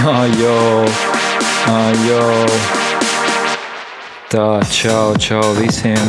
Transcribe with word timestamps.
Ajo, 0.00 0.84
ajo. 1.68 2.46
Tā, 4.32 4.62
čau, 4.72 5.12
čau 5.20 5.52
visiem. 5.58 6.08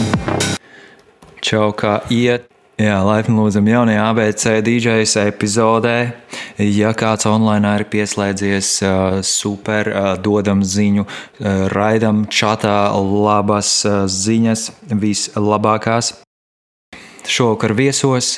Čau, 1.44 1.74
kā 1.76 1.98
iet. 2.08 2.48
Jā, 2.80 3.02
laipni 3.04 3.36
lūdzam 3.36 3.68
jaunajā 3.68 4.06
ABC 4.14 4.46
DJs 4.64 5.18
epizodē. 5.26 5.98
Ja 6.64 6.94
kāds 6.96 7.28
online 7.28 7.68
ir 7.82 7.86
pieslēdzies, 7.92 8.72
super, 9.28 9.92
dodam 10.24 10.64
ziņu, 10.64 11.04
raidam 11.76 12.24
čatā 12.32 12.96
labas 12.96 13.82
ziņas, 14.08 14.70
vislabākās. 14.88 16.16
Šovakar 17.28 17.76
viesos 17.76 18.38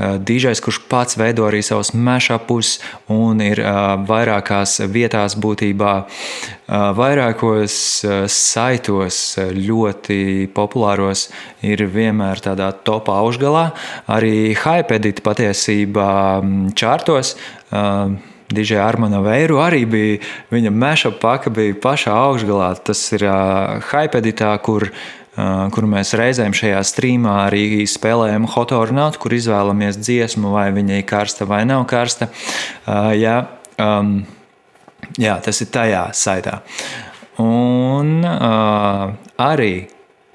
Dīžais, 0.00 0.60
kurš 0.64 0.78
pats 0.88 1.18
veido 1.20 1.44
arī 1.44 1.60
savus 1.60 1.92
mešapus 1.92 2.78
un 3.12 3.42
ir 3.44 3.60
vairākās 4.08 4.78
vietās, 4.88 5.36
būtībā 5.36 5.92
vairākos 6.96 7.76
saitos, 8.32 9.20
ļoti 9.52 10.48
populāros, 10.56 11.28
ir 11.60 11.84
vienmēr 11.92 12.40
tādā 12.40 12.72
topā 12.72 13.20
augšgalā. 13.20 13.68
Arī 14.08 14.56
Hypedit 14.64 15.20
patiesībā 15.24 16.10
čārtos. 16.72 17.36
DJ 18.52 18.82
Armāna 18.84 19.22
Veiru 19.24 19.62
arī 19.64 19.86
bija 19.88 20.18
viņa 20.52 20.72
meša 20.76 21.14
paka, 21.22 21.48
bija 21.52 21.76
pašā 21.80 22.12
augšgalā. 22.12 22.74
Tas 22.84 23.00
ir 23.16 23.24
uh, 23.24 23.80
Hypeditā, 23.88 24.50
kur 24.60 24.90
uh, 24.90 25.21
kur 25.34 25.88
mēs 25.88 26.12
reizēm 26.18 26.52
šajā 26.56 26.82
streamā 26.84 27.38
arī 27.46 27.86
spēlējam 27.88 28.44
hotornātu, 28.52 29.22
kur 29.22 29.36
izvēlamies 29.36 29.96
dziesmu, 30.00 30.52
vai 30.52 30.68
viņa 30.76 31.00
ir 31.00 31.08
karsta 31.08 31.48
vai 31.48 31.62
nav 31.68 31.86
karsta. 31.88 32.28
Jā, 33.16 33.38
um, 33.80 34.18
jā 35.16 35.38
tas 35.44 35.62
ir 35.64 35.72
tajā 35.72 36.04
saitā. 36.16 36.60
Un 37.40 38.20
uh, 38.28 39.14
arī 39.40 39.72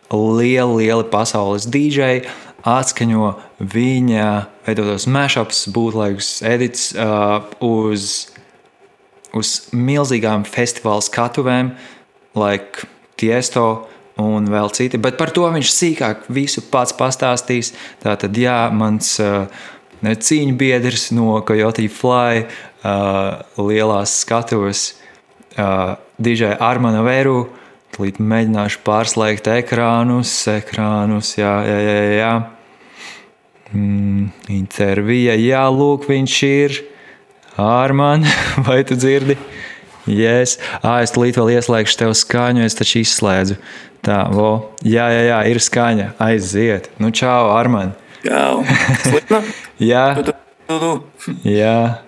lieli, 0.09 0.81
lieli 0.81 1.05
pasaules 1.11 1.67
dīdžeji 1.69 2.25
atskaņo 2.67 3.29
viņa 3.61 4.29
veidotos 4.66 5.05
mashups, 5.11 5.67
būtlaikus, 5.73 6.31
edits 6.47 6.89
uh, 6.97 7.45
uz, 7.63 8.27
uz 9.38 9.53
milzīgām 9.72 10.45
festivāla 10.47 11.05
skatuvēm, 11.05 11.75
like 12.38 12.89
Tiesto, 13.17 13.88
un 14.21 14.49
vēl 14.49 14.71
citi. 14.75 14.99
Bet 15.01 15.17
par 15.19 15.31
to 15.35 15.47
viņš 15.53 15.71
sīkāk 15.73 16.27
visu 16.33 16.63
pats 16.71 16.95
pastāstīs. 16.97 17.73
Tātad, 18.03 18.37
jā, 18.37 18.59
mans 18.73 19.15
uh, 19.23 19.45
cīņu 20.03 20.57
biedrs 20.57 21.11
no 21.15 21.39
Coyote 21.47 21.87
Fly 21.91 22.43
uh, 22.43 23.39
lielās 23.61 24.19
skatuves, 24.23 24.89
uh, 25.57 25.95
DJ 26.17 26.57
Armana 26.59 27.05
Veru. 27.05 27.47
Tūlīt 27.95 28.19
mēģināšu 28.19 28.83
pārslēgt 28.85 29.47
ekrānus, 29.49 30.33
ekrānus, 30.51 31.38
jā, 31.39 31.53
jā, 31.65 31.79
jā. 31.81 31.97
jā. 32.17 32.35
Mm, 33.73 34.29
intervija, 34.53 35.33
jā, 35.39 35.63
lūk, 35.73 36.07
viņš 36.07 36.35
ir. 36.47 36.77
Arman, 37.57 38.27
vai 38.67 38.83
tu 38.85 38.95
dzirdi? 38.95 39.38
Yes. 40.07 40.55
Ah, 40.79 41.01
es 41.03 41.11
tūlīt 41.11 41.35
vēl 41.35 41.57
ieslēgšu 41.57 41.97
tev 41.99 42.13
skaņu, 42.15 42.63
es 42.63 42.77
taču 42.79 43.01
izslēdzu. 43.01 43.57
Tā, 44.02 44.28
vo. 44.31 44.73
Jā, 44.86 45.08
jā, 45.12 45.23
jā, 45.31 45.40
ir 45.52 45.59
skaņa. 45.62 46.12
Aiziet. 46.23 46.90
Nu, 47.02 47.12
čau, 47.12 47.52
Arman. 47.56 47.94
Čau. 48.23 48.64
Jā. 49.80 50.17
Jā. 51.44 52.02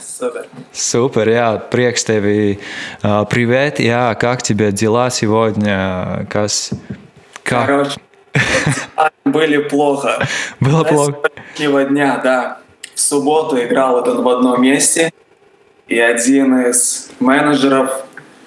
Супер. 0.00 0.46
Супер, 0.72 1.28
я 1.28 1.56
приекс 1.56 2.04
тебе. 2.04 2.58
Привет, 3.02 3.80
я 3.80 4.14
как 4.14 4.42
тебе 4.42 4.72
дела 4.72 5.10
сегодня? 5.10 6.26
Кас... 6.30 6.70
Как? 7.42 7.66
Короче, 7.66 8.00
были 9.24 9.58
плохо. 9.58 10.26
Было 10.60 10.80
Знаешь, 10.80 10.94
плохо. 10.94 11.30
сегодняшнего 11.56 11.84
дня, 11.84 12.20
да. 12.22 12.58
В 12.94 13.00
субботу 13.00 13.60
играл 13.60 13.92
вот 13.96 14.08
он 14.08 14.22
в 14.22 14.28
одном 14.28 14.62
месте, 14.62 15.12
и 15.88 15.98
один 15.98 16.58
из 16.68 17.10
менеджеров 17.20 18.04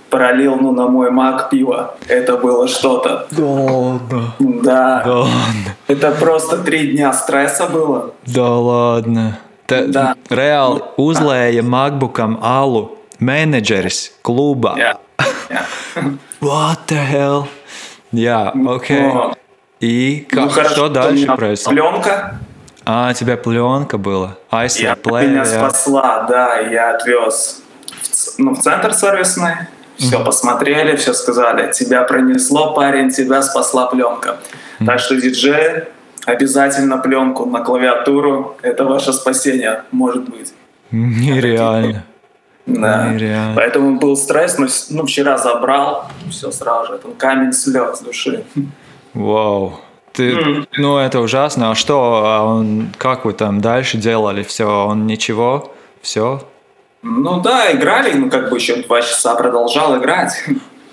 пролил 0.10 0.56
ну, 0.56 0.72
на 0.72 0.88
мой 0.88 1.12
маг 1.12 1.50
пиво. 1.50 1.96
Это 2.08 2.38
было 2.38 2.68
что-то. 2.68 3.28
Да 3.32 3.44
ладно. 3.46 4.34
Да. 4.40 5.02
Да 5.06 5.16
ладно. 5.20 5.76
Это 5.88 6.12
просто 6.12 6.58
три 6.60 6.92
дня 6.92 7.14
стресса 7.14 7.68
было. 7.68 8.12
Да 8.26 8.50
ладно. 8.50 9.40
Te, 9.68 9.84
Da. 9.92 10.14
reāli 10.32 10.80
uzlēja 10.96 11.60
MacBookam 11.60 12.38
alu 12.40 12.86
menedžeris 13.20 14.14
klubā. 14.24 14.78
Jā. 14.80 14.94
Jā. 15.52 15.64
What 16.40 16.88
the 16.88 17.02
hell? 17.04 17.48
Jā, 18.14 18.54
ok. 18.56 18.90
Вот. 19.14 19.38
И 19.82 20.26
Ну, 20.32 20.44
как, 20.44 20.52
хорошо, 20.54 20.74
что 20.74 20.90
дальше 20.90 21.26
происходит? 21.36 21.82
Пленка. 21.84 22.40
А, 22.86 23.10
у 23.12 23.14
тебя 23.14 23.36
пленка 23.36 23.98
была. 23.98 24.38
Айсер 24.50 24.84
Я, 24.86 24.96
плей. 24.96 25.28
меня 25.28 25.44
спасла, 25.44 26.26
да, 26.30 26.60
я 26.60 26.96
отвез 26.96 27.62
в, 28.02 28.40
ну, 28.40 28.56
в 28.56 28.60
центр 28.62 28.94
сервисный. 28.94 29.68
Все 29.98 30.24
посмотрели, 30.24 30.96
все 30.96 31.14
сказали, 31.14 31.72
тебя 31.72 32.04
пронесло, 32.04 32.74
парень, 32.74 33.10
тебя 33.10 33.42
спасла 33.42 33.88
пленка. 33.88 34.38
Так 34.86 35.00
что 35.00 35.20
диджей, 35.20 35.86
обязательно 36.26 36.98
пленку 36.98 37.46
на 37.46 37.64
клавиатуру, 37.64 38.58
это 38.62 38.84
ваше 38.84 39.14
спасение, 39.14 39.84
может 39.92 40.30
быть. 40.30 40.54
Нереально. 40.92 42.04
Да. 42.66 43.08
Нереально. 43.10 43.56
Поэтому 43.56 43.98
был 43.98 44.16
стресс, 44.18 44.58
но 44.58 44.68
ну, 44.90 45.06
вчера 45.06 45.38
забрал, 45.38 46.10
все 46.30 46.52
сразу, 46.52 46.94
это 46.94 47.08
камень 47.18 47.54
слез 47.54 47.98
с 47.98 48.02
души. 48.02 48.44
Вау. 49.14 49.80
Ты, 50.14 50.66
ну, 50.78 50.98
это 50.98 51.20
ужасно. 51.20 51.72
А 51.72 51.76
что, 51.76 52.24
а 52.26 52.44
он, 52.44 52.90
как 52.98 53.24
вы 53.24 53.34
там 53.34 53.62
дальше 53.62 53.98
делали? 53.98 54.42
Все, 54.42 54.66
он 54.88 55.06
ничего? 55.06 55.72
Все? 56.02 56.42
Ну 57.04 57.40
да, 57.42 57.72
играли, 57.72 58.14
ну 58.14 58.30
как 58.30 58.50
бы 58.50 58.58
еще 58.58 58.78
два 58.84 59.02
часа 59.02 59.36
продолжал 59.36 59.98
играть. 59.98 60.44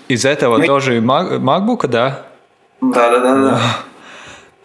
Из 0.07 0.23
этого 0.25 0.57
Ну, 0.57 0.65
тоже 0.65 1.01
макбука, 1.01 1.87
да? 1.87 2.21
Да, 2.81 3.09
да, 3.09 3.19
да, 3.19 3.35
да. 3.35 3.61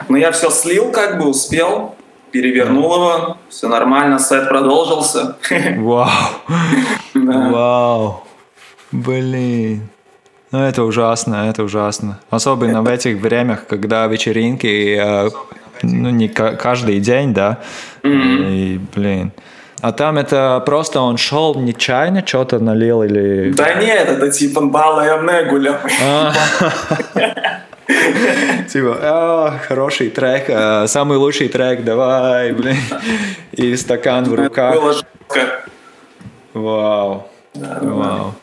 Но 0.08 0.16
я 0.18 0.32
все 0.32 0.50
слил, 0.50 0.92
как 0.92 1.18
бы 1.18 1.28
успел, 1.28 1.94
перевернул 2.30 2.94
его, 2.94 3.36
все 3.48 3.68
нормально, 3.68 4.18
сет 4.18 4.48
продолжился. 4.48 5.36
Вау. 5.78 6.08
Да. 7.14 7.48
Вау. 7.50 8.24
Блин. 8.92 9.88
Ну, 10.52 10.58
это 10.60 10.82
ужасно, 10.82 11.48
это 11.48 11.62
ужасно. 11.62 12.18
Особенно 12.28 12.82
в 12.82 12.88
этих 12.88 13.18
временах, 13.20 13.66
когда 13.66 14.06
вечеринки, 14.08 14.98
э, 15.00 15.30
ну, 15.82 16.10
не 16.10 16.28
ка- 16.28 16.56
каждый 16.56 16.98
день, 16.98 17.32
да? 17.32 17.58
И, 18.02 18.80
блин. 18.94 19.32
А 19.80 19.92
там 19.92 20.18
это 20.18 20.62
просто 20.66 21.00
он 21.00 21.16
шел 21.16 21.54
нечаянно, 21.54 22.26
что-то 22.26 22.58
налил 22.58 23.02
или... 23.02 23.52
Да 23.52 23.74
нет, 23.74 24.08
это 24.08 24.30
типа 24.30 24.62
балая 24.62 25.20
негуля. 25.22 25.80
А. 26.02 26.32
Типа, 28.72 28.98
«А, 29.00 29.58
хороший 29.66 30.10
трек, 30.10 30.44
а, 30.48 30.86
самый 30.86 31.18
лучший 31.18 31.48
трек, 31.48 31.82
давай, 31.82 32.52
блин. 32.52 32.76
И 33.50 33.74
стакан 33.76 34.24
в 34.24 34.34
руках. 34.34 34.76
Вау. 36.54 37.26
Вау. 37.54 38.34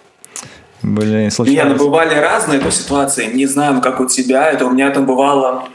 Блин, 0.83 1.17
Не, 1.17 1.23
ну 1.25 1.31
случайно. 1.31 1.75
бывали 1.75 2.15
разные 2.15 2.59
это 2.59 2.71
ситуации. 2.71 3.25
Не 3.33 3.45
знаю, 3.45 3.81
как 3.81 3.99
у 3.99 4.05
тебя. 4.05 4.51
Это 4.51 4.65
у 4.65 4.71
меня 4.71 4.89
там 4.91 5.05
бывало. 5.05 5.65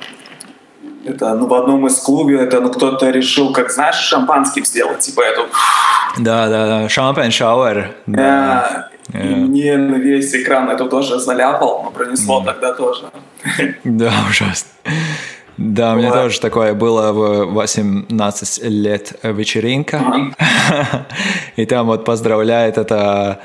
Это 1.04 1.34
ну, 1.34 1.46
в 1.46 1.54
одном 1.54 1.86
из 1.86 1.98
клубов, 1.98 2.40
это 2.40 2.60
ну, 2.60 2.70
кто-то 2.70 3.10
решил, 3.10 3.52
как 3.52 3.70
знаешь, 3.70 3.96
шампанским 3.96 4.64
сделать, 4.64 5.00
типа 5.00 5.22
эту. 5.22 5.42
Да, 6.18 6.48
да, 6.48 6.66
да. 6.66 6.88
Шампань 6.88 7.30
шауэр. 7.30 7.90
Да. 8.06 8.88
И 9.12 9.18
мне 9.18 9.76
на 9.76 9.96
весь 9.96 10.34
экран 10.34 10.70
это 10.70 10.86
тоже 10.86 11.18
заляпал, 11.18 11.82
но 11.84 11.90
пронесло 11.90 12.42
тогда 12.44 12.72
тоже. 12.72 13.10
Да, 13.84 14.12
ужасно. 14.30 14.70
Да, 15.58 15.92
у 15.92 15.96
меня 15.96 16.12
тоже 16.12 16.40
такое 16.40 16.72
было 16.74 17.12
в 17.12 17.52
18 17.52 18.64
лет 18.64 19.12
вечеринка. 19.22 20.00
И 21.56 21.66
там 21.66 21.86
вот 21.86 22.04
поздравляет 22.04 22.78
это 22.78 23.40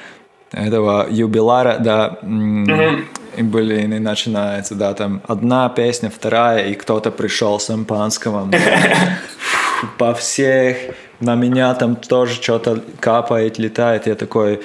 этого 0.52 1.08
юбилара, 1.10 1.78
да. 1.80 2.18
м, 2.22 3.06
И, 3.38 3.44
блин, 3.44 3.94
и 3.94 4.00
начинается, 4.00 4.76
да, 4.76 4.94
там 4.94 5.22
одна 5.28 5.70
песня, 5.70 6.10
вторая, 6.10 6.68
и 6.68 6.74
кто-то 6.74 7.12
пришел 7.12 7.60
с 7.60 7.68
шампанского. 7.68 8.48
да. 8.48 8.60
По 10.00 10.14
всех, 10.16 10.78
на 11.20 11.36
меня 11.36 11.74
там 11.76 11.96
тоже 11.96 12.34
что-то 12.34 12.82
капает, 13.00 13.60
летает. 13.60 14.08
Я 14.08 14.16
такой 14.16 14.62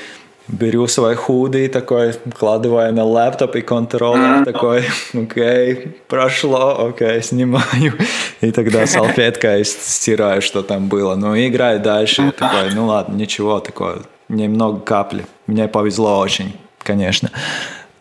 беру 0.48 0.86
свой 0.86 1.14
худи, 1.14 1.68
такой, 1.68 2.12
вкладываю 2.12 2.92
на 2.94 3.04
лэптоп 3.04 3.56
и 3.56 3.60
контроллер, 3.60 4.44
такой, 4.44 4.84
окей, 5.14 5.96
прошло, 6.08 6.86
окей, 6.86 7.22
снимаю. 7.22 7.92
И 8.40 8.50
тогда 8.52 8.86
салфеткой 8.86 9.64
стираю, 9.64 10.42
что 10.42 10.62
там 10.62 10.88
было. 10.88 11.14
Ну, 11.14 11.34
и 11.34 11.48
играю 11.48 11.80
дальше. 11.80 12.22
Я 12.22 12.32
такой, 12.32 12.74
ну 12.74 12.86
ладно, 12.86 13.14
ничего 13.14 13.60
такого. 13.60 14.02
немного 14.28 14.80
капли. 14.80 15.26
Мне 15.46 15.68
повезло 15.68 16.18
очень, 16.18 16.56
конечно. 16.78 17.30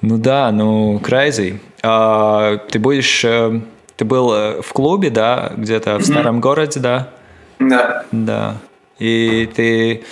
Ну 0.02 0.18
да, 0.18 0.52
ну 0.52 1.00
crazy. 1.04 1.60
А, 1.84 2.58
ты 2.58 2.80
будешь, 2.80 3.24
э, 3.24 3.62
ты 3.96 4.06
был 4.06 4.34
э, 4.34 4.62
в 4.62 4.74
клубе, 4.74 5.10
да, 5.10 5.52
где-то 5.56 5.98
в 5.98 6.04
старом 6.04 6.42
городе, 6.42 6.80
да? 6.80 7.10
Да. 7.60 8.04
Да. 8.12 8.56
И 8.98 9.50
ты, 9.56 10.04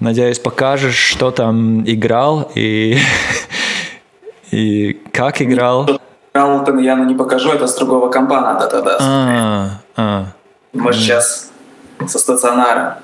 надеюсь, 0.00 0.38
покажешь, 0.38 0.96
что 0.96 1.30
там 1.30 1.82
играл 1.88 2.50
и, 2.54 2.98
и 4.50 5.00
как 5.12 5.42
играл. 5.42 5.84
Играл, 6.32 6.80
я 6.80 6.96
ну, 6.96 7.04
не 7.04 7.14
покажу, 7.14 7.50
это 7.50 7.66
с 7.66 7.74
другого 7.76 8.10
компа 8.10 8.40
надо 8.40 8.66
тогда. 8.68 8.98
А, 9.00 9.68
а. 9.96 10.26
Мы 10.72 10.92
сейчас 10.92 11.50
со 12.06 12.18
стационара. 12.18 12.98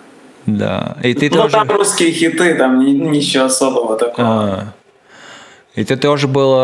Да. 0.47 0.97
И 1.03 1.15
ты 1.15 1.29
ну, 1.29 1.43
тоже... 1.43 1.53
там 1.55 1.71
русские 1.71 2.13
хиты, 2.13 2.55
там 2.55 2.79
ни- 2.79 2.93
ничего 2.93 3.45
особого 3.45 3.97
такого. 3.97 4.29
А. 4.29 4.73
И 5.77 5.85
ты 5.85 5.97
тоже 5.97 6.27
был 6.27 6.55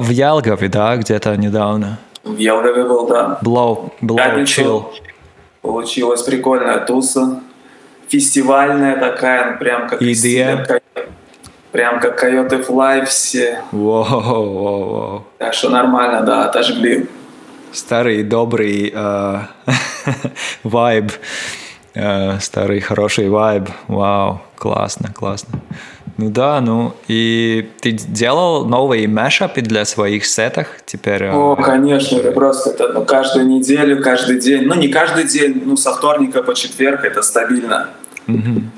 в 0.00 0.08
Ялгове, 0.10 0.68
да, 0.68 0.96
где-то 0.96 1.36
недавно? 1.36 1.98
В 2.24 2.36
Елгове 2.36 2.84
был, 2.84 3.06
да. 3.06 3.38
Blow, 3.42 3.92
blow 4.00 4.16
Пятницу 4.16 4.62
chill. 4.62 4.84
Получилась 5.60 6.22
прикольная 6.22 6.78
туса. 6.78 7.40
Фестивальная 8.08 8.98
такая, 8.98 9.52
ну, 9.52 9.58
прям 9.58 9.88
как... 9.88 10.02
EDM? 10.02 10.80
Прям 11.70 12.00
как 12.00 12.22
Coyote 12.22 12.66
Fly 12.66 13.04
все. 13.06 13.62
Воу, 13.72 14.04
воу, 14.04 14.58
воу. 14.58 15.24
Так 15.38 15.54
что 15.54 15.70
нормально, 15.70 16.22
да, 16.22 16.44
отожгли. 16.46 17.08
Старый 17.72 18.22
добрый 18.22 18.92
э, 18.94 19.38
вайб. 20.62 21.12
Э, 21.94 22.38
старый 22.40 22.80
хороший 22.80 23.28
вайб. 23.28 23.68
Вау, 23.88 24.40
классно, 24.56 25.10
классно. 25.12 25.60
Ну 26.18 26.28
да, 26.30 26.60
ну 26.60 26.94
и 27.08 27.70
ты 27.80 27.92
делал 27.92 28.66
новые 28.66 29.06
мешапы 29.06 29.60
для 29.62 29.84
своих 29.84 30.26
сетов 30.26 30.66
теперь? 30.84 31.22
э, 31.24 31.32
О, 31.32 31.56
конечно, 31.56 32.18
это 32.18 32.32
просто 32.32 32.70
это 32.70 32.88
ну, 32.92 33.04
каждую 33.04 33.46
неделю, 33.46 34.02
каждый 34.02 34.38
день. 34.38 34.62
Ну, 34.66 34.74
не 34.74 34.88
каждый 34.88 35.24
день, 35.24 35.62
ну, 35.64 35.76
со 35.76 35.92
вторника 35.94 36.42
по 36.42 36.54
четверг 36.54 37.04
это 37.04 37.22
стабильно. 37.22 37.88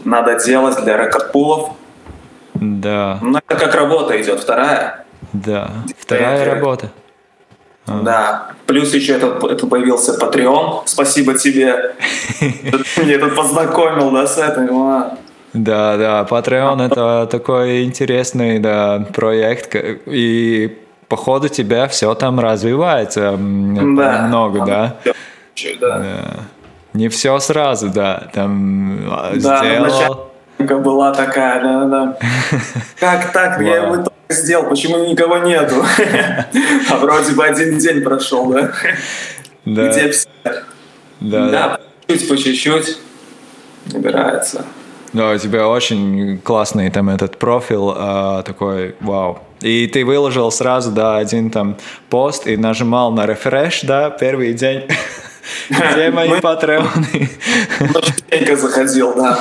Надо 0.04 0.38
делать 0.44 0.82
для 0.84 0.96
рекордпулов. 0.96 1.70
Да, 2.54 3.18
Ну, 3.20 3.38
это 3.46 3.56
как 3.58 3.74
работа 3.74 4.20
идет, 4.22 4.40
вторая. 4.40 5.04
да. 5.32 5.70
Вторая 5.98 6.42
Это- 6.44 6.54
работа. 6.54 6.90
Да. 7.86 8.52
Плюс 8.66 8.94
еще 8.94 9.12
этот, 9.16 9.44
это 9.44 9.66
появился 9.66 10.16
Patreon. 10.18 10.82
Спасибо 10.86 11.34
тебе. 11.36 11.94
Ты 12.40 13.02
Мне 13.02 13.18
тут 13.18 13.34
познакомил, 13.34 14.10
да, 14.10 14.26
с 14.26 14.38
этим. 14.38 15.18
Да, 15.54 15.96
да, 15.96 16.26
Patreon 16.28 16.82
это 16.84 17.28
такой 17.30 17.84
интересный 17.84 18.58
да, 18.58 19.06
проект, 19.14 19.76
и 20.06 20.76
походу 21.08 21.48
тебя 21.48 21.86
все 21.86 22.12
там 22.14 22.40
развивается 22.40 23.36
Да. 23.38 24.24
много, 24.26 24.64
да? 24.66 24.96
Чуть, 25.54 25.78
да. 25.78 25.98
Да. 26.00 26.24
Не 26.92 27.08
все 27.08 27.38
сразу, 27.38 27.88
да, 27.88 28.28
там 28.32 28.98
а, 29.10 29.32
Да, 29.36 29.62
ну, 29.62 29.88
сделал. 29.88 30.30
начальника 30.58 30.78
была 30.78 31.12
такая, 31.12 31.62
да, 31.62 31.84
да. 31.84 32.18
Как 32.98 33.32
так? 33.32 33.60
Я 33.60 33.76
его 33.76 33.96
только 33.96 34.10
сделал, 34.30 34.68
почему 34.68 35.04
никого 35.08 35.38
нету? 35.38 35.76
А 36.90 36.96
вроде 36.96 37.32
бы 37.32 37.44
один 37.44 37.78
день 37.78 38.02
прошел, 38.02 38.46
да? 38.52 38.70
Да, 39.64 39.88
Где 39.88 40.10
все? 40.10 40.28
да, 41.20 41.48
да. 41.48 41.78
По 42.06 42.12
чуть-чуть, 42.12 42.28
по 42.28 42.36
чуть-чуть 42.36 42.98
набирается. 43.92 44.64
Да, 45.14 45.30
у 45.30 45.38
тебя 45.38 45.68
очень 45.68 46.38
классный 46.38 46.90
там 46.90 47.08
этот 47.08 47.38
профиль, 47.38 47.92
а, 47.96 48.42
такой, 48.42 48.94
вау. 49.00 49.38
И 49.62 49.86
ты 49.86 50.04
выложил 50.04 50.50
сразу, 50.50 50.90
да, 50.90 51.16
один 51.16 51.50
там 51.50 51.76
пост 52.10 52.46
и 52.46 52.56
нажимал 52.56 53.12
на 53.12 53.24
рефреш, 53.24 53.82
да, 53.82 54.10
первый 54.10 54.52
день. 54.54 54.82
Где 55.70 56.10
мои 56.10 56.40
патреоны? 56.40 57.30
Частенько 58.02 58.56
заходил, 58.56 59.14
да. 59.14 59.38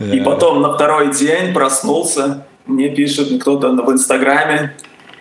И 0.00 0.18
Да. 0.18 0.24
потом 0.24 0.60
на 0.62 0.74
второй 0.74 1.14
день 1.14 1.54
проснулся, 1.54 2.44
мне 2.66 2.88
пишет 2.88 3.40
кто-то 3.40 3.70
в 3.72 3.92
Инстаграме, 3.92 4.74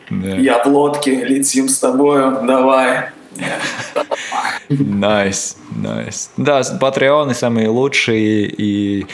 Да. 0.09 0.29
я 0.35 0.63
в 0.63 0.67
лодке, 0.67 1.23
летим 1.23 1.69
с 1.69 1.77
тобою, 1.77 2.39
давай. 2.47 3.09
Nice, 4.69 5.57
nice. 5.75 6.31
Да, 6.37 6.63
с- 6.63 6.71
патреоны 6.79 7.33
самые 7.33 7.69
лучшие, 7.69 8.45
и, 8.47 9.05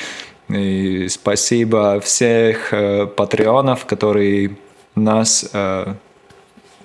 и 0.50 1.08
спасибо 1.10 2.00
всех 2.00 2.74
э, 2.74 3.06
патреонов, 3.06 3.86
которые 3.86 4.58
нас 4.96 5.50
э, 5.54 5.94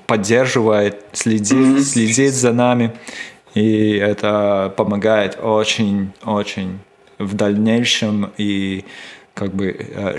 поддерживают, 0.06 0.96
следит, 1.12 1.87
следит 1.87 2.34
за 2.34 2.52
нами, 2.52 2.93
и 3.55 3.96
это 3.96 4.72
помогает 4.76 5.38
очень-очень 5.43 6.81
в 7.19 7.34
дальнейшем 7.34 8.32
и 8.37 8.84
как 9.32 9.55
бы 9.55 9.75
э, 9.78 10.17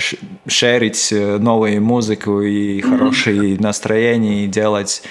шерить 0.47 1.11
э, 1.13 1.37
новую 1.37 1.81
музыку 1.81 2.41
и 2.41 2.81
хорошие 2.81 3.59
настроения 3.59 4.45
и 4.45 4.47
делать 4.47 5.03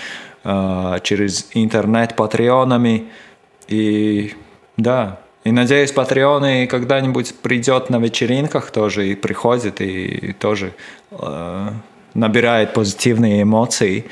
э, 0.42 0.98
через 1.02 1.48
интернет 1.54 2.16
патреонами. 2.16 3.08
И 3.68 4.34
да 4.76 5.23
и 5.44 5.52
надеюсь 5.52 5.92
патреоны 5.92 6.66
когда-нибудь 6.66 7.34
придет 7.42 7.90
на 7.90 7.98
вечеринках 7.98 8.70
тоже 8.70 9.08
и 9.08 9.14
приходит 9.14 9.80
и 9.80 10.34
тоже 10.38 10.72
э, 11.10 11.68
набирает 12.14 12.72
позитивные 12.72 13.42
эмоции 13.42 14.04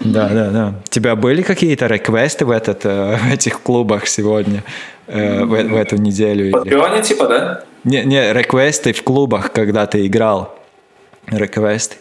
да 0.00 0.28
да 0.28 0.50
да 0.50 0.74
у 0.84 0.88
тебя 0.88 1.16
были 1.16 1.42
какие-то 1.42 1.86
реквесты 1.86 2.44
в 2.44 2.50
этот 2.50 2.84
э, 2.84 3.16
в 3.22 3.32
этих 3.32 3.60
клубах 3.62 4.06
сегодня 4.06 4.62
э, 5.06 5.44
в, 5.44 5.48
в 5.48 5.76
эту 5.76 5.96
неделю 5.96 6.52
Патреоне 6.52 7.02
типа, 7.02 7.28
да? 7.28 7.64
не, 7.84 8.02
не, 8.04 8.32
реквесты 8.32 8.92
в 8.92 9.02
клубах, 9.02 9.52
когда 9.52 9.86
ты 9.86 10.06
играл. 10.06 10.58
Реквесты. 11.26 11.96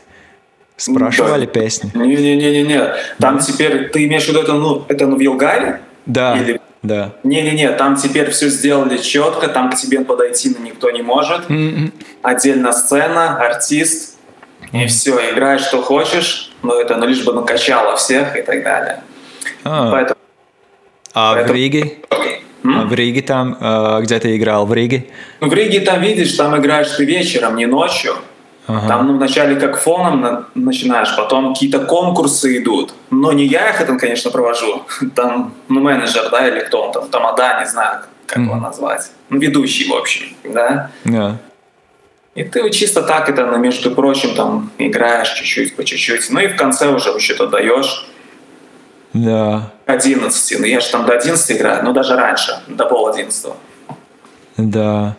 Спрашивали 0.78 1.46
Да. 1.46 1.52
песни? 1.52 1.92
Не-не-не-не. 1.94 2.94
Там 3.20 3.40
теперь, 3.40 3.90
ты 3.90 4.06
имеешь 4.06 4.26
в 4.26 4.30
виду 4.30 4.40
это, 4.42 4.54
ну, 4.54 4.86
это 4.88 5.06
ну, 5.06 5.18
в 5.18 5.20
Елгаре? 5.20 5.82
Да, 6.06 6.38
Или- 6.38 6.60
да. 6.84 7.14
Не-не-не, 7.24 7.72
там 7.72 7.96
теперь 7.96 8.30
все 8.30 8.50
сделали 8.50 8.98
четко, 8.98 9.48
там 9.48 9.72
к 9.72 9.76
тебе 9.76 10.02
подойти 10.02 10.50
ну, 10.58 10.64
никто 10.64 10.92
не 10.92 11.02
может. 11.02 11.50
М-м. 11.50 11.92
Отдельно 12.22 12.72
сцена, 12.74 13.38
артист, 13.38 14.18
и 14.74 14.86
все, 14.88 15.32
играешь 15.32 15.62
что 15.62 15.82
хочешь, 15.82 16.52
но 16.62 16.80
это 16.80 16.96
ну, 16.98 17.08
лишь 17.08 17.24
бы 17.24 17.34
накачало 17.34 17.96
всех 17.96 18.36
и 18.38 18.42
так 18.42 18.64
далее. 18.64 19.02
А, 19.64 19.92
Поэтому 19.92 20.20
а 21.14 21.32
в 21.32 21.36
поэтому- 21.36 21.58
Риге? 21.58 21.94
М? 22.64 22.80
А 22.80 22.86
в 22.86 22.94
Риге 22.94 23.22
там, 23.22 23.58
э, 23.60 24.00
где 24.02 24.20
ты 24.20 24.38
играл? 24.38 24.66
В 24.66 24.74
Риге? 24.74 25.06
ну, 25.42 25.50
в 25.50 25.54
Риге 25.54 25.82
там 25.82 26.02
видишь, 26.02 26.34
там 26.34 26.58
играешь 26.58 26.90
ты 26.92 27.06
вечером, 27.06 27.56
не 27.58 27.66
ночью. 27.66 28.16
Ага. 28.68 28.88
Там 28.88 29.08
ну, 29.08 29.18
вначале 29.18 29.56
как 29.56 29.78
фоном 29.78 30.22
на- 30.22 30.46
начинаешь, 30.56 31.14
потом 31.18 31.54
какие-то 31.54 31.80
конкурсы 31.80 32.58
идут. 32.58 32.94
Но 33.10 33.34
не 33.34 33.46
я 33.46 33.70
их 33.70 33.82
это, 33.82 33.98
конечно, 33.98 34.32
провожу. 34.32 34.84
Там 35.16 35.54
ну, 35.68 35.82
менеджер, 35.82 36.30
да, 36.32 36.48
или 36.48 36.62
кто 36.62 36.84
он 36.84 36.92
там, 36.94 37.10
тамада, 37.10 37.60
не 37.60 37.66
знаю, 37.70 38.00
как 38.26 38.38
его 38.40 38.54
Мгм. 38.56 38.64
назвать. 38.64 39.12
Ну, 39.30 39.40
ведущий, 39.40 39.90
в 39.90 39.94
общем, 39.94 40.28
да. 40.46 40.90
Да. 41.04 41.38
И 42.36 42.44
ты 42.44 42.70
чисто 42.72 43.02
так 43.04 43.30
это, 43.30 43.46
ну, 43.46 43.58
между 43.58 43.92
прочим, 43.92 44.34
там 44.34 44.72
играешь 44.78 45.32
чуть-чуть, 45.34 45.76
по 45.76 45.84
чуть-чуть. 45.84 46.30
Ну 46.32 46.40
и 46.40 46.48
в 46.48 46.56
конце 46.56 46.88
уже 46.88 47.20
что-то 47.20 47.48
даешь. 47.48 48.08
Да. 49.14 49.72
11. 49.86 50.60
Ну 50.60 50.66
я 50.66 50.80
же 50.80 50.90
там 50.90 51.06
до 51.06 51.14
11 51.14 51.52
играю, 51.52 51.84
ну 51.84 51.94
даже 51.94 52.16
раньше, 52.16 52.60
до 52.68 52.86
пол 52.86 53.08
11. 53.10 53.54
Да. 54.58 55.16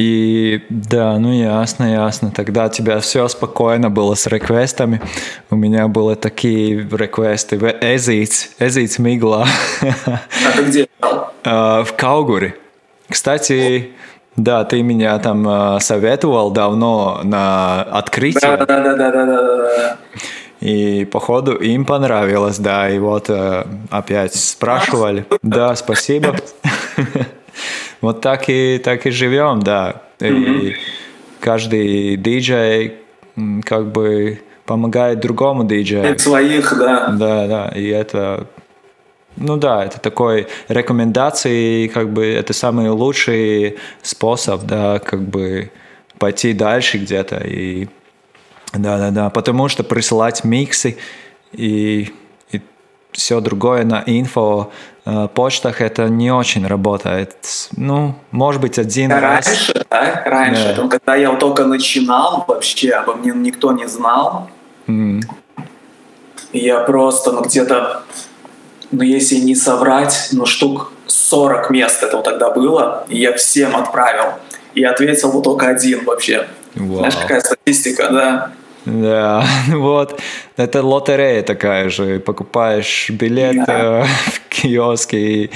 И 0.00 0.62
да, 0.70 1.18
ну 1.18 1.30
ясно, 1.30 1.84
ясно. 1.92 2.32
Тогда 2.34 2.64
у 2.64 2.68
тебя 2.70 3.00
все 3.00 3.28
спокойно 3.28 3.90
было 3.90 4.14
с 4.14 4.26
реквестами. 4.26 5.02
У 5.50 5.56
меня 5.56 5.88
были 5.88 6.14
такие 6.14 6.88
реквесты. 6.90 7.56
Эзиц, 7.56 8.48
Эзиц 8.58 8.98
Мигла. 8.98 9.46
А 9.82 10.56
ты 10.56 10.62
где? 10.62 10.88
Э, 11.44 11.84
в 11.84 11.92
Каугуре. 11.98 12.56
Кстати, 13.10 13.90
да, 14.36 14.64
ты 14.64 14.82
меня 14.82 15.18
там 15.18 15.46
э, 15.46 15.80
советовал 15.80 16.50
давно 16.50 17.20
на 17.22 17.82
открытие. 17.82 18.56
Да-да-да-да-да-да. 18.56 19.98
И 20.60 21.04
походу 21.04 21.56
им 21.56 21.84
понравилось, 21.84 22.56
да. 22.58 22.88
И 22.88 22.98
вот 22.98 23.28
э, 23.28 23.66
опять 23.90 24.34
спрашивали. 24.34 25.26
Да, 25.42 25.76
спасибо. 25.76 26.36
Вот 28.00 28.20
так 28.20 28.48
и 28.48 28.78
так 28.78 29.06
и 29.06 29.10
живем, 29.10 29.60
да. 29.60 30.02
И 30.20 30.74
каждый 31.40 32.16
диджей 32.16 32.94
как 33.64 33.92
бы 33.92 34.40
помогает 34.64 35.20
другому 35.20 35.64
диджею. 35.64 36.18
Своих, 36.18 36.72
да. 36.78 37.08
Да, 37.08 37.46
да, 37.46 37.72
и 37.74 37.88
это, 37.88 38.46
ну 39.36 39.56
да, 39.56 39.84
это 39.84 39.98
такой 40.00 40.46
рекомендации, 40.68 41.88
как 41.88 42.10
бы 42.10 42.24
это 42.26 42.52
самый 42.52 42.88
лучший 42.90 43.78
способ, 44.02 44.62
да, 44.62 44.98
как 44.98 45.22
бы 45.22 45.70
пойти 46.18 46.52
дальше 46.52 46.98
где-то. 46.98 47.38
И 47.38 47.88
да-да-да, 48.72 49.30
потому 49.30 49.68
что 49.68 49.82
присылать 49.82 50.44
миксы 50.44 50.96
и 51.52 52.12
все 53.20 53.40
другое 53.40 53.84
на 53.84 54.02
инфо 54.06 54.72
почтах 55.34 55.82
это 55.82 56.08
не 56.08 56.30
очень 56.32 56.66
работает. 56.66 57.36
Ну, 57.76 58.14
может 58.30 58.62
быть, 58.62 58.78
один 58.78 59.10
Раньше, 59.12 59.74
раз. 59.74 59.84
да? 59.90 60.22
Раньше, 60.24 60.68
Да. 60.68 60.74
там, 60.74 60.88
когда 60.88 61.16
я 61.16 61.30
только 61.36 61.66
начинал, 61.66 62.44
вообще 62.48 62.92
обо 62.92 63.14
мне 63.14 63.32
никто 63.34 63.72
не 63.72 63.86
знал. 63.88 64.48
И 64.88 65.20
я 66.52 66.80
просто, 66.80 67.32
ну, 67.32 67.42
где-то, 67.42 68.02
ну, 68.90 69.02
если 69.02 69.36
не 69.36 69.54
соврать, 69.54 70.28
ну, 70.32 70.46
штук 70.46 70.92
40 71.06 71.68
мест 71.70 72.02
этого 72.02 72.22
тогда 72.22 72.50
было, 72.50 73.04
и 73.08 73.18
я 73.18 73.32
всем 73.36 73.76
отправил. 73.76 74.32
И 74.74 74.82
ответил 74.82 75.30
вот 75.30 75.44
только 75.44 75.68
один 75.68 76.04
вообще. 76.06 76.46
Вау. 76.74 76.98
Знаешь, 76.98 77.16
какая 77.16 77.40
статистика, 77.40 78.08
да? 78.10 78.50
Да, 78.84 79.44
вот. 79.68 80.20
Это 80.56 80.82
лотерея 80.82 81.42
такая 81.42 81.90
же. 81.90 82.20
Покупаешь 82.20 83.10
билет 83.10 83.56
Да. 83.66 84.04
в 84.26 84.48
киоске 84.48 85.18
и, 85.18 85.50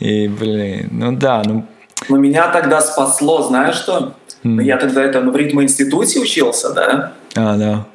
и, 0.00 0.28
блин, 0.28 0.88
ну 0.92 1.12
да, 1.12 1.42
ну, 1.44 1.66
Но 2.08 2.16
меня 2.16 2.48
тогда 2.48 2.80
спасло, 2.80 3.42
знаешь 3.42 3.76
что? 3.76 4.14
М. 4.44 4.60
Я 4.60 4.76
тогда 4.76 5.02
это 5.02 5.20
в 5.20 5.36
ритмоинституте 5.36 6.20
учился, 6.20 6.72
да? 6.72 7.12
а, 7.36 7.56
да. 7.56 7.86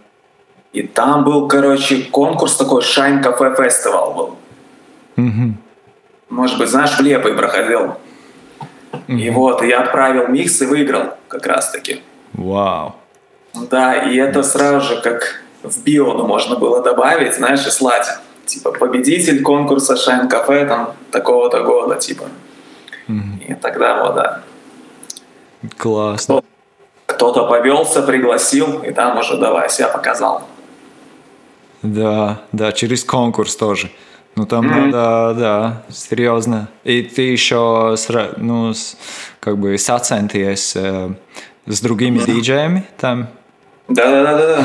И 0.74 0.84
там 0.84 1.24
был, 1.24 1.48
короче, 1.48 2.04
конкурс 2.04 2.56
такой 2.56 2.82
Shine 2.82 3.24
Cafe 3.24 3.58
Festival 3.58 4.16
был. 4.16 4.36
Мгм. 5.16 5.58
Может 6.30 6.60
быть, 6.60 6.70
знаешь, 6.70 6.92
в 6.92 7.02
Лепой 7.02 7.34
проходил. 7.34 7.96
И 9.08 9.30
вот, 9.32 9.64
и 9.64 9.68
я 9.68 9.82
отправил 9.82 10.28
микс 10.28 10.62
и 10.62 10.66
выиграл 10.66 11.16
как 11.28 11.48
раз-таки. 11.48 12.02
Вау. 12.34 12.96
Да, 13.54 13.96
и 13.96 14.16
это 14.18 14.44
сразу 14.44 14.88
же 14.88 15.02
как 15.02 15.42
в 15.64 15.84
био 15.84 16.14
можно 16.26 16.56
было 16.56 16.82
добавить, 16.82 17.36
знаешь, 17.36 17.66
и 17.68 17.70
слать. 17.72 18.08
Типа 18.46 18.72
победитель 18.72 19.42
конкурса 19.44 19.94
Shine 19.96 20.30
Cafe 20.30 20.68
там 20.68 20.94
такого-то 21.12 21.62
года, 21.64 21.96
типа. 21.96 22.26
Мгм. 23.08 23.42
И 23.48 23.54
тогда 23.56 24.04
вот, 24.04 24.16
да. 24.16 24.42
Классно. 25.78 26.42
Кто-то 27.06 27.48
повелся, 27.48 28.02
пригласил, 28.02 28.82
и 28.84 28.92
там 28.92 29.18
уже 29.18 29.38
давай 29.38 29.70
себя 29.70 29.88
показал. 29.90 30.48
Да, 31.82 32.42
да, 32.52 32.72
через 32.72 33.04
конкурс 33.04 33.56
тоже. 33.56 33.90
Ну 34.36 34.46
там 34.46 34.66
Мгм. 34.68 34.90
надо, 34.92 35.40
да, 35.40 35.84
серьезно. 35.90 36.68
И 36.84 37.02
ты 37.04 37.24
еще, 37.24 37.96
ну, 38.38 38.74
с- 38.74 38.96
как 39.40 39.58
бы 39.58 39.74
сацентиes 39.76 40.74
э, 40.76 41.10
с 41.66 41.82
другими 41.82 42.20
диджеями 42.20 42.86
там. 43.00 43.28
Да-да-да-да. 43.90 44.64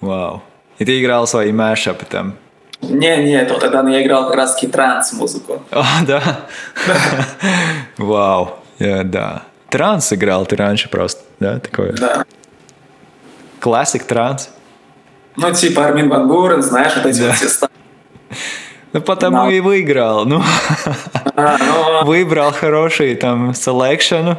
Вау. 0.00 0.42
И 0.78 0.84
ты 0.84 1.00
играл 1.00 1.26
свои 1.26 1.52
мэшапы 1.52 2.04
там. 2.04 2.34
Не-не, 2.80 3.44
то 3.44 3.58
тогда 3.58 3.88
я 3.88 4.02
играл 4.02 4.26
как 4.26 4.36
раз 4.36 4.56
транс-музыку. 4.60 5.62
О, 5.70 5.84
да? 6.06 6.22
Вау. 7.98 8.58
Я- 8.78 9.04
Да. 9.04 9.42
Транс 9.70 10.12
играл 10.12 10.44
ты 10.44 10.56
раньше 10.56 10.88
просто, 10.90 11.22
да, 11.40 11.58
такое? 11.58 11.92
Да. 11.92 12.24
Classic 13.60 14.04
trance. 14.04 14.50
Ну, 15.36 15.50
типа 15.52 15.86
Армин 15.86 16.10
Ван 16.10 16.28
Бурен, 16.28 16.62
знаешь, 16.62 16.94
вот 16.96 17.06
эти 17.06 17.20
Да. 17.20 17.26
вот 17.28 17.36
все 17.36 17.48
ста- 17.48 17.68
Ну, 18.92 19.00
потому 19.00 19.46
Да. 19.46 19.50
и 19.52 19.60
выиграл. 19.60 20.26
Ну, 20.26 20.42
А, 21.36 21.56
ну, 21.58 22.04
выбрал 22.04 22.52
хороший 22.52 23.14
там 23.14 23.54
selection. 23.54 24.32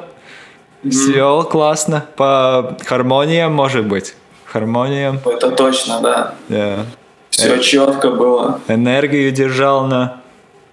Все 0.89 1.43
классно. 1.43 2.05
По 2.15 2.77
гармониям, 2.89 3.53
может 3.53 3.85
быть. 3.85 4.15
Гармониям. 4.53 5.19
это 5.25 5.51
точно, 5.51 5.99
да. 6.01 6.33
Да. 6.49 6.85
Все 7.29 7.57
четко 7.59 8.11
было. 8.11 8.59
Энергию 8.67 9.31
держал 9.31 9.87
на... 9.87 10.21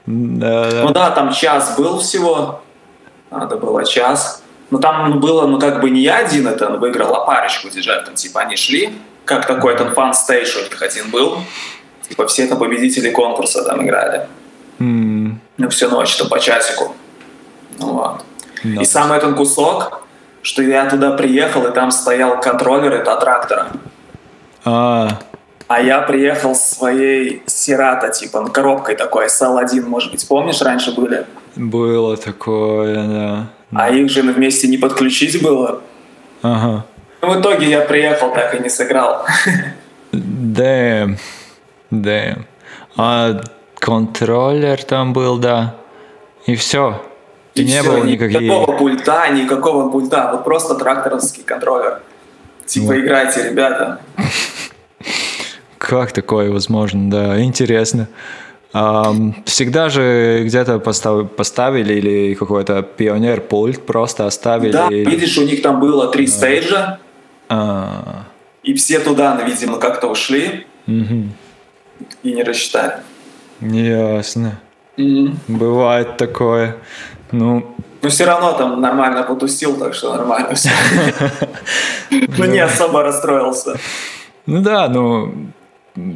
Да. 0.06 0.82
Ну 0.82 0.90
да, 0.90 1.10
там 1.10 1.32
час 1.32 1.76
был 1.78 2.00
всего. 2.00 2.60
Надо 3.30 3.56
было 3.56 3.84
час. 3.84 4.42
Но 4.70 4.78
там 4.78 5.10
ну, 5.10 5.18
было, 5.18 5.46
ну 5.46 5.58
как 5.58 5.80
бы 5.80 5.90
не 5.90 6.00
я 6.02 6.18
один 6.18 6.46
это 6.46 6.68
выиграл, 6.70 7.14
а 7.14 7.24
парочку 7.24 7.70
диджеев. 7.70 8.04
Там 8.04 8.14
типа 8.14 8.40
они 8.40 8.56
шли, 8.56 8.92
как 9.24 9.46
такой 9.46 9.76
там 9.76 9.92
fan 9.92 10.16
stage 10.16 10.56
у 10.58 10.62
них 10.62 10.82
один 10.82 11.10
был. 11.10 11.38
Типа 12.08 12.26
все 12.26 12.44
это 12.44 12.56
победители 12.56 13.10
конкурса 13.10 13.64
там 13.64 13.84
играли. 13.84 14.26
М, 14.78 15.40
Ну 15.56 15.68
всю 15.68 15.88
ночь, 15.88 16.16
там 16.16 16.28
по 16.28 16.38
часику. 16.38 16.94
Ну 17.78 17.92
вот. 17.94 18.24
Ну, 18.64 18.80
И 18.80 18.84
самый 18.84 19.18
этот 19.18 19.36
кусок, 19.36 20.02
что 20.42 20.62
я 20.62 20.88
туда 20.88 21.12
приехал, 21.12 21.66
и 21.66 21.72
там 21.72 21.90
стоял 21.90 22.40
контроллер 22.40 22.92
это 22.94 23.16
трактора. 23.16 23.68
А, 24.64 25.08
А 25.68 25.80
я 25.80 26.00
приехал 26.00 26.54
с 26.54 26.70
своей 26.70 27.42
Сирата, 27.46 28.08
типа, 28.08 28.40
ну, 28.40 28.48
коробкой 28.50 28.96
такой, 28.96 29.26
SL1, 29.26 29.82
может 29.86 30.10
быть, 30.12 30.26
помнишь, 30.28 30.60
раньше 30.62 30.92
были? 30.92 31.26
было 31.56 32.16
такое, 32.16 32.94
да. 33.06 33.46
А 33.72 33.90
их 33.90 34.10
же 34.10 34.22
вместе 34.22 34.68
не 34.68 34.76
подключить 34.78 35.42
было. 35.42 35.80
Ага. 36.42 36.84
Ну, 37.22 37.34
в 37.34 37.40
итоге 37.40 37.68
я 37.68 37.80
приехал, 37.82 38.32
так 38.32 38.54
и 38.54 38.62
не 38.62 38.68
сыграл. 38.70 39.26
Дэм. 40.12 41.18
Дэм. 41.90 42.46
А 42.96 43.40
контроллер 43.78 44.82
там 44.84 45.12
был, 45.12 45.38
да. 45.38 45.74
И 46.46 46.54
все. 46.56 47.00
И, 47.54 47.64
не 47.64 47.80
всё, 47.80 47.84
было 47.92 48.04
никаких... 48.04 48.40
Никакого 48.40 48.76
пульта, 48.78 49.28
никакого 49.30 49.90
пульта, 49.90 50.30
вот 50.32 50.44
просто 50.44 50.74
тракторовский 50.74 51.42
контроллер. 51.42 52.00
Типа, 52.66 52.86
Вот. 52.86 52.96
играйте, 52.98 53.48
ребята. 53.50 54.00
Как 55.78 56.12
такое 56.12 56.50
возможно, 56.52 57.10
да, 57.10 57.42
интересно. 57.42 58.08
Всегда 59.46 59.88
же 59.88 60.42
где-то 60.44 60.78
постав- 60.78 61.28
поставили 61.30 61.94
или 61.94 62.34
какой-то 62.34 62.82
пионер 62.82 63.40
пульт 63.40 63.84
просто 63.84 64.26
оставили. 64.26 64.70
Да, 64.72 64.88
или- 64.88 65.10
видишь, 65.10 65.36
у 65.38 65.42
них 65.44 65.62
там 65.62 65.80
было 65.80 66.08
три 66.08 66.26
стейджа, 66.28 66.98
А, 67.48 68.26
и 68.62 68.74
все 68.74 69.00
туда, 69.00 69.34
ну, 69.34 69.44
видимо, 69.44 69.78
как-то 69.78 70.06
ушли 70.06 70.66
мгм. 70.86 71.32
и 72.22 72.32
не 72.32 72.44
рассчитали. 72.44 72.98
Ясно. 73.60 74.60
Мгм. 74.96 75.36
Бывает 75.48 76.16
такое. 76.16 76.76
Ну, 77.32 77.74
Но 78.02 78.08
все 78.08 78.24
равно 78.24 78.52
там 78.52 78.80
нормально 78.80 79.22
потусил, 79.22 79.76
так 79.76 79.94
что 79.94 80.14
нормально 80.14 80.54
все. 80.54 80.70
Ну, 82.38 82.44
не 82.46 82.58
особо 82.58 83.02
расстроился. 83.02 83.76
ну 84.46 84.62
да, 84.62 84.88
ну 84.88 85.32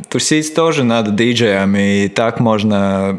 тусить 0.09 0.55
тоже 0.55 0.85
надо 0.85 1.11
диджеям, 1.11 1.77
и 1.77 2.09
так 2.09 2.41
можно 2.41 3.19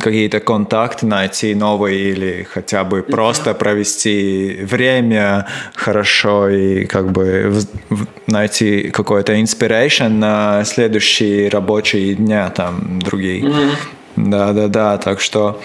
какие-то 0.00 0.40
контакты 0.40 1.06
найти 1.06 1.54
новые 1.54 2.10
или 2.10 2.46
хотя 2.50 2.84
бы 2.84 3.02
просто 3.02 3.54
провести 3.54 4.58
время 4.62 5.46
хорошо 5.74 6.48
и 6.48 6.84
как 6.84 7.12
бы 7.12 7.54
найти 8.26 8.90
какой-то 8.90 9.34
inspiration 9.34 10.08
на 10.08 10.64
следующие 10.64 11.48
рабочие 11.48 12.14
дня 12.14 12.50
там 12.50 13.00
другие. 13.00 13.48
Да, 13.48 13.70
да, 14.26 14.52
да, 14.68 14.98
так 14.98 15.20
что 15.20 15.60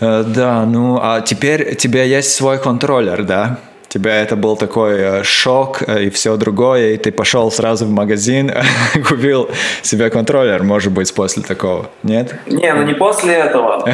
э, 0.00 0.24
да, 0.26 0.64
ну 0.64 0.98
а 1.02 1.20
теперь 1.20 1.72
у 1.72 1.74
тебя 1.74 2.02
есть 2.04 2.34
свой 2.34 2.58
контроллер, 2.58 3.22
да? 3.24 3.58
Тебя 3.88 4.20
это 4.20 4.36
был 4.36 4.56
такой 4.56 4.98
э, 4.98 5.22
шок 5.24 5.82
э, 5.86 6.04
и 6.04 6.10
все 6.10 6.36
другое, 6.36 6.90
и 6.90 6.96
ты 6.98 7.10
пошел 7.10 7.50
сразу 7.50 7.86
в 7.86 7.90
магазин, 7.90 8.52
купил 9.08 9.48
себе 9.82 10.10
контроллер, 10.10 10.62
может 10.62 10.92
быть, 10.92 11.14
после 11.14 11.42
такого, 11.42 11.88
нет? 12.02 12.34
Не, 12.46 12.74
ну 12.74 12.82
не 12.82 12.94
после 12.94 13.34
этого. 13.34 13.88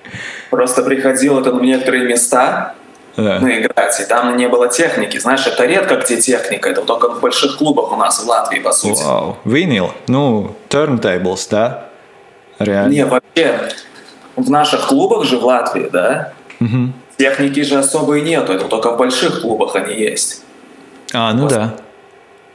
Просто 0.50 0.82
приходил 0.82 1.38
это 1.40 1.52
в 1.52 1.62
некоторые 1.62 2.04
места, 2.06 2.74
Да. 3.16 3.38
ну, 3.40 3.48
играть, 3.48 4.00
и 4.00 4.04
там 4.04 4.36
не 4.36 4.48
было 4.48 4.68
техники. 4.68 5.18
Знаешь, 5.18 5.46
это 5.46 5.64
редко 5.64 5.96
где 5.96 6.20
техника, 6.20 6.68
это 6.68 6.82
только 6.82 7.08
в 7.10 7.20
больших 7.20 7.58
клубах 7.58 7.92
у 7.92 7.96
нас 7.96 8.22
в 8.22 8.28
Латвии, 8.28 8.60
по 8.60 8.72
сути. 8.72 9.02
Вау, 9.02 9.36
винил, 9.44 9.92
ну, 10.06 10.54
turntables, 10.68 11.48
да? 11.50 11.89
Реально. 12.60 12.92
Не, 12.92 13.06
вообще, 13.06 13.70
в 14.36 14.50
наших 14.50 14.86
клубах 14.86 15.24
же 15.24 15.38
в 15.38 15.44
Латвии, 15.44 15.88
да, 15.90 16.32
Мгм. 16.60 16.92
техники 17.16 17.60
же 17.62 17.78
особо 17.78 18.18
и 18.18 18.22
нету, 18.22 18.52
это 18.52 18.66
только 18.66 18.92
в 18.92 18.98
больших 18.98 19.40
клубах 19.40 19.74
они 19.76 19.94
есть. 19.94 20.42
А, 21.12 21.32
ну 21.32 21.48
да. 21.48 21.74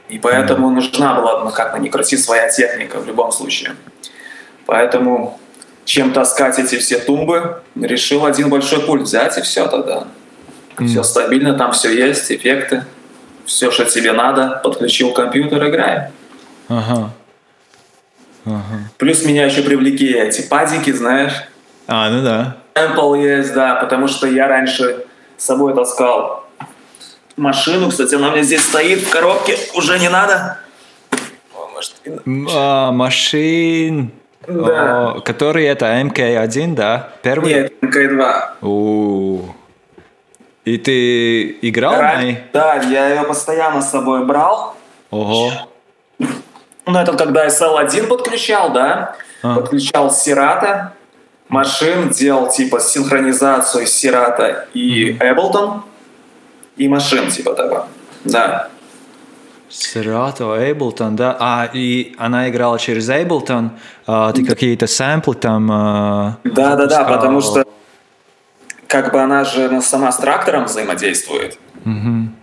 И 0.08 0.18
поэтому 0.20 0.70
нужна 0.70 1.14
была, 1.14 1.44
ну 1.44 1.50
как 1.50 1.72
бы 1.72 1.80
ни 1.80 1.88
крути, 1.88 2.16
своя 2.16 2.48
техника 2.48 2.98
в 3.00 3.06
любом 3.06 3.32
случае. 3.32 3.72
Поэтому 4.64 5.38
чем 5.84 6.12
таскать 6.12 6.58
эти 6.58 6.76
все 6.78 6.98
тумбы, 6.98 7.60
решил 7.74 8.24
один 8.24 8.48
большой 8.48 8.80
пульт 8.80 9.02
взять 9.02 9.36
и 9.38 9.42
все 9.42 9.66
тогда. 9.66 10.04
Все 10.86 11.02
стабильно, 11.02 11.54
там 11.54 11.72
все 11.72 11.90
есть, 11.92 12.30
эффекты, 12.30 12.84
все, 13.44 13.70
что 13.70 13.84
тебе 13.86 14.12
надо, 14.12 14.60
подключил 14.62 15.12
компьютер, 15.12 15.68
играй. 15.68 16.10
Ага. 16.68 17.10
Ага. 18.46 18.62
Плюс 18.96 19.24
меня 19.24 19.44
еще 19.46 19.62
привлекли 19.62 20.14
эти 20.14 20.42
падики, 20.42 20.92
знаешь. 20.92 21.32
А, 21.88 22.08
ну 22.10 22.22
да. 22.22 22.56
Apple 22.74 23.20
есть, 23.22 23.52
да, 23.54 23.74
потому 23.76 24.06
что 24.08 24.26
я 24.26 24.46
раньше 24.48 25.04
с 25.36 25.44
собой 25.44 25.74
таскал 25.74 26.44
машину. 27.36 27.90
Кстати, 27.90 28.14
она 28.14 28.28
у 28.28 28.32
меня 28.32 28.42
здесь 28.42 28.64
стоит 28.64 29.00
в 29.00 29.10
коробке. 29.10 29.56
Уже 29.74 29.98
не 29.98 30.08
надо. 30.08 30.58
О, 31.54 31.68
может, 31.74 31.92
и- 32.04 32.10
М, 32.26 32.48
а, 32.52 32.92
машин. 32.92 34.10
Да. 34.46 35.12
О, 35.16 35.20
который 35.20 35.64
это 35.66 35.86
МК-1, 36.02 36.74
да? 36.74 37.10
Первый? 37.22 37.52
Нет, 37.52 37.72
МК-2. 37.82 38.42
У. 38.62 39.40
И 40.64 40.78
ты 40.78 41.58
играл 41.62 41.92
на 41.94 42.00
Раньше- 42.02 42.24
ней? 42.26 42.38
Да, 42.52 42.74
я 42.76 43.08
ее 43.08 43.22
постоянно 43.24 43.82
с 43.82 43.90
собой 43.90 44.24
брал. 44.24 44.76
Ого. 45.10 45.50
Ну, 46.86 46.98
это 46.98 47.16
когда 47.16 47.46
SL1 47.48 48.06
подключал, 48.06 48.72
да? 48.72 49.16
А. 49.42 49.56
Подключал 49.56 50.12
Сирата, 50.12 50.92
машин, 51.48 52.10
делал 52.10 52.48
типа 52.48 52.80
синхронизацию 52.80 53.86
Сирата 53.86 54.68
и 54.72 55.16
Ableton, 55.18 55.80
и 56.76 56.88
машин 56.88 57.28
типа 57.30 57.54
того. 57.54 57.86
Да. 58.24 58.68
Серато, 59.68 60.44
Эйблтон, 60.56 61.16
да. 61.16 61.36
А, 61.40 61.68
и 61.72 62.14
она 62.18 62.48
играла 62.48 62.78
через 62.78 63.08
Эйблтон. 63.10 63.72
А, 64.06 64.32
ты 64.32 64.44
какие-то 64.44 64.86
сэмплы 64.86 65.34
там... 65.34 65.70
а, 65.72 66.38
Да, 66.44 66.76
да, 66.76 66.86
да, 66.86 67.04
потому 67.04 67.40
что 67.40 67.64
как 68.86 69.12
бы 69.12 69.20
она 69.20 69.44
же 69.44 69.68
ну, 69.68 69.82
сама 69.82 70.12
с 70.12 70.18
трактором 70.18 70.64
взаимодействует, 70.66 71.58
Мгм. 71.84 72.34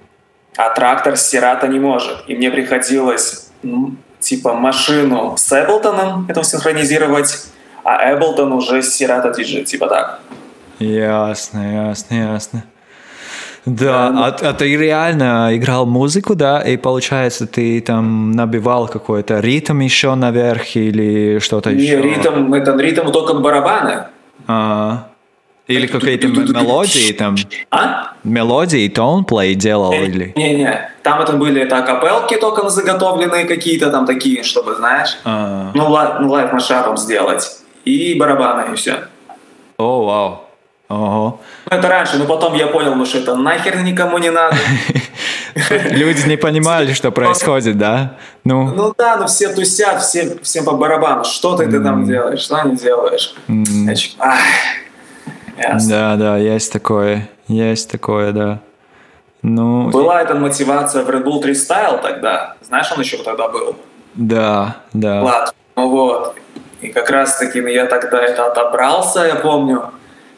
а 0.58 0.70
трактор 0.72 1.16
с 1.16 1.26
Сирата 1.30 1.68
не 1.70 1.80
может. 1.80 2.26
И 2.28 2.36
мне 2.36 2.52
приходилось 2.52 3.50
типа 4.24 4.54
машину 4.54 5.36
с 5.38 5.52
Эблтоном 5.52 6.26
это 6.30 6.44
синхронизировать, 6.44 7.46
а 7.84 8.14
Эблтон 8.14 8.52
уже 8.54 8.82
с 8.82 8.94
Сирата 8.96 9.30
DJ, 9.30 9.64
типа 9.64 9.88
так. 9.88 10.20
Ясно, 10.80 11.88
ясно, 11.90 12.16
ясно. 12.16 12.64
Да, 13.66 14.10
Да, 14.10 14.26
а, 14.26 14.50
а 14.50 14.54
ты 14.54 14.76
реально 14.76 15.50
играл 15.54 15.86
музыку, 15.86 16.36
да, 16.36 16.60
и 16.62 16.76
получается 16.76 17.48
ты 17.48 17.80
там 17.80 18.32
набивал 18.32 18.88
какой-то 18.90 19.40
ритм 19.40 19.80
еще 19.80 20.16
наверх 20.16 20.76
или 20.76 21.40
что-то 21.40 21.72
Не, 21.72 21.84
еще? 21.84 22.02
ритм, 22.02 22.54
это 22.54 22.76
ритм 22.76 23.10
только 23.12 23.36
барабаны. 23.36 24.06
А, 24.48 25.08
или 25.68 25.88
какие-то 25.88 26.28
м- 26.28 26.52
мелодии 26.52 27.14
там, 27.14 27.36
А? 27.72 28.14
мелодии, 28.24 28.88
тонплей 28.90 29.56
делал 29.56 29.94
или? 29.94 30.34
Не-не, 30.36 30.90
там 31.04 31.22
это 31.22 31.34
были 31.34 31.62
это 31.62 31.78
акапелки 31.78 32.36
только 32.36 32.70
заготовленные 32.70 33.46
какие-то 33.46 33.90
там 33.90 34.06
такие, 34.06 34.44
чтобы, 34.44 34.76
знаешь, 34.76 35.18
А, 35.24 35.72
ну, 35.74 35.90
live, 35.90 36.16
ну, 36.20 36.30
live 36.30 36.52
машапом 36.52 36.98
сделать. 36.98 37.60
И 37.86 38.16
барабаны, 38.20 38.74
и 38.74 38.76
все. 38.76 39.06
О, 39.78 40.06
вау. 40.06 40.40
Ого. 40.90 41.40
Ну, 41.72 41.78
это 41.78 41.88
раньше, 41.88 42.18
но 42.18 42.26
потом 42.26 42.54
я 42.56 42.68
понял, 42.68 42.94
ну, 42.96 43.06
что 43.06 43.18
это 43.20 43.36
нахер 43.36 43.78
никому 43.82 44.18
не 44.20 44.30
надо. 44.32 44.58
Люди 45.90 46.28
не 46.28 46.36
понимали, 46.38 46.94
что 46.94 47.12
происходит, 47.12 47.78
да? 47.78 48.18
Ну, 48.44 48.66
Ну 48.76 48.94
да, 48.98 49.18
ну 49.18 49.28
все 49.28 49.54
тусят, 49.54 50.02
все, 50.02 50.38
всем 50.42 50.66
по 50.66 50.74
барабану. 50.74 51.24
Что 51.24 51.56
ты, 51.56 51.68
ты 51.68 51.80
там 51.80 52.06
делаешь, 52.06 52.42
что 52.42 52.62
не 52.64 52.76
делаешь? 52.76 53.34
Ясно. 55.58 55.90
да, 55.90 56.16
да, 56.16 56.38
есть 56.38 56.72
такое, 56.72 57.30
есть 57.48 57.90
такое, 57.90 58.32
да. 58.32 58.60
Ну, 59.42 59.90
Была 59.90 60.22
эта 60.22 60.36
мотивация 60.36 61.04
в 61.04 61.10
Red 61.10 61.24
Bull 61.24 61.42
3 61.42 61.52
Style 61.54 62.02
тогда. 62.02 62.56
Знаешь, 62.62 62.92
он 62.94 63.00
еще 63.02 63.18
тогда 63.24 63.48
был? 63.50 63.76
да, 64.16 64.78
да. 64.94 65.22
Влад. 65.22 65.56
Ну 65.76 65.90
вот. 65.90 66.36
И 66.82 66.90
как 66.90 67.10
раз 67.10 67.38
таки 67.38 67.60
ну, 67.62 67.68
я 67.68 67.86
тогда 67.86 68.22
это 68.22 68.46
отобрался, 68.52 69.26
я 69.26 69.36
помню, 69.36 69.92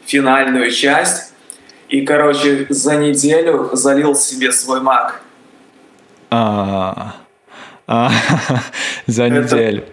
финальную 0.06 0.70
часть. 0.70 1.32
И, 1.88 2.04
короче, 2.04 2.66
за 2.68 2.96
неделю 2.96 3.70
залил 3.72 4.14
себе 4.16 4.50
свой 4.50 4.80
маг. 4.80 5.20
А, 6.30 7.14
а, 7.86 8.10
за 9.06 9.24
Это- 9.24 9.34
неделю. 9.36 9.84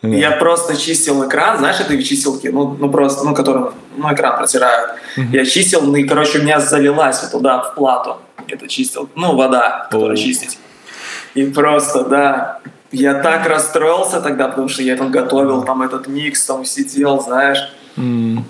Да. 0.00 0.08
Я 0.08 0.30
просто 0.32 0.76
чистил 0.76 1.26
экран, 1.26 1.58
знаешь, 1.58 1.80
этой 1.80 2.00
чистилки, 2.02 2.46
ну, 2.48 2.76
ну 2.78 2.88
просто, 2.88 3.24
ну, 3.24 3.34
которым, 3.34 3.72
ну, 3.96 4.14
экран 4.14 4.38
протирают. 4.38 4.92
Я 5.16 5.44
чистил, 5.44 5.82
ну, 5.82 5.96
и, 5.96 6.04
короче, 6.04 6.38
у 6.38 6.42
меня 6.42 6.60
залилась 6.60 7.20
вот 7.22 7.32
туда, 7.32 7.62
в 7.62 7.74
плату. 7.74 8.18
Это 8.46 8.68
чистил, 8.68 9.08
ну, 9.16 9.34
вода, 9.36 9.88
которую 9.90 10.14
О. 10.14 10.16
чистить. 10.16 10.58
И 11.34 11.44
просто, 11.46 12.04
да, 12.04 12.60
я 12.92 13.14
так 13.14 13.46
расстроился 13.46 14.20
тогда, 14.20 14.48
потому 14.48 14.68
что 14.68 14.82
я 14.82 14.96
там 14.96 15.10
готовил 15.10 15.64
там 15.64 15.82
этот 15.82 16.06
микс, 16.06 16.46
там 16.46 16.64
сидел, 16.64 17.20
знаешь. 17.20 17.58
Ну, 17.96 18.44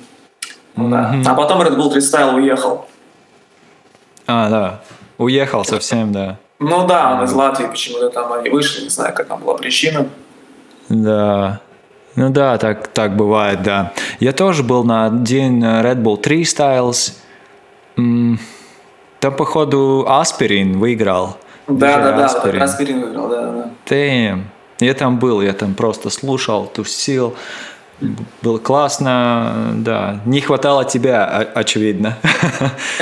да. 0.77 1.09
Мгм. 1.09 1.25
А 1.27 1.35
потом 1.35 1.63
Red 1.63 1.77
Bull 1.77 1.93
Freestyle 1.93 2.35
уехал. 2.37 2.87
А, 4.27 4.49
да. 4.51 4.81
Уехал 5.17 5.65
совсем, 5.65 6.13
да. 6.13 6.39
Ну 6.61 6.87
да, 6.87 7.15
он 7.15 7.25
из 7.25 7.33
Латвии 7.33 7.67
почему-то 7.67 8.11
там 8.11 8.33
они 8.33 8.51
вышли, 8.51 8.83
не 8.83 8.91
знаю, 8.91 9.15
как 9.15 9.27
там 9.27 9.41
была 9.41 9.55
причина. 9.55 10.09
Да. 10.89 11.61
Ну 12.17 12.31
да, 12.31 12.59
так, 12.59 12.89
так 12.89 13.17
бывает, 13.17 13.63
да. 13.63 13.93
Я 14.19 14.33
тоже 14.33 14.63
был 14.63 14.85
на 14.85 15.07
один 15.07 15.63
э, 15.63 15.83
Red 15.83 16.03
Bull 16.03 16.17
3 16.17 16.43
Styles. 16.43 17.15
Там, 17.95 19.35
походу, 19.37 20.05
Аспирин 20.09 20.79
выиграл. 20.79 21.37
Да, 21.69 21.99
да, 21.99 22.13
да. 22.17 22.65
Аспирин 22.65 23.01
выиграл, 23.01 23.29
да, 23.29 23.53
да. 23.53 23.71
Damn. 23.87 24.43
Я 24.81 24.95
там 24.95 25.19
был, 25.19 25.43
я 25.43 25.53
там 25.53 25.75
просто 25.75 26.09
слушал, 26.09 26.67
тусил. 26.67 27.35
Было 28.43 28.59
классно, 28.59 29.73
да. 29.75 30.21
Не 30.25 30.41
хватало 30.41 30.85
тебя, 30.85 31.49
очевидно. 31.55 32.17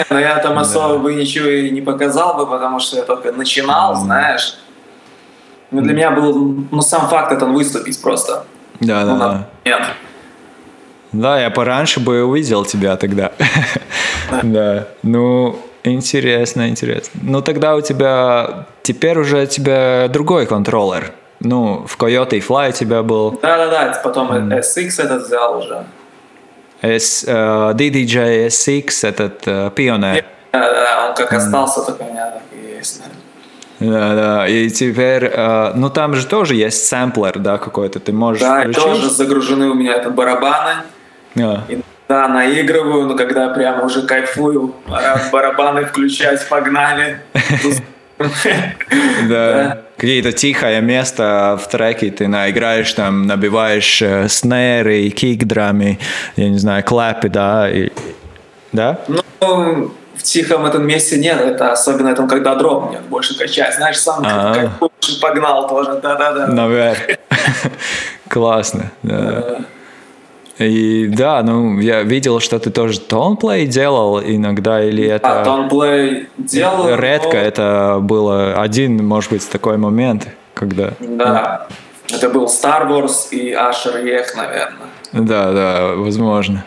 Но 0.09 0.19
я 0.19 0.39
там 0.39 0.59
особо 0.59 0.99
бы 0.99 1.15
ничего 1.15 1.49
и 1.49 1.71
не 1.71 1.83
показал 1.83 2.37
бы, 2.37 2.47
потому 2.47 2.81
что 2.81 2.97
я 2.97 3.03
только 3.03 3.33
начинал, 3.33 3.95
знаешь. 3.95 4.57
Ну, 5.71 5.83
для 5.83 5.95
меня 5.95 6.11
был, 6.11 6.67
ну, 6.71 6.81
сам 6.81 7.09
факт 7.09 7.33
это 7.33 7.47
выступить 7.47 8.01
просто. 8.01 8.45
Да, 8.81 9.05
да, 9.05 9.17
да. 9.17 9.49
момент. 9.65 9.87
Да, 11.13 11.41
я 11.41 11.51
пораньше 11.51 12.01
бы 12.01 12.25
увидел 12.25 12.65
тебя 12.65 12.97
тогда. 12.97 13.33
Да. 14.43 14.89
Ну, 15.05 15.57
интересно, 15.85 16.69
интересно. 16.69 17.21
Ну, 17.23 17.43
тогда 17.43 17.77
у 17.77 17.81
тебя... 17.81 18.67
Теперь 18.83 19.19
уже 19.19 19.43
у 19.43 19.47
тебя 19.47 20.09
другой 20.09 20.47
контроллер. 20.47 21.13
Ну, 21.39 21.87
в 21.87 21.97
Coyote 21.97 22.41
Fly 22.41 22.71
у 22.71 22.73
тебя 22.73 23.03
был 23.05 23.39
Да-да-да, 23.41 24.01
потом 24.03 24.33
SX 24.33 25.03
этот 25.03 25.27
взял 25.27 25.59
уже. 25.59 25.85
S, 26.83 27.25
э, 27.27 27.73
DDJ 27.75 28.49
SX, 28.49 29.09
этот 29.09 29.47
э, 29.47 29.71
Pioneer. 29.77 30.25
Да-да, 30.53 31.09
он 31.09 31.15
как 31.15 31.33
остался, 31.33 31.83
так 31.83 32.01
у 32.01 32.05
меня 32.05 32.31
так 32.33 32.43
и 32.53 32.77
есть. 32.77 33.01
да. 33.01 33.11
Да, 33.81 34.15
да. 34.15 34.49
И 34.49 34.71
теперь, 34.71 35.25
э, 35.25 35.73
ну 35.75 35.91
там 35.91 36.15
же 36.15 36.27
тоже 36.27 36.55
есть 36.55 36.87
сэмплер, 36.87 37.39
да, 37.39 37.59
какой-то. 37.59 38.01
Ты 38.01 38.13
можешь 38.13 38.43
Да, 38.43 38.63
включить. 38.63 38.83
тоже 38.83 39.11
загружены 39.11 39.69
у 39.69 39.75
меня 39.75 39.95
это 39.95 40.11
барабаны. 40.11 40.83
А, 41.39 41.65
И, 41.69 41.81
да, 42.09 42.29
наигрываю, 42.29 43.07
но 43.07 43.17
когда 43.17 43.49
прямо 43.49 43.85
уже 43.85 44.03
кайфую, 44.03 44.75
барабаны 45.31 45.85
включать, 45.85 46.49
погнали. 46.49 47.21
да. 49.29 49.83
Какие-то 49.97 50.33
тихое 50.33 50.81
место 50.81 51.59
в 51.63 51.69
треке 51.69 52.11
ты 52.11 52.29
наиграешь, 52.29 52.93
там 52.93 53.27
набиваешь 53.27 54.01
э, 54.03 54.29
снэры, 54.29 55.09
кик-драми, 55.09 55.99
я 56.37 56.49
не 56.49 56.59
знаю, 56.59 56.85
клэпы, 56.85 57.29
да, 57.31 57.71
и... 57.71 57.91
да? 58.73 58.99
Ну, 59.09 59.91
тихом 60.27 60.67
этом 60.67 60.87
месте 60.87 61.19
нет, 61.19 61.41
это 61.41 61.73
особенно 61.73 62.15
там, 62.15 62.29
когда 62.29 62.55
дроп 62.55 62.91
нет, 62.91 63.03
больше 63.03 63.39
качать. 63.39 63.75
Знаешь, 63.77 63.99
сам 63.99 64.23
А. 64.27 64.55
кайфуешь 64.55 65.17
и 65.17 65.21
погнал 65.21 65.69
тоже, 65.69 66.01
да-да-да. 66.03 66.47
Наверх. 66.49 66.99
Классно, 68.29 68.91
да. 69.03 69.59
И 70.59 71.07
да, 71.09 71.43
ну 71.43 71.79
я 71.81 72.03
видел, 72.03 72.41
что 72.41 72.59
ты 72.59 72.71
тоже 72.71 72.99
тонплей 72.99 73.67
делал 73.67 74.21
иногда, 74.21 74.83
или 74.83 75.05
это... 75.05 75.43
А, 75.43 75.45
тонплей 75.45 76.29
делал. 76.39 76.97
Редко 76.97 77.35
но- 77.35 77.39
это 77.43 77.99
было 78.01 78.55
один, 78.61 79.07
может 79.07 79.31
быть, 79.31 79.49
такой 79.49 79.77
момент, 79.77 80.29
когда... 80.55 80.93
Да. 81.01 81.67
Это 82.11 82.31
был 82.31 82.47
Star 82.47 82.89
Wars 82.89 83.29
и 83.33 83.53
Ашер 83.53 83.99
Ех, 84.05 84.35
наверное. 84.35 84.89
Да, 85.13 85.53
да, 85.53 85.95
возможно. 85.95 86.65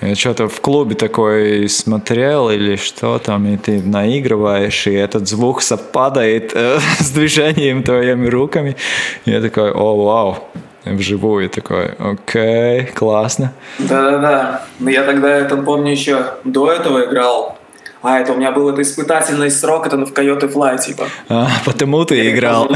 Я 0.00 0.14
что-то 0.14 0.48
в 0.48 0.60
клубе 0.60 0.94
такой 0.94 1.68
смотрел 1.68 2.50
или 2.50 2.76
что 2.76 3.18
там, 3.18 3.46
и 3.46 3.56
ты 3.56 3.80
наигрываешь, 3.82 4.86
и 4.86 4.92
этот 4.92 5.26
звук 5.26 5.62
совпадает 5.62 6.52
э, 6.54 6.78
с 6.98 7.10
движением 7.10 7.82
твоими 7.82 8.28
руками. 8.28 8.76
И 9.24 9.30
я 9.30 9.40
такой, 9.40 9.72
о, 9.72 10.04
вау, 10.04 10.38
вживую 10.84 11.48
такой, 11.48 11.92
окей, 11.98 12.84
классно. 12.94 13.52
Да-да-да. 13.78 14.66
Но 14.80 14.90
я 14.90 15.02
тогда, 15.02 15.30
это 15.30 15.56
помню, 15.56 15.92
еще 15.92 16.34
до 16.44 16.70
этого 16.70 17.06
играл. 17.06 17.56
А, 18.02 18.20
это 18.20 18.34
у 18.34 18.36
меня 18.36 18.52
был 18.52 18.68
это 18.68 18.82
испытательный 18.82 19.50
срок, 19.50 19.86
это 19.86 19.96
в 19.96 20.12
Coyote 20.12 20.52
Fly, 20.52 20.78
типа. 20.78 21.08
А, 21.28 21.48
потому 21.64 22.04
ты 22.04 22.30
играл. 22.30 22.68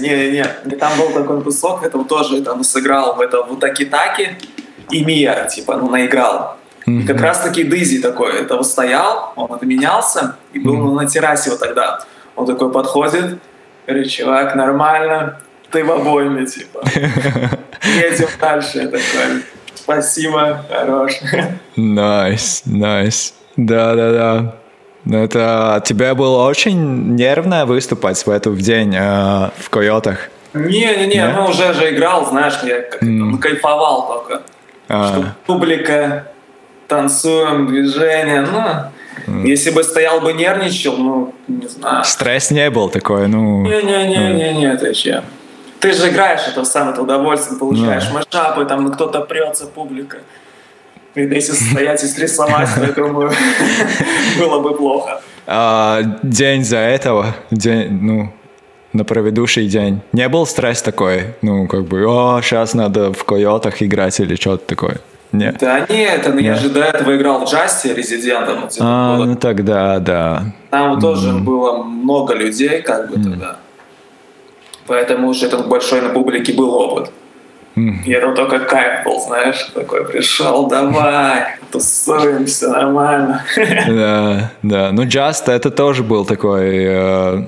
Не-не-не. 0.00 0.46
И 0.66 0.76
Там 0.76 0.92
был 0.98 1.08
такой 1.08 1.42
кусок, 1.42 1.82
это 1.84 1.96
вот 1.96 2.08
тоже 2.08 2.42
там 2.42 2.62
сыграл 2.62 3.16
в 3.16 3.20
это 3.20 3.42
в 3.42 3.58
Таки-Таки 3.58 4.36
и 4.90 5.04
Мия, 5.04 5.48
типа, 5.48 5.76
ну, 5.76 5.90
наиграл. 5.90 6.56
И 6.86 7.02
как 7.04 7.20
раз 7.20 7.40
таки 7.40 7.62
Дызи 7.62 8.00
такой, 8.00 8.40
это 8.40 8.56
вот 8.56 8.66
стоял, 8.66 9.32
он 9.36 9.52
отменялся, 9.52 10.36
и 10.52 10.58
был 10.58 10.74
mm-hmm. 10.76 11.02
на 11.02 11.06
террасе 11.06 11.50
вот 11.50 11.60
тогда. 11.60 12.00
Он 12.34 12.46
такой 12.46 12.72
подходит, 12.72 13.38
говорит, 13.86 14.10
чувак, 14.10 14.56
нормально, 14.56 15.38
ты 15.70 15.84
в 15.84 15.90
обойме, 15.90 16.46
типа. 16.46 16.82
Едем 17.84 18.28
дальше. 18.40 18.86
Такой, 18.86 19.44
спасибо, 19.74 20.64
хорош. 20.68 21.12
Nice, 21.76 22.62
nice, 22.66 22.78
nice. 22.78 23.34
Да-да-да. 23.56 24.56
Это 25.10 25.82
тебе 25.84 26.14
было 26.14 26.46
очень 26.46 27.14
нервно 27.14 27.66
выступать 27.66 28.24
в 28.24 28.30
этот 28.30 28.56
день 28.58 28.94
э, 28.94 29.50
в 29.56 29.70
Койотах? 29.70 30.28
Не-не-не, 30.52 31.28
ну 31.28 31.46
уже 31.46 31.72
же 31.74 31.94
играл, 31.94 32.26
знаешь, 32.26 32.58
я 32.64 32.82
как 32.82 33.02
mm. 33.02 33.38
кайфовал 33.38 34.08
только. 34.08 34.42
А. 34.90 35.12
Что 35.12 35.34
публика, 35.46 36.26
танцуем, 36.88 37.66
движение, 37.68 38.42
ну... 38.42 38.90
Если 39.44 39.70
бы 39.70 39.84
стоял 39.84 40.20
бы 40.20 40.32
нервничал, 40.32 40.96
ну, 40.96 41.34
не 41.46 41.68
знаю. 41.68 42.04
Стресс 42.04 42.50
не 42.50 42.68
был 42.70 42.88
такой, 42.88 43.28
ну... 43.28 43.62
Не-не-не-не-не, 43.62 44.76
ты 44.76 44.92
че? 44.92 45.22
Ты 45.78 45.92
же 45.92 46.10
играешь 46.10 46.40
это 46.48 46.64
самое 46.64 46.92
это 46.92 47.02
удовольствие, 47.02 47.58
получаешь 47.58 48.04
yeah. 48.04 48.14
машапы, 48.14 48.64
там 48.64 48.90
кто-то 48.92 49.20
прется, 49.20 49.66
публика. 49.66 50.18
И 51.14 51.22
если 51.22 51.52
стоять 51.52 52.02
и 52.02 52.06
стрессовать, 52.06 52.68
то 52.74 52.84
я 52.84 52.92
думаю, 52.92 53.32
было 54.38 54.60
бы 54.60 54.76
плохо. 54.76 55.20
А, 55.46 56.02
день 56.22 56.64
за 56.64 56.78
этого, 56.78 57.34
день, 57.50 57.98
ну, 58.02 58.32
на 58.92 59.04
предыдущий 59.04 59.68
день, 59.68 60.00
не 60.12 60.28
был 60.28 60.46
стресс 60.46 60.82
такой? 60.82 61.34
Ну, 61.42 61.66
как 61.66 61.84
бы, 61.84 62.04
о, 62.06 62.40
сейчас 62.42 62.74
надо 62.74 63.12
в 63.12 63.24
койотах 63.24 63.82
играть 63.82 64.18
или 64.20 64.34
что-то 64.34 64.66
такое? 64.66 65.00
Нет. 65.32 65.58
Да 65.60 65.86
нет, 65.88 66.26
это, 66.26 66.36
я 66.38 66.56
же 66.56 66.70
до 66.70 66.80
этого 66.80 67.16
играл 67.16 67.44
в 67.44 67.48
Джасте 67.48 67.94
резидентом. 67.94 68.68
А, 68.80 69.16
ну 69.16 69.36
тогда, 69.36 70.00
да. 70.00 70.44
Там 70.70 70.96
mm. 70.96 71.00
тоже 71.00 71.32
было 71.34 71.84
много 71.84 72.34
людей, 72.34 72.82
как 72.82 73.10
бы 73.10 73.16
mm. 73.16 73.22
тогда. 73.22 73.56
Поэтому 74.86 75.28
уже 75.28 75.46
этот 75.46 75.68
большой 75.68 76.00
на 76.00 76.08
публике 76.08 76.52
был 76.52 76.74
опыт. 76.74 77.12
Mm. 77.76 78.04
И 78.04 78.10
это 78.10 78.32
только 78.32 78.58
кайф 78.58 79.04
был, 79.04 79.20
знаешь, 79.20 79.70
такой 79.72 80.04
пришел, 80.04 80.66
давай, 80.66 81.54
тусуемся, 81.70 82.68
нормально. 82.68 83.44
Да, 83.86 84.50
да. 84.62 84.90
Ну, 84.90 85.04
Just 85.04 85.48
это 85.48 85.70
тоже 85.70 86.02
был 86.02 86.24
такой 86.24 86.86
э, 86.86 87.44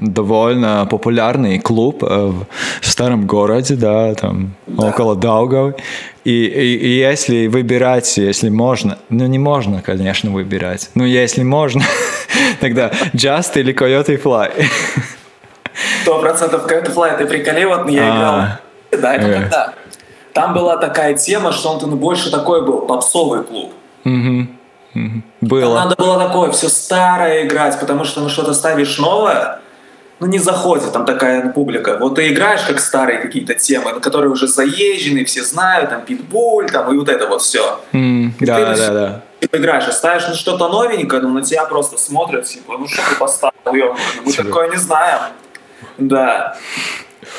довольно 0.00 0.86
популярный 0.90 1.58
клуб 1.58 2.02
э, 2.02 2.32
в 2.80 2.86
старом 2.86 3.26
городе, 3.26 3.76
да, 3.76 4.14
там 4.14 4.54
да. 4.66 4.88
около 4.88 5.14
Даугавы. 5.14 5.76
И, 6.24 6.44
и, 6.44 6.76
и 6.76 6.98
если 6.98 7.46
выбирать, 7.46 8.16
если 8.16 8.48
можно, 8.48 8.98
ну 9.08 9.26
не 9.26 9.38
можно, 9.38 9.82
конечно, 9.82 10.30
выбирать, 10.30 10.90
но 10.94 11.06
если 11.06 11.42
можно, 11.42 11.82
тогда 12.60 12.90
Just 13.12 13.58
или 13.58 13.74
Coyote 13.74 14.20
Fly. 14.22 14.50
Сто 16.02 16.18
процентов 16.20 16.66
Coyote 16.66 16.94
Fly, 16.94 17.16
ты 17.18 17.66
вот 17.66 17.88
я 17.90 18.04
играл 18.04 18.34
а. 18.34 18.60
Да, 18.90 19.14
это 19.14 19.26
yeah. 19.26 19.42
когда? 19.42 19.74
Там 20.32 20.54
была 20.54 20.76
такая 20.76 21.14
тема, 21.14 21.52
что 21.52 21.70
он 21.70 21.96
больше 21.96 22.30
такой 22.30 22.64
был, 22.64 22.82
попсовый 22.82 23.44
клуб. 23.44 23.72
Было. 25.40 25.60
Там 25.60 25.74
надо 25.74 25.96
было 25.96 26.18
такое 26.18 26.50
все 26.50 26.68
старое 26.68 27.46
играть, 27.46 27.78
потому 27.78 28.04
что 28.04 28.20
ну 28.20 28.28
что-то 28.28 28.54
ставишь 28.54 28.98
новое, 28.98 29.60
ну 30.20 30.26
не 30.26 30.38
заходит 30.38 30.92
там 30.92 31.06
такая 31.06 31.50
публика. 31.50 31.96
Вот 31.98 32.14
ты 32.14 32.28
играешь 32.32 32.60
как 32.62 32.78
старые 32.78 33.18
какие-то 33.18 33.54
темы, 33.54 34.00
которые 34.00 34.30
уже 34.30 34.46
заезжены, 34.46 35.24
все 35.24 35.42
знают, 35.42 35.90
там 35.90 36.02
питбуль, 36.02 36.70
там 36.70 36.92
и 36.92 36.98
вот 36.98 37.08
это 37.08 37.26
вот 37.26 37.42
все. 37.42 37.80
Mm, 37.92 38.32
и 38.38 38.44
да, 38.44 38.56
ты 38.56 38.80
да, 38.80 38.92
да. 38.92 39.22
Ты 39.40 39.56
играешь, 39.56 39.88
а 39.88 39.92
ставишь 39.92 40.28
ну, 40.28 40.34
что-то 40.34 40.68
новенькое, 40.68 41.22
но 41.22 41.30
на 41.30 41.42
тебя 41.42 41.64
просто 41.64 41.96
смотрят, 41.96 42.44
типа, 42.44 42.76
ну 42.78 42.86
что 42.86 43.02
ты 43.08 43.16
поставил, 43.16 43.96
мы 44.24 44.32
такое 44.32 44.68
не 44.68 44.76
знаем. 44.76 45.20
Да. 45.96 46.56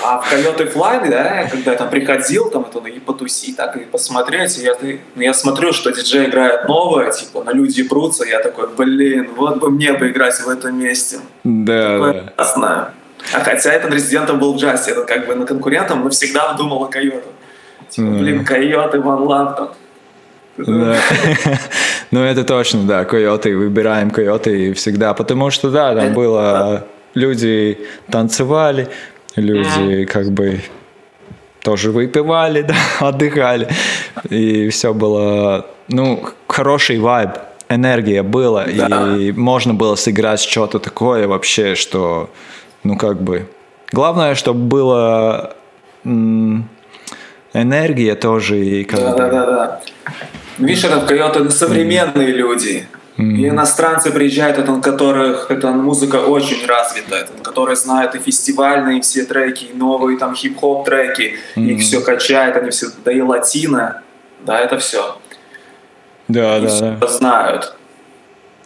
А 0.04 0.20
в 0.20 0.32
Coyote 0.32 0.74
Fly, 0.74 1.10
да, 1.10 1.48
когда 1.50 1.72
я 1.72 1.78
там 1.78 1.90
приходил, 1.90 2.50
там 2.50 2.66
это 2.70 2.88
и 2.88 3.00
потусить, 3.00 3.58
так 3.58 3.76
и 3.78 3.82
посмотреть, 3.82 4.58
я, 4.58 4.76
я 5.16 5.34
смотрю, 5.34 5.74
что 5.74 5.92
диджей 5.92 6.28
играет 6.28 6.68
новое, 6.68 7.12
типа, 7.12 7.44
на 7.44 7.52
люди 7.52 7.84
прутся, 7.84 8.26
я 8.26 8.40
такой, 8.40 8.68
блин, 8.76 9.30
вот 9.36 9.60
бы 9.60 9.70
мне 9.70 9.94
бы 9.94 10.10
играть 10.10 10.40
в 10.40 10.50
этом 10.50 10.80
месте. 10.80 11.20
Да, 11.44 11.94
Такое 11.94 12.14
да. 12.14 12.34
Классно. 12.36 12.94
А 13.34 13.40
хотя 13.40 13.72
этот 13.72 13.94
резидентом 13.94 14.40
был 14.40 14.56
Джасти, 14.58 14.90
это 14.90 15.04
как 15.04 15.28
бы 15.28 15.36
на 15.36 15.46
конкурентом, 15.46 16.04
но 16.04 16.10
всегда 16.10 16.54
думал 16.54 16.84
о 16.84 16.88
Койоту. 16.88 17.30
Типа, 17.90 18.08
блин, 18.08 18.44
Койоты, 18.44 19.00
Ван 19.00 19.24
Лав 19.24 19.56
там. 19.56 19.70
Да. 20.58 20.96
ну, 22.12 22.24
это 22.24 22.44
точно, 22.44 22.84
да, 22.84 23.06
койоты, 23.06 23.56
выбираем 23.56 24.12
койоты 24.12 24.74
всегда, 24.74 25.14
потому 25.14 25.50
что, 25.50 25.70
да, 25.72 25.96
там 25.96 26.14
было, 26.14 26.86
люди 27.14 27.80
танцевали, 28.10 28.90
люди 29.36 30.06
как 30.06 30.32
бы 30.32 30.62
тоже 31.62 31.92
выпивали, 31.92 32.62
да, 32.68 32.76
отдыхали, 33.00 33.70
и 34.30 34.70
все 34.70 34.94
было, 34.94 35.68
ну, 35.88 36.24
хороший 36.48 37.00
вайб, 37.00 37.32
энергия 37.70 38.24
была, 38.24 38.66
да. 38.66 39.16
и 39.18 39.32
можно 39.32 39.74
было 39.74 39.96
сыграть 39.96 40.42
что-то 40.42 40.80
такое 40.80 41.28
вообще, 41.28 41.76
что, 41.76 42.30
ну, 42.84 42.98
как 42.98 43.22
бы, 43.22 43.48
главное, 43.92 44.36
чтобы 44.36 44.60
было 44.60 45.56
м- 46.04 46.68
энергия 47.54 48.16
тоже, 48.16 48.60
и 48.60 48.84
как 48.84 49.00
да, 49.00 49.12
бы... 49.12 49.18
Да, 49.18 49.30
да, 49.30 49.46
да. 49.46 49.82
Это 50.60 51.02
койоты 51.08 51.50
современные 51.50 52.32
люди. 52.32 52.86
И 53.22 53.48
иностранцы 53.48 54.12
приезжают, 54.12 54.58
это, 54.58 54.72
у 54.72 54.82
которых 54.82 55.52
эта 55.52 55.72
музыка 55.72 56.18
очень 56.18 56.66
развита, 56.66 57.16
это, 57.16 57.32
которые 57.44 57.76
знают 57.76 58.16
и 58.16 58.20
фестивальные 58.20 59.02
все 59.02 59.26
треки, 59.26 59.66
и 59.66 59.74
новые 59.74 60.18
там 60.18 60.36
хип-хоп 60.36 60.86
треки, 60.86 61.38
mm-hmm. 61.56 61.66
их 61.66 61.82
все 61.82 62.02
качает, 62.02 62.58
они 62.58 62.72
все, 62.72 62.88
да 63.06 63.12
и 63.12 63.22
латино, 63.22 64.02
да, 64.46 64.60
это 64.60 64.78
все. 64.78 65.18
Да, 66.28 66.58
и 66.58 66.62
да, 66.62 66.68
все 66.68 66.98
да. 67.00 67.08
знают. 67.08 67.76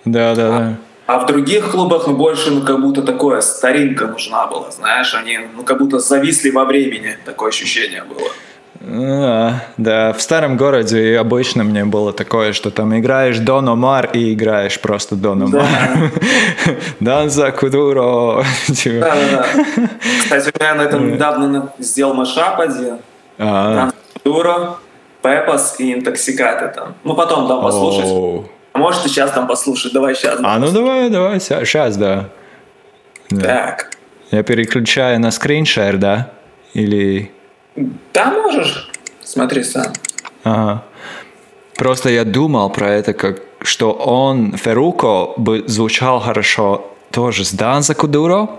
Да, 0.05 0.35
да, 0.35 0.47
а, 0.47 0.59
да. 0.59 0.75
А 1.07 1.19
в 1.19 1.25
других 1.25 1.71
клубах, 1.71 2.07
ну, 2.07 2.15
больше, 2.15 2.51
ну, 2.51 2.61
как 2.61 2.79
будто 2.79 3.01
такое 3.01 3.41
старинка 3.41 4.07
нужна 4.07 4.47
была, 4.47 4.71
знаешь, 4.71 5.13
они, 5.15 5.39
ну, 5.55 5.63
как 5.63 5.79
будто 5.79 5.99
зависли 5.99 6.49
во 6.49 6.65
времени, 6.65 7.17
такое 7.25 7.49
ощущение 7.49 8.03
было. 8.03 8.29
Да, 8.87 9.63
да, 9.77 10.13
в 10.13 10.21
старом 10.21 10.57
городе 10.57 11.17
обычно 11.17 11.63
мне 11.63 11.85
было 11.85 12.13
такое, 12.13 12.53
что 12.53 12.69
там 12.69 12.95
играешь 12.97 13.39
Дон 13.39 13.67
Омар 13.67 14.11
и 14.13 14.33
играешь 14.33 14.79
просто 14.79 15.15
Дон 15.15 15.43
Омар. 15.43 16.11
Данза 16.99 17.51
Кудуро. 17.51 18.43
Да, 18.85 19.15
да, 19.15 19.45
да. 19.55 19.89
Кстати, 20.19 20.51
у 20.53 20.63
меня 20.63 20.75
на 20.75 20.81
этом 20.83 21.11
недавно 21.13 21.73
сделал 21.79 22.13
машап 22.13 22.59
один. 22.59 22.99
Данза 23.39 23.93
Кудуро, 24.23 24.77
Пепас 25.23 25.79
и 25.79 25.93
Интоксикаты 25.93 26.71
там. 26.75 26.93
Ну, 27.03 27.15
потом 27.15 27.47
там 27.47 27.61
послушать. 27.61 28.45
А 28.73 28.77
может, 28.77 29.01
ты 29.01 29.09
сейчас 29.09 29.31
там 29.31 29.47
послушать? 29.47 29.93
Давай 29.93 30.13
сейчас. 30.13 30.39
А, 30.43 30.59
ну 30.59 30.71
давай, 30.71 31.09
давай, 31.09 31.39
сейчас, 31.39 31.97
да. 31.97 32.29
Так. 33.29 33.89
Я 34.29 34.43
переключаю 34.43 35.19
на 35.19 35.31
скриншер, 35.31 35.97
да? 35.97 36.29
Или... 36.73 37.31
Да, 37.75 38.31
можешь. 38.31 38.89
Смотри 39.23 39.63
сам. 39.63 39.93
Ага. 40.43 40.83
Просто 41.75 42.09
я 42.09 42.23
думал 42.23 42.69
про 42.69 42.89
это, 42.89 43.13
как 43.13 43.41
что 43.61 43.91
он, 43.91 44.53
Феруко, 44.53 45.33
бы 45.37 45.63
звучал 45.67 46.19
хорошо 46.19 46.91
тоже 47.11 47.43
с 47.43 47.51
Данза 47.51 47.95
Кудуро. 47.95 48.49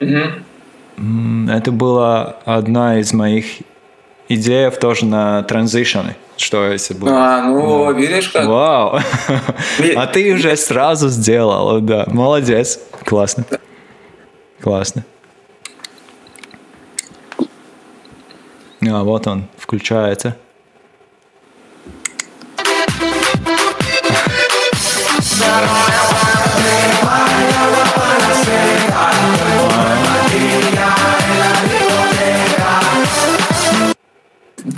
Угу. 0.00 1.50
Это 1.50 1.72
была 1.72 2.36
одна 2.44 2.98
из 2.98 3.12
моих 3.12 3.46
идей 4.28 4.70
тоже 4.70 5.06
на 5.06 5.42
транзишены. 5.42 6.16
Что 6.36 6.66
если 6.66 6.94
бы... 6.94 7.08
А, 7.10 7.42
ну, 7.42 7.86
да. 7.86 7.98
видишь 7.98 8.28
как? 8.28 8.46
Вау! 8.46 8.98
А 9.96 10.06
ты 10.06 10.34
уже 10.34 10.56
сразу 10.56 11.08
сделал, 11.08 11.80
да. 11.80 12.06
Молодец. 12.08 12.80
Классно. 13.04 13.44
Классно. 14.60 15.04
А, 18.90 19.02
вот 19.02 19.26
он, 19.26 19.48
включается. 19.56 20.36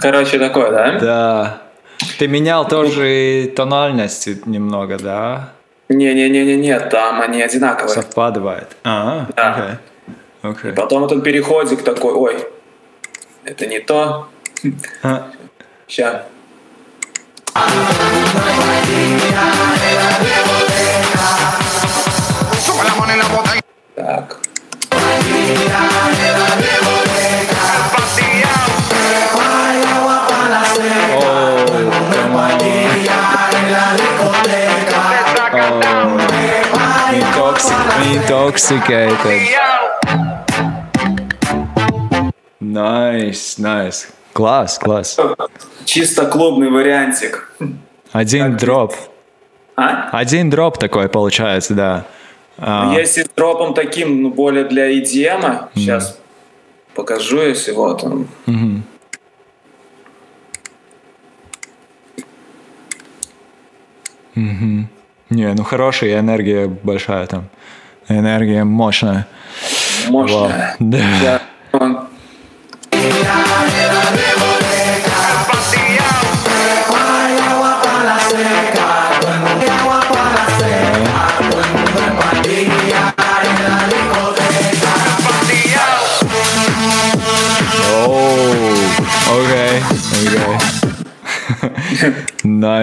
Короче, 0.01 0.39
такое, 0.39 0.71
да? 0.71 0.99
Да. 1.01 1.63
Ты 2.19 2.29
менял 2.29 2.69
тоже 2.69 3.53
тональность 3.57 4.47
немного, 4.47 4.99
да? 4.99 5.53
Не-не-не-не, 5.89 6.79
там 6.81 7.21
они 7.21 7.43
одинаковые. 7.43 7.95
Совпадает. 7.95 8.77
А, 8.85 9.27
да. 9.35 9.79
Okay. 10.43 10.53
Okay. 10.53 10.73
И 10.73 10.75
потом 10.75 11.03
вот 11.03 11.13
он 11.13 11.23
переходик 11.23 11.83
такой, 11.83 12.13
ой, 12.13 12.37
это 13.47 13.67
не 13.67 13.79
то. 13.79 14.29
А. 15.03 15.31
Сейчас. 15.87 16.23
Так. 23.95 24.41
Intoxicated. 38.03 39.96
Nice, 42.77 43.59
nice. 43.59 44.07
Класс, 44.35 44.79
класс. 44.79 45.19
Чисто 45.87 46.27
клубный 46.27 46.69
вариантик. 46.71 47.51
Один 48.13 48.57
дроп. 48.59 48.95
А? 49.77 50.11
Один 50.13 50.51
дроп 50.51 50.77
такой 50.77 51.09
получается, 51.09 51.73
да. 51.75 52.05
А, 52.59 52.93
Если 52.95 53.23
с 53.23 53.29
дропом 53.35 53.73
таким, 53.73 54.23
ну, 54.23 54.31
более 54.31 54.65
для 54.65 54.91
EDM, 54.91 55.69
сейчас 55.75 56.19
покажу, 56.95 57.41
если 57.41 57.73
вот 57.73 58.05
он. 58.05 58.29
мгм. 58.47 58.85
Мгм. 64.35 64.89
Не, 65.31 65.55
ну 65.55 65.65
хорошая 65.65 66.19
энергия 66.21 66.67
большая 66.67 67.27
там. 67.27 67.49
Энергия 68.09 68.65
мощная. 68.65 69.27
Вау. 70.09 70.23
Мощная. 70.23 70.77
Да. 70.79 70.99
Да. 71.23 71.43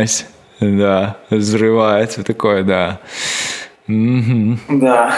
Найс. 0.04 0.26
Да, 0.60 1.18
взрывается 1.30 2.24
такое, 2.24 2.64
да. 2.64 3.00
Да. 3.88 5.14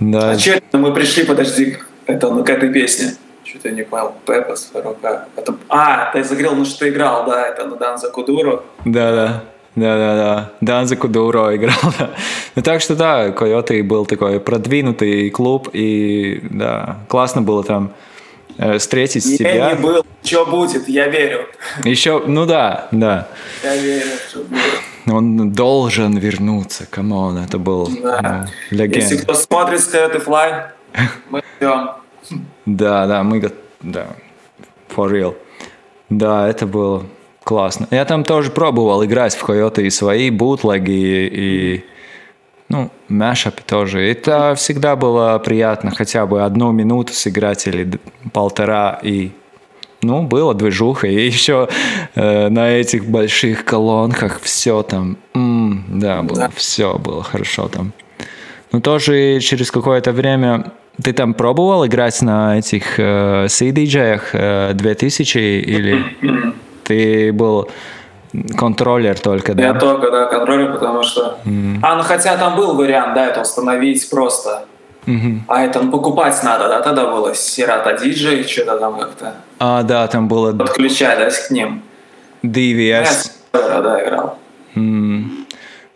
Да. 0.00 0.30
А 0.30 0.34
это 0.34 0.78
мы 0.78 0.94
пришли, 0.94 1.24
подожди, 1.24 1.76
это 2.06 2.30
ну, 2.30 2.42
к 2.42 2.48
этой 2.48 2.72
песне? 2.72 3.14
Что-то 3.44 3.68
я 3.68 3.74
не 3.74 3.82
понял. 3.82 4.14
Пеппа, 4.26 4.54
Рука. 4.82 5.26
Это... 5.36 5.54
А, 5.68 6.10
ты 6.12 6.24
загрел, 6.24 6.54
ну 6.54 6.64
что 6.64 6.80
ты 6.80 6.88
играл, 6.88 7.26
да, 7.26 7.46
это 7.46 7.66
на 7.66 7.76
Данза 7.76 8.10
Кудуру. 8.10 8.62
Да, 8.86 9.12
да. 9.12 9.44
Да, 9.76 9.96
да, 9.96 10.14
да. 10.16 10.52
Данза 10.62 10.96
Кудуро 10.96 11.54
играл, 11.54 11.92
да. 11.98 12.10
Ну, 12.56 12.62
так 12.62 12.80
что 12.80 12.96
да, 12.96 13.32
Койоты 13.32 13.82
был 13.82 14.06
такой 14.06 14.40
продвинутый 14.40 15.28
клуб, 15.30 15.68
и 15.74 16.40
да, 16.50 16.98
классно 17.08 17.42
было 17.42 17.62
там 17.64 17.92
встретить 18.78 19.24
Я 19.26 19.36
тебя. 19.36 19.68
не 19.70 19.74
был. 19.80 20.04
Что 20.22 20.46
будет, 20.46 20.88
я 20.88 21.08
верю. 21.08 21.46
Еще, 21.84 22.22
ну 22.26 22.46
да, 22.46 22.88
да. 22.92 23.28
Я 23.62 23.76
верю, 23.76 24.06
что 24.28 24.40
будет. 24.40 24.60
Он 25.10 25.50
должен 25.50 26.16
вернуться, 26.16 26.86
come 26.88 27.17
on, 27.17 27.38
это 27.38 27.58
был 27.58 27.88
Да. 28.02 28.46
легенда. 28.70 28.98
Если 28.98 29.16
кто 29.16 29.34
смотрит 29.34 29.80
State 29.80 30.24
Fly, 30.24 30.66
мы 31.28 31.42
ждем. 31.58 31.90
Да, 32.66 33.06
да, 33.06 33.22
мы 33.24 33.40
да, 33.80 34.06
for 34.94 35.10
real. 35.10 35.34
Да, 36.08 36.48
это 36.48 36.66
было 36.66 37.04
классно. 37.42 37.88
Я 37.90 38.04
там 38.04 38.22
тоже 38.22 38.50
пробовал 38.50 39.04
играть 39.04 39.34
в 39.34 39.42
Койоты 39.44 39.86
и 39.86 39.90
свои 39.90 40.30
бутлеги, 40.30 41.26
и, 41.26 41.84
ну, 42.72 42.90
мэшапы 43.08 43.62
тоже. 43.66 44.00
Это 44.00 44.54
всегда 44.56 44.96
было 44.96 45.38
приятно, 45.38 45.90
хотя 45.90 46.26
бы 46.26 46.42
одну 46.42 46.72
минуту 46.72 47.12
сыграть 47.12 47.66
или 47.66 48.00
полтора, 48.32 48.98
и, 49.02 49.30
ну, 50.00 50.22
было 50.22 50.54
движуха. 50.54 51.06
И 51.06 51.26
еще 51.26 51.68
э, 52.14 52.48
на 52.48 52.70
этих 52.70 53.04
больших 53.04 53.66
колонках 53.66 54.40
все 54.40 54.82
там, 54.82 55.18
м, 55.34 55.84
да, 56.00 56.22
было, 56.22 56.50
все 56.56 56.96
было 56.98 57.22
хорошо 57.22 57.68
там. 57.68 57.92
Ну, 58.72 58.80
тоже 58.80 59.40
через 59.40 59.70
какое-то 59.70 60.12
время... 60.12 60.72
Ты 61.02 61.14
там 61.14 61.32
пробовал 61.32 61.86
играть 61.86 62.20
на 62.20 62.58
этих 62.58 62.98
э, 62.98 63.46
CDJ-ях 63.46 64.30
э, 64.34 64.72
2000 64.74 65.38
или 65.38 66.04
ты 66.84 67.32
был 67.32 67.70
контроллер 68.56 69.18
только, 69.18 69.54
да? 69.54 69.62
Я 69.62 69.74
только, 69.74 70.10
да, 70.10 70.26
контролер, 70.26 70.72
потому 70.72 71.02
что... 71.02 71.38
А, 71.82 71.96
ну 71.96 72.02
хотя 72.02 72.36
там 72.36 72.56
был 72.56 72.74
вариант, 72.74 73.14
да, 73.14 73.26
это 73.26 73.40
установить 73.42 74.08
просто. 74.10 74.64
Мгм. 75.06 75.44
А 75.48 75.62
это 75.64 75.80
ну, 75.82 75.90
покупать 75.90 76.40
надо, 76.44 76.68
да, 76.68 76.80
тогда 76.80 77.06
было 77.06 77.34
Сирата 77.34 77.92
Диджей, 77.98 78.44
что-то 78.44 78.78
там 78.78 78.98
как-то 78.98 79.34
А, 79.58 79.82
да, 79.82 80.06
там 80.06 80.28
было 80.28 80.52
подключать, 80.52 81.18
да, 81.18 81.28
к 81.28 81.50
ним. 81.50 81.82
Я 82.42 82.48
DVS. 82.50 83.30
контроллера, 83.50 83.82
да, 83.82 84.04
играл. 84.04 84.38
М, 84.76 85.46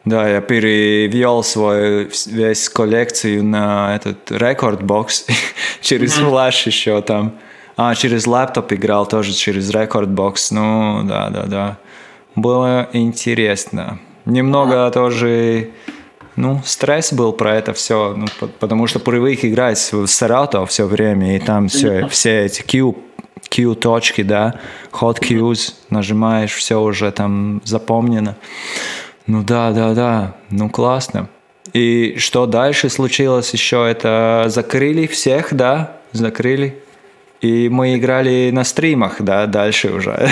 Да, 0.05 0.29
я 0.29 0.41
перевел 0.41 1.43
свою 1.43 2.09
весь 2.27 2.69
коллекцию 2.69 3.45
на 3.45 3.97
этот 3.97 4.31
рекорд-бокс 4.31 5.27
через 5.81 6.15
флеш 6.15 6.67
еще 6.67 7.01
там. 7.03 7.33
А, 7.77 7.95
через 7.95 8.27
лаптоп 8.27 8.73
играл 8.73 9.07
тоже 9.07 9.33
через 9.33 9.71
рекорд-бокс. 9.71 10.51
Ну, 10.51 11.03
да, 11.05 11.29
да, 11.31 11.43
да. 11.45 11.77
Было 12.37 12.89
интересно. 12.93 13.99
Немного 14.27 14.91
тоже, 14.91 15.71
ну, 16.37 16.61
стресс 16.65 17.13
был 17.13 17.33
про 17.33 17.57
это 17.57 17.73
все, 17.73 18.15
ну, 18.17 18.27
по- 18.39 18.47
потому 18.49 18.87
что 18.87 18.99
привык 19.01 19.45
играть 19.45 19.79
в 19.93 20.07
Саратов 20.07 20.71
все 20.71 20.87
время, 20.87 21.37
и 21.37 21.39
там 21.41 21.69
все, 21.69 22.07
все 22.09 22.45
эти 22.45 22.63
Q, 22.63 22.97
Q 23.49 23.75
точки, 23.75 24.23
да, 24.23 24.61
hot 24.93 25.21
cues, 25.21 25.73
нажимаешь, 25.91 26.53
все 26.55 26.81
уже 26.81 27.11
там 27.13 27.63
запомнено. 27.65 28.35
Ну 29.27 29.43
да, 29.43 29.71
да, 29.73 29.95
да, 29.95 30.35
ну 30.51 30.69
классно. 30.69 31.29
И 31.73 32.17
что 32.19 32.47
дальше 32.47 32.89
случилось 32.91 33.53
еще? 33.53 33.87
Это 33.89 34.45
закрыли 34.49 35.07
всех, 35.07 35.55
да, 35.55 35.97
закрыли. 36.13 36.83
И 37.41 37.69
мы 37.69 37.97
играли 37.97 38.51
на 38.53 38.65
стримах, 38.65 39.17
да, 39.21 39.47
дальше 39.47 39.91
уже. 39.93 40.29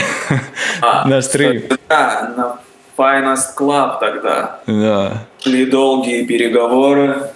А, 0.80 1.04
На 1.08 1.20
стрим. 1.22 1.62
Да, 1.88 2.32
на 2.36 2.58
Finest 2.96 3.54
Club 3.58 3.98
тогда. 4.00 4.60
Да, 4.66 5.12
Шли 5.38 5.66
долгие 5.66 6.24
переговоры, 6.24 7.30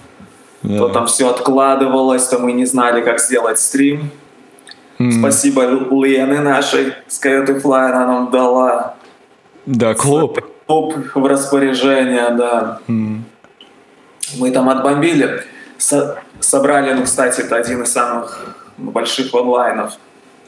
то 0.62 0.88
да. 0.88 0.94
там 0.94 1.06
все 1.06 1.28
откладывалось, 1.28 2.26
то 2.28 2.38
мы 2.38 2.52
не 2.52 2.64
знали, 2.66 3.02
как 3.02 3.20
сделать 3.20 3.58
стрим. 3.58 4.10
Спасибо 5.20 5.62
Лены 5.64 6.40
нашей 6.40 6.92
с 7.06 7.22
Coyote 7.24 7.62
Fly, 7.62 7.86
она 7.90 8.06
нам 8.06 8.30
дала 8.30 8.94
Да, 9.66 9.94
клуб. 9.94 10.40
клуб 10.66 10.96
в 11.14 11.26
распоряжение, 11.26 12.30
да. 12.30 12.80
Мы 12.88 14.50
там 14.50 14.68
отбомбили. 14.68 15.42
Со- 15.76 16.18
собрали, 16.40 16.92
ну, 16.94 17.04
кстати, 17.04 17.42
это 17.42 17.54
один 17.56 17.82
из 17.82 17.92
самых 17.92 18.56
больших 18.78 19.34
онлайнов. 19.34 19.92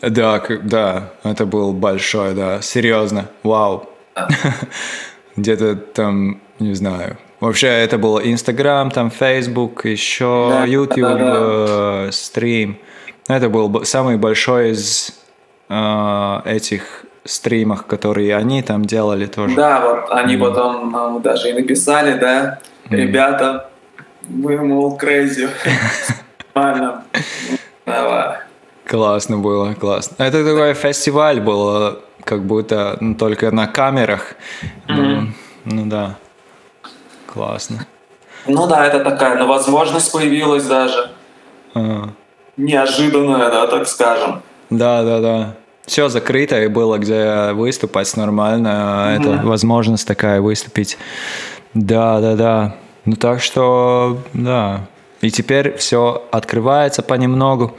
Да, 0.02 0.42
да, 0.62 1.10
это 1.24 1.44
был 1.44 1.72
большой, 1.72 2.34
да, 2.34 2.62
серьезно, 2.62 3.26
вау. 3.42 3.88
Где-то 5.36 5.76
там, 5.76 6.40
не 6.58 6.74
знаю. 6.74 7.18
Вообще 7.40 7.68
это 7.68 7.98
был 7.98 8.20
Инстаграм, 8.20 8.90
там 8.90 9.10
Фейсбук, 9.10 9.84
еще 9.84 10.48
Да, 10.50 10.64
YouTube, 10.64 11.02
да, 11.02 11.14
да. 11.16 12.06
э, 12.06 12.08
стрим. 12.12 12.78
Это 13.28 13.48
был 13.48 13.84
самый 13.84 14.16
большой 14.18 14.70
из 14.70 15.18
э, 15.68 16.40
этих 16.44 17.06
стримов, 17.24 17.86
которые 17.86 18.36
они 18.36 18.62
там 18.62 18.84
делали 18.84 19.26
тоже. 19.26 19.54
Да, 19.54 19.80
вот 19.80 20.10
они 20.10 20.36
потом 20.36 20.90
нам 20.92 21.22
даже 21.22 21.50
и 21.50 21.52
написали, 21.52 22.18
да, 22.18 22.58
ребята, 22.88 23.70
мы, 24.28 24.58
мол, 24.58 24.98
crazy. 25.00 25.48
Нормально. 26.54 27.04
Давай. 27.90 28.38
Классно 28.86 29.38
было, 29.38 29.74
классно. 29.74 30.16
Это 30.24 30.44
такой 30.44 30.74
фестиваль 30.74 31.40
был, 31.40 31.88
э, 31.88 31.94
как 32.24 32.42
будто 32.42 32.96
ну, 33.00 33.14
только 33.14 33.50
на 33.50 33.66
камерах. 33.66 34.34
Ну, 34.88 35.28
ну 35.64 35.86
да, 35.86 36.16
классно. 37.26 37.86
Ну 38.46 38.66
да, 38.66 38.86
это 38.86 39.04
такая, 39.04 39.38
ну, 39.38 39.46
возможность 39.46 40.12
появилась 40.12 40.64
даже. 40.64 41.10
А. 41.74 42.08
Неожиданная, 42.56 43.50
да, 43.50 43.66
так 43.66 43.86
скажем. 43.86 44.42
Да, 44.70 45.02
да, 45.02 45.20
да. 45.20 45.54
Все 45.86 46.08
закрыто 46.08 46.60
и 46.62 46.68
было 46.68 46.98
где 46.98 47.52
выступать 47.52 48.16
нормально. 48.16 49.16
Это 49.18 49.40
возможность 49.46 50.06
такая 50.06 50.40
выступить. 50.40 50.98
Да, 51.74 52.20
да, 52.20 52.34
да. 52.34 52.76
Ну 53.04 53.16
так 53.16 53.40
что, 53.40 54.18
да. 54.34 54.86
И 55.20 55.30
теперь 55.30 55.76
все 55.76 56.26
открывается 56.30 57.02
понемногу. 57.02 57.76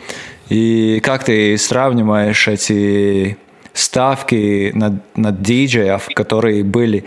И 0.50 1.00
как 1.02 1.24
ты 1.24 1.58
сравниваешь 1.58 2.48
эти 2.48 3.38
ставки 3.74 4.72
на, 4.74 5.00
на 5.16 5.32
диджеев, 5.32 6.08
которые 6.14 6.64
были 6.64 7.06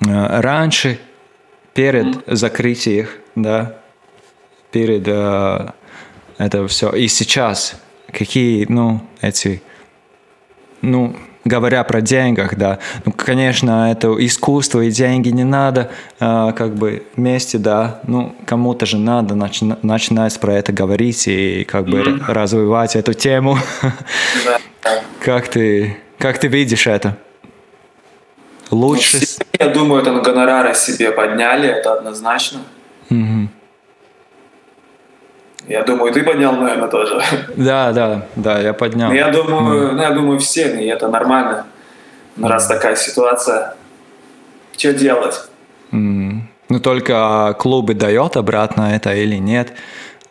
э, 0.00 0.40
раньше, 0.40 0.98
перед 1.74 2.06
mm-hmm. 2.06 2.34
закрытием, 2.34 3.06
да, 3.34 3.76
перед 4.72 5.06
э, 5.06 5.70
это 6.38 6.66
все. 6.68 6.90
И 6.90 7.06
сейчас 7.08 7.80
какие, 8.12 8.66
ну, 8.68 9.02
эти, 9.20 9.62
ну, 10.80 11.14
говоря 11.44 11.84
про 11.84 12.00
деньгах, 12.00 12.56
да, 12.56 12.78
ну, 13.04 13.12
конечно, 13.12 13.90
это 13.90 14.14
искусство 14.24 14.80
и 14.80 14.90
деньги 14.90 15.30
не 15.30 15.44
надо, 15.44 15.90
э, 16.18 16.52
как 16.56 16.74
бы 16.74 17.04
вместе, 17.16 17.58
да, 17.58 18.00
ну, 18.06 18.34
кому-то 18.46 18.86
же 18.86 18.98
надо 18.98 19.34
начи- 19.34 19.78
начинать 19.82 20.38
про 20.38 20.54
это 20.54 20.72
говорить 20.72 21.26
и 21.28 21.64
как 21.64 21.86
бы 21.86 22.00
mm-hmm. 22.00 22.24
развивать 22.28 22.96
эту 22.96 23.14
тему. 23.14 23.58
Как 25.24 25.48
ты, 25.48 25.98
как 26.18 26.38
ты 26.38 26.48
видишь 26.48 26.86
это? 26.86 27.16
Лучше? 28.70 29.18
Ну, 29.20 29.46
я 29.58 29.68
думаю, 29.68 30.02
это 30.02 30.12
гонорары 30.20 30.74
себе 30.74 31.10
подняли, 31.10 31.68
это 31.68 31.94
однозначно. 31.94 32.60
Mm-hmm. 33.10 33.48
Я 35.70 35.84
думаю, 35.84 36.12
ты 36.12 36.24
поднял, 36.24 36.52
наверное, 36.56 36.88
тоже. 36.88 37.22
Да, 37.56 37.92
да, 37.92 38.26
да, 38.34 38.58
я 38.58 38.72
поднял. 38.72 39.12
Я 39.12 39.28
думаю, 39.28 39.92
ну, 39.92 40.02
я 40.02 40.10
думаю, 40.10 40.40
все, 40.40 40.66
и 40.80 40.86
это 40.86 41.08
нормально. 41.08 41.64
Раз 42.42 42.66
такая 42.66 42.96
ситуация, 42.96 43.76
что 44.76 44.92
делать? 44.92 45.48
Mm. 45.92 46.40
Ну, 46.70 46.80
только 46.80 47.54
клубы 47.56 47.94
дает 47.94 48.36
обратно 48.36 48.96
это 48.96 49.14
или 49.14 49.36
нет. 49.36 49.72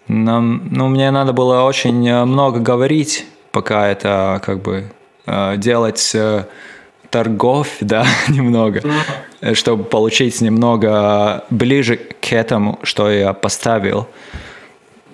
Нам, 0.10 0.62
ну, 0.72 0.90
мне 0.90 1.10
надо 1.10 1.32
было 1.32 1.64
очень 1.64 2.06
э, 2.06 2.26
много 2.26 2.60
говорить, 2.60 3.26
пока 3.52 3.88
это 3.88 4.42
как 4.46 4.62
бы 4.62 4.92
э, 5.26 5.56
делать 5.56 6.12
э, 6.16 6.44
торгов, 7.10 7.68
да, 7.80 8.06
немного, 8.28 8.82
чтобы 9.54 9.86
получить 9.86 10.42
немного 10.42 11.46
ближе 11.50 11.96
к 11.96 12.34
этому, 12.34 12.78
что 12.84 13.10
я 13.10 13.32
поставил 13.32 14.10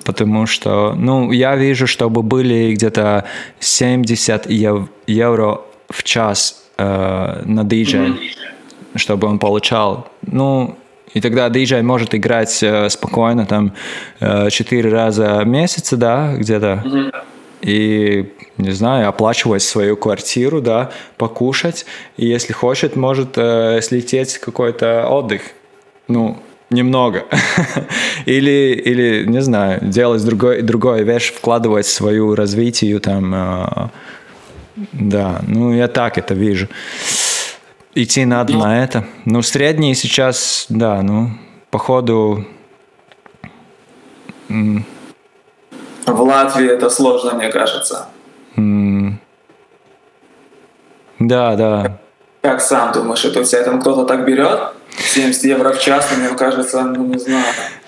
потому 0.05 0.45
что, 0.45 0.93
ну, 0.95 1.31
я 1.31 1.55
вижу, 1.55 1.87
чтобы 1.87 2.21
были 2.21 2.73
где-то 2.73 3.25
70 3.59 4.49
ев- 4.49 4.89
евро 5.07 5.61
в 5.89 6.03
час 6.03 6.63
э, 6.77 7.41
на 7.45 7.63
диджей, 7.63 8.09
mm-hmm. 8.09 8.97
чтобы 8.97 9.27
он 9.27 9.39
получал. 9.39 10.07
Ну, 10.21 10.77
и 11.13 11.21
тогда 11.21 11.49
диджей 11.49 11.81
может 11.81 12.13
играть 12.13 12.63
э, 12.63 12.89
спокойно, 12.89 13.45
там, 13.45 13.73
э, 14.19 14.49
4 14.49 14.89
раза 14.89 15.41
в 15.43 15.47
месяц, 15.47 15.93
да, 15.93 16.35
где-то. 16.37 16.83
Mm-hmm. 16.85 17.23
И, 17.61 18.31
не 18.57 18.71
знаю, 18.71 19.09
оплачивать 19.09 19.63
свою 19.63 19.97
квартиру, 19.97 20.61
да, 20.61 20.91
покушать. 21.17 21.85
И 22.17 22.27
если 22.27 22.53
хочет, 22.53 22.95
может 22.95 23.37
э, 23.37 23.81
слететь 23.81 24.37
какой-то 24.37 25.07
отдых. 25.09 25.41
Ну, 26.07 26.37
немного. 26.69 27.25
или, 28.25 28.81
или, 28.85 29.25
не 29.25 29.41
знаю, 29.41 29.79
делать 29.81 30.23
другой, 30.25 30.61
другой 30.61 31.03
вещь, 31.03 31.33
вкладывать 31.33 31.85
в 31.85 31.91
свою 31.91 32.35
развитие 32.35 32.99
там. 32.99 33.33
Э, 33.35 33.89
да, 34.91 35.41
ну 35.47 35.73
я 35.73 35.87
так 35.87 36.17
это 36.17 36.33
вижу. 36.33 36.67
Идти 37.93 38.25
надо 38.25 38.53
ну, 38.53 38.59
на 38.59 38.83
это. 38.83 39.05
Ну, 39.23 39.41
средний 39.41 39.95
сейчас, 39.95 40.65
да, 40.69 41.01
ну, 41.01 41.29
походу... 41.71 42.45
В 44.49 46.21
Латвии 46.21 46.69
это 46.69 46.89
сложно, 46.89 47.33
мне 47.33 47.49
кажется. 47.49 48.07
Да, 51.19 51.55
да. 51.55 51.97
Как 52.41 52.61
сам 52.61 52.91
думаешь, 52.91 53.25
это 53.25 53.39
у 53.39 53.43
тебя 53.43 53.63
там 53.63 53.79
кто-то 53.79 54.03
так 54.03 54.25
берет? 54.25 54.73
70 54.99 55.43
евро 55.43 55.71
в 55.71 55.79
час, 55.79 56.09
мне 56.17 56.29
кажется, 56.29 56.83
ну 56.83 57.05
не 57.05 57.19
знаю. 57.19 57.45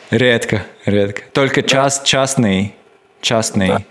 Редко, 0.09 0.65
редко. 0.85 1.23
Только 1.33 1.61
да. 1.61 1.67
час, 1.67 2.01
частный, 2.03 2.75
частный. 3.21 3.67
Да. 3.67 3.81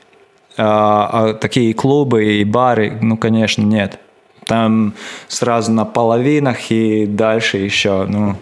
А, 0.59 1.11
а 1.13 1.35
такие 1.35 1.75
клубы 1.75 2.25
и 2.25 2.45
бары, 2.45 2.99
ну, 3.03 3.17
конечно, 3.17 3.63
нет. 3.63 3.99
Там 4.47 4.95
сразу 5.29 5.73
на 5.73 5.85
половинах 5.85 6.71
и 6.71 7.05
дальше 7.07 7.59
еще, 7.59 8.05
ну, 8.05 8.37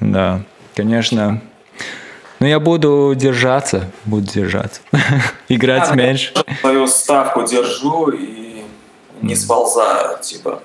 да, 0.00 0.40
конечно. 0.74 1.40
Ну, 2.40 2.46
я 2.46 2.58
буду 2.58 3.12
держаться, 3.14 3.90
буду 4.04 4.26
держаться. 4.32 4.80
Играть 5.48 5.88
да, 5.88 5.94
меньше. 5.94 6.32
Свою 6.60 6.86
ставку 6.86 7.42
держу 7.42 8.08
и 8.08 8.64
не 9.20 9.36
сползаю, 9.36 10.18
типа 10.22 10.62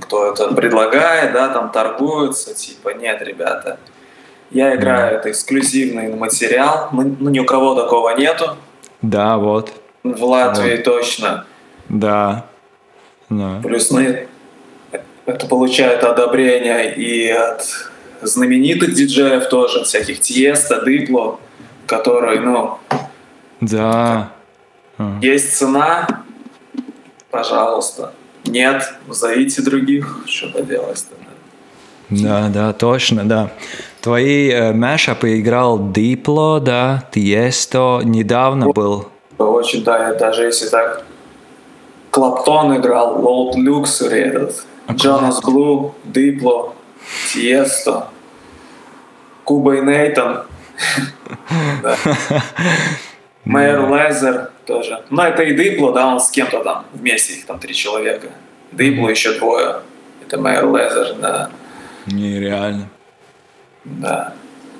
кто 0.00 0.32
это 0.32 0.48
предлагает, 0.54 1.32
да, 1.32 1.48
там 1.48 1.70
торгуются, 1.70 2.54
типа, 2.54 2.90
нет, 2.90 3.22
ребята, 3.22 3.78
я 4.50 4.74
играю, 4.74 5.16
это 5.16 5.30
эксклюзивный 5.30 6.14
материал, 6.14 6.88
ну, 6.92 7.30
ни 7.30 7.38
у 7.38 7.44
кого 7.44 7.74
такого 7.74 8.10
нету. 8.16 8.56
Да, 9.00 9.36
вот. 9.36 9.72
В 10.02 10.24
Латвии 10.24 10.76
вот. 10.76 10.84
точно. 10.84 11.46
Да. 11.88 12.46
да. 13.28 13.60
Плюс 13.62 13.90
ну, 13.90 14.00
это 15.26 15.46
получает 15.46 16.04
одобрение 16.04 16.94
и 16.94 17.30
от 17.30 17.64
знаменитых 18.22 18.92
диджеев 18.94 19.48
тоже, 19.48 19.84
всяких 19.84 20.20
Тиеста, 20.20 20.84
Дипло, 20.84 21.40
которые, 21.86 22.40
ну... 22.40 22.78
Да. 23.60 24.32
Есть 25.20 25.56
цена, 25.56 26.24
пожалуйста. 27.30 28.12
Нет, 28.44 28.94
зовите 29.08 29.62
других, 29.62 30.18
что 30.26 30.48
поделать-то. 30.48 31.14
Да, 32.10 32.48
да, 32.48 32.72
точно, 32.72 33.24
да. 33.24 33.50
Твои 34.00 34.50
э, 34.50 34.72
мэшапы 34.72 35.40
играл 35.40 35.92
Дипло, 35.92 36.60
да, 36.60 37.08
Тиесто, 37.12 38.00
недавно 38.04 38.68
был. 38.68 39.08
Очень, 39.38 39.84
да, 39.84 40.12
даже 40.14 40.44
если 40.44 40.68
так. 40.68 41.04
Клаптон 42.10 42.76
играл, 42.76 43.22
Лоуд 43.22 43.56
Люксери 43.56 44.20
этот, 44.20 44.66
Джонас 44.90 45.40
Блу, 45.40 45.94
Дипло, 46.04 46.74
Тиесто, 47.32 48.08
Куба 49.44 49.76
и 49.76 49.80
Нейтан. 49.80 50.42
Мэр 53.44 53.88
Лезер 53.88 54.51
тоже. 54.66 55.02
Но 55.10 55.26
это 55.26 55.42
и 55.42 55.54
Дипло, 55.54 55.92
да, 55.92 56.06
он 56.06 56.20
с 56.20 56.30
кем-то 56.30 56.62
там 56.62 56.84
вместе, 56.92 57.34
их 57.34 57.46
там 57.46 57.58
три 57.58 57.74
человека. 57.74 58.28
Дипло 58.72 59.08
еще 59.08 59.38
двое. 59.38 59.80
Это 60.24 60.38
Мэр 60.38 60.66
Лезер, 60.66 61.14
да. 61.20 61.50
Нереально. 62.06 62.88
Да. 63.84 64.34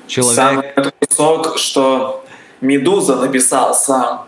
Человек... 0.07 0.35
Самый 0.35 0.93
кусок, 1.01 1.59
что 1.59 2.25
Медуза 2.61 3.17
написал 3.17 3.75
сам 3.75 4.27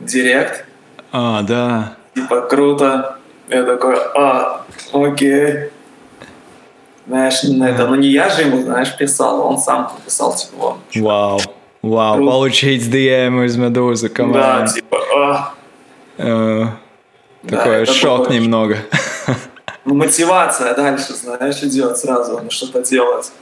директ. 0.00 0.66
А, 1.12 1.42
да. 1.42 1.96
Типа 2.14 2.42
круто. 2.42 3.18
Я 3.48 3.64
такой, 3.64 3.96
а, 4.14 4.64
окей. 4.92 5.70
Знаешь, 7.06 7.40
да. 7.42 7.70
это, 7.70 7.86
ну 7.86 7.94
не 7.94 8.08
я 8.08 8.28
же 8.28 8.42
ему, 8.42 8.60
знаешь, 8.62 8.94
писал, 8.96 9.40
он 9.46 9.58
сам 9.58 9.90
написал, 9.98 10.34
типа, 10.34 10.56
вон. 10.56 10.78
Вау. 10.94 11.40
Вау, 11.82 12.16
Круто. 12.16 12.32
получить 12.32 12.82
DM 12.82 13.44
из 13.46 13.56
Медузы, 13.56 14.08
команда. 14.08 14.60
Да, 14.60 14.66
типа, 14.66 14.98
а. 15.16 15.54
Э, 16.18 16.66
такой 17.48 17.86
да, 17.86 17.92
шок 17.92 18.26
было... 18.26 18.32
немного. 18.32 18.78
Ну, 19.84 19.94
мотивация 19.94 20.74
дальше, 20.74 21.14
знаешь, 21.14 21.62
идет 21.62 21.96
сразу, 21.96 22.40
ну, 22.42 22.50
что-то 22.50 22.82
делать. 22.82 23.32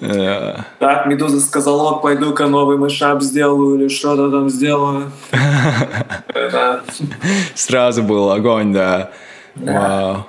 Yeah. 0.00 0.58
Э. 0.58 0.62
Так, 0.80 1.06
Медуза 1.06 1.40
сказал, 1.40 1.80
ок, 1.80 2.02
пойду-ка 2.02 2.46
новый 2.46 2.76
мышап 2.76 3.22
сделаю 3.22 3.78
или 3.78 3.88
что-то 3.88 4.30
там 4.30 4.50
сделаю. 4.50 5.12
Сразу 7.54 8.02
был 8.02 8.32
огонь, 8.32 8.72
да. 8.72 9.12
Вау. 9.54 10.26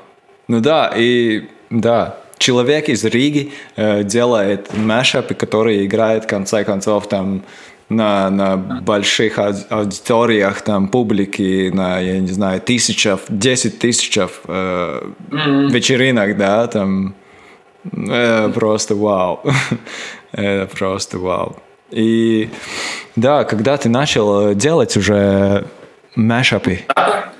Ну 0.47 0.59
да, 0.59 0.91
и 0.95 1.49
да, 1.69 2.17
человек 2.43 2.89
из 2.89 3.05
Риги 3.05 3.51
э, 3.77 4.03
делает 4.03 4.73
мэшапы, 4.73 5.33
которые 5.33 5.85
играют 5.85 6.25
в 6.25 6.27
конце 6.27 6.65
концов 6.65 7.07
там 7.07 7.43
на, 7.87 8.29
на 8.29 8.57
больших 8.57 9.39
аудиториях 9.69 10.61
там 10.61 10.89
публики, 10.89 11.71
на, 11.73 11.99
я 11.99 12.19
не 12.19 12.27
знаю, 12.27 12.59
тысячах, 12.59 13.21
десять 13.29 13.79
тысяч 13.79 14.17
э, 14.17 14.27
mm-hmm. 14.49 15.71
вечеринок, 15.71 16.37
да, 16.37 16.67
там 16.67 17.15
э, 17.91 18.49
просто 18.53 18.95
вау. 18.95 19.39
Это 20.33 20.69
просто 20.75 21.19
вау. 21.19 21.55
И 21.91 22.49
да, 23.15 23.45
когда 23.45 23.77
ты 23.77 23.87
начал 23.87 24.53
делать 24.53 24.97
уже 24.97 25.65
мэшапы? 26.15 26.79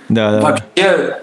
Да, 0.10 0.32
да. 0.32 0.42
Вообще, 0.42 1.18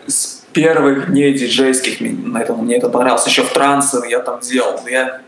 первых 0.52 1.08
не 1.08 1.32
диджейских, 1.32 2.00
на 2.00 2.38
этом, 2.38 2.64
мне 2.64 2.76
это 2.76 2.88
понравилось. 2.88 3.26
Еще 3.26 3.42
в 3.42 3.52
трансе 3.52 3.98
я 4.08 4.20
там 4.20 4.40
делал. 4.40 4.80
Я 4.86 5.20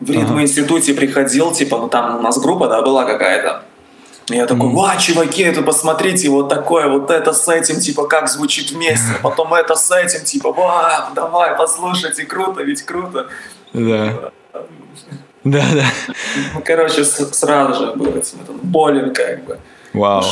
в 0.00 0.10
ритм 0.10 0.32
ага. 0.32 0.42
институте 0.42 0.94
приходил, 0.94 1.52
типа, 1.52 1.78
ну 1.78 1.88
там 1.88 2.18
у 2.18 2.22
нас 2.22 2.38
группа, 2.38 2.68
да, 2.68 2.82
была 2.82 3.04
какая-то. 3.04 3.62
Я 4.28 4.46
такой, 4.46 4.70
ва, 4.70 4.96
чуваки, 4.98 5.42
это 5.42 5.62
посмотрите, 5.62 6.30
вот 6.30 6.48
такое, 6.48 6.88
вот 6.88 7.10
это 7.10 7.34
с 7.34 7.46
этим, 7.46 7.78
типа, 7.78 8.06
как 8.06 8.28
звучит 8.28 8.70
вместе, 8.70 9.16
а 9.18 9.22
потом 9.22 9.52
это 9.52 9.74
с 9.74 9.90
этим, 9.90 10.24
типа, 10.24 10.50
ва, 10.50 11.10
давай, 11.14 11.54
послушайте, 11.56 12.24
круто, 12.24 12.62
ведь 12.62 12.82
круто. 12.82 13.28
Да. 13.74 14.30
Да, 15.44 15.62
да. 15.74 15.84
Ну, 16.54 16.62
короче, 16.64 17.04
сразу 17.04 17.86
же 17.86 17.92
было 17.92 18.16
это 18.16 18.52
болен, 18.62 19.12
как 19.12 19.44
бы. 19.44 19.58
Вау. 19.92 20.22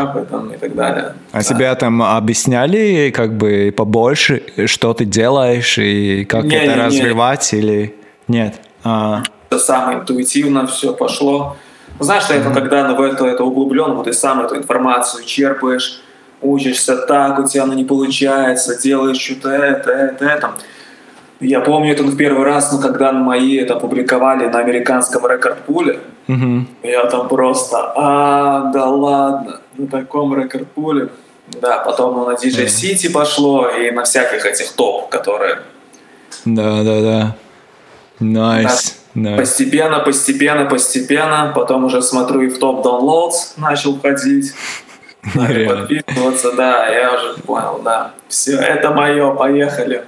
Шапы 0.00 0.26
там 0.30 0.50
и 0.52 0.56
так 0.56 0.74
далее. 0.74 1.14
А 1.32 1.38
да. 1.38 1.42
тебя 1.42 1.74
там 1.74 2.02
объясняли 2.02 3.12
как 3.14 3.36
бы 3.36 3.72
побольше, 3.76 4.42
что 4.66 4.94
ты 4.94 5.04
делаешь 5.04 5.78
и 5.78 6.24
как 6.24 6.44
не, 6.44 6.56
это 6.56 6.76
не, 6.76 6.82
развивать 6.86 7.52
не. 7.52 7.58
или 7.58 7.94
нет? 8.28 8.60
А. 8.84 9.22
Это 9.48 9.58
самое 9.58 9.98
интуитивно 9.98 10.66
все 10.66 10.92
пошло. 10.92 11.56
Знаешь, 11.98 12.24
что 12.24 12.34
это 12.34 12.50
когда 12.50 12.88
ну, 12.88 12.96
в 12.96 13.02
это, 13.02 13.26
это 13.26 13.44
углублен, 13.44 13.94
вот 13.94 14.04
ты 14.04 14.12
сам 14.12 14.40
эту 14.40 14.56
информацию 14.56 15.24
черпаешь, 15.24 16.00
учишься 16.40 16.96
так, 16.96 17.38
у 17.38 17.46
тебя 17.46 17.64
оно 17.64 17.74
не 17.74 17.84
получается, 17.84 18.80
делаешь 18.80 19.18
что-то 19.18 19.50
это, 19.50 19.90
это, 19.90 20.24
это. 20.24 20.50
Я 21.40 21.60
помню 21.60 21.92
это 21.92 22.02
в 22.02 22.16
первый 22.16 22.44
раз, 22.44 22.72
ну, 22.72 22.80
когда 22.80 23.12
мои 23.12 23.56
это 23.56 23.74
опубликовали 23.74 24.46
на 24.46 24.58
американском 24.58 25.26
рекорд-пуле. 25.26 26.00
Mm-hmm. 26.28 26.64
Я 26.82 27.06
там 27.06 27.28
просто, 27.28 27.92
а, 27.96 28.70
да 28.72 28.86
ладно, 28.86 29.59
на 29.76 29.86
таком 29.86 30.34
рекорд-пуле. 30.34 31.08
Да, 31.60 31.78
потом 31.78 32.14
ну, 32.14 32.26
на 32.26 32.34
DJ 32.34 32.66
City 32.66 33.10
пошло 33.10 33.68
и 33.68 33.90
на 33.90 34.04
всяких 34.04 34.46
этих 34.46 34.72
топ, 34.72 35.08
которые... 35.08 35.60
Да, 36.44 36.82
да, 36.82 37.00
да. 37.00 37.36
Nice. 38.20 38.94
Да. 39.14 39.36
Постепенно, 39.36 39.98
постепенно, 40.00 40.66
постепенно. 40.66 41.52
Потом 41.54 41.84
уже 41.84 42.02
смотрю 42.02 42.42
и 42.42 42.48
в 42.48 42.58
топ 42.58 42.86
downloads 42.86 43.54
начал 43.56 43.98
ходить. 43.98 44.52
Подписываться, 45.34 46.52
да, 46.52 46.88
я 46.88 47.14
уже 47.14 47.34
понял, 47.42 47.80
да. 47.84 48.12
Все, 48.28 48.56
это 48.56 48.90
мое, 48.90 49.34
поехали. 49.34 50.04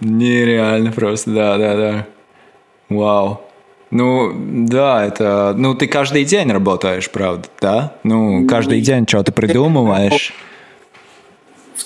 Нереально 0.00 0.92
просто, 0.92 1.30
да, 1.30 1.58
да, 1.58 1.76
да. 1.76 2.06
Вау. 2.88 3.42
Ну, 3.90 4.32
да, 4.66 5.04
это... 5.04 5.54
Ну, 5.56 5.74
ты 5.74 5.88
каждый 5.88 6.24
день 6.24 6.50
работаешь, 6.52 7.10
правда, 7.10 7.48
да? 7.60 7.94
Ну, 8.04 8.46
каждый 8.46 8.80
день 8.80 9.06
что 9.08 9.22
ты 9.22 9.32
придумываешь 9.32 10.32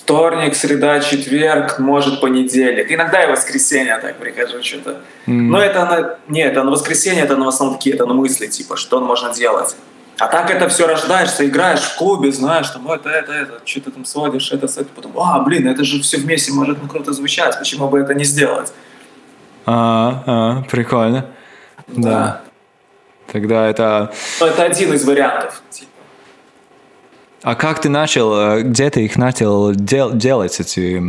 вторник, 0.05 0.55
среда, 0.55 0.99
четверг, 0.99 1.79
может 1.79 2.21
понедельник. 2.21 2.91
Иногда 2.91 3.23
и 3.23 3.31
воскресенье 3.31 3.97
так 3.97 4.17
прихожу 4.17 4.61
что-то. 4.61 4.91
Mm-hmm. 4.91 5.31
Но 5.31 5.59
это 5.59 5.85
на... 5.85 6.17
Нет, 6.27 6.51
это 6.51 6.63
на 6.63 6.71
воскресенье, 6.71 7.23
это 7.23 7.35
на 7.35 7.47
основном 7.47 7.77
такие 7.77 7.95
это 7.95 8.05
на 8.05 8.13
мысли, 8.13 8.45
типа, 8.45 8.77
что 8.77 8.99
можно 9.01 9.33
делать. 9.33 9.75
А 10.19 10.27
так 10.27 10.51
это 10.51 10.69
все 10.69 10.85
рождаешься, 10.85 11.45
играешь 11.45 11.81
в 11.81 11.97
клубе, 11.97 12.31
знаешь, 12.31 12.69
там, 12.69 12.89
это, 12.89 13.09
это, 13.09 13.33
это, 13.33 13.61
что 13.65 13.81
ты 13.81 13.91
там 13.91 14.05
сводишь, 14.05 14.51
это, 14.51 14.67
это, 14.67 14.85
потом, 14.95 15.11
а, 15.19 15.39
блин, 15.39 15.67
это 15.67 15.83
же 15.83 15.99
все 16.01 16.17
вместе 16.17 16.53
может 16.53 16.77
ну, 16.81 16.87
круто 16.87 17.11
звучать, 17.11 17.57
почему 17.57 17.89
бы 17.89 17.99
это 17.99 18.13
не 18.13 18.23
сделать? 18.23 18.71
А, 19.65 20.23
а 20.25 20.63
прикольно. 20.69 21.25
Да. 21.87 22.09
да. 22.09 22.41
Тогда 23.31 23.67
это... 23.67 24.11
Ну, 24.39 24.45
это 24.45 24.63
один 24.63 24.93
из 24.93 25.05
вариантов. 25.05 25.61
Типа. 25.69 25.89
А 27.41 27.55
как 27.55 27.79
ты 27.79 27.89
начал, 27.89 28.33
э, 28.33 28.61
где 28.61 28.89
ты 28.89 29.05
их 29.05 29.17
начал 29.17 29.71
дел, 29.71 30.11
делать, 30.11 30.59
эти 30.59 31.01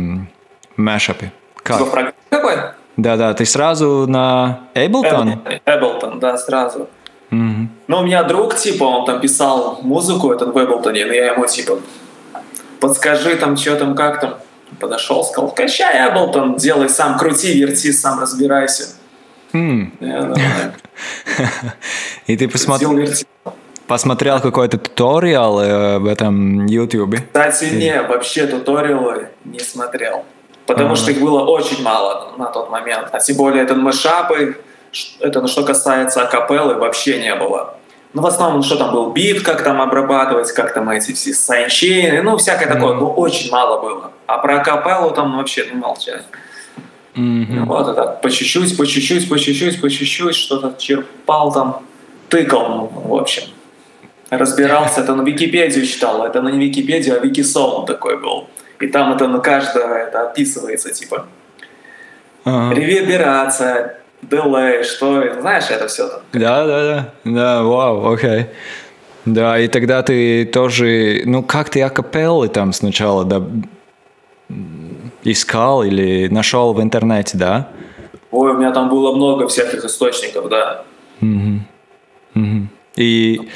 мэшапы? 0.75 1.31
Как? 1.55 1.81
Какой? 2.29 2.55
Да-да, 2.95 3.33
ты 3.33 3.45
сразу 3.45 4.05
на 4.07 4.61
Ableton? 4.73 5.61
Ableton, 5.65 6.19
да, 6.19 6.37
сразу. 6.37 6.89
Mm-hmm. 7.31 7.67
Ну, 7.87 7.97
у 7.99 8.03
меня 8.03 8.23
друг, 8.23 8.55
типа, 8.55 8.83
он 8.83 9.05
там 9.05 9.19
писал 9.19 9.79
музыку 9.81 10.31
этот 10.31 10.53
в 10.53 10.57
Ableton, 10.57 10.95
и 10.95 10.99
я 10.99 11.33
ему, 11.33 11.45
типа, 11.45 11.79
подскажи 12.79 13.35
там, 13.35 13.57
что 13.57 13.75
там, 13.75 13.95
как 13.95 14.19
там. 14.19 14.35
Подошел, 14.79 15.23
сказал, 15.23 15.51
качай 15.51 16.07
Ableton, 16.07 16.59
делай 16.59 16.89
сам, 16.89 17.17
крути, 17.17 17.53
верти, 17.53 17.91
сам 17.91 18.19
разбирайся. 18.19 18.96
Mm. 19.53 19.91
И 22.27 22.37
ты 22.37 22.47
посмотрел... 22.47 22.91
Посмотрел 23.87 24.41
какой-то 24.41 24.77
туториал 24.77 25.61
э, 25.61 25.99
в 25.99 26.07
этом 26.07 26.65
YouTube? 26.65 27.15
Кстати, 27.27 27.65
не, 27.73 28.01
вообще 28.01 28.45
туториалы 28.45 29.29
не 29.45 29.59
смотрел. 29.59 30.25
Потому 30.65 30.97
что 30.97 31.11
их 31.11 31.21
было 31.21 31.45
очень 31.45 31.81
мало 31.81 32.33
на 32.37 32.47
тот 32.47 32.69
момент. 32.69 33.07
А 33.13 33.19
тем 33.19 33.37
более 33.37 33.63
это 33.63 33.75
мешапы, 33.75 34.57
это 35.21 35.41
ну, 35.41 35.47
что 35.47 35.63
касается 35.63 36.21
акапеллы, 36.21 36.75
вообще 36.75 37.21
не 37.21 37.33
было. 37.35 37.77
Ну, 38.13 38.21
в 38.21 38.25
основном, 38.25 38.63
что 38.63 38.75
там 38.75 38.91
был 38.91 39.11
бит, 39.11 39.43
как 39.43 39.63
там 39.63 39.81
обрабатывать, 39.81 40.51
как 40.51 40.73
там 40.73 40.89
эти 40.89 41.13
все 41.13 41.33
сайнчейны, 41.33 42.21
ну, 42.21 42.37
всякое 42.37 42.67
mm-hmm. 42.67 42.73
такое, 42.73 42.93
ну, 42.95 43.09
очень 43.11 43.51
мало 43.51 43.81
было. 43.81 44.11
А 44.25 44.37
про 44.39 44.59
акапеллу 44.59 45.11
там 45.11 45.37
вообще, 45.37 45.65
ну, 45.71 45.79
молчали. 45.79 46.23
Mm-hmm. 47.17 47.65
Вот 47.65 47.87
это 47.87 48.19
по 48.21 48.29
чуть-чуть, 48.29 48.77
по 48.77 48.85
чуть-чуть, 48.85 49.27
по 49.27 49.39
чуть-чуть, 49.39 49.81
по 49.81 49.89
чуть-чуть, 49.89 50.35
что-то 50.35 50.75
черпал 50.79 51.51
там, 51.51 51.81
тыкал, 52.29 52.91
в 52.93 53.13
общем 53.15 53.43
разбирался, 54.29 55.01
это 55.01 55.15
на 55.15 55.21
Википедию 55.21 55.85
читал, 55.85 56.25
это 56.25 56.41
на 56.41 56.49
не 56.49 56.67
Википедию, 56.67 57.17
а 57.17 57.25
Викисон 57.25 57.85
такой 57.85 58.17
был. 58.17 58.47
И 58.79 58.87
там 58.87 59.13
это 59.13 59.27
на 59.27 59.39
каждого 59.39 59.93
это 59.93 60.29
описывается, 60.29 60.91
типа 60.91 61.25
ага. 62.43 62.75
реверберация, 62.75 63.99
дилей, 64.21 64.83
что, 64.83 65.23
знаешь, 65.41 65.65
это 65.69 65.87
все 65.87 66.07
там. 66.07 66.19
Да, 66.33 66.65
да, 66.65 66.83
да, 66.83 67.13
да, 67.23 67.63
вау, 67.63 68.13
окей. 68.13 68.45
Да, 69.25 69.59
и 69.59 69.67
тогда 69.67 70.03
ты 70.03 70.45
тоже, 70.45 71.23
ну 71.25 71.43
как 71.43 71.69
ты 71.69 71.81
акапеллы 71.81 72.47
там 72.47 72.71
сначала 72.71 73.25
да, 73.25 73.41
искал 75.23 75.83
или 75.83 76.27
нашел 76.27 76.73
в 76.73 76.81
интернете, 76.81 77.37
да? 77.37 77.69
Ой, 78.31 78.51
у 78.51 78.57
меня 78.57 78.71
там 78.71 78.89
было 78.89 79.15
много 79.15 79.47
всяких 79.47 79.83
источников, 79.85 80.49
да. 80.49 80.83
Угу. 81.21 81.59
Угу. 82.35 82.67
И 82.97 83.49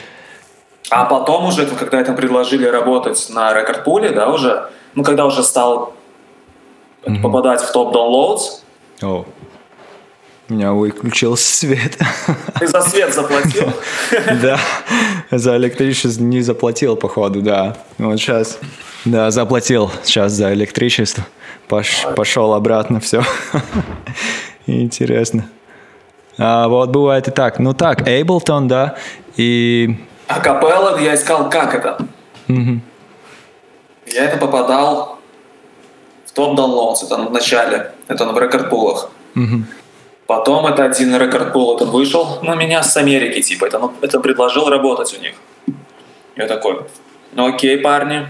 а 0.92 1.06
потом 1.06 1.46
уже, 1.46 1.66
когда 1.68 2.02
это 2.02 2.12
предложили 2.12 2.66
работать 2.66 3.30
на 3.30 3.54
рекорд-пуле, 3.54 4.10
да, 4.10 4.30
уже, 4.30 4.70
ну, 4.94 5.04
когда 5.04 5.26
уже 5.26 5.42
стал 5.42 5.94
mm-hmm. 7.04 7.22
попадать 7.22 7.62
в 7.62 7.72
топ 7.72 7.96
downloads. 7.96 8.62
У 10.52 10.54
меня 10.54 10.74
выключился 10.74 11.60
свет. 11.60 11.98
Ты 12.60 12.68
за 12.68 12.82
свет 12.82 13.14
заплатил? 13.14 13.72
Да, 14.42 14.60
за 15.32 15.56
электричество 15.56 16.22
не 16.22 16.42
заплатил, 16.42 16.98
походу, 16.98 17.42
да. 17.42 17.78
Вот 17.98 18.18
сейчас, 18.18 18.60
да, 19.06 19.32
заплатил 19.32 19.90
сейчас 20.04 20.34
за 20.34 20.54
электричество. 20.54 21.26
Пош, 21.70 22.06
пошел 22.18 22.54
обратно, 22.54 23.00
все. 23.00 23.24
Интересно. 24.68 25.46
А 26.38 26.68
вот 26.68 26.90
бывает 26.90 27.30
и 27.30 27.32
так. 27.32 27.58
Ну 27.60 27.74
так, 27.74 28.06
Ableton, 28.06 28.68
да, 28.68 28.98
и 29.38 29.96
а 30.28 30.42
капелла 30.42 31.00
я 31.00 31.16
искал, 31.16 31.50
как 31.50 31.74
это. 31.76 32.06
Mm-hmm. 32.50 32.80
Я 34.08 34.26
это 34.26 34.36
попадал 34.36 35.18
в 36.26 36.32
топ 36.34 36.60
downloads, 36.60 37.06
это 37.06 37.16
в 37.16 37.32
начале, 37.32 37.94
это 38.10 38.26
на 38.26 38.38
рекорд-пулах. 38.38 39.12
Mm-hmm. 39.36 39.64
Потом 40.32 40.66
это 40.66 40.86
один 40.86 41.14
рекорд-пул, 41.18 41.76
это 41.76 41.84
вышел 41.84 42.40
на 42.42 42.56
меня 42.56 42.84
с 42.84 42.96
Америки, 42.96 43.42
типа, 43.42 43.66
это, 43.66 43.80
ну, 43.80 43.92
это 44.00 44.22
предложил 44.22 44.70
работать 44.70 45.14
у 45.20 45.22
них. 45.22 45.34
Я 46.38 46.48
такой, 46.48 46.86
ну 47.34 47.48
окей, 47.48 47.78
парни. 47.78 48.28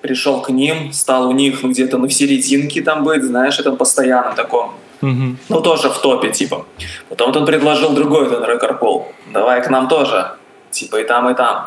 Пришел 0.00 0.40
к 0.40 0.50
ним, 0.50 0.92
стал 0.92 1.28
у 1.28 1.32
них 1.32 1.64
ну, 1.64 1.70
где-то 1.70 1.98
ну, 1.98 2.06
в 2.06 2.12
серединке 2.12 2.82
там 2.82 3.02
быть, 3.02 3.24
знаешь, 3.24 3.58
это 3.58 3.72
постоянно 3.72 4.32
таком. 4.36 4.70
Mm-hmm. 5.02 5.36
Ну, 5.48 5.60
тоже 5.60 5.88
в 5.88 5.98
топе, 5.98 6.30
типа. 6.30 6.64
Потом 7.08 7.36
он 7.36 7.46
предложил 7.46 7.90
другой 7.90 8.28
этот 8.28 8.48
рекорд-пул. 8.48 9.08
Давай 9.32 9.60
к 9.60 9.70
нам 9.70 9.88
тоже 9.88 10.36
типа 10.70 11.00
и 11.00 11.04
там, 11.04 11.28
и 11.30 11.34
там. 11.34 11.66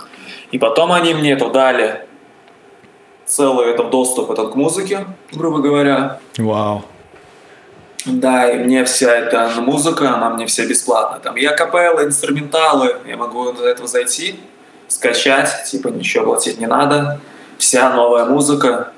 И 0.54 0.60
потом 0.60 0.94
они 0.94 1.14
мне 1.14 1.34
это 1.34 1.50
дали 1.50 2.08
целый 3.26 3.72
этот 3.72 3.90
доступ 3.90 4.32
этот 4.32 4.54
к 4.54 4.56
музыке, 4.56 5.06
грубо 5.34 5.60
говоря. 5.60 6.20
Вау. 6.38 6.86
Да, 8.06 8.50
и 8.50 8.58
мне 8.58 8.84
вся 8.86 9.16
эта 9.16 9.50
музыка, 9.62 10.16
она 10.16 10.30
мне 10.30 10.46
вся 10.48 10.66
бесплатная. 10.66 11.20
Там 11.20 11.36
я 11.36 11.54
капеллы, 11.54 12.06
инструменталы, 12.06 12.96
я 13.06 13.18
могу 13.18 13.52
до 13.52 13.68
этого 13.68 13.88
зайти, 13.88 14.40
скачать, 14.88 15.66
типа 15.66 15.90
ничего 15.90 16.26
платить 16.26 16.60
не 16.60 16.68
надо. 16.68 17.20
Вся 17.58 17.94
новая 17.94 18.26
музыка, 18.26 18.92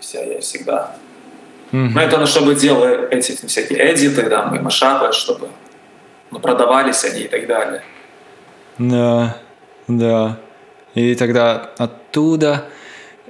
вся 0.00 0.22
я 0.22 0.40
всегда. 0.40 0.94
Mm-hmm. 1.72 1.90
Ну, 1.94 2.00
это 2.00 2.18
ну, 2.18 2.26
чтобы 2.26 2.54
делать 2.54 3.10
эти 3.10 3.46
всякие 3.46 3.92
эдиты, 3.92 4.28
там, 4.28 4.54
и 4.54 4.58
машапы, 4.58 5.12
чтобы 5.12 5.48
ну, 6.30 6.38
продавались 6.38 7.04
они 7.04 7.22
и 7.22 7.28
так 7.28 7.46
далее. 7.46 7.82
Да, 8.78 9.36
да. 9.88 10.38
И 10.94 11.14
тогда 11.14 11.70
оттуда... 11.78 12.64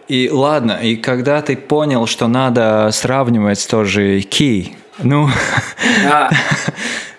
И 0.09 0.29
ладно, 0.31 0.79
и 0.83 0.97
когда 0.97 1.41
ты 1.41 1.57
понял, 1.57 2.07
что 2.07 2.29
надо 2.29 2.91
сравнивать 2.93 3.67
тоже 3.69 4.19
key, 4.19 4.75
ну, 5.03 5.29
да. 6.05 6.31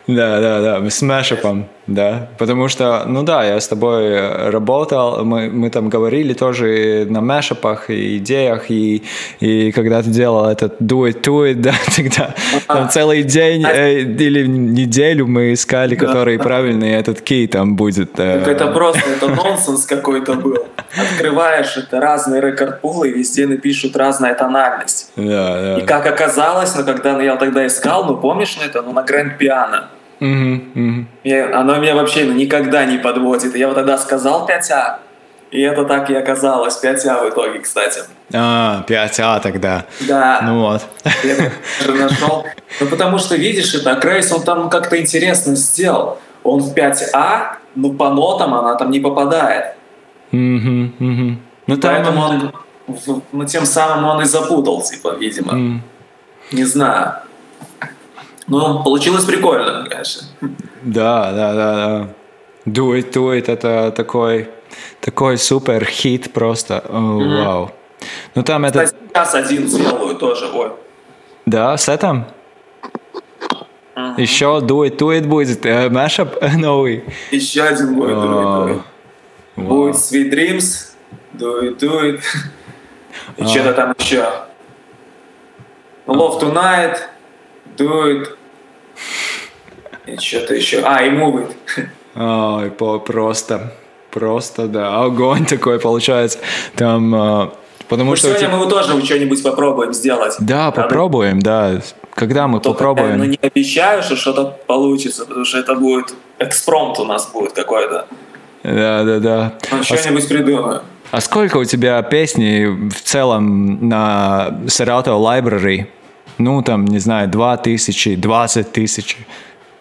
Да, 0.07 0.39
да, 0.39 0.89
с 0.89 1.01
мэшепом, 1.01 1.65
да. 1.88 2.29
Потому 2.38 2.67
что, 2.67 3.05
ну 3.07 3.23
да, 3.23 3.43
я 3.43 3.59
с 3.59 3.67
тобой 3.67 4.49
работал, 4.51 5.25
мы, 5.25 5.49
мы 5.49 5.71
там 5.71 5.89
говорили 5.89 6.33
тоже 6.33 7.07
на 7.09 7.21
мэшепах 7.21 7.89
и 7.89 8.17
идеях, 8.17 8.69
и, 8.69 9.01
и 9.39 9.71
когда 9.71 10.03
ты 10.03 10.11
делал 10.11 10.45
этот 10.47 10.79
do 10.79 11.09
it, 11.09 11.21
to 11.21 11.51
it, 11.51 11.55
да, 11.55 11.73
тогда 11.95 12.36
там 12.67 12.89
целый 12.89 13.23
день 13.23 13.65
э, 13.65 14.01
или 14.01 14.45
неделю 14.45 15.25
мы 15.25 15.53
искали, 15.53 15.95
который 15.95 16.38
правильный 16.38 16.91
этот 16.91 17.21
кей 17.21 17.47
там 17.47 17.75
будет. 17.75 18.19
Э. 18.19 18.43
Это 18.45 18.67
просто, 18.67 19.01
это 19.09 19.29
нонсенс 19.29 19.86
какой-то 19.86 20.36
был. 20.36 20.57
Открываешь, 20.95 21.77
это 21.77 21.99
разные 21.99 22.41
рекорд-пулы, 22.41 23.11
везде 23.11 23.47
напишут 23.47 23.95
разная 23.95 24.33
тональность. 24.36 25.11
Да, 25.15 25.61
да. 25.61 25.77
И 25.79 25.86
как 25.86 26.05
оказалось, 26.05 26.75
ну, 26.75 26.83
когда 26.83 27.21
я 27.21 27.36
тогда 27.36 27.65
искал, 27.65 28.05
ну 28.05 28.17
помнишь 28.17 28.57
на 28.57 28.63
это, 28.63 28.81
ну 28.81 28.93
на 28.93 29.03
Гранд 29.03 29.38
Пиано, 29.38 29.89
Угу, 30.19 30.61
угу. 30.75 31.05
Я, 31.23 31.59
оно 31.59 31.75
меня 31.75 31.95
вообще 31.95 32.23
ну, 32.23 32.33
никогда 32.33 32.86
не 32.86 32.97
подводит. 32.97 33.55
Я 33.55 33.67
вот 33.67 33.75
тогда 33.75 33.97
сказал 33.97 34.47
5А, 34.47 34.99
и 35.51 35.61
это 35.61 35.83
так 35.86 36.09
и 36.09 36.15
оказалось. 36.15 36.81
5А 36.83 37.25
в 37.25 37.29
итоге, 37.29 37.59
кстати. 37.59 38.01
А, 38.33 38.83
5А 38.88 39.41
тогда. 39.41 39.86
Да. 40.01 40.39
Ну 40.43 40.61
вот. 40.61 40.81
Я 41.23 41.36
нашел. 41.93 42.45
Ну, 42.79 42.88
потому 42.88 43.19
что, 43.19 43.36
видишь, 43.36 43.73
это 43.73 43.95
Крейс, 43.95 44.31
он 44.31 44.43
там 44.43 44.69
как-то 44.69 44.99
интересно 44.99 45.55
сделал. 45.55 46.19
Он 46.43 46.61
в 46.61 46.73
5А, 46.73 47.57
но 47.75 47.89
по 47.89 48.09
нотам 48.09 48.53
она 48.53 48.75
там 48.75 48.91
не 48.91 48.99
попадает. 48.99 49.75
Угу, 50.32 50.91
угу. 50.99 51.38
Ну, 51.67 51.78
Поэтому 51.82 52.21
он, 52.21 52.51
ну, 53.32 53.45
тем 53.45 53.65
самым 53.65 54.05
он 54.05 54.21
и 54.21 54.26
запутал, 54.26 54.82
типа, 54.82 55.15
видимо. 55.15 55.53
Mm. 55.53 55.80
Не 56.51 56.65
знаю. 56.65 57.13
Ну, 58.47 58.84
получилось 58.84 59.26
прикольно, 59.26 59.86
конечно. 59.89 60.28
Да, 60.84 61.32
да, 61.32 61.53
да, 61.53 61.76
да. 61.76 62.09
Do 62.65 62.93
it, 62.97 63.11
do 63.11 63.32
it, 63.38 63.51
это 63.51 63.91
такой, 63.95 64.49
такой 65.01 65.38
супер 65.38 65.86
хит 65.86 66.32
просто. 66.34 66.84
О, 66.89 66.97
mm-hmm. 66.97 67.43
Вау. 67.43 67.71
Ну 68.36 68.43
там 68.43 68.65
Кстати, 68.65 68.93
это... 68.93 68.97
сейчас 69.07 69.36
один 69.36 69.67
сделаю 69.67 70.15
тоже, 70.15 70.49
ой. 70.53 70.71
Да, 71.45 71.78
с 71.78 71.89
этим? 71.89 72.26
Mm-hmm. 73.95 74.21
Еще 74.21 74.45
Do 74.45 74.88
It, 74.88 74.97
Do 74.97 75.09
It 75.17 75.28
будет, 75.28 75.65
э, 75.65 75.89
mashup 75.89 76.38
новый. 76.57 77.03
Еще 77.32 77.63
один 77.63 77.95
будет 77.95 78.17
Do 78.17 78.23
It, 78.23 78.43
Do 78.43 78.76
It. 78.76 78.82
Wow. 79.55 79.67
Будет 79.67 79.95
Sweet 79.95 80.31
Dreams, 80.31 80.93
Do 81.33 81.61
It, 81.61 81.79
Do 81.79 82.01
It. 82.01 82.21
И 83.37 83.43
а. 83.43 83.47
что-то 83.47 83.73
там 83.73 83.95
еще. 83.97 84.25
Love 86.07 86.41
Tonight, 86.41 86.97
Do 87.77 88.03
It. 88.03 88.27
И 90.05 90.17
что-то 90.17 90.53
еще. 90.53 90.81
А, 90.83 91.03
и 91.03 91.09
Move 91.09 91.47
It. 91.47 91.87
Ой, 92.15 92.71
просто, 92.99 93.73
просто, 94.11 94.67
да, 94.67 95.03
огонь 95.03 95.45
такой 95.45 95.79
получается. 95.79 96.39
Там, 96.75 97.13
а, 97.15 97.53
потому 97.89 98.11
ну, 98.11 98.15
что... 98.15 98.27
Сегодня 98.27 98.47
тебя... 98.47 98.57
мы 98.57 98.69
тоже 98.69 99.05
что-нибудь 99.05 99.41
попробуем 99.43 99.93
сделать. 99.93 100.35
Да, 100.39 100.65
Надо... 100.65 100.83
попробуем, 100.83 101.41
да. 101.41 101.81
Когда 102.13 102.47
мы 102.47 102.59
Только, 102.59 102.77
попробуем? 102.77 103.17
Ну, 103.17 103.25
не 103.25 103.39
обещаю, 103.41 104.01
что 104.03 104.15
что-то 104.15 104.57
получится, 104.67 105.25
потому 105.25 105.43
что 105.43 105.57
это 105.57 105.75
будет 105.75 106.13
экспромт 106.39 106.99
у 106.99 107.05
нас 107.05 107.29
будет 107.33 107.51
какой-то. 107.53 108.07
Да, 108.66 109.03
да, 109.03 109.20
да. 109.20 109.53
Ну, 109.72 109.84
что-нибудь 109.84 110.26
а 110.26 110.28
придумаю. 110.28 110.82
А 111.11 111.22
сколько 111.22 111.57
у 111.57 111.66
тебя 111.66 112.01
песней 112.01 112.66
в 112.66 113.01
целом 113.03 113.88
на 113.88 114.59
Serato 114.66 115.18
Library? 115.20 115.86
Ну, 116.39 116.63
там, 116.63 116.86
не 116.86 116.99
знаю, 116.99 117.30
2 117.30 117.57
тысячи, 117.57 118.16
20 118.16 118.72
тысяч. 118.72 119.18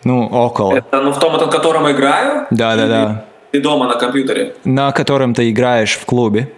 Ну, 0.05 0.27
около. 0.27 0.75
Это 0.75 1.01
ну, 1.01 1.13
в 1.13 1.19
том, 1.19 1.33
на 1.33 1.47
котором 1.47 1.91
играю? 1.91 2.47
Да, 2.51 2.77
да, 2.77 2.87
да. 2.87 3.25
И 3.53 3.59
дома 3.59 3.87
на 3.87 3.95
компьютере? 3.95 4.55
На 4.65 4.93
котором 4.93 5.33
ты 5.33 5.51
играешь 5.51 5.95
в 5.95 6.05
клубе. 6.05 6.53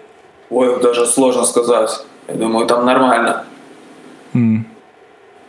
Ой, 0.50 0.80
даже 0.82 1.06
сложно 1.06 1.44
сказать. 1.44 2.04
Я 2.28 2.34
думаю, 2.34 2.66
там 2.66 2.84
нормально. 2.84 3.44
Mm. 4.34 4.62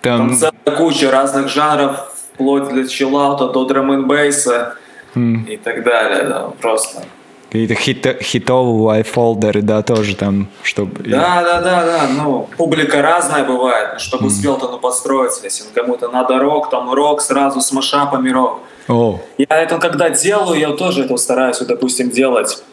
Там... 0.02 0.30
там 0.30 0.38
целая 0.38 0.78
куча 0.78 1.10
разных 1.10 1.50
жанров, 1.50 2.14
вплоть 2.34 2.70
для 2.70 2.88
чиллаута 2.88 3.48
до 3.48 3.66
драм 3.66 3.92
н 3.92 4.08
бейса 4.08 4.76
mm. 5.18 5.50
и 5.54 5.58
так 5.58 5.84
далее. 5.84 6.24
Да, 6.24 6.52
просто. 6.62 7.04
Какие-то 7.50 7.76
хит, 7.76 8.22
хитовые 8.22 9.04
фолдеры, 9.04 9.62
да, 9.62 9.82
тоже 9.82 10.16
там, 10.16 10.50
чтобы... 10.64 11.02
Да, 11.04 11.42
да, 11.44 11.62
да, 11.62 11.86
да, 11.86 12.02
ну, 12.10 12.50
публика 12.58 13.02
разная 13.02 13.46
бывает, 13.46 14.02
чтобы 14.02 14.26
mm. 14.26 14.28
успел-то 14.28 14.70
ну, 14.70 14.80
подстроиться, 14.80 15.46
если 15.46 15.64
кому-то 15.74 16.10
надо 16.10 16.40
рок, 16.40 16.70
там 16.70 16.92
рок 16.92 17.22
сразу 17.22 17.62
с 17.62 17.72
машапами 17.72 18.30
рок. 18.32 18.60
Oh. 18.88 19.20
Я 19.38 19.62
это 19.62 19.80
когда 19.80 20.10
делаю, 20.10 20.60
я 20.60 20.72
тоже 20.72 21.04
это 21.04 21.18
стараюсь, 21.18 21.60
допустим, 21.60 22.10
делать. 22.10 22.64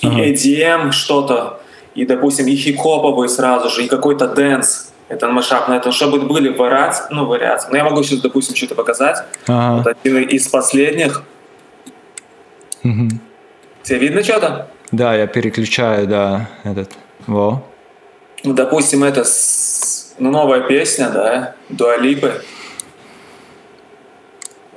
И 0.00 0.06
uh-huh. 0.06 0.32
EDM 0.32 0.92
что-то, 0.92 1.60
и, 1.94 2.04
допустим, 2.04 2.46
и 2.46 2.56
хип-хоповый 2.56 3.28
сразу 3.28 3.70
же, 3.70 3.84
и 3.84 3.88
какой-то 3.88 4.28
dance. 4.28 4.88
Это 5.08 5.28
машап 5.28 5.68
на 5.68 5.76
этом, 5.76 5.92
чтобы 5.92 6.20
были 6.20 6.48
вариации, 6.48 7.04
ну, 7.10 7.26
вариации. 7.26 7.68
Но 7.70 7.76
я 7.76 7.84
могу 7.84 8.02
сейчас, 8.02 8.20
допустим, 8.20 8.56
что-то 8.56 8.74
показать. 8.74 9.18
Uh-huh. 9.46 9.78
Вот 9.78 9.86
один 9.86 10.22
из 10.22 10.48
последних. 10.48 11.22
Uh-huh. 12.84 13.10
Тебе 13.82 13.98
видно 13.98 14.22
что-то? 14.22 14.68
Да, 14.90 15.14
я 15.14 15.26
переключаю, 15.26 16.06
да, 16.06 16.50
этот. 16.64 16.90
Во. 17.26 17.64
Ну, 18.44 18.52
допустим, 18.54 19.04
это 19.04 19.24
с... 19.24 20.14
ну, 20.18 20.30
новая 20.30 20.60
песня, 20.60 21.08
да, 21.10 21.54
Дуа 21.68 21.96
Липы. 21.96 22.42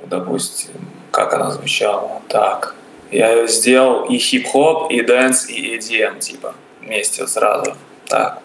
Допустим, 0.06 0.70
как 1.10 1.34
она 1.34 1.50
звучала? 1.50 2.22
Так. 2.28 2.74
Я 3.10 3.32
ее 3.32 3.48
сделал 3.48 4.04
и 4.04 4.18
хип-хоп, 4.18 4.90
и 4.90 5.00
dance, 5.02 5.48
и 5.48 5.76
EDM, 5.76 6.18
типа, 6.18 6.54
вместе 6.80 7.26
сразу. 7.26 7.76
Так. 8.06 8.40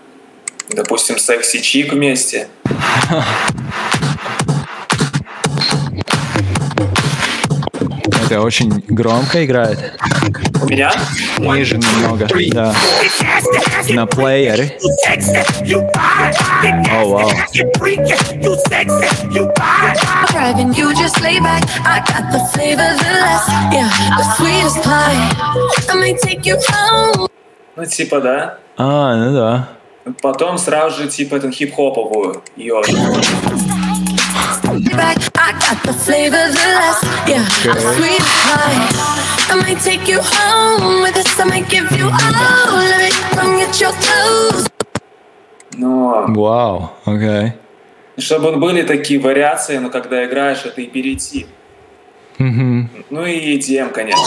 Допустим, 0.70 1.18
Sexy 1.18 1.60
Chick 1.62 1.94
вместе. 1.94 2.48
Это 8.32 8.40
очень 8.40 8.72
громко 8.88 9.44
играет. 9.44 9.78
У 10.62 10.66
меня? 10.66 10.90
Ниже 11.38 11.78
немного, 11.78 12.30
да. 12.54 12.74
На 13.90 14.06
плеере. 14.06 14.80
О, 16.94 17.06
вау. 17.10 17.30
Driving, 20.32 20.72
you 20.78 20.94
just 20.94 21.20
lay 21.20 21.42
back. 21.42 21.62
I 21.86 22.00
got 22.08 22.32
the 22.32 22.40
flavor, 22.54 22.96
the 23.02 23.12
less, 23.20 23.50
yeah, 23.74 23.92
the 24.16 24.24
sweetest 24.38 24.82
pie. 24.82 25.28
I 25.90 25.96
may 26.00 26.14
take 26.16 26.46
you 26.46 26.56
home. 26.70 27.28
Ну, 27.76 27.86
типа, 27.86 28.22
да. 28.22 28.60
А, 28.78 29.14
ну 29.18 29.34
да. 29.36 29.68
Потом 30.22 30.58
сразу 30.58 31.04
же, 31.04 31.10
типа, 31.10 31.36
эту 31.36 31.52
хип-хоповую 31.52 32.42
ее. 32.56 32.82
Back. 34.80 35.18
I 35.36 35.52
got 35.60 35.84
the 35.84 35.94
flavor, 35.94 36.52
the 36.52 36.68
last, 36.78 37.04
yeah, 37.28 37.44
the 37.64 37.80
sweet 37.96 38.22
pie. 38.46 38.88
I 39.50 39.56
might 39.56 39.80
take 39.82 40.08
you 40.08 40.20
home 40.22 41.02
with 41.02 41.18
us. 41.18 41.40
I 41.40 41.46
might 41.46 41.70
give 41.70 41.92
you 41.92 42.06
all 42.06 42.78
of 42.80 43.02
it. 43.08 43.14
Come 43.36 43.58
get 43.58 43.80
your 43.82 43.92
clothes. 43.94 44.70
Но... 45.78 46.26
Вау, 46.28 46.92
окей. 47.06 47.54
Чтобы 48.18 48.58
были 48.58 48.84
такие 48.84 49.20
вариации, 49.20 49.78
но 49.78 49.90
когда 49.90 50.26
играешь, 50.26 50.64
это 50.66 50.82
и 50.82 50.88
перейти. 50.88 51.48
Mm-hmm. 52.38 53.06
Ну 53.10 53.26
и 53.26 53.58
EDM, 53.58 53.92
конечно. 53.92 54.26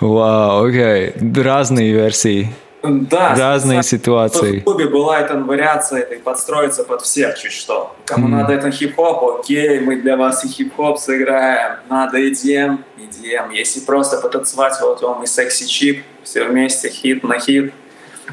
Вау, 0.00 0.66
окей. 0.66 1.14
Разные 1.34 1.92
версии. 1.92 2.52
Да, 2.82 3.34
разные 3.34 3.82
ситуации. 3.82 4.60
В 4.60 4.64
клубе 4.64 4.86
была 4.86 5.20
эта 5.20 5.36
вариация 5.36 6.00
этой 6.02 6.18
подстроиться 6.18 6.84
под 6.84 7.02
всех 7.02 7.38
чуть 7.38 7.52
что. 7.52 7.96
Кому 8.04 8.28
mm. 8.28 8.30
надо 8.30 8.52
это 8.52 8.70
хип-хоп, 8.70 9.40
окей, 9.40 9.80
мы 9.80 9.96
для 9.96 10.16
вас 10.16 10.44
и 10.44 10.48
хип-хоп 10.48 10.98
сыграем. 10.98 11.78
Надо 11.88 12.18
EDM, 12.18 12.78
EDM. 12.98 13.52
Если 13.52 13.80
просто 13.80 14.18
потанцевать, 14.18 14.80
вот 14.80 15.02
он 15.02 15.22
и 15.22 15.26
секси-чип, 15.26 16.04
все 16.22 16.44
вместе, 16.44 16.88
хит 16.90 17.24
на 17.24 17.38
хит. 17.38 17.72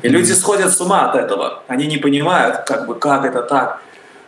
И 0.01 0.07
mm. 0.07 0.09
люди 0.09 0.31
сходят 0.33 0.71
с 0.71 0.79
ума 0.81 1.09
от 1.09 1.15
этого. 1.15 1.63
Они 1.67 1.87
не 1.87 1.97
понимают, 1.97 2.63
как 2.67 2.85
бы, 2.85 2.95
как 2.95 3.25
это 3.25 3.41
так. 3.41 3.81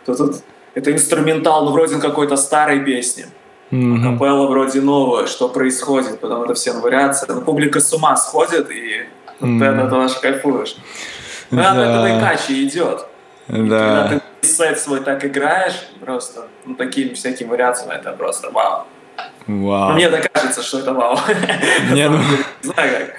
То 0.06 0.14
тут 0.16 0.36
это 0.76 0.92
инструментал, 0.92 1.64
ну, 1.64 1.72
вроде 1.72 1.96
какой-то 1.96 2.36
старой 2.36 2.80
песни. 2.84 3.26
Mm-hmm. 3.70 3.98
А 3.98 4.12
капелла 4.12 4.46
вроде 4.46 4.82
новая, 4.82 5.26
что 5.26 5.48
происходит, 5.48 6.20
потом 6.20 6.42
это 6.42 6.52
все 6.52 6.72
вариации. 6.72 7.26
Но 7.28 7.40
публика 7.40 7.80
с 7.80 7.92
ума 7.94 8.14
сходит, 8.16 8.70
и 8.70 9.06
mm-hmm. 9.40 9.58
ты 9.58 9.64
от 9.64 9.86
этого 9.86 10.04
аж 10.04 10.12
кайфуешь. 10.16 10.76
Ну, 11.50 11.62
да. 11.62 11.72
это 11.72 12.18
иначе 12.18 12.62
идет. 12.62 13.06
Да. 13.48 13.56
И 13.56 13.68
когда 13.68 14.20
ты 14.42 14.46
сет 14.46 14.78
свой 14.78 15.00
так 15.00 15.24
играешь, 15.24 15.88
просто, 15.98 16.46
ну, 16.66 16.74
такими 16.74 17.14
всякими 17.14 17.48
вариациями, 17.48 17.94
это 17.94 18.12
просто 18.12 18.50
вау. 18.50 18.84
Вау. 19.46 19.88
Ну, 19.88 19.94
мне 19.94 20.10
так 20.10 20.30
кажется, 20.30 20.62
что 20.62 20.80
это 20.80 20.92
вау. 20.92 21.18
Не, 21.90 22.10
ну... 22.10 22.18
Не 22.62 22.68
знаю 22.68 22.90
как. 22.98 23.14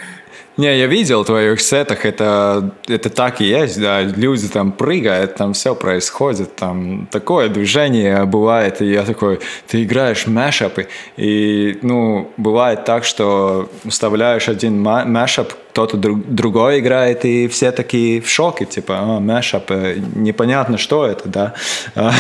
Не, 0.58 0.76
я 0.80 0.88
видел 0.88 1.22
в 1.22 1.28
твоих 1.28 1.62
сетах, 1.62 2.04
это, 2.04 2.72
это 2.88 3.12
так 3.12 3.42
и 3.42 3.46
есть, 3.46 3.80
да, 3.80 4.02
люди 4.02 4.48
там 4.48 4.72
прыгают, 4.72 5.36
там 5.36 5.54
все 5.54 5.76
происходит, 5.76 6.56
там 6.56 7.08
такое 7.12 7.48
движение 7.48 8.26
бывает, 8.26 8.82
и 8.82 8.88
я 8.88 9.04
такой, 9.04 9.40
ты 9.68 9.84
играешь 9.84 10.26
мэшапы, 10.26 10.88
и, 11.16 11.78
ну, 11.84 12.32
бывает 12.38 12.86
так, 12.86 13.04
что 13.04 13.70
вставляешь 13.88 14.50
один 14.50 14.82
мэшап, 14.82 15.54
кто-то 15.70 15.96
друг, 15.96 16.26
другой 16.26 16.80
играет, 16.80 17.24
и 17.24 17.48
все 17.48 17.72
такие 17.72 18.20
в 18.20 18.28
шоке, 18.28 18.66
типа, 18.66 18.98
а, 18.98 19.20
мэшап, 19.20 19.70
э, 19.70 19.98
непонятно, 20.16 20.80
что 20.80 21.06
это, 21.06 21.30
да, 21.30 21.54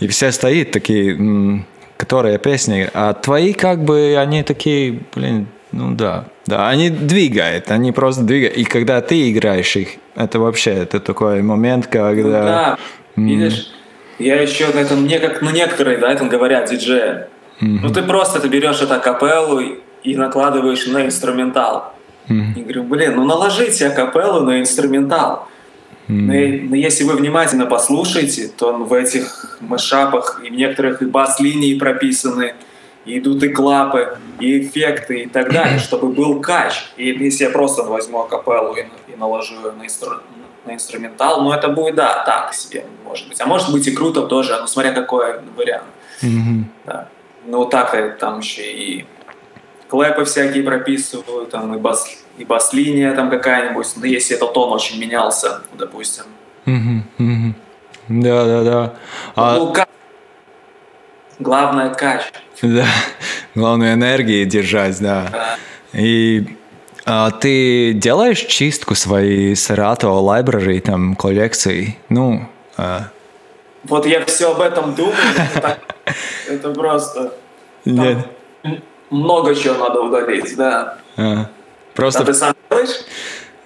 и 0.00 0.06
все 0.08 0.32
стоят 0.32 0.70
такие, 0.70 1.64
которые 1.96 2.38
песни, 2.38 2.90
а 2.92 3.14
твои 3.14 3.54
как 3.54 3.84
бы, 3.84 4.16
они 4.18 4.42
такие, 4.42 5.00
блин, 5.14 5.46
ну 5.72 5.94
да, 5.94 6.24
да, 6.46 6.68
они 6.68 6.90
двигают, 6.90 7.70
они 7.70 7.92
просто 7.92 8.22
двигают. 8.22 8.56
И 8.56 8.64
когда 8.64 9.00
ты 9.00 9.30
играешь 9.30 9.76
их, 9.76 9.88
это 10.14 10.38
вообще, 10.38 10.70
это 10.70 11.00
такой 11.00 11.42
момент, 11.42 11.86
когда... 11.86 12.22
Ну, 12.40 12.44
да, 12.44 12.78
видишь, 13.16 13.70
я 14.18 14.40
еще 14.40 14.64
это 14.64 14.94
мне 14.94 15.18
как, 15.18 15.42
ну 15.42 15.50
некоторые, 15.50 15.98
да, 15.98 16.12
это 16.12 16.24
говорят 16.24 16.70
диджеи. 16.70 17.26
Mm-hmm. 17.60 17.78
Ну 17.82 17.90
ты 17.90 18.02
просто 18.02 18.40
ты 18.40 18.48
берешь 18.48 18.80
это 18.80 18.98
капеллу 18.98 19.60
и 20.02 20.16
накладываешь 20.16 20.86
на 20.86 21.06
инструментал. 21.06 21.94
Mm-hmm. 22.28 22.54
И 22.56 22.62
говорю, 22.62 22.84
блин, 22.84 23.16
ну 23.16 23.24
наложите 23.24 23.90
капеллу 23.90 24.40
на 24.40 24.60
инструментал. 24.60 25.48
Mm-hmm. 26.08 26.62
Но, 26.64 26.70
но 26.70 26.76
если 26.76 27.04
вы 27.04 27.14
внимательно 27.14 27.66
послушаете, 27.66 28.48
то 28.48 28.72
в 28.72 28.92
этих 28.92 29.58
мышапах 29.60 30.40
и 30.44 30.50
в 30.50 30.54
некоторых 30.54 31.02
и 31.02 31.06
бас-линии 31.06 31.78
прописаны, 31.78 32.54
и 33.08 33.18
идут 33.18 33.42
и 33.42 33.48
клапы, 33.48 34.18
и 34.38 34.60
эффекты, 34.60 35.20
и 35.20 35.26
так 35.26 35.52
далее, 35.52 35.78
чтобы 35.86 36.08
был 36.08 36.40
кач. 36.40 36.74
И 36.96 37.08
если 37.08 37.44
я 37.44 37.50
просто 37.50 37.82
возьму 37.82 38.22
капеллу 38.24 38.74
и, 38.74 38.84
и 39.12 39.16
наложу 39.16 39.54
ее 39.54 39.72
на, 39.72 39.84
инстру, 39.84 40.20
на 40.66 40.74
инструментал, 40.74 41.42
ну 41.42 41.52
это 41.52 41.68
будет, 41.68 41.94
да, 41.94 42.22
так 42.24 42.54
себе, 42.54 42.84
может 43.04 43.28
быть. 43.28 43.40
А 43.40 43.46
может 43.46 43.72
быть 43.72 43.86
и 43.86 43.92
круто 43.92 44.26
тоже, 44.26 44.58
ну 44.60 44.66
смотря 44.66 44.92
какой 44.92 45.40
вариант. 45.56 45.84
Mm-hmm. 46.22 46.64
Да. 46.86 47.08
Ну 47.46 47.64
так 47.64 48.18
там 48.18 48.40
еще 48.40 48.70
и 48.70 49.06
клэпы 49.88 50.24
всякие 50.24 50.62
прописывают, 50.62 51.50
там 51.50 51.74
и 51.74 51.78
бас, 51.78 52.06
и 52.36 52.44
бас-линия 52.44 53.14
там 53.14 53.30
какая-нибудь, 53.30 53.86
ну 53.96 54.04
если 54.04 54.36
этот 54.36 54.52
тон 54.52 54.72
очень 54.72 55.00
менялся, 55.00 55.62
допустим. 55.72 56.24
Mm-hmm. 56.66 57.00
Mm-hmm. 57.18 57.52
Да, 58.08 58.44
да, 58.44 58.64
да. 58.64 58.94
А... 59.34 59.56
Ну, 59.56 59.72
Главное 61.38 61.94
кач. 61.94 62.22
Да, 62.62 62.86
главное 63.54 63.94
энергии 63.94 64.44
держать, 64.44 65.00
да. 65.00 65.56
И 65.92 66.56
а, 67.04 67.30
ты 67.30 67.92
делаешь 67.94 68.40
чистку 68.40 68.94
своей 68.94 69.54
Serato 69.54 70.20
library, 70.20 70.80
там, 70.80 71.14
коллекции? 71.14 71.96
Ну, 72.08 72.46
а... 72.76 73.08
Вот 73.84 74.04
я 74.04 74.24
все 74.26 74.52
об 74.52 74.60
этом 74.60 74.94
думаю. 74.94 75.16
Это 76.48 76.70
просто... 76.74 77.32
Нет. 77.84 78.18
Много 79.08 79.54
чего 79.54 79.74
надо 79.88 80.02
удалить, 80.02 80.54
да. 80.56 80.98
А, 81.16 81.46
просто... 81.94 82.22
А 82.22 82.26
ты 82.26 82.34
сам 82.34 82.54
делаешь? 82.68 83.00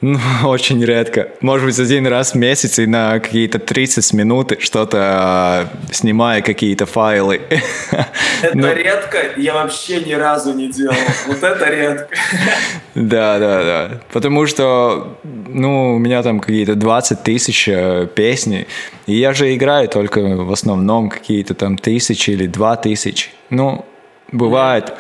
Ну, 0.03 0.18
очень 0.44 0.84
редко. 0.84 1.28
Может 1.40 1.66
быть, 1.66 1.78
один 1.78 2.07
раз 2.09 2.32
в 2.32 2.34
месяц 2.34 2.78
и 2.80 2.86
на 2.86 3.20
какие-то 3.20 3.59
30 3.61 4.12
минут 4.14 4.53
что-то 4.59 5.70
э, 5.88 5.92
снимая 5.92 6.42
какие-то 6.42 6.86
файлы. 6.86 7.40
Это 8.42 8.59
Но... 8.59 8.72
редко, 8.72 9.18
я 9.36 9.55
вообще 9.55 10.00
ни 10.00 10.12
разу 10.12 10.53
не 10.55 10.70
делал. 10.70 10.96
Вот 11.28 11.42
это 11.42 11.70
редко. 11.70 12.09
Да, 12.94 13.38
да, 13.38 13.64
да. 13.64 14.00
Потому 14.12 14.46
что, 14.46 15.16
ну, 15.22 15.94
у 15.94 15.98
меня 15.98 16.22
там 16.22 16.40
какие-то 16.40 16.74
20 16.74 17.22
тысяч 17.22 17.68
э, 17.68 18.07
песни, 18.14 18.66
и 19.07 19.14
я 19.14 19.32
же 19.32 19.55
играю 19.55 19.88
только 19.88 20.20
в 20.20 20.53
основном 20.53 21.09
какие-то 21.09 21.55
там 21.55 21.78
тысячи 21.78 22.30
или 22.30 22.46
два 22.46 22.76
тысяч. 22.76 23.30
Ну, 23.48 23.86
бывает. 24.30 24.92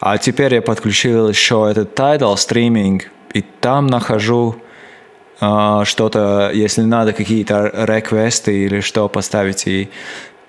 А 0.00 0.16
теперь 0.18 0.54
я 0.54 0.62
подключил 0.62 1.28
еще 1.28 1.68
этот 1.70 1.98
Tidal 1.98 2.36
стриминг, 2.36 3.10
и 3.36 3.42
там 3.60 3.86
нахожу 3.86 4.56
э, 5.40 5.82
что-то, 5.84 6.50
если 6.54 6.80
надо 6.82 7.12
какие-то 7.12 7.70
реквесты 7.86 8.64
или 8.64 8.80
что 8.80 9.08
поставить. 9.08 9.66
И, 9.66 9.90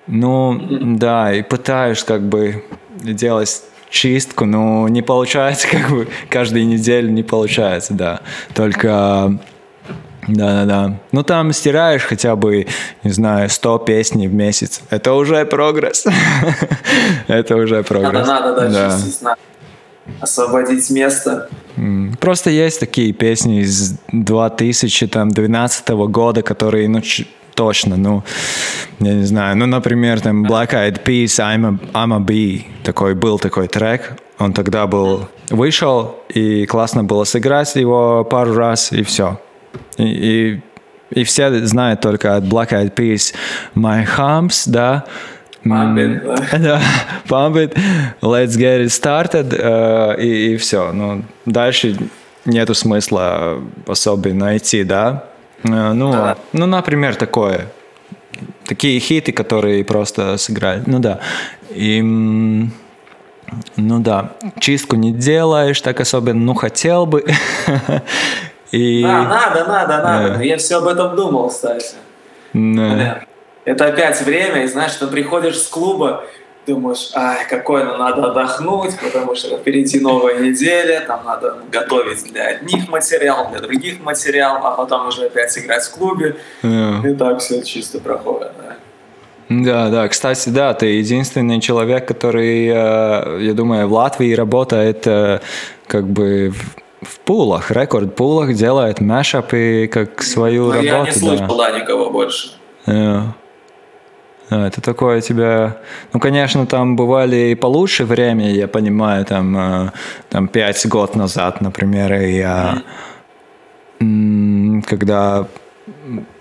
ну, 0.06 0.54
mm-hmm. 0.54 0.96
да, 0.96 1.34
и 1.34 1.42
пытаюсь 1.42 2.02
как 2.02 2.22
бы 2.22 2.64
делать 2.96 3.62
чистку, 3.90 4.46
но 4.46 4.88
не 4.88 5.02
получается 5.02 5.68
как 5.70 5.90
бы 5.90 6.08
каждую 6.30 6.66
неделю 6.66 7.10
не 7.10 7.22
получается, 7.22 7.92
да. 7.92 8.20
Только 8.54 9.38
да-да-да. 10.26 10.98
Ну, 11.12 11.22
там 11.22 11.52
стираешь 11.52 12.04
хотя 12.04 12.36
бы, 12.36 12.66
не 13.04 13.10
знаю, 13.10 13.50
100 13.50 13.78
песней 13.80 14.28
в 14.28 14.34
месяц. 14.34 14.80
Это 14.88 15.12
уже 15.12 15.44
прогресс. 15.44 16.06
Это 17.28 17.56
уже 17.56 17.82
прогресс. 17.82 18.26
Надо, 18.26 18.54
надо, 18.54 18.68
да, 18.68 18.90
чистить, 18.90 19.22
надо 19.22 19.38
освободить 20.20 20.90
место. 20.90 21.48
Просто 22.20 22.50
есть 22.50 22.80
такие 22.80 23.12
песни 23.12 23.60
из 23.60 23.98
2012 24.12 25.88
года, 25.88 26.42
которые, 26.42 26.88
ну, 26.88 27.00
точно, 27.54 27.96
ну, 27.96 28.22
я 29.00 29.14
не 29.14 29.24
знаю, 29.24 29.56
ну, 29.56 29.66
например, 29.66 30.20
там 30.20 30.46
Black 30.46 30.70
Eyed 30.70 31.02
Peas, 31.04 31.38
I'm 31.38 31.66
a, 31.66 31.78
I'm 31.92 32.14
a 32.14 32.20
Bee, 32.20 32.64
такой 32.84 33.14
был 33.14 33.38
такой 33.38 33.68
трек, 33.68 34.16
он 34.38 34.52
тогда 34.52 34.86
был, 34.86 35.28
вышел, 35.50 36.14
и 36.28 36.66
классно 36.66 37.04
было 37.04 37.24
сыграть 37.24 37.74
его 37.76 38.24
пару 38.24 38.54
раз, 38.54 38.92
и 38.92 39.02
все. 39.02 39.40
И, 39.96 40.04
и, 40.04 40.62
и 41.20 41.24
все 41.24 41.66
знают 41.66 42.00
только 42.00 42.36
от 42.36 42.44
Black 42.44 42.70
Eyed 42.70 42.94
Peas 42.94 43.34
My 43.74 44.06
Humps, 44.06 44.70
да, 44.70 45.04
It. 45.64 46.22
Да, 46.58 46.80
it, 47.28 47.76
let's 48.22 48.56
get 48.56 48.80
it 48.80 48.90
started, 48.90 49.52
uh, 49.52 50.16
и, 50.18 50.54
и 50.54 50.56
все. 50.56 50.92
Ну, 50.92 51.24
дальше 51.46 51.96
нету 52.44 52.74
смысла 52.74 53.58
особенно 53.86 54.56
идти, 54.56 54.84
да? 54.84 55.24
Uh, 55.64 55.92
ну, 55.92 56.12
да. 56.12 56.36
ну, 56.52 56.66
например, 56.66 57.16
такое. 57.16 57.66
Такие 58.66 59.00
хиты, 59.00 59.32
которые 59.32 59.84
просто 59.84 60.36
сыграли. 60.36 60.82
Ну 60.86 61.00
да. 61.00 61.20
И, 61.70 62.00
ну 62.02 64.00
да, 64.00 64.32
чистку 64.60 64.96
не 64.96 65.12
делаешь 65.12 65.80
так 65.80 66.00
особенно, 66.00 66.40
ну 66.40 66.54
хотел 66.54 67.06
бы. 67.06 67.24
И... 68.70 69.02
Да, 69.02 69.22
надо, 69.24 69.64
надо, 69.64 70.02
надо. 70.02 70.42
Я 70.42 70.58
все 70.58 70.78
об 70.78 70.86
этом 70.86 71.16
думал, 71.16 71.48
кстати. 71.48 71.94
Да 72.52 73.22
это 73.68 73.86
опять 73.86 74.20
время, 74.22 74.64
и 74.64 74.66
знаешь, 74.66 74.94
ты 74.94 75.06
приходишь 75.06 75.58
с 75.58 75.68
клуба, 75.68 76.24
думаешь, 76.66 77.10
ай, 77.14 77.46
какой, 77.48 77.84
ну 77.84 77.98
надо 77.98 78.30
отдохнуть, 78.30 78.94
потому 78.98 79.34
что 79.34 79.58
впереди 79.58 80.00
новая 80.00 80.38
неделя, 80.38 81.04
там 81.06 81.20
надо 81.26 81.58
готовить 81.70 82.24
для 82.32 82.46
одних 82.46 82.88
материал, 82.88 83.48
для 83.50 83.60
других 83.60 84.00
материал, 84.00 84.58
а 84.64 84.70
потом 84.70 85.08
уже 85.08 85.26
опять 85.26 85.56
играть 85.58 85.84
в 85.84 85.92
клубе, 85.92 86.36
yeah. 86.62 87.10
и 87.10 87.14
так 87.14 87.40
все 87.40 87.62
чисто 87.62 87.98
проходит. 88.00 88.52
Да. 88.58 88.76
Да, 89.50 89.88
да, 89.88 90.08
кстати, 90.08 90.50
да, 90.50 90.74
ты 90.74 90.86
единственный 90.86 91.60
человек, 91.60 92.06
который, 92.06 92.68
э, 92.68 93.38
я 93.40 93.52
думаю, 93.54 93.88
в 93.88 93.92
Латвии 93.92 94.34
работает 94.34 95.06
э, 95.06 95.40
как 95.86 96.06
бы 96.06 96.52
в 97.00 97.18
пулах, 97.20 97.70
рекорд-пулах, 97.70 98.54
делает 98.54 99.00
мэшапы 99.00 99.88
как 99.90 100.22
свою 100.22 100.66
Но 100.66 100.72
работу. 100.72 100.86
Я 100.86 101.02
не 101.02 101.12
слышал, 101.12 101.56
да, 101.56 101.70
никого 101.78 102.10
больше. 102.10 102.50
Yeah. 102.86 103.22
Это 104.50 104.80
такое 104.80 105.20
тебя... 105.20 105.76
Ну, 106.12 106.20
конечно, 106.20 106.66
там 106.66 106.96
бывали 106.96 107.50
и 107.50 107.54
получше 107.54 108.04
время, 108.04 108.50
я 108.50 108.66
понимаю, 108.66 109.24
там, 109.24 109.56
э, 109.56 109.90
там 110.30 110.48
5 110.48 110.86
год 110.86 111.16
назад, 111.16 111.60
например, 111.60 112.14
и 112.14 112.36
я... 112.36 112.82
Когда 114.86 115.46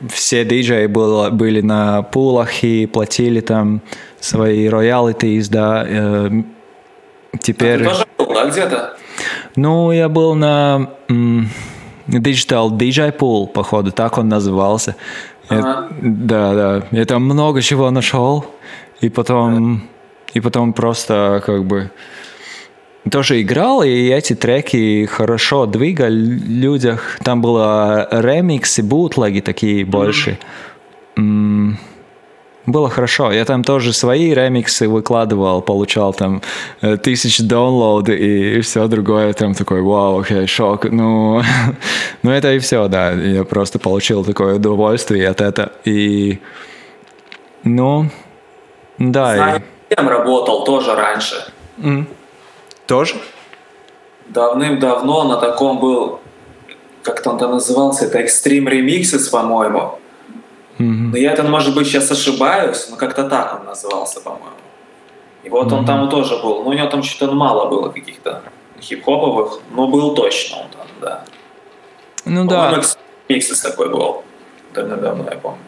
все 0.10 0.46
диджеи 0.46 0.86
было, 0.86 1.30
были 1.32 1.62
на 1.62 2.02
пулах 2.04 2.64
и 2.64 2.86
платили 2.86 3.42
там 3.42 3.82
свои 4.20 4.68
роялитис, 4.70 5.50
да, 5.50 5.84
э, 5.88 6.30
теперь... 7.42 7.76
А 7.76 7.78
ты 7.78 7.90
тоже 7.90 8.06
был, 8.18 8.34
да, 8.34 8.46
где-то? 8.46 8.98
Ну, 9.56 9.92
я 9.92 10.08
был 10.08 10.36
на 10.36 10.92
Digital 12.08 12.70
DJ 12.72 13.18
Pool, 13.18 13.48
походу, 13.48 13.92
так 13.92 14.18
он 14.18 14.30
назывался. 14.30 14.96
Ага. 15.50 15.90
да, 16.02 16.54
да. 16.54 16.88
Я 16.92 17.06
там 17.06 17.24
много 17.24 17.62
чего 17.62 17.90
нашел, 17.92 18.46
и 19.02 19.10
потом, 19.10 19.82
и 20.34 20.42
потом 20.42 20.74
просто 20.74 21.42
как 21.46 21.66
бы 21.66 21.92
тоже 23.10 23.42
играл, 23.42 23.84
и 23.84 23.90
эти 23.90 24.36
треки 24.36 25.06
хорошо 25.06 25.66
двигали 25.66 26.16
людях. 26.16 27.18
Там 27.24 27.42
было 27.42 28.08
ремиксы, 28.12 28.84
бутлеги 28.84 29.40
такие 29.40 29.86
больше. 29.86 30.38
Mm. 31.16 31.76
Было 32.68 32.90
хорошо. 32.90 33.32
Я 33.32 33.46
там 33.46 33.64
тоже 33.64 33.94
свои 33.94 34.34
ремиксы 34.34 34.88
выкладывал, 34.90 35.62
получал 35.62 36.14
там 36.14 36.42
э, 36.82 36.98
тысячи 36.98 37.42
download 37.42 38.14
и, 38.14 38.62
все 38.62 38.88
другое. 38.88 39.34
Там 39.34 39.54
такой, 39.54 39.82
вау, 39.82 40.20
окей, 40.20 40.48
шок. 40.48 40.84
Ну, 40.84 41.42
ну 42.24 42.32
это 42.32 42.54
и 42.54 42.60
все, 42.60 42.88
да. 42.90 43.12
Я 43.12 43.46
просто 43.46 43.80
получил 43.80 44.26
такое 44.26 44.56
удовольствие 44.56 45.30
от 45.30 45.42
этого. 45.42 45.72
И, 45.86 46.40
ну, 47.64 48.10
да. 48.98 49.36
Знаю, 49.36 49.64
и... 49.90 49.96
кем 49.96 50.10
работал 50.10 50.66
тоже 50.66 50.94
раньше. 50.94 51.36
Mm. 51.78 52.06
Тоже? 52.86 53.16
Давным-давно 54.28 55.24
на 55.24 55.38
таком 55.38 55.80
был, 55.80 56.20
как-то 57.02 57.30
он 57.30 57.38
там 57.38 57.52
назывался, 57.52 58.06
это 58.06 58.20
Extreme 58.20 58.68
Remixes, 58.68 59.32
по-моему. 59.32 60.00
Mm-hmm. 60.80 61.10
Но 61.12 61.18
я 61.18 61.34
это, 61.34 61.44
может 61.44 61.76
быть, 61.76 61.88
сейчас 61.88 62.12
ошибаюсь, 62.12 62.88
но 62.90 62.98
как-то 62.98 63.24
так 63.24 63.60
он 63.60 63.66
назывался, 63.66 64.22
по-моему. 64.22 64.58
И 65.44 65.50
вот 65.50 65.68
mm-hmm. 65.68 65.78
он 65.78 65.86
там 65.86 66.10
тоже 66.10 66.36
был. 66.38 66.64
Ну, 66.64 66.70
у 66.70 66.74
него 66.74 66.88
там 66.88 67.04
что-то 67.04 67.34
мало 67.34 67.70
было 67.70 67.90
каких-то 67.90 68.44
хип-хоповых, 68.82 69.60
но 69.72 69.88
был 69.88 70.14
точно 70.16 70.58
он 70.58 70.68
там, 70.70 70.88
да. 71.02 71.24
Ну 72.26 72.46
да. 72.46 72.82
Миксис 73.30 73.62
такой 73.62 73.90
был. 73.90 74.24
Давно-давно, 74.74 75.26
я 75.32 75.38
помню. 75.38 75.60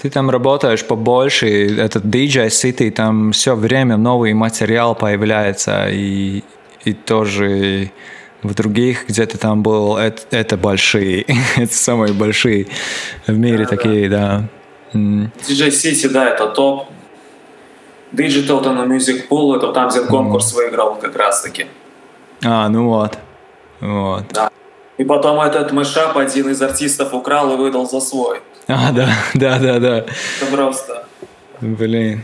Ты 0.00 0.10
там 0.10 0.30
работаешь 0.30 0.84
побольше, 0.84 1.48
и 1.48 1.76
этот 1.76 2.04
DJ 2.04 2.48
City, 2.48 2.90
там 2.90 3.30
все 3.30 3.54
время 3.54 3.96
новый 3.96 4.34
материал 4.34 4.96
появляется, 4.96 5.86
и, 5.90 6.42
и 6.84 6.92
тоже 6.92 7.92
в 8.42 8.54
других, 8.54 9.06
где 9.08 9.26
ты 9.26 9.38
там 9.38 9.62
был, 9.62 9.96
это, 9.96 10.22
это 10.30 10.56
большие, 10.56 11.24
это 11.56 11.74
самые 11.74 12.12
большие 12.12 12.66
в 13.26 13.36
мире 13.36 13.64
да, 13.64 13.76
такие, 13.76 14.08
да. 14.08 14.44
да. 14.92 14.98
DJ 14.98 15.68
City, 15.68 16.08
да, 16.08 16.28
это 16.28 16.48
топ. 16.48 16.88
Digital 18.12 18.60
на 18.72 18.84
Music 18.84 19.26
Pool, 19.28 19.56
это 19.56 19.72
там, 19.72 19.88
где 19.88 20.00
конкурс 20.02 20.52
mm. 20.52 20.56
выиграл 20.56 20.96
как 20.96 21.16
раз-таки. 21.16 21.66
А, 22.44 22.68
ну 22.68 22.88
вот. 22.88 23.18
Вот. 23.80 24.24
Да. 24.30 24.50
И 24.98 25.04
потом 25.04 25.40
этот 25.40 25.72
мышап 25.72 26.16
один 26.18 26.50
из 26.50 26.60
артистов 26.60 27.14
украл 27.14 27.54
и 27.54 27.56
выдал 27.56 27.88
за 27.88 28.00
свой. 28.00 28.40
А, 28.68 28.92
да, 28.92 29.08
да, 29.34 29.58
да, 29.58 29.78
да. 29.78 29.96
Это 29.98 30.46
просто. 30.50 31.06
Блин. 31.60 32.22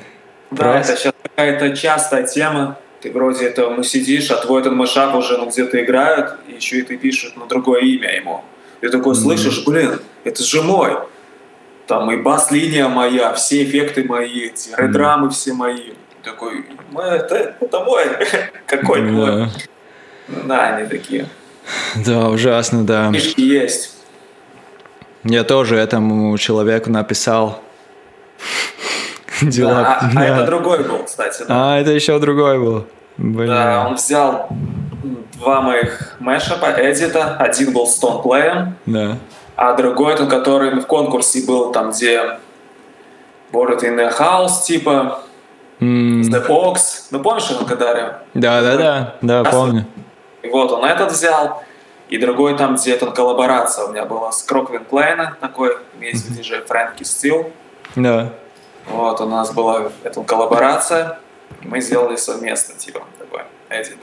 Да, 0.51 0.73
просто. 0.73 0.93
это 0.93 1.01
сейчас 1.01 1.14
какая-то 1.23 1.77
частая 1.77 2.27
тема. 2.27 2.77
Ты 3.01 3.12
вроде 3.12 3.46
это, 3.46 3.70
ну, 3.70 3.82
сидишь, 3.82 4.30
а 4.30 4.36
твой 4.36 4.61
этот 4.61 4.72
мышап 4.72 5.14
уже 5.14 5.38
ну, 5.38 5.49
где-то 5.49 5.82
играют, 5.82 6.34
и 6.49 6.55
еще 6.55 6.78
и 6.78 6.82
ты 6.82 6.96
пишешь 6.96 7.34
на 7.36 7.46
другое 7.46 7.82
имя 7.82 8.16
ему. 8.16 8.44
И 8.80 8.88
такой 8.88 9.14
слышишь, 9.14 9.64
блин, 9.64 10.01
это 10.24 10.42
же 10.42 10.62
мой. 10.62 10.96
Там 11.86 12.11
и 12.11 12.16
бас-линия 12.16 12.88
моя, 12.88 13.32
все 13.34 13.64
эффекты 13.64 14.05
мои, 14.05 14.46
эти 14.46 14.70
редрамы 14.76 15.30
все 15.30 15.53
мои. 15.53 15.92
Такой, 16.22 16.66
ну, 16.90 17.01
это, 17.01 17.57
это 17.61 17.80
мой. 17.80 18.05
Какой 18.66 19.09
твой? 19.09 19.46
Да, 20.28 20.74
они 20.74 20.88
такие. 20.88 21.28
Да, 22.05 22.28
ужасно, 22.28 22.84
да. 22.84 23.12
Фишки 23.12 23.40
есть. 23.40 23.94
Я 25.24 25.44
тоже 25.44 25.76
этому 25.76 26.36
человеку 26.38 26.90
написал 26.90 27.62
дела. 29.43 29.74
Да, 29.74 29.99
а, 30.01 30.11
а 30.16 30.24
это 30.24 30.47
другой 30.47 30.84
был, 30.84 31.05
кстати. 31.05 31.45
Да. 31.47 31.74
А, 31.74 31.80
это 31.80 31.91
еще 31.91 32.18
другой 32.18 32.59
был. 32.59 32.86
Блин. 33.16 33.49
Да, 33.49 33.86
он 33.89 33.95
взял 33.95 34.49
два 35.34 35.61
моих 35.61 36.16
мэшапа, 36.18 36.66
эдита. 36.78 37.36
Один 37.36 37.72
был 37.72 37.86
с 37.86 37.97
тонплеем, 37.97 38.76
да. 38.86 39.18
а 39.57 39.74
другой, 39.74 40.16
тот, 40.16 40.28
который 40.28 40.70
в 40.80 40.86
конкурсе 40.86 41.45
был, 41.47 41.72
там, 41.72 41.91
где 41.91 42.39
Bored 43.53 43.80
in 43.82 43.97
the 43.97 44.16
House, 44.18 44.64
типа, 44.64 45.20
mm. 45.80 46.22
The 46.22 46.47
Box. 46.47 46.76
Ну, 47.11 47.20
помнишь 47.20 47.51
его, 47.51 47.64
когда 47.64 48.22
Да, 48.34 48.62
да, 48.62 48.76
да, 48.76 49.14
да, 49.22 49.45
помню. 49.45 49.86
И 50.43 50.49
вот 50.49 50.72
он 50.72 50.84
этот 50.84 51.12
взял. 51.12 51.62
И 52.09 52.16
другой 52.16 52.57
там, 52.57 52.76
где 52.76 52.97
там 52.97 53.12
коллаборация 53.12 53.84
у 53.84 53.93
меня 53.93 54.07
была 54.07 54.32
с 54.32 54.43
Кроквин 54.43 54.84
Клейна, 54.84 55.36
такой, 55.41 55.76
есть 56.01 56.34
диджей 56.34 56.61
Фрэнки 56.61 57.03
Стил. 57.03 57.53
Да. 57.97 58.32
Вот, 58.91 59.20
у 59.20 59.26
нас 59.26 59.53
была 59.53 59.91
эта 60.03 60.22
коллаборация, 60.22 61.18
мы 61.62 61.80
сделали 61.80 62.16
совместно, 62.16 62.74
типа, 62.76 63.03
такой 63.18 63.43
эдит. 63.70 63.99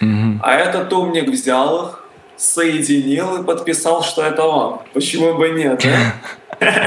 Mm-hmm. 0.00 0.38
А 0.42 0.54
этот 0.54 0.92
умник 0.92 1.28
взял 1.28 1.86
их, 1.86 2.04
соединил 2.36 3.40
и 3.40 3.44
подписал, 3.44 4.02
что 4.02 4.22
это 4.22 4.44
он. 4.44 4.80
Почему 4.92 5.34
бы 5.34 5.50
нет, 5.50 5.84
да? 6.64 6.84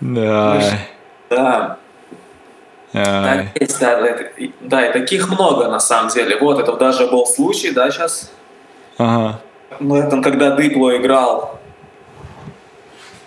Да. 0.00 0.62
Да. 1.30 1.78
Да, 2.92 3.44
да, 4.60 4.86
и 4.86 4.92
таких 4.92 5.28
много 5.28 5.68
на 5.68 5.78
самом 5.78 6.08
деле. 6.08 6.38
Вот, 6.38 6.58
это 6.58 6.72
даже 6.72 7.06
был 7.06 7.26
случай, 7.26 7.70
да, 7.70 7.90
сейчас 7.90 8.30
Ага. 8.98 9.40
Ну, 9.78 9.96
это 9.96 10.20
когда 10.20 10.56
Дипло 10.56 10.96
играл, 10.96 11.57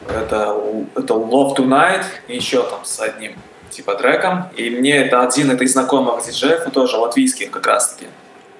это, 0.07 0.57
это 0.95 1.13
Love 1.13 1.55
Tonight, 1.55 2.03
еще 2.27 2.63
там 2.63 2.83
с 2.83 2.99
одним 2.99 3.33
типа 3.69 3.95
треком, 3.95 4.45
и 4.55 4.69
мне 4.69 4.97
это 4.97 5.21
один 5.21 5.51
это 5.51 5.63
из 5.63 5.73
знакомых 5.73 6.25
диджеев, 6.25 6.69
тоже 6.71 6.97
латвийских 6.97 7.51
как 7.51 7.67
раз 7.67 7.93
таки, 7.93 8.09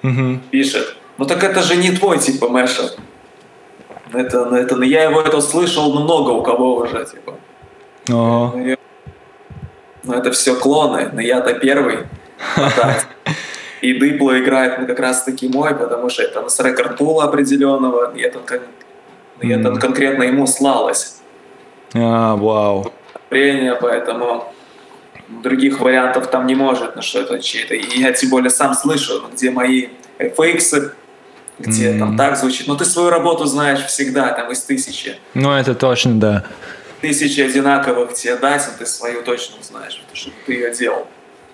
угу. 0.02 0.40
пишет, 0.50 0.96
ну 1.18 1.26
так 1.26 1.44
это 1.44 1.62
же 1.62 1.76
не 1.76 1.90
твой 1.90 2.18
типа 2.18 2.48
мэшер. 2.48 2.90
Это, 4.12 4.44
ну, 4.44 4.56
это, 4.56 4.76
ну, 4.76 4.82
я 4.82 5.04
его 5.04 5.22
это 5.22 5.40
слышал 5.40 5.90
много 5.98 6.30
у 6.30 6.42
кого 6.42 6.76
уже, 6.76 7.06
типа. 7.06 7.34
Ага. 8.10 8.52
Ну, 8.54 8.76
ну 10.04 10.12
это 10.12 10.30
все 10.32 10.54
клоны, 10.54 11.08
но 11.12 11.20
я-то 11.20 11.54
первый. 11.54 12.00
И 13.80 13.94
Дыбло 13.94 14.38
играет 14.38 14.78
ну, 14.78 14.86
как 14.86 15.00
раз-таки 15.00 15.48
мой, 15.48 15.74
потому 15.74 16.08
что 16.08 16.22
это 16.22 16.48
с 16.48 16.60
рекорд-пула 16.60 17.24
определенного, 17.24 18.12
и 18.14 18.20
это, 18.20 18.38
и 19.40 19.48
это 19.48 19.74
конкретно 19.74 20.22
ему 20.22 20.46
слалось. 20.46 21.21
А, 21.94 22.36
вау. 22.36 22.92
Прения, 23.28 23.74
поэтому 23.74 24.52
других 25.28 25.80
вариантов 25.80 26.28
там 26.28 26.46
не 26.46 26.54
может, 26.54 26.96
ну 26.96 27.02
что 27.02 27.20
это 27.20 27.38
чей-то. 27.40 27.74
И 27.74 27.98
я 27.98 28.12
тем 28.12 28.30
более 28.30 28.50
сам 28.50 28.74
слышу, 28.74 29.20
ну, 29.20 29.28
где 29.28 29.50
мои 29.50 29.88
FX, 30.18 30.92
где 31.58 31.92
mm. 31.92 31.98
там 31.98 32.16
так 32.16 32.36
звучит. 32.36 32.66
Но 32.66 32.74
ну, 32.74 32.78
ты 32.78 32.84
свою 32.84 33.10
работу 33.10 33.46
знаешь 33.46 33.84
всегда, 33.86 34.32
там 34.32 34.50
из 34.50 34.62
тысячи. 34.62 35.16
Ну, 35.34 35.52
это 35.52 35.74
точно, 35.74 36.20
да. 36.20 36.44
Тысячи 37.00 37.40
одинаковых 37.40 38.14
тебе 38.14 38.36
дать, 38.36 38.68
ты 38.78 38.86
свою 38.86 39.22
точно 39.22 39.56
знаешь, 39.62 40.00
потому 40.00 40.16
что 40.16 40.30
ты 40.46 40.52
ее 40.52 40.74
делал. 40.74 41.06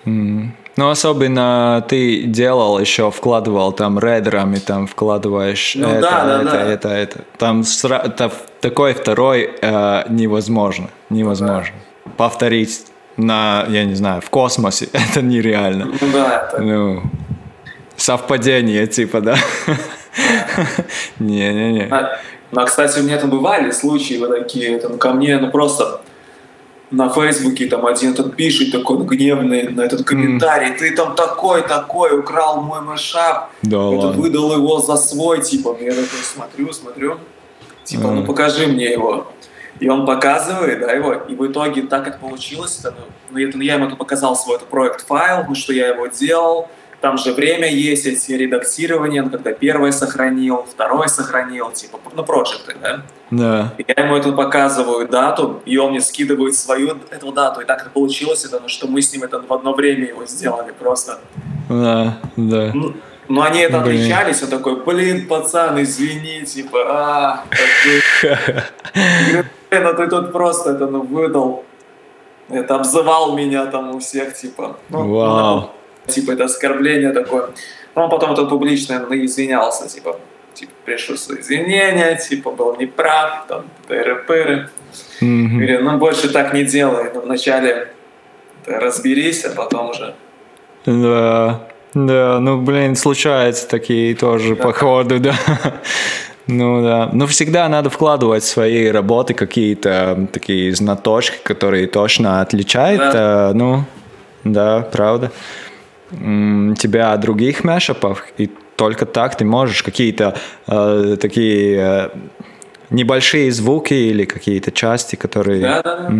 Mm. 0.05 0.49
Ну, 0.77 0.89
особенно 0.89 1.83
ты 1.89 2.23
делал 2.23 2.79
еще, 2.79 3.11
вкладывал 3.11 3.73
там 3.73 3.99
рейдерами, 3.99 4.59
там 4.59 4.87
вкладываешь 4.87 5.73
ну, 5.75 5.89
это, 5.89 6.01
да, 6.01 6.25
да, 6.25 6.41
это, 6.41 6.51
да. 6.51 6.63
это, 6.63 6.89
это. 6.89 7.19
Там 7.37 7.61
сра- 7.61 8.05
это, 8.05 8.31
такой 8.61 8.93
второй 8.93 9.49
э, 9.61 10.03
невозможно. 10.07 10.89
Невозможно. 11.09 11.75
Да. 12.05 12.11
Повторить 12.15 12.85
на, 13.17 13.65
я 13.67 13.83
не 13.83 13.95
знаю, 13.95 14.21
в 14.21 14.29
космосе. 14.29 14.87
Это 14.93 15.21
нереально. 15.21 15.85
Ну 15.99 16.07
да, 16.13 16.47
это... 16.47 16.61
Ну, 16.61 17.03
совпадение, 17.97 18.87
типа, 18.87 19.19
да? 19.19 19.35
Не-не-не. 21.19 21.87
Ну, 22.51 22.61
а, 22.61 22.65
кстати, 22.65 22.99
у 22.99 23.03
меня 23.03 23.17
там 23.17 23.29
бывали 23.29 23.71
случаи 23.71 24.17
вот 24.17 24.29
такие, 24.29 24.79
там, 24.79 24.97
ко 24.97 25.11
мне, 25.11 25.37
ну, 25.37 25.51
просто 25.51 26.01
на 26.91 27.09
Фейсбуке 27.09 27.67
там 27.67 27.85
один 27.85 28.13
этот 28.13 28.35
пишет 28.35 28.71
такой 28.71 28.97
гневный 29.05 29.69
на 29.69 29.81
этот 29.81 30.03
комментарий, 30.03 30.71
mm. 30.71 30.77
ты 30.77 30.95
там 30.95 31.15
такой, 31.15 31.61
такой, 31.61 32.17
украл 32.17 32.61
мой 32.61 32.81
мышап, 32.81 33.51
да 33.61 33.93
этот 33.93 34.15
выдал 34.15 34.53
его 34.53 34.79
за 34.79 34.95
свой, 34.95 35.41
типа, 35.41 35.77
я 35.79 35.91
такой 35.91 36.19
смотрю, 36.23 36.73
смотрю, 36.73 37.17
типа, 37.83 38.07
mm. 38.07 38.13
ну 38.15 38.23
покажи 38.25 38.67
мне 38.67 38.91
его. 38.91 39.27
И 39.79 39.87
он 39.87 40.05
показывает, 40.05 40.81
да, 40.81 40.91
его, 40.91 41.13
и 41.13 41.35
в 41.35 41.47
итоге 41.47 41.83
так 41.83 42.03
как 42.03 42.19
получилось, 42.19 42.79
это, 42.79 42.95
ну, 43.29 43.39
это, 43.39 43.57
ну, 43.57 43.63
я 43.63 43.75
ему 43.75 43.95
показал 43.95 44.35
свой 44.35 44.57
это 44.57 44.65
проект 44.65 45.07
файл, 45.07 45.45
ну, 45.47 45.55
что 45.55 45.71
я 45.71 45.87
его 45.87 46.07
делал, 46.07 46.67
там 47.01 47.17
же 47.17 47.33
время 47.33 47.69
есть, 47.71 48.05
эти 48.05 48.33
редактирования, 48.33 49.21
ну, 49.21 49.29
когда 49.29 49.53
первое 49.53 49.91
сохранил, 49.91 50.65
второе 50.69 51.07
сохранил, 51.07 51.71
типа, 51.71 51.99
ну, 52.13 52.23
проекты, 52.23 52.75
да? 52.81 53.01
Да. 53.31 53.73
Я 53.87 54.03
ему 54.03 54.15
это 54.15 54.31
показываю 54.33 55.07
дату, 55.07 55.61
и 55.65 55.77
он 55.77 55.91
мне 55.91 56.01
скидывает 56.01 56.55
свою 56.55 56.97
эту 57.09 57.31
дату. 57.31 57.61
И 57.61 57.65
так 57.65 57.81
это 57.81 57.89
получилось, 57.89 58.43
это, 58.43 58.59
ну, 58.59 58.67
что 58.67 58.87
мы 58.87 59.01
с 59.01 59.13
ним 59.13 59.23
это 59.23 59.41
в 59.41 59.53
одно 59.53 59.73
время 59.73 60.07
его 60.07 60.25
сделали 60.25 60.73
просто. 60.77 61.19
Да, 61.69 62.17
да. 62.35 62.71
Ну, 62.73 62.93
ну 63.29 63.41
они 63.41 63.59
это 63.59 63.79
блин. 63.79 64.01
отличались, 64.01 64.43
он 64.43 64.49
такой, 64.49 64.83
блин, 64.83 65.27
пацан, 65.27 65.81
извини, 65.81 66.43
типа, 66.45 66.79
а, 66.87 67.43
ну 69.71 69.93
ты 69.93 70.07
тут 70.07 70.33
просто 70.33 70.71
это, 70.71 70.87
ну, 70.87 71.03
выдал, 71.03 71.63
это 72.49 72.75
обзывал 72.75 73.37
меня 73.37 73.67
там 73.67 73.95
у 73.95 73.99
всех, 73.99 74.33
типа. 74.33 74.77
Ну, 74.89 75.13
Вау. 75.13 75.71
Типа, 76.09 76.31
это 76.31 76.45
оскорбление 76.45 77.11
такое. 77.11 77.49
Но 77.95 78.03
он 78.03 78.09
потом 78.09 78.33
это 78.33 78.45
публично 78.45 79.05
извинялся, 79.11 79.87
типа, 79.87 80.19
типа, 80.53 80.71
пришло 80.85 81.15
свои 81.15 81.39
извинения, 81.39 82.15
типа, 82.15 82.51
был 82.51 82.75
неправ, 82.77 83.45
там, 83.47 83.65
тыры-пыры. 83.87 84.69
Мгм. 85.21 85.59
Говорю, 85.59 85.83
ну, 85.83 85.97
больше 85.97 86.29
так 86.29 86.53
не 86.53 86.63
делай. 86.63 87.11
Ну, 87.13 87.21
вначале 87.21 87.87
разберись, 88.65 89.45
а 89.45 89.49
потом 89.55 89.89
уже... 89.89 90.15
Да, 90.85 91.67
да, 91.93 92.39
ну, 92.39 92.61
блин, 92.61 92.95
случаются 92.95 93.67
такие 93.67 94.15
тоже 94.15 94.55
Да. 94.55 94.63
походу, 94.63 95.19
да. 95.19 95.35
Ну 96.51 96.83
да, 96.83 97.09
ну 97.13 97.27
всегда 97.27 97.69
надо 97.69 97.91
вкладывать 97.91 98.41
в 98.41 98.47
свои 98.47 98.87
работы 98.87 99.35
какие-то 99.35 100.27
такие 100.33 100.73
знаточки, 100.73 101.37
которые 101.43 101.85
точно 101.85 102.41
отличают, 102.41 103.13
э, 103.13 103.51
ну, 103.53 103.83
да, 104.43 104.81
правда, 104.91 105.31
тебя 106.11 107.15
других 107.17 107.63
мэшапов, 107.63 108.25
и 108.37 108.49
только 108.75 109.05
так 109.05 109.35
ты 109.35 109.45
можешь 109.45 109.83
какие-то 109.83 110.37
э, 110.67 111.17
такие 111.19 111.77
э, 111.77 112.09
небольшие 112.89 113.51
звуки 113.51 113.93
или 113.93 114.25
какие-то 114.25 114.71
части, 114.71 115.15
которые... 115.15 115.61
Да. 115.61 116.11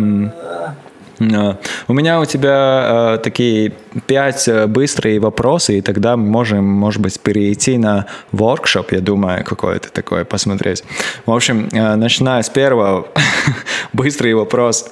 У 1.86 1.92
меня 1.92 2.18
у 2.18 2.24
тебя 2.24 3.16
э, 3.16 3.18
такие 3.22 3.74
пять 4.06 4.48
э, 4.48 4.66
быстрые 4.66 5.20
вопросы, 5.20 5.76
и 5.76 5.82
тогда 5.82 6.16
мы 6.16 6.26
можем, 6.26 6.64
может 6.64 7.02
быть, 7.02 7.20
перейти 7.20 7.76
на 7.76 8.06
воркшоп, 8.32 8.92
я 8.92 9.00
думаю, 9.00 9.44
какой-то 9.44 9.92
такой 9.92 10.24
посмотреть. 10.24 10.82
В 11.26 11.30
общем, 11.30 11.68
э, 11.72 11.96
начиная 11.96 12.42
с 12.42 12.48
первого, 12.48 13.08
быстрый 13.92 14.32
вопрос. 14.32 14.90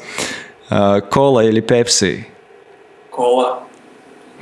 Э, 0.68 1.00
кола 1.00 1.44
или 1.44 1.62
пепси? 1.62 2.26
Кола. 3.10 3.62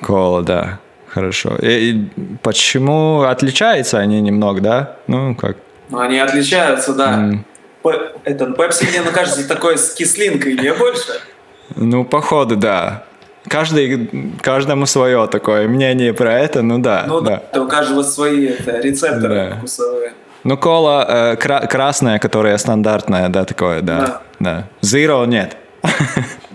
Кола, 0.02 0.42
да. 0.42 0.78
Хорошо. 1.08 1.56
И, 1.62 1.66
и 1.90 2.10
почему 2.42 3.22
отличаются 3.22 3.98
они 3.98 4.20
немного, 4.20 4.60
да? 4.60 4.96
Ну, 5.06 5.34
как? 5.34 5.56
Ну, 5.88 5.98
они 6.00 6.18
отличаются, 6.18 6.92
да. 6.94 7.14
М, 7.14 7.44
П- 7.82 8.10
Этот 8.24 8.56
пепси, 8.56 8.84
мне 8.90 9.00
ну, 9.02 9.10
кажется, 9.12 9.46
такой 9.48 9.78
с 9.78 9.94
кислинкой, 9.94 10.54
не 10.54 10.72
больше? 10.74 11.12
Ну, 11.76 12.04
походу, 12.04 12.56
да. 12.56 13.04
Каждый, 13.48 14.10
каждому 14.42 14.86
свое 14.86 15.26
такое 15.28 15.68
мнение 15.68 16.12
про 16.12 16.32
это, 16.40 16.62
ну 16.62 16.78
да, 16.78 17.04
Ну 17.06 17.20
да. 17.20 17.42
да, 17.52 17.62
у 17.62 17.68
каждого 17.68 18.02
свои 18.02 18.46
это, 18.46 18.80
рецепторы 18.80 19.50
Да. 19.50 19.56
вкусовые. 19.58 20.12
Ну, 20.42 20.56
кола 20.58 21.04
э, 21.08 21.36
кра- 21.36 21.66
красная, 21.66 22.18
которая 22.18 22.58
стандартная, 22.58 23.28
да, 23.28 23.44
такое, 23.44 23.82
да. 23.82 24.00
Да. 24.00 24.20
Да. 24.40 24.68
Zero 24.82 25.24
нет. 25.26 25.56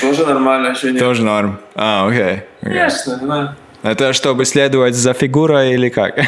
Тоже 0.00 0.26
нормально, 0.26 0.68
еще 0.68 0.92
нет. 0.92 1.00
Тоже 1.00 1.24
норм. 1.24 1.58
А, 1.74 2.06
окей. 2.06 2.42
Конечно, 2.60 3.18
да. 3.22 3.56
Это 3.82 4.12
чтобы 4.12 4.44
следовать 4.44 4.94
за 4.94 5.12
фигурой 5.14 5.72
или 5.72 5.88
как? 5.88 6.18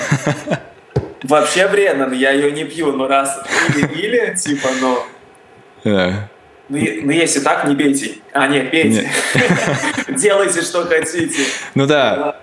Вообще 1.23 1.69
вредно, 1.69 2.07
но 2.09 2.15
я 2.15 2.31
ее 2.33 2.51
не 2.51 2.65
пью, 2.65 2.93
но 2.93 3.07
раз 3.07 3.43
или, 3.95 4.35
типа, 4.37 4.69
ну, 4.81 4.99
Да. 5.85 6.29
ну, 6.69 6.79
ну, 6.79 7.11
если 7.11 7.41
так, 7.41 7.67
не 7.67 7.77
пейте. 7.77 8.15
А, 8.33 8.49
нет, 8.49 8.71
пейте. 8.71 9.09
Делайте, 10.09 10.63
что 10.63 10.85
хотите. 10.85 11.43
Ну 11.75 11.87
да, 11.87 12.37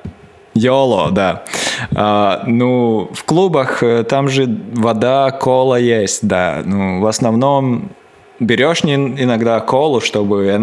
Йоло, 0.53 1.12
да. 1.12 1.43
А, 1.95 2.43
ну, 2.45 3.10
в 3.14 3.24
клубах 3.24 3.84
э, 3.84 4.03
там 4.03 4.30
же 4.30 4.45
вода, 4.74 5.32
кола 5.32 5.76
есть, 5.76 6.28
да. 6.28 6.62
Ну, 6.66 7.01
в 7.01 7.07
основном 7.07 7.91
берешь 8.39 8.83
не- 8.83 8.95
иногда 8.95 9.59
колу, 9.59 10.01
чтобы 10.01 10.37
В 10.37 10.49
основном 10.49 10.61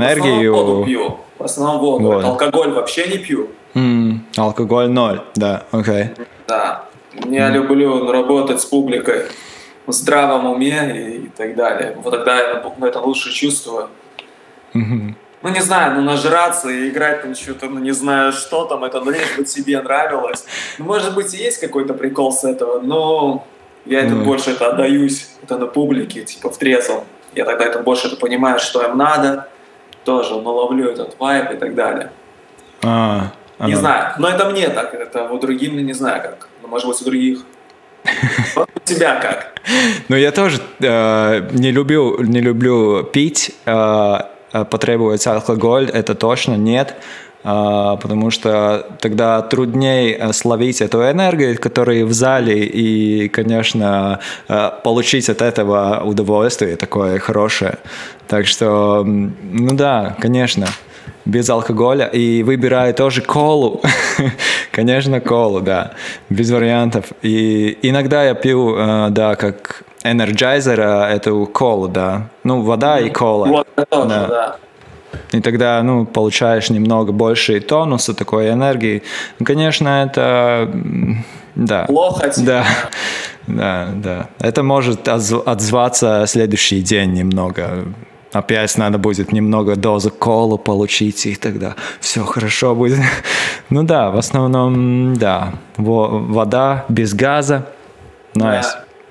воду 0.53 0.83
энергию... 0.83 0.85
пью. 0.85 1.16
В 1.39 1.45
основном 1.45 1.79
воду. 1.81 2.05
Вот. 2.05 2.24
Алкоголь 2.24 2.70
вообще 2.72 3.07
не 3.09 3.18
пью. 3.18 3.49
М, 3.74 4.24
алкоголь 4.37 4.89
ноль, 4.89 5.20
да, 5.35 5.64
окей. 5.70 6.07
Да. 6.49 6.85
Я 7.27 7.51
люблю 7.51 7.95
ну, 8.05 8.12
работать 8.12 8.61
с 8.61 8.64
публикой 8.64 9.22
в 9.87 9.93
здравом 9.93 10.47
уме 10.47 10.93
и, 10.97 11.16
и 11.27 11.29
так 11.29 11.55
далее. 11.57 11.97
Вот 12.03 12.11
тогда 12.11 12.37
я 12.41 12.62
на- 12.79 12.87
это 12.87 13.01
лучше 13.01 13.33
чувствую. 13.33 13.89
Мгм. 14.72 15.16
Ну, 15.43 15.49
не 15.51 15.61
знаю, 15.61 15.95
ну, 15.95 16.01
нажраться 16.03 16.68
и 16.70 16.89
играть 16.89 17.22
там 17.22 17.35
что-то, 17.35 17.66
ну, 17.66 17.79
не 17.79 17.93
знаю, 17.93 18.33
что 18.33 18.64
там, 18.64 18.83
это, 18.85 19.01
ну, 19.01 19.11
лишь 19.11 19.37
бы 19.37 19.45
тебе 19.45 19.81
нравилось. 19.81 20.45
Ну, 20.79 20.87
может 20.87 21.14
быть, 21.14 21.33
и 21.35 21.37
есть 21.37 21.61
какой-то 21.61 21.95
прикол 21.95 22.33
с 22.33 22.43
этого, 22.45 22.81
но 22.81 23.45
я 23.85 24.01
это 24.01 24.14
Ну. 24.14 24.24
больше 24.24 24.51
это 24.53 24.68
отдаюсь, 24.70 25.29
это 25.43 25.59
на 25.59 25.66
публике, 25.66 26.24
типа, 26.24 26.51
в 26.51 26.57
трезвом. 26.59 27.05
Я 27.37 27.45
тогда 27.45 27.66
это 27.66 27.78
больше 27.80 28.09
это 28.09 28.16
понимаю, 28.16 28.59
что 28.59 28.82
им 28.82 28.97
надо, 28.97 29.47
тоже, 30.05 30.34
ну, 30.34 30.55
ловлю 30.55 30.91
этот 30.91 31.18
вайп 31.18 31.53
и 31.53 31.57
так 31.57 31.74
далее. 31.74 32.11
А, 32.82 33.32
Не 33.59 33.72
ага. 33.72 33.76
знаю, 33.76 34.12
но 34.18 34.28
это 34.28 34.49
мне 34.49 34.68
так, 34.68 34.95
это 34.95 35.24
у 35.30 35.39
других, 35.39 35.72
ну, 35.72 35.80
не 35.80 35.93
знаю 35.93 36.22
как. 36.22 36.49
Ну, 36.62 36.68
может 36.68 36.89
быть, 36.89 37.01
у 37.03 37.05
других. 37.05 37.41
Вот 38.55 38.70
у 38.74 38.80
тебя 38.80 39.20
как? 39.20 39.53
Ну, 40.09 40.16
я 40.16 40.30
тоже 40.30 40.61
э, 40.80 41.49
не, 41.53 41.72
люблю, 41.72 42.22
не 42.22 42.41
люблю 42.41 43.03
пить, 43.03 43.55
э, 43.66 44.18
э, 44.53 44.64
потребуется 44.64 45.34
алкоголь, 45.34 45.91
это 45.93 46.14
точно 46.14 46.57
нет, 46.57 46.95
потому 47.47 48.31
что 48.31 48.87
тогда 49.01 49.41
труднее 49.43 50.17
э, 50.17 50.33
словить 50.33 50.81
эту 50.81 50.99
энергию, 50.99 51.57
которая 51.61 52.05
в 52.05 52.13
зале, 52.13 52.65
и, 52.65 53.29
конечно, 53.29 54.19
э, 54.49 54.71
получить 54.83 55.29
от 55.29 55.43
этого 55.43 56.03
удовольствие 56.05 56.77
такое 56.77 57.21
хорошее. 57.21 57.79
Так 58.27 58.47
что, 58.47 59.05
ну 59.05 59.77
да, 59.77 60.17
конечно, 60.21 60.67
без 61.25 61.49
алкоголя. 61.49 62.07
И 62.07 62.43
выбираю 62.43 62.95
тоже 62.95 63.23
колу. 63.23 63.81
Конечно, 64.73 65.21
колу, 65.21 65.61
да. 65.61 65.93
Без 66.31 66.51
вариантов. 66.51 67.07
И 67.23 67.79
иногда 67.83 68.25
я 68.25 68.35
пью, 68.35 68.77
э, 68.77 69.09
да, 69.11 69.37
как 69.37 69.83
энерджайзер, 70.05 70.81
э, 70.81 71.17
эту 71.17 71.47
колу, 71.47 71.89
да. 71.89 72.29
Ну, 72.45 72.63
вода 72.63 72.99
и 72.99 73.11
кола. 73.11 73.47
Вот, 73.47 73.69
Да. 74.29 74.57
И 75.33 75.41
тогда, 75.41 75.83
ну, 75.83 76.07
получаешь 76.07 76.71
немного 76.71 77.12
больше 77.12 77.61
тонуса, 77.61 78.14
такой 78.14 78.51
энергии. 78.51 79.03
Ну, 79.39 79.47
конечно, 79.47 80.05
это... 80.05 80.71
Да. 81.55 81.85
Плохо, 81.87 82.29
типа. 82.29 82.47
Да, 82.47 82.64
да, 83.47 83.89
да. 83.95 84.29
Это 84.41 84.62
может 84.62 85.09
отз- 85.09 85.43
отзваться 85.43 86.25
следующий 86.27 86.83
день 86.83 87.12
немного. 87.14 87.87
Опять 88.33 88.77
надо 88.77 88.99
будет 88.99 89.33
немного 89.33 89.77
дозы 89.77 90.11
колы 90.11 90.59
получить, 90.59 91.25
и 91.27 91.35
тогда 91.37 91.75
все 92.01 92.25
хорошо 92.25 92.75
будет. 92.75 92.99
Ну 93.69 93.83
да, 93.83 94.11
в 94.11 94.17
основном, 94.19 95.17
да. 95.17 95.55
Во- 95.77 96.09
вода 96.09 96.85
без 96.89 97.14
газа. 97.14 97.67
Nice. 98.35 98.67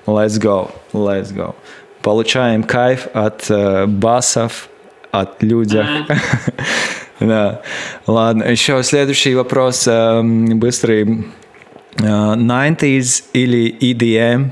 Let's 0.06 0.38
go. 0.40 0.70
Let's 0.94 1.34
go. 1.34 1.54
Получаем 2.00 2.62
кайф 2.62 3.08
от 3.12 3.50
э, 3.50 3.86
басов, 3.86 4.68
от 5.20 5.42
людей. 5.42 5.84
Да. 7.20 7.62
Ладно, 8.06 8.44
еще 8.44 8.82
следующий 8.82 9.34
вопрос, 9.34 9.86
эм, 9.88 10.58
быстрый. 10.58 11.26
Э, 11.98 12.34
90s 12.36 13.24
или 13.32 13.74
E 13.80 13.92
EDM? 13.94 14.50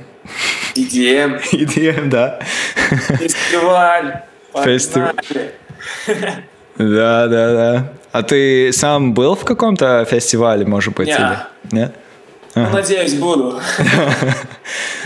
EDM, 0.74 1.40
EDM, 1.52 2.08
да. 2.08 2.40
фестиваль. 3.20 4.22
Фестиваль. 4.64 5.12
Да, 6.78 7.26
да, 7.28 7.52
да. 7.52 7.92
А 8.12 8.22
ты 8.22 8.72
сам 8.72 9.12
был 9.12 9.34
в 9.36 9.44
каком-то 9.44 10.04
фестивале, 10.06 10.64
может 10.64 10.94
быть? 10.94 11.08
Не. 11.08 11.14
или- 11.14 11.38
Нет? 11.72 11.94
Ну, 12.54 12.68
надеюсь, 12.70 13.14
буду. 13.14 13.60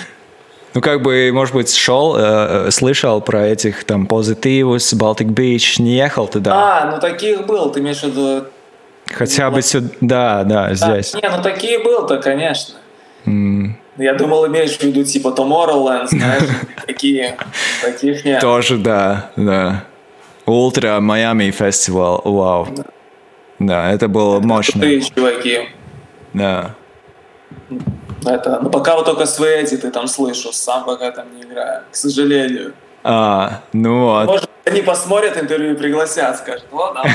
Ну, 0.75 0.81
как 0.81 1.03
бы, 1.03 1.31
может 1.33 1.55
быть, 1.55 1.75
шел, 1.75 2.15
э, 2.17 2.67
э, 2.67 2.71
слышал 2.71 3.21
про 3.21 3.47
этих 3.47 3.85
там 3.85 4.07
Позитивус, 4.07 4.93
Балтик 4.95 5.29
Бич, 5.29 5.79
не 5.79 5.97
ехал 5.97 6.29
туда? 6.29 6.53
А, 6.55 6.91
ну 6.91 7.01
таких 7.01 7.47
был, 7.47 7.71
ты 7.71 7.81
имеешь 7.81 8.01
в 8.01 8.05
виду... 8.05 8.45
Хотя 9.11 9.51
бы 9.51 9.63
сюда, 9.63 10.45
да, 10.45 10.45
да, 10.45 10.75
здесь. 10.75 11.15
Не, 11.15 11.29
ну 11.31 11.43
такие 11.43 11.79
был-то, 11.79 12.19
конечно. 12.19 12.75
М, 13.25 13.79
Я 13.97 14.15
думал, 14.15 14.47
имеешь 14.47 14.77
в 14.77 14.83
виду 14.83 15.03
типа 15.05 15.29
Tomorrowland, 15.29 16.09
знаешь, 16.09 16.43
такие, 16.87 17.37
таких 17.83 18.25
нет. 18.27 18.41
Тоже, 18.41 18.77
да, 18.77 19.31
да. 19.37 19.85
Ультра 20.45 21.01
Майами 21.01 21.51
фестивал, 21.51 22.21
вау. 22.25 22.69
Да, 23.59 23.91
это 23.91 24.09
было 24.09 24.41
мощно. 24.41 24.81
Крутые 24.81 25.01
чуваки. 25.01 25.59
Да. 26.35 26.75
Это, 28.27 28.59
ну 28.61 28.71
пока 28.71 28.97
вот 28.97 29.07
только 29.07 29.27
свои 29.27 29.63
эти 29.63 29.77
ты 29.77 29.91
там 29.91 30.09
слышу, 30.09 30.53
сам 30.53 30.85
пока 30.85 31.11
там 31.11 31.27
не 31.37 31.43
играю, 31.43 31.83
к 31.91 31.97
сожалению. 31.97 32.75
А, 33.05 33.61
ну 33.73 34.05
вот. 34.05 34.27
Может, 34.27 34.51
они 34.65 34.83
посмотрят 34.83 35.37
интервью 35.37 35.73
и 35.73 35.77
пригласят, 35.77 36.39
скажут, 36.39 36.65
давай. 36.71 37.13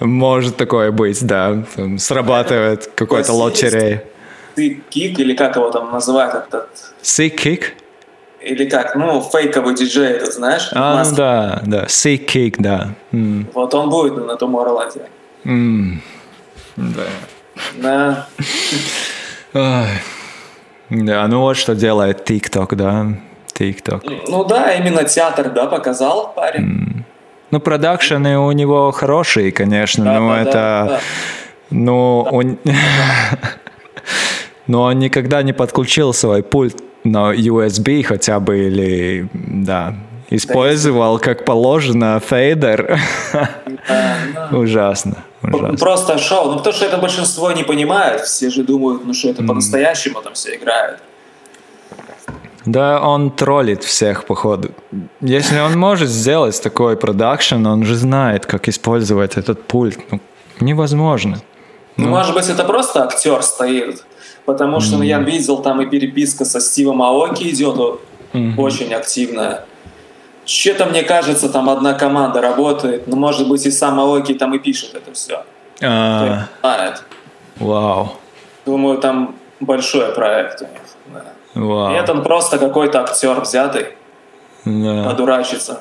Может 0.00 0.56
такое 0.56 0.92
быть, 0.92 1.24
да. 1.26 1.64
Там 1.74 1.98
срабатывает 1.98 2.86
какой-то 2.94 3.32
Класс 3.32 3.38
лотерей. 3.38 4.00
Ты 4.54 4.82
кик 4.88 5.18
или 5.18 5.34
как 5.34 5.56
его 5.56 5.70
там 5.70 5.92
называют 5.92 6.34
этот, 6.34 6.68
kick? 7.02 7.74
или 8.46 8.68
как, 8.68 8.94
ну, 8.94 9.20
фейковый 9.20 9.74
диджей, 9.74 10.12
этот, 10.12 10.32
знаешь? 10.32 10.68
А, 10.72 11.04
ну 11.04 11.16
да, 11.16 11.62
да. 11.66 11.84
Sick 11.84 12.54
да. 12.58 12.94
Вот 13.52 13.74
он 13.74 13.90
будет 13.90 14.16
на 14.24 14.32
Tomorrowland. 14.32 15.02
м. 15.44 16.02
Да. 16.76 17.02
Да. 17.74 18.28
Да, 20.90 21.26
ну 21.26 21.40
вот 21.40 21.56
что 21.56 21.74
делает 21.74 22.28
TikTok, 22.28 22.74
да. 22.74 23.06
TikTok. 23.58 24.24
Ну 24.28 24.44
да, 24.44 24.74
именно 24.74 25.04
театр, 25.04 25.50
да, 25.50 25.66
показал 25.66 26.32
парень. 26.34 27.04
Ну, 27.50 27.60
продакшены 27.60 28.38
у 28.38 28.52
него 28.52 28.90
хорошие, 28.90 29.52
конечно, 29.52 30.04
Да, 30.04 30.18
но 30.18 30.28
да, 30.28 30.40
это... 30.40 30.52
да, 30.52 30.86
да. 30.86 31.00
Ну, 31.70 32.20
он... 32.30 32.58
Но 34.66 34.82
он 34.82 34.98
никогда 34.98 35.42
не 35.44 35.52
подключил 35.52 36.12
свой 36.12 36.42
пульт 36.42 36.82
на 37.04 37.32
USB 37.32 38.02
хотя 38.02 38.40
бы 38.40 38.58
или, 38.66 39.28
да, 39.32 39.94
использовал 40.28 41.20
как 41.20 41.44
положено 41.44 42.20
фейдер. 42.20 42.98
Да, 43.32 43.50
да. 44.34 44.48
Ужасно, 44.58 45.18
ужасно. 45.42 45.76
Просто 45.76 46.18
шоу. 46.18 46.50
Ну, 46.50 46.56
потому 46.58 46.74
что 46.74 46.84
это 46.86 46.98
большинство 46.98 47.52
не 47.52 47.62
понимает. 47.64 48.20
Все 48.22 48.50
же 48.50 48.62
думают, 48.62 49.04
ну, 49.04 49.14
что 49.14 49.28
это 49.28 49.42
по-настоящему 49.42 50.22
там 50.22 50.32
все 50.34 50.56
играют. 50.56 51.00
Да, 52.64 53.00
он 53.00 53.30
троллит 53.30 53.84
всех, 53.84 54.24
походу. 54.24 54.70
Если 55.20 55.60
он 55.60 55.78
может 55.78 56.08
сделать 56.08 56.60
такой 56.62 56.96
продакшн, 56.96 57.64
он 57.66 57.84
же 57.84 57.94
знает, 57.94 58.44
как 58.46 58.68
использовать 58.68 59.36
этот 59.36 59.62
пульт. 59.62 59.98
Ну, 60.10 60.20
невозможно. 60.60 61.38
Ну, 61.96 62.08
может 62.08 62.34
быть, 62.34 62.48
это 62.48 62.64
просто 62.64 63.04
актер 63.04 63.42
стоит. 63.42 64.04
Потому 64.44 64.80
что 64.80 64.96
ну, 64.96 65.02
я 65.02 65.18
видел, 65.18 65.58
там 65.58 65.80
и 65.80 65.86
переписка 65.86 66.44
со 66.44 66.60
Стивом 66.60 67.02
Аоки 67.02 67.44
идет 67.44 67.78
о- 67.78 67.98
очень 68.56 68.92
активная. 68.94 69.64
Че-то, 70.46 70.86
мне 70.86 71.02
кажется, 71.02 71.48
там 71.48 71.68
одна 71.68 71.92
команда 71.94 72.40
работает. 72.40 73.06
Ну, 73.08 73.16
может 73.16 73.48
быть, 73.48 73.66
и 73.66 73.70
сам 73.70 73.98
Аоки 74.00 74.32
там 74.32 74.54
и 74.54 74.58
пишет 74.58 74.94
это 74.94 75.12
все. 75.12 75.44
А, 75.82 76.46
вау, 77.58 78.12
Думаю, 78.64 78.98
там 78.98 79.34
большой 79.60 80.12
проект 80.14 80.62
у 80.62 80.64
них. 80.64 80.80
да. 81.12 81.24
вау. 81.54 81.92
Это 81.92 82.12
он 82.12 82.22
просто 82.22 82.58
какой-то 82.58 83.00
актер 83.02 83.40
взятый, 83.40 83.86
Да. 84.64 85.04
подурачиться. 85.04 85.80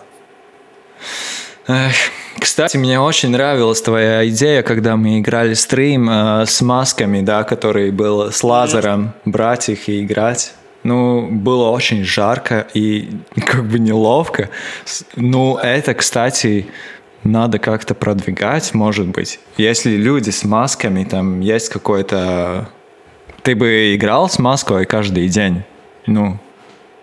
Эх, 1.67 1.93
Кстати, 2.39 2.77
мне 2.77 2.99
очень 2.99 3.29
нравилась 3.29 3.81
твоя 3.81 4.27
идея, 4.29 4.61
когда 4.63 4.97
мы 4.97 5.19
играли 5.19 5.53
стрим 5.53 6.09
э, 6.09 6.45
с 6.45 6.61
масками, 6.61 7.21
да, 7.21 7.43
который 7.43 7.91
был 7.91 8.31
с 8.31 8.43
лазером, 8.43 9.13
брать 9.25 9.69
их 9.69 9.87
и 9.89 10.03
играть. 10.03 10.53
Ну, 10.85 11.27
было 11.31 11.71
очень 11.71 12.03
жарко 12.03 12.67
и 12.75 13.09
как 13.47 13.65
бы 13.65 13.79
неловко. 13.79 14.49
Ну, 15.15 15.57
это, 15.57 15.95
кстати, 15.95 16.67
надо 17.23 17.57
как-то 17.57 17.95
продвигать, 17.95 18.71
может 18.75 19.07
быть. 19.07 19.39
Если 19.57 19.95
люди 19.95 20.29
с 20.29 20.43
масками, 20.43 21.03
там 21.03 21.39
есть 21.39 21.69
какой-то... 21.69 22.69
Ты 23.41 23.55
бы 23.55 23.95
играл 23.95 24.29
с 24.29 24.37
маской 24.37 24.85
каждый 24.85 25.27
день? 25.27 25.63
Ну, 26.05 26.37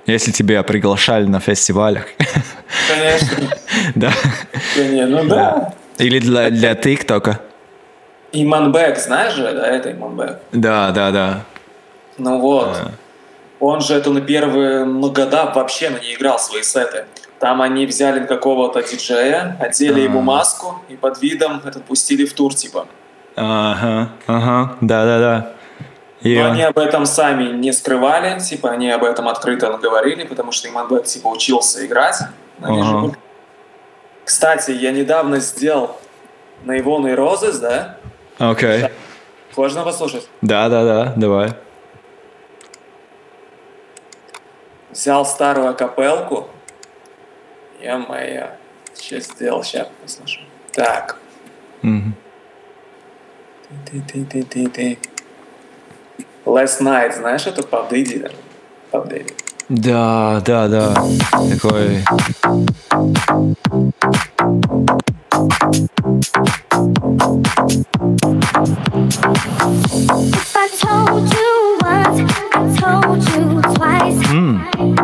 если 0.06 0.30
тебя 0.30 0.62
приглашали 0.62 1.26
на 1.26 1.40
фестивалях. 1.40 2.06
Конечно. 2.88 3.48
Да. 3.96 4.12
Ну 4.76 5.24
да. 5.24 5.74
Или 5.98 6.20
для, 6.20 6.50
для 6.50 6.74
ТикТока. 6.76 7.40
Иманбек, 8.30 8.96
знаешь 8.98 9.34
же, 9.34 9.42
да, 9.52 9.66
это 9.66 9.90
Иманбек. 9.90 10.38
Да, 10.52 10.92
да, 10.92 11.10
да. 11.10 11.44
Ну 12.18 12.38
вот. 12.38 12.78
Он 13.62 13.80
же 13.80 13.94
это 13.94 14.10
на 14.10 14.20
первые 14.20 14.84
ну, 14.84 15.12
года 15.12 15.52
вообще 15.54 15.88
ну, 15.88 15.98
не 15.98 16.14
играл 16.14 16.40
свои 16.40 16.64
сеты. 16.64 17.04
Там 17.38 17.62
они 17.62 17.86
взяли 17.86 18.26
какого-то 18.26 18.82
диджея, 18.82 19.56
одели 19.60 20.00
ему 20.00 20.20
маску 20.20 20.80
и 20.88 20.96
под 20.96 21.22
видом 21.22 21.62
это 21.64 21.78
пустили 21.78 22.24
в 22.24 22.32
тур, 22.32 22.52
типа. 22.52 22.88
Ага, 23.36 24.10
ага, 24.26 24.76
да, 24.80 25.04
да, 25.04 25.18
да. 25.20 25.52
И 26.22 26.34
Но 26.34 26.46
он- 26.46 26.50
они 26.52 26.62
об 26.62 26.76
этом 26.76 27.06
сами 27.06 27.52
не 27.56 27.72
скрывали, 27.72 28.40
типа 28.40 28.70
они 28.70 28.90
об 28.90 29.04
этом 29.04 29.28
открыто 29.28 29.78
говорили, 29.80 30.24
потому 30.24 30.50
что 30.50 30.68
Иманбек 30.68 31.04
типа 31.04 31.28
учился 31.28 31.86
играть. 31.86 32.16
Же 32.60 33.12
Кстати, 34.24 34.72
я 34.72 34.90
недавно 34.90 35.38
сделал 35.38 36.00
на 36.64 36.72
и 36.72 37.14
Розес, 37.14 37.60
да? 37.60 37.96
Окей. 38.38 38.86
Можно 39.56 39.84
послушать? 39.84 40.28
Да, 40.40 40.68
да, 40.68 40.84
да, 40.84 41.12
давай. 41.14 41.52
Взял 44.92 45.24
старую 45.24 45.74
капелку. 45.74 46.48
Я-моя. 47.80 48.56
Сейчас 48.94 49.24
сделал, 49.24 49.64
сейчас 49.64 49.88
послушаю. 50.02 50.46
Так. 50.72 51.18
Мгм. 51.80 52.14
Ты-ты-ты-ты-ты. 53.90 54.98
Last 56.44 56.82
Night, 56.82 57.16
знаешь 57.16 57.46
Пап 57.70 57.88
Дэдди? 57.88 58.18
да? 58.18 58.28
Пап 58.90 59.08
Дэдди. 59.08 59.34
Да, 59.70 60.42
да, 60.44 60.68
да. 60.68 60.94
Такой... 61.50 62.04
If 70.34 70.56
I 70.56 70.68
told 70.78 71.32
you 71.32 71.78
once, 71.80 72.20
I 72.52 72.56
told 72.78 73.22
you 73.32 73.62
twice. 73.76 74.20
Can 74.26 74.81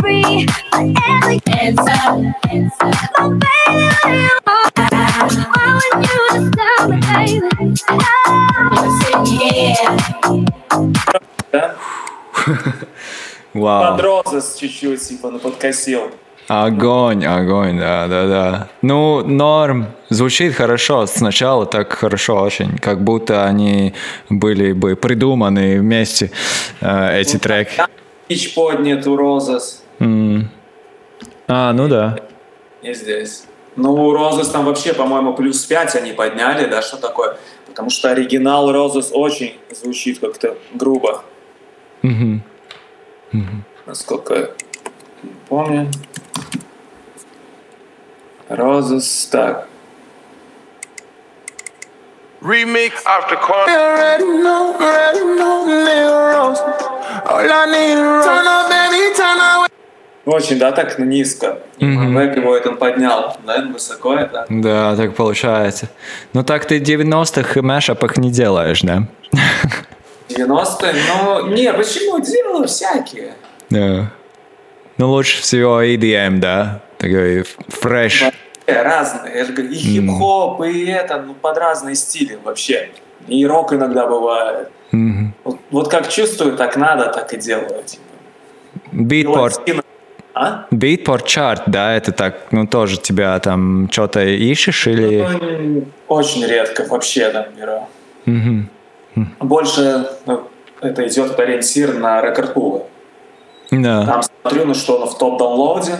free. 0.00 0.46
Forever 0.72 1.32
answer. 1.60 2.92
Oh, 3.18 3.30
baby, 3.30 3.84
what 3.86 4.02
do 4.04 4.10
you 4.12 4.36
want? 4.46 4.72
I 4.76 4.80
want 5.54 5.84
you 5.92 6.22
to 6.32 6.40
tell 6.56 6.82
me, 6.88 6.98
baby. 7.12 7.74
Oh, 10.72 10.92
Да? 11.52 11.74
Вау. 13.54 13.96
Под 13.96 14.04
Розес 14.04 14.56
чуть-чуть, 14.56 15.08
типа, 15.08 15.30
ну, 15.30 15.38
подкосил. 15.38 16.10
Огонь, 16.48 17.24
огонь, 17.24 17.78
да, 17.78 18.06
да, 18.06 18.26
да. 18.26 18.68
Ну, 18.82 19.22
норм. 19.26 19.86
Звучит 20.10 20.54
хорошо. 20.54 21.06
Сначала 21.06 21.66
так 21.66 21.92
хорошо 21.92 22.40
очень. 22.42 22.78
Как 22.78 23.02
будто 23.02 23.44
они 23.46 23.94
были 24.28 24.72
бы 24.72 24.94
придуманы 24.94 25.80
вместе, 25.80 26.30
э, 26.80 27.20
эти 27.20 27.38
треки. 27.38 27.82
Пич 28.28 28.54
поднят 28.54 29.06
у 29.06 29.16
Розес. 29.16 29.82
М. 30.00 30.50
А, 31.48 31.72
ну 31.72 31.88
да. 31.88 32.18
И 32.82 32.92
здесь. 32.94 33.44
Ну, 33.76 34.12
Розес 34.12 34.48
там 34.48 34.64
вообще, 34.64 34.94
по-моему, 34.94 35.34
плюс 35.34 35.64
5 35.64 35.96
они 35.96 36.12
подняли, 36.12 36.66
да, 36.66 36.80
что 36.82 36.96
такое? 36.96 37.36
Потому 37.66 37.90
что 37.90 38.10
оригинал 38.10 38.72
Розес 38.72 39.10
очень 39.12 39.58
звучит 39.70 40.18
как-то 40.18 40.56
грубо, 40.72 41.22
Мгм. 42.02 42.42
насколько 43.86 44.34
я 44.34 44.48
помню. 45.48 45.90
Розес, 48.48 49.26
так. 49.30 49.68
Remix 52.40 52.92
after 53.04 53.36
corner. 53.36 53.66
You 53.66 53.76
already 53.76 54.24
know, 54.42 54.76
already 54.78 55.24
know, 55.36 55.64
Lil 55.66 56.12
Rose. 56.32 56.60
All 57.26 57.50
I 57.50 57.66
need 57.66 57.92
is 57.92 58.00
Rose. 58.00 58.24
Turn 58.24 58.46
up, 58.46 58.68
baby, 58.70 59.14
turn 59.16 59.40
up. 59.40 59.65
Очень, 60.26 60.58
да, 60.58 60.72
так 60.72 60.98
низко. 60.98 61.60
Мэг 61.78 62.36
его 62.36 62.56
это 62.56 62.72
поднял, 62.72 63.36
да, 63.46 63.64
высоко 63.72 64.14
это. 64.14 64.44
Да, 64.48 64.96
так 64.96 65.14
получается. 65.14 65.88
Ну 66.32 66.42
так 66.42 66.66
ты 66.66 66.80
90-х 66.80 67.62
мэшапах 67.62 68.16
не 68.16 68.30
делаешь, 68.32 68.82
да? 68.82 69.06
90-е, 70.28 70.94
ну, 71.08 71.46
не, 71.46 71.72
почему? 71.72 72.18
Делаю 72.18 72.66
всякие. 72.66 73.34
Да. 73.70 74.10
Ну 74.98 75.10
лучше 75.10 75.40
всего 75.40 75.80
EDM, 75.82 76.38
да? 76.38 76.80
Такой 76.98 77.44
фреш. 77.68 78.24
Разные, 78.66 79.36
я 79.36 79.44
же 79.44 79.52
говорю, 79.52 79.70
и 79.72 79.76
хип-хоп, 79.76 80.60
и 80.64 80.86
это, 80.86 81.22
ну, 81.24 81.34
под 81.34 81.56
разные 81.56 81.94
стили 81.94 82.36
вообще. 82.42 82.90
И 83.28 83.46
рок 83.46 83.72
иногда 83.72 84.08
бывает. 84.08 84.70
Мгм. 84.90 85.34
Вот, 85.44 85.58
вот 85.70 85.88
как 85.88 86.08
чувствую, 86.08 86.56
так 86.56 86.76
надо, 86.76 87.06
так 87.12 87.32
и 87.32 87.36
делаю. 87.36 87.84
Типа. 87.84 88.02
Битпорт, 88.90 89.58
латино- 89.58 89.82
А? 90.38 90.66
битпорт 90.70 91.24
чарт, 91.24 91.62
да, 91.66 91.94
это 91.94 92.12
так, 92.12 92.34
ну 92.50 92.66
тоже 92.66 93.00
тебя 93.00 93.38
там 93.38 93.88
что-то 93.90 94.22
ищешь 94.22 94.86
или... 94.86 95.26
Ну, 95.26 95.84
Очень 96.08 96.44
редко 96.44 96.84
вообще 96.84 97.30
там 97.30 97.46
беру. 97.56 97.88
Мгм. 98.26 98.68
Больше 99.40 100.06
ну, 100.26 100.46
это 100.82 101.06
идет 101.08 101.40
ориентир 101.40 101.94
на 101.94 102.20
рекорд-пулы. 102.20 102.82
Да. 103.70 104.04
Там 104.04 104.22
смотрю, 104.42 104.66
ну 104.66 104.74
что 104.74 105.06
в 105.06 105.16
топ-даунлоуде, 105.16 105.96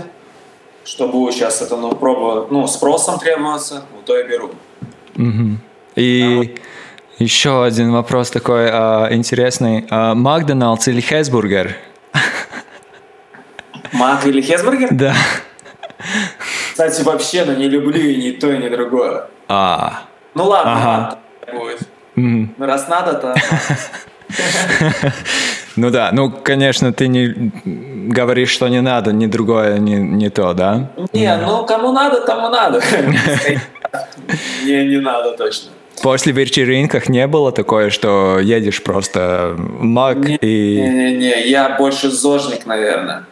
что 0.85 1.09
будет 1.09 1.33
сейчас 1.33 1.63
это, 1.63 1.79
ну, 1.79 1.95
пробую, 1.95 2.47
ну, 2.51 2.67
спросом 2.67 3.19
требоваться, 3.19 3.85
ну, 3.95 4.03
то 4.05 4.21
и 4.21 4.29
беру. 4.29 4.51
Мгм. 5.15 5.61
И 5.95 6.55
Еще 7.19 7.65
один 7.65 7.91
вопрос 7.93 8.31
такой 8.31 8.69
а, 8.71 9.09
интересный. 9.11 9.87
А, 9.89 10.15
Макдоналдс 10.15 10.89
или 10.89 11.01
Хесбургер? 11.01 11.75
Мак 13.97 14.27
или 14.27 14.41
Хесбургер? 14.41 14.89
Да. 14.93 15.15
Кстати, 16.73 17.03
вообще, 17.03 17.45
ну 17.45 17.55
не 17.57 17.69
люблю 17.69 17.99
и 18.01 18.17
ни 18.17 18.31
то, 18.33 18.53
и 18.53 18.59
ни 18.59 18.69
другое. 18.69 19.25
А, 19.49 20.03
Ну 20.35 20.45
ладно, 20.45 20.73
Ага. 20.73 20.89
ладно, 20.89 21.61
будет. 21.61 21.81
Ну 22.17 22.67
раз 22.67 22.89
надо, 22.89 23.15
то... 23.15 23.35
ну 25.77 25.91
да, 25.91 26.11
ну, 26.13 26.31
конечно, 26.31 26.93
ты 26.93 27.09
не 27.09 27.53
говоришь, 28.13 28.51
что 28.51 28.69
не 28.69 28.81
надо, 28.81 29.13
ни 29.13 29.27
другое, 29.27 29.79
ни, 29.79 29.95
не 29.95 30.31
то, 30.31 30.53
да? 30.53 30.91
Не, 31.13 31.37
ну 31.37 31.65
кому 31.67 31.93
надо, 31.93 32.21
тому 32.21 32.49
надо. 32.49 32.81
Не, 34.65 34.85
не 34.85 34.99
надо 35.01 35.37
точно. 35.37 35.71
После 36.03 36.33
вечеринках 36.33 37.09
не 37.09 37.27
было 37.27 37.53
такое, 37.53 37.91
что 37.91 38.39
едешь 38.41 38.83
просто 38.83 39.55
в 39.57 39.83
Мак 39.83 40.19
и... 40.43 40.77
Не-не-не, 40.81 41.47
я 41.49 41.77
больше 41.79 42.11
зожник, 42.11 42.67
наверное. 42.67 43.25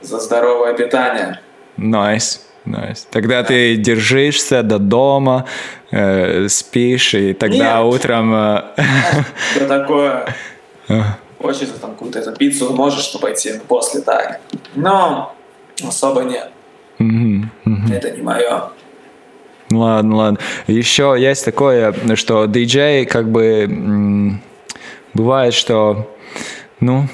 За 0.00 0.18
здоровое 0.18 0.74
питание. 0.74 1.40
Nice, 1.76 2.44
nice. 2.64 3.06
Тогда 3.10 3.42
ты 3.44 3.76
держишься 3.76 4.62
до 4.62 4.78
дома, 4.78 5.46
э, 5.90 6.48
спишь, 6.48 7.14
и 7.14 7.32
тогда 7.34 7.82
Нет. 7.82 7.94
утром... 7.94 8.34
э, 8.34 8.62
Что 9.54 9.66
такое? 9.68 10.34
Хочется 11.38 11.78
там 11.80 11.92
какую-то 11.92 12.18
эту 12.18 12.32
пиццу, 12.32 12.72
можешь 12.74 13.12
пойти 13.20 13.54
после 13.68 14.00
так. 14.00 14.40
Но 14.74 15.34
особо 15.86 16.22
нет. 16.22 16.50
мгм, 16.98 17.50
мгм. 17.64 17.92
Это 17.92 18.10
не 18.10 18.22
мое. 18.22 18.70
Ладно, 19.70 20.16
ладно. 20.16 20.38
Еще 20.66 21.16
есть 21.18 21.44
такое, 21.44 21.94
что 22.16 22.46
диджей 22.46 23.06
как 23.06 23.30
бы 23.30 24.38
бывает, 25.14 25.54
что 25.54 26.14
ну 26.80 27.08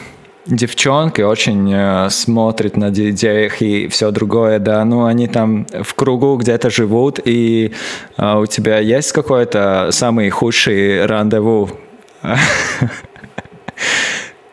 девчонки 0.49 1.21
очень 1.21 1.73
э, 1.73 2.09
смотрят 2.11 2.77
на 2.77 2.91
диджеях 2.91 3.63
и 3.63 3.89
все 3.89 4.11
другое, 4.11 4.59
да, 4.59 4.85
ну 4.85 5.05
они 5.05 5.29
там 5.29 5.67
в 5.83 5.95
кругу 5.95 6.37
где-то 6.37 6.71
живут, 6.71 7.21
и 7.25 7.73
э, 8.17 8.39
у 8.39 8.47
тебя 8.47 8.79
есть 8.79 9.13
какой-то 9.13 9.89
самый 9.91 10.31
худший 10.31 11.07
рандеву? 11.07 11.71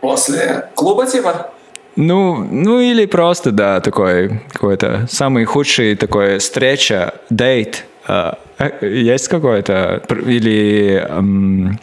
После 0.01 0.69
клуба 0.75 1.07
типа? 1.07 1.51
Ну, 1.95 2.35
ну 2.43 2.81
или 2.81 3.05
просто, 3.05 3.51
да, 3.51 3.79
такой 3.79 4.41
какой-то 4.51 5.07
самый 5.09 5.45
худший 5.45 5.95
такой 5.95 6.39
встреча, 6.39 7.13
дейт. 7.29 7.85
А, 8.07 8.37
э, 8.59 8.85
есть 8.87 9.29
какой-то? 9.29 10.03
Или... 10.09 11.05
м, 11.09 11.79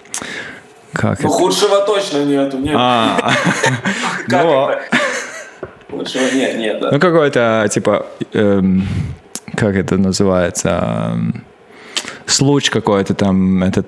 как 0.93 1.21
Ну 1.23 1.29
это? 1.29 1.39
худшего 1.39 1.81
точно 1.87 2.25
нету. 2.25 2.59
Нет. 2.59 2.75
А, 2.77 3.33
Как 4.29 4.45
ну, 4.45 4.69
это? 4.69 4.83
Худшего 5.91 6.23
нет, 6.35 6.57
нет, 6.59 6.81
да. 6.81 6.91
ну 6.93 6.99
какой-то, 7.01 7.69
типа, 7.71 8.07
эм, 8.33 8.87
как 9.57 9.75
это 9.77 9.97
называется? 9.99 11.13
Эм, 11.13 11.45
Случай 12.27 12.71
какой-то 12.71 13.15
там, 13.15 13.63
этот 13.63 13.87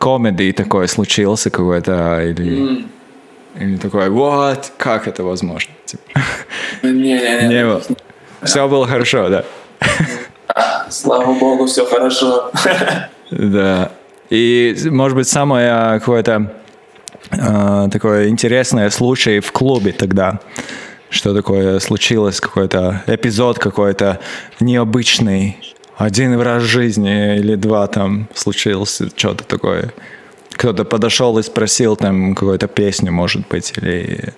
комедий 0.00 0.52
такой 0.52 0.88
случился 0.88 1.50
какой-то, 1.50 2.20
или, 2.22 2.86
или 3.58 3.76
такой, 3.76 4.08
вот, 4.10 4.72
как 4.78 5.06
это 5.06 5.22
возможно? 5.22 5.72
Типа, 5.84 6.02
Не-не-не. 6.82 7.48
не 7.48 7.64
было. 7.64 7.82
Все 8.42 8.66
было 8.68 8.86
хорошо, 8.86 9.28
да. 9.28 9.44
Слава 10.90 11.32
богу, 11.34 11.66
все 11.66 11.86
хорошо. 11.86 12.50
Да. 13.30 13.92
И, 14.32 14.74
может 14.90 15.14
быть, 15.14 15.28
самое 15.28 16.00
какое-то 16.00 16.54
э, 17.32 17.88
такое 17.92 18.28
интересное 18.28 18.88
случай 18.88 19.40
в 19.40 19.52
клубе 19.52 19.92
тогда. 19.92 20.40
Что 21.10 21.34
такое 21.34 21.78
случилось, 21.80 22.40
какой-то 22.40 23.02
эпизод 23.06 23.58
какой-то 23.58 24.20
необычный. 24.58 25.58
Один 25.98 26.40
раз 26.40 26.62
в 26.62 26.66
жизни 26.66 27.36
или 27.36 27.56
два 27.56 27.86
там 27.88 28.26
случился 28.34 29.10
что-то 29.14 29.44
такое. 29.44 29.92
Кто-то 30.52 30.86
подошел 30.86 31.38
и 31.38 31.42
спросил 31.42 31.96
там 31.96 32.34
какую-то 32.34 32.68
песню, 32.68 33.12
может 33.12 33.46
быть, 33.48 33.74
или... 33.76 34.32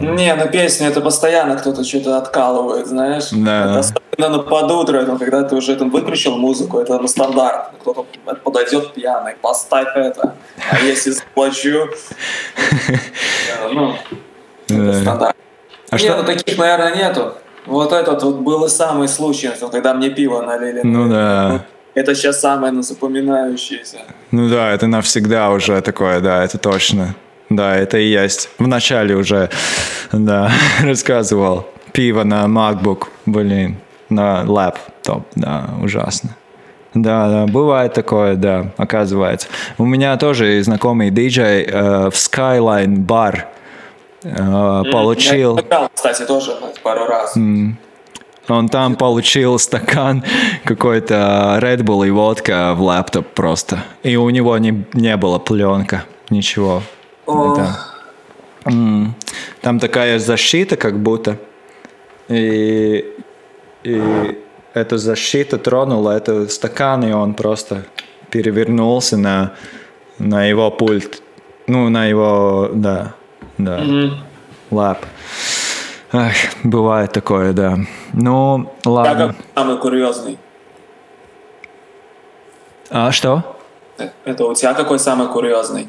Не, 0.00 0.34
ну 0.34 0.48
песни 0.48 0.86
это 0.86 1.00
постоянно 1.00 1.56
кто-то 1.56 1.84
что-то 1.84 2.18
откалывает, 2.18 2.86
знаешь. 2.86 3.28
Да. 3.32 3.78
Особенно 3.78 4.36
на 4.36 4.38
под 4.38 4.70
утро, 4.70 5.04
когда 5.18 5.42
ты 5.42 5.56
уже 5.56 5.76
там 5.76 5.90
выключил 5.90 6.36
музыку, 6.36 6.78
это 6.78 6.98
ну, 6.98 7.08
стандарт. 7.08 7.72
Кто-то 7.80 8.06
подойдет 8.44 8.94
пьяный, 8.94 9.34
поставь 9.40 9.96
это. 9.96 10.34
А 10.70 10.78
если 10.80 11.10
заплачу, 11.10 11.88
ну, 13.72 13.94
это 14.68 14.92
стандарт. 15.00 15.36
А 15.90 15.96
Не, 15.96 15.98
что- 15.98 16.16
ну 16.16 16.24
таких, 16.24 16.58
наверное, 16.58 16.94
нету. 16.94 17.34
Вот 17.66 17.92
этот 17.92 18.22
вот 18.22 18.36
был 18.36 18.64
и 18.64 18.68
самый 18.68 19.08
случай, 19.08 19.50
когда 19.70 19.94
мне 19.94 20.10
пиво 20.10 20.42
налили. 20.42 20.80
Ну 20.84 21.08
да. 21.08 21.64
Это 21.94 22.14
сейчас 22.14 22.40
самое 22.40 22.72
ну, 22.72 22.82
запоминающееся. 22.82 23.98
Ну 24.30 24.48
да, 24.48 24.72
это 24.72 24.86
навсегда 24.86 25.50
уже 25.50 25.80
такое, 25.80 26.20
да, 26.20 26.44
это 26.44 26.56
точно. 26.56 27.14
Да, 27.50 27.76
это 27.76 27.98
и 27.98 28.08
есть. 28.08 28.50
В 28.58 28.66
начале 28.66 29.14
уже, 29.14 29.50
да, 30.12 30.50
рассказывал. 30.82 31.66
Пиво 31.92 32.22
на 32.22 32.44
MacBook, 32.44 33.08
блин, 33.26 33.76
на 34.10 34.44
лэптоп, 34.46 35.26
да, 35.34 35.70
ужасно. 35.82 36.36
Да, 36.94 37.28
да, 37.28 37.46
бывает 37.46 37.92
такое, 37.92 38.34
да, 38.34 38.70
оказывается. 38.76 39.48
У 39.78 39.84
меня 39.84 40.16
тоже 40.16 40.62
знакомый 40.62 41.10
диджей 41.10 41.64
э, 41.64 42.10
в 42.10 42.14
Skyline 42.14 42.96
бар 42.96 43.48
э, 44.22 44.82
получил... 44.90 45.56
Я 45.56 45.62
играл, 45.62 45.90
кстати, 45.94 46.24
тоже 46.24 46.56
пару 46.82 47.06
раз. 47.06 47.36
Он 48.48 48.68
там 48.70 48.96
получил 48.96 49.58
стакан 49.58 50.24
какой-то 50.64 51.58
Red 51.60 51.80
Bull 51.80 52.06
и 52.06 52.10
водка 52.10 52.74
в 52.74 52.82
лэптоп 52.82 53.26
просто. 53.34 53.84
И 54.02 54.16
у 54.16 54.30
него 54.30 54.56
не, 54.58 54.84
не 54.94 55.16
было 55.16 55.38
пленка, 55.38 56.04
ничего. 56.30 56.82
М. 58.64 59.14
Там 59.60 59.78
такая 59.78 60.18
защита 60.18 60.76
как 60.76 60.98
будто. 60.98 61.36
И, 62.28 63.14
и 63.84 64.38
эта 64.74 64.98
защита 64.98 65.58
тронула 65.58 66.16
этот 66.16 66.52
стакан, 66.52 67.04
и 67.04 67.12
он 67.12 67.34
просто 67.34 67.84
перевернулся 68.30 69.16
на, 69.16 69.52
на 70.18 70.44
его 70.44 70.70
пульт. 70.70 71.22
Ну, 71.66 71.88
на 71.88 72.06
его, 72.06 72.70
да, 72.72 73.14
да, 73.58 73.82
лап. 74.70 75.04
Ах, 76.12 76.32
бывает 76.64 77.12
такое, 77.12 77.52
да. 77.52 77.78
Ну, 78.14 78.70
Я 78.84 78.90
ладно. 78.90 79.26
как 79.28 79.36
самый 79.54 79.78
курьезный. 79.78 80.38
А 82.90 83.12
что? 83.12 83.56
Это 84.24 84.46
у 84.46 84.54
тебя 84.54 84.72
какой 84.72 84.98
самый 84.98 85.28
курьезный? 85.28 85.88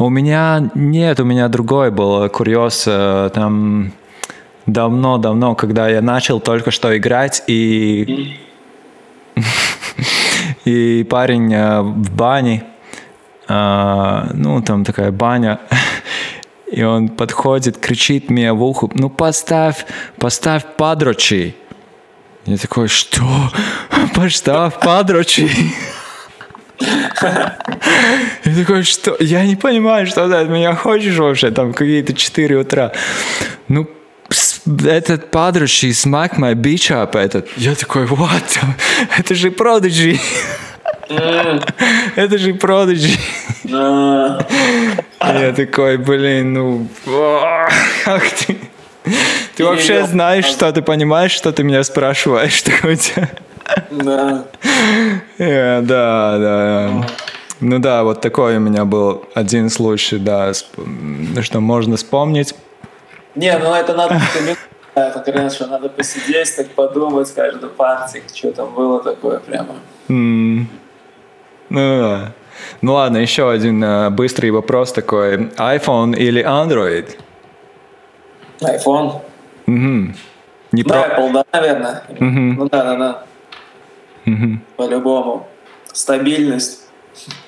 У 0.00 0.08
меня 0.08 0.70
нет, 0.74 1.20
у 1.20 1.24
меня 1.24 1.48
другой 1.48 1.90
был 1.90 2.26
курьез. 2.30 2.84
э, 2.86 3.28
Там 3.34 3.92
давно-давно, 4.64 5.54
когда 5.54 5.90
я 5.90 6.00
начал 6.00 6.40
только 6.40 6.70
что 6.70 6.96
играть, 6.96 7.42
и, 7.46 8.38
и 10.64 11.04
парень 11.04 11.52
э, 11.52 11.82
в 11.82 12.16
бане, 12.16 12.64
э, 13.46 14.30
ну, 14.32 14.62
там 14.62 14.84
такая 14.84 15.12
баня, 15.12 15.60
и 16.72 16.82
он 16.82 17.10
подходит, 17.10 17.76
кричит 17.76 18.30
мне 18.30 18.54
в 18.54 18.62
ухо, 18.62 18.88
ну, 18.94 19.10
поставь, 19.10 19.84
поставь 20.16 20.64
падрочи. 20.78 21.54
Я 22.46 22.56
такой, 22.56 22.88
что? 22.88 23.22
Поставь 24.14 24.80
падрочи. 24.80 25.50
Я 28.44 28.54
такой, 28.56 28.82
что? 28.84 29.16
Я 29.20 29.44
не 29.44 29.56
понимаю, 29.56 30.06
что 30.06 30.28
ты 30.28 30.34
от 30.34 30.48
меня 30.48 30.74
хочешь 30.74 31.16
вообще, 31.16 31.50
там 31.50 31.72
какие-то 31.72 32.14
4 32.14 32.56
утра. 32.56 32.92
Ну, 33.68 33.86
этот 34.84 35.30
подручный 35.30 35.92
смак 35.94 36.38
my 36.38 36.54
bitch 36.54 36.90
up 36.90 37.16
этот. 37.16 37.48
Я 37.56 37.74
такой, 37.74 38.04
what? 38.06 38.58
Это 39.18 39.34
же 39.34 39.48
Prodigy. 39.50 40.18
Это 42.16 42.38
же 42.38 42.52
Prodigy. 42.52 43.18
Я 43.64 45.52
такой, 45.52 45.96
блин, 45.98 46.52
ну, 46.54 46.88
как 48.04 48.22
ты? 48.30 48.56
Ты 49.56 49.64
вообще 49.64 50.06
знаешь, 50.06 50.46
что 50.46 50.72
ты 50.72 50.82
понимаешь, 50.82 51.32
что 51.32 51.52
ты 51.52 51.62
меня 51.64 51.82
спрашиваешь? 51.84 52.62
Тебя? 52.62 53.28
Да. 53.90 54.44
Э, 55.38 55.80
Да, 55.82 56.38
да. 56.38 57.06
Ну 57.60 57.78
да, 57.78 58.04
вот 58.04 58.20
такой 58.22 58.56
у 58.56 58.60
меня 58.60 58.84
был 58.84 59.24
один 59.34 59.68
случай, 59.68 60.18
да, 60.18 60.52
что 60.54 61.60
можно 61.60 61.96
вспомнить. 61.96 62.54
Не, 63.34 63.58
ну 63.58 63.74
это 63.74 63.94
надо 63.94 64.18
это, 64.94 65.20
конечно, 65.20 65.66
надо 65.66 65.88
посидеть, 65.88 66.56
так 66.56 66.68
подумать 66.68 67.32
каждую 67.32 67.70
партию, 67.70 68.22
что 68.34 68.50
там 68.52 68.74
было 68.74 69.02
такое 69.02 69.38
прямо. 69.38 69.74
Ну 70.08 70.66
да. 71.70 72.32
Ну 72.82 72.94
ладно, 72.94 73.18
еще 73.18 73.50
один 73.50 73.82
э, 73.82 74.10
быстрый 74.10 74.50
вопрос 74.50 74.92
такой. 74.92 75.36
iPhone 75.56 76.16
или 76.16 76.44
Android? 76.44 77.16
iPhone. 78.60 79.20
Мгм. 79.66 80.14
Не 80.72 80.82
Ну, 80.82 80.88
про... 80.88 80.98
Apple, 80.98 81.32
да, 81.32 81.44
наверное. 81.52 82.02
Ну 82.18 82.68
да, 82.68 82.84
да, 82.84 82.96
да. 82.96 83.22
По-любому. 84.76 85.46
Стабильность. 85.92 86.80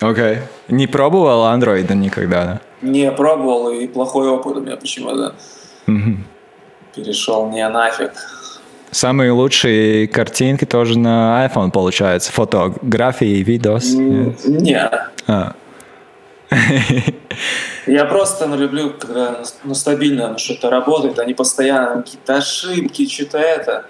Окей. 0.01 0.39
Не 0.69 0.87
пробовал 0.87 1.45
Android 1.55 1.93
никогда, 1.95 2.45
да? 2.45 2.61
Не 2.83 3.11
пробовал, 3.13 3.71
и 3.71 3.87
плохой 3.87 4.29
опыт 4.29 4.57
у 4.57 4.61
меня 4.61 4.77
почему-то. 4.77 5.35
Перешел 6.95 7.49
не 7.51 7.67
нафиг. 7.69 8.13
Самые 8.91 9.33
лучшие 9.33 10.07
картинки 10.07 10.67
тоже 10.67 10.99
на 10.99 11.47
iPhone 11.47 11.71
получается. 11.71 12.31
Фотографии, 12.33 13.43
видос. 13.43 13.95
М, 13.95 14.37
Не. 14.45 14.91
А. 15.27 15.55
Я 17.87 18.05
просто 18.05 18.47
ну, 18.47 18.57
люблю, 18.57 18.93
когда 18.99 19.43
ну, 19.65 19.75
стабильно 19.75 20.29
ну, 20.29 20.39
что-то 20.39 20.69
работает, 20.69 21.27
не 21.27 21.33
постоянно 21.33 22.03
какие-то 22.03 22.37
ошибки, 22.37 23.09
что-то 23.09 23.39
это. 23.39 23.87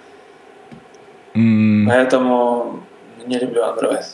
М, 1.34 1.86
Поэтому 1.88 2.81
не 3.26 3.38
люблю 3.38 3.62
Android. 3.62 4.04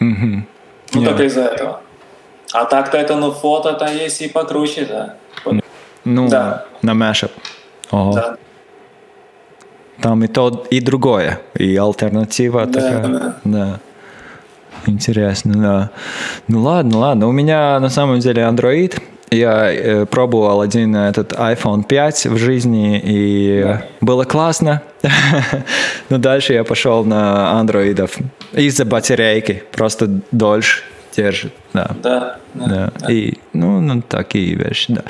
мгм. 0.00 0.46
Ну, 0.94 1.00
Не. 1.00 1.06
только 1.06 1.24
из-за 1.24 1.42
этого. 1.42 1.80
А 2.52 2.64
так-то 2.64 2.96
это, 2.96 3.16
ну, 3.16 3.32
фото-то 3.32 3.86
есть 3.86 4.22
и 4.22 4.28
покруче, 4.28 4.84
да. 4.86 5.14
Ну, 6.04 6.28
Да. 6.28 6.64
на 6.82 6.92
Mashup. 6.92 7.30
Ого. 7.90 8.12
Да. 8.14 8.36
Там 10.00 10.22
и 10.24 10.28
то, 10.28 10.64
и 10.70 10.80
другое. 10.80 11.40
И 11.54 11.76
альтернатива 11.76 12.66
Да, 12.66 12.72
такая. 12.80 13.06
да. 13.08 13.36
Да. 13.44 13.80
Интересно, 14.86 15.54
да. 15.56 15.90
Ну 16.48 16.62
ладно, 16.62 16.98
ладно. 16.98 17.26
У 17.28 17.32
меня 17.32 17.80
на 17.80 17.88
самом 17.88 18.20
деле 18.20 18.42
Android. 18.42 19.00
Я 19.32 19.72
э, 19.72 20.06
пробовал 20.06 20.60
один 20.60 20.94
этот 20.94 21.32
iPhone 21.32 21.82
5 21.82 22.26
в 22.26 22.36
жизни, 22.36 23.00
и 23.02 23.62
э, 23.66 23.78
было 24.00 24.22
классно. 24.24 24.82
Но 26.10 26.18
дальше 26.18 26.52
я 26.52 26.64
пошел 26.64 27.04
на 27.04 27.52
андроидов 27.58 28.16
из-за 28.52 28.84
батарейки. 28.84 29.64
Просто 29.72 30.20
дольше 30.30 30.82
держит. 31.16 31.52
Да. 31.72 31.90
Да, 32.02 32.38
да. 32.54 32.92
Да. 32.98 33.12
И, 33.12 33.38
ну, 33.52 33.80
ну, 33.80 34.02
такие 34.02 34.54
вещи, 34.54 34.92
да. 34.92 35.02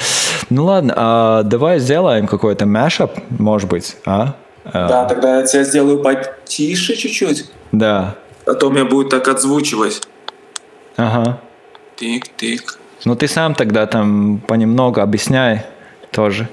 Ну 0.50 0.64
ладно, 0.64 0.94
а 0.96 1.42
давай 1.42 1.78
сделаем 1.80 2.26
какой-то 2.26 2.64
mashup, 2.64 3.10
может 3.30 3.68
быть, 3.68 3.96
а? 4.06 4.34
А, 4.64 4.88
Да, 4.88 5.04
тогда 5.06 5.40
я 5.40 5.46
тебя 5.46 5.64
сделаю 5.64 6.02
потише 6.02 6.94
чуть-чуть. 6.96 7.50
Да. 7.72 8.14
А 8.46 8.54
то 8.54 8.70
мне 8.70 8.84
будет 8.84 9.10
так 9.10 9.26
отзвучивать. 9.28 10.02
Ага. 10.96 11.40
Тик-тик. 11.96 12.78
Ну 13.04 13.14
ты 13.14 13.28
сам 13.28 13.54
тогда 13.54 13.86
там 13.86 14.38
понемногу 14.38 15.00
объясняй 15.00 15.62
тоже. 16.10 16.48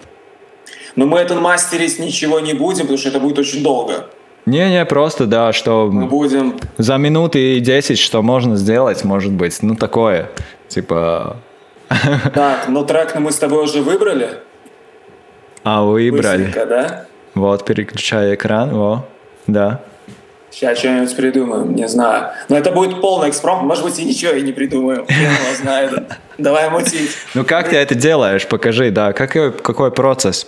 Но 0.95 1.05
мы 1.05 1.19
это 1.19 1.35
мастерить 1.35 1.99
ничего 1.99 2.39
не 2.39 2.53
будем, 2.53 2.81
потому 2.81 2.97
что 2.97 3.09
это 3.09 3.19
будет 3.19 3.39
очень 3.39 3.63
долго. 3.63 4.07
Не-не, 4.45 4.83
просто, 4.85 5.25
да, 5.25 5.53
что 5.53 5.89
Мы 5.91 6.05
будем... 6.05 6.59
за 6.77 6.97
минуты 6.97 7.55
и 7.57 7.59
10, 7.61 7.97
что 7.97 8.21
можно 8.21 8.57
сделать, 8.57 9.03
может 9.05 9.31
быть, 9.31 9.57
ну 9.61 9.75
такое, 9.75 10.29
типа, 10.67 11.37
Так, 12.33 12.67
ну 12.67 12.83
трек 12.85 13.15
мы 13.15 13.31
с 13.31 13.37
тобой 13.37 13.63
уже 13.63 13.81
выбрали. 13.81 14.39
а 15.63 15.83
выбрали. 15.83 16.45
Быстренько, 16.45 16.65
да? 16.65 17.05
Вот, 17.35 17.65
переключай 17.65 18.35
экран, 18.35 18.69
во, 18.75 19.05
да. 19.47 19.79
Сейчас 20.51 20.77
что-нибудь 20.77 21.15
придумаем, 21.15 21.73
не 21.73 21.87
знаю. 21.87 22.31
Но 22.47 22.57
это 22.57 22.71
будет 22.71 23.01
полный 23.01 23.29
экспромт, 23.29 23.63
может 23.63 23.83
быть, 23.83 23.97
и 23.97 24.05
ничего 24.05 24.33
и 24.33 24.41
не 24.43 24.51
придумаем. 24.51 25.05
Хрен 25.07 25.21
его 25.21 25.55
знает. 25.59 26.03
Давай 26.37 26.69
мутить. 26.69 27.11
Ну 27.33 27.43
как 27.43 27.69
ты 27.69 27.77
это 27.77 27.95
делаешь, 27.95 28.45
покажи, 28.45 28.91
да, 28.91 29.13
какой, 29.13 29.51
какой 29.51 29.89
процесс? 29.91 30.47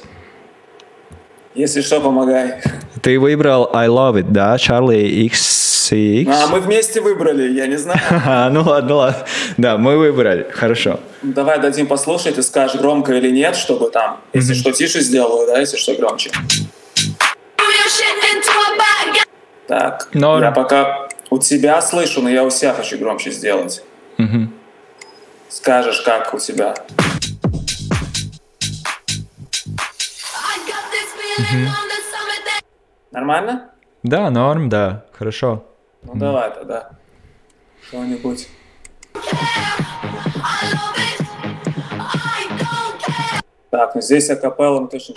Если 1.56 1.80
что, 1.82 2.02
помогай. 2.02 2.62
Ты 3.02 3.18
выбрал 3.18 3.70
I 3.74 3.88
Love 3.88 4.20
It, 4.20 4.26
да, 4.30 4.56
Charlie 4.58 5.30
XCX? 5.30 6.30
А 6.30 6.48
мы 6.48 6.60
вместе 6.60 7.00
выбрали, 7.00 7.54
я 7.54 7.68
не 7.68 7.78
знаю. 7.78 8.00
Ну 8.52 8.62
ладно, 8.64 8.96
ладно. 8.96 9.26
Да, 9.56 9.78
мы 9.78 9.98
выбрали, 9.98 10.48
хорошо. 10.52 11.00
Давай 11.22 11.60
дадим 11.62 11.88
послушать, 11.88 12.36
ты 12.36 12.44
скажешь 12.44 12.80
громко 12.80 13.14
или 13.14 13.32
нет, 13.32 13.56
чтобы 13.56 13.90
там, 13.90 14.20
если 14.34 14.54
что, 14.54 14.74
тише 14.74 15.00
сделаю, 15.00 15.48
да, 15.48 15.58
если 15.60 15.78
что, 15.78 15.96
громче. 15.96 16.32
Так, 19.68 20.10
Норм. 20.14 20.44
я 20.44 20.52
пока 20.52 21.08
у 21.30 21.40
тебя 21.40 21.82
слышу, 21.82 22.22
но 22.22 22.30
я 22.30 22.44
у 22.44 22.50
себя 22.50 22.74
хочу 22.74 22.98
громче 22.98 23.32
сделать. 23.32 23.82
Скажешь, 25.48 26.02
как 26.02 26.34
у 26.34 26.40
тебя. 26.40 26.76
Нормально? 33.12 33.72
Да, 34.04 34.30
норм, 34.30 34.70
да, 34.70 35.06
хорошо. 35.12 35.66
Ну 36.04 36.16
давай 36.16 36.54
тогда. 36.54 36.92
Что-нибудь. 37.88 38.48
Так, 43.70 43.96
ну 43.96 44.02
здесь 44.02 44.30
акапелла 44.30 44.80
мы 44.82 44.88
точно... 44.88 45.16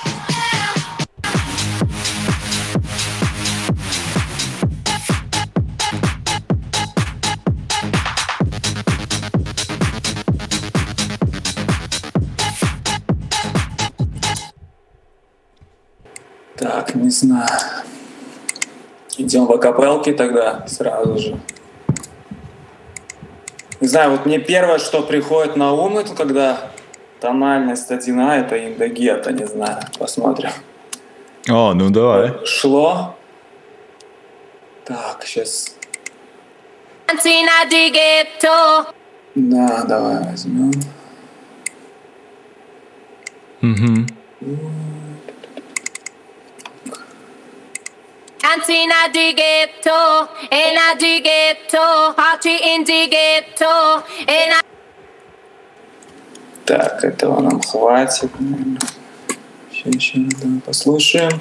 Так, 16.89 16.94
не 16.94 17.10
знаю. 17.10 17.47
Идем 19.19 19.47
в 19.47 19.52
акапелки 19.52 20.12
тогда 20.12 20.65
сразу 20.66 21.19
же. 21.19 21.39
Не 23.81 23.89
знаю, 23.89 24.12
вот 24.12 24.27
мне 24.27 24.39
первое, 24.39 24.78
что 24.78 25.02
приходит 25.02 25.56
на 25.56 25.73
ум, 25.73 25.98
это 25.98 26.15
когда 26.15 26.70
тональность 27.20 27.90
1А, 27.90 28.40
это 28.40 28.56
индогета, 28.66 29.32
не 29.32 29.47
знаю, 29.47 29.82
посмотрим. 29.98 30.51
О, 31.48 31.74
ну 31.74 31.90
давай. 31.90 32.35
Шло. 32.44 33.16
Так, 34.85 35.23
сейчас. 35.24 35.74
Ghetto. 37.06 38.86
Да, 39.35 39.85
давай 39.85 40.24
возьмем. 40.24 40.73
Cantina 48.68 49.08
di 49.10 49.32
ghetto, 49.32 50.28
e 50.50 50.74
na 50.74 50.94
di 50.94 51.22
ghetto, 51.22 52.12
party 52.14 52.74
in 52.74 52.82
di 52.82 53.08
ghetto, 53.08 54.04
e 54.26 54.46
na 54.46 54.60
Так, 56.66 57.02
этого 57.02 57.40
нам 57.40 57.62
хватит. 57.62 58.30
наверное. 58.38 58.78
Еще, 59.72 59.88
еще 59.88 60.60
послушаем. 60.66 61.40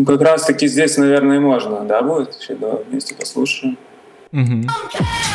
Ну, 0.00 0.06
как 0.06 0.22
раз 0.22 0.46
таки 0.46 0.66
здесь, 0.66 0.96
наверное, 0.96 1.40
можно, 1.40 1.80
да, 1.80 2.00
будет? 2.00 2.34
Еще 2.40 2.54
давай 2.54 2.84
вместе 2.84 3.14
послушаем. 3.14 3.76
Cantina 4.32 5.29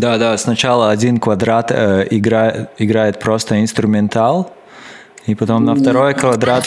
Да, 0.00 0.16
да, 0.16 0.38
сначала 0.38 0.88
один 0.90 1.18
квадрат 1.18 1.70
э, 1.70 2.06
игра- 2.10 2.68
играет 2.78 3.18
просто 3.18 3.60
инструментал, 3.60 4.50
и 5.26 5.34
потом 5.34 5.66
на 5.66 5.74
второй 5.74 6.14
квадрат... 6.14 6.66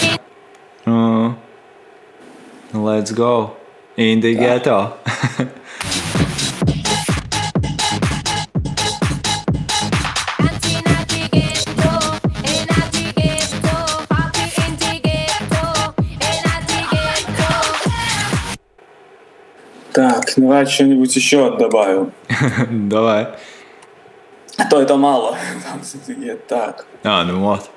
Ну, 0.86 1.36
let's 2.74 3.12
go. 3.12 3.50
In 3.98 4.22
the 4.22 4.36
ghetto. 4.38 4.92
Давай 20.36 20.66
что-нибудь 20.66 21.16
еще 21.16 21.56
добавим. 21.58 22.12
Давай. 22.90 23.28
А 24.58 24.66
то 24.66 24.82
это 24.82 24.96
мало. 24.98 25.38
Так. 26.48 26.86
А, 27.04 27.24
ну 27.24 27.40
вот. 27.40 27.70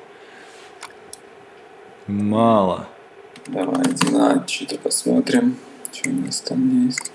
Мало. 2.06 2.86
Давайте 3.46 4.10
на 4.10 4.46
что-то 4.46 4.78
посмотрим. 4.78 5.56
Что 5.92 6.10
у 6.10 6.12
нас 6.12 6.40
там 6.40 6.86
есть. 6.86 7.12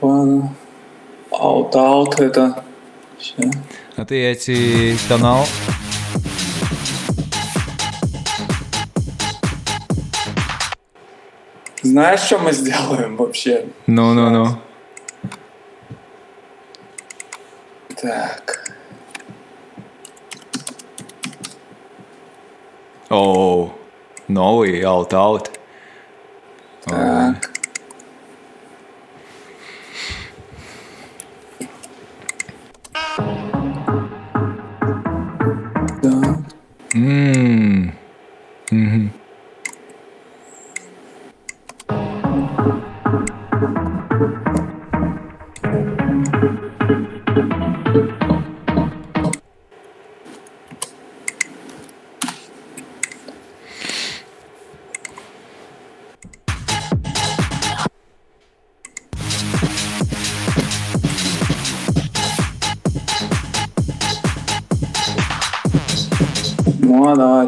Ладно. 0.00 0.54
Аут-аут 1.30 2.20
это. 2.20 2.64
Ща. 3.20 3.50
А 3.96 4.04
ты 4.04 4.22
эти 4.22 4.96
канал? 5.08 5.46
Знаешь, 11.86 12.20
что 12.20 12.38
мы 12.38 12.50
сделаем 12.50 13.16
вообще? 13.16 13.68
Ну-ну-ну. 13.86 14.48
Так. 18.02 18.74
О, 23.08 23.72
новый 24.26 24.82
Out 24.82 25.12
Out. 25.12 25.52
Так. 26.84 27.52
Да. 36.02 36.36
Ммм. 36.94 37.94
Ну, 38.72 39.10
а 67.08 67.14
давай 67.14 67.46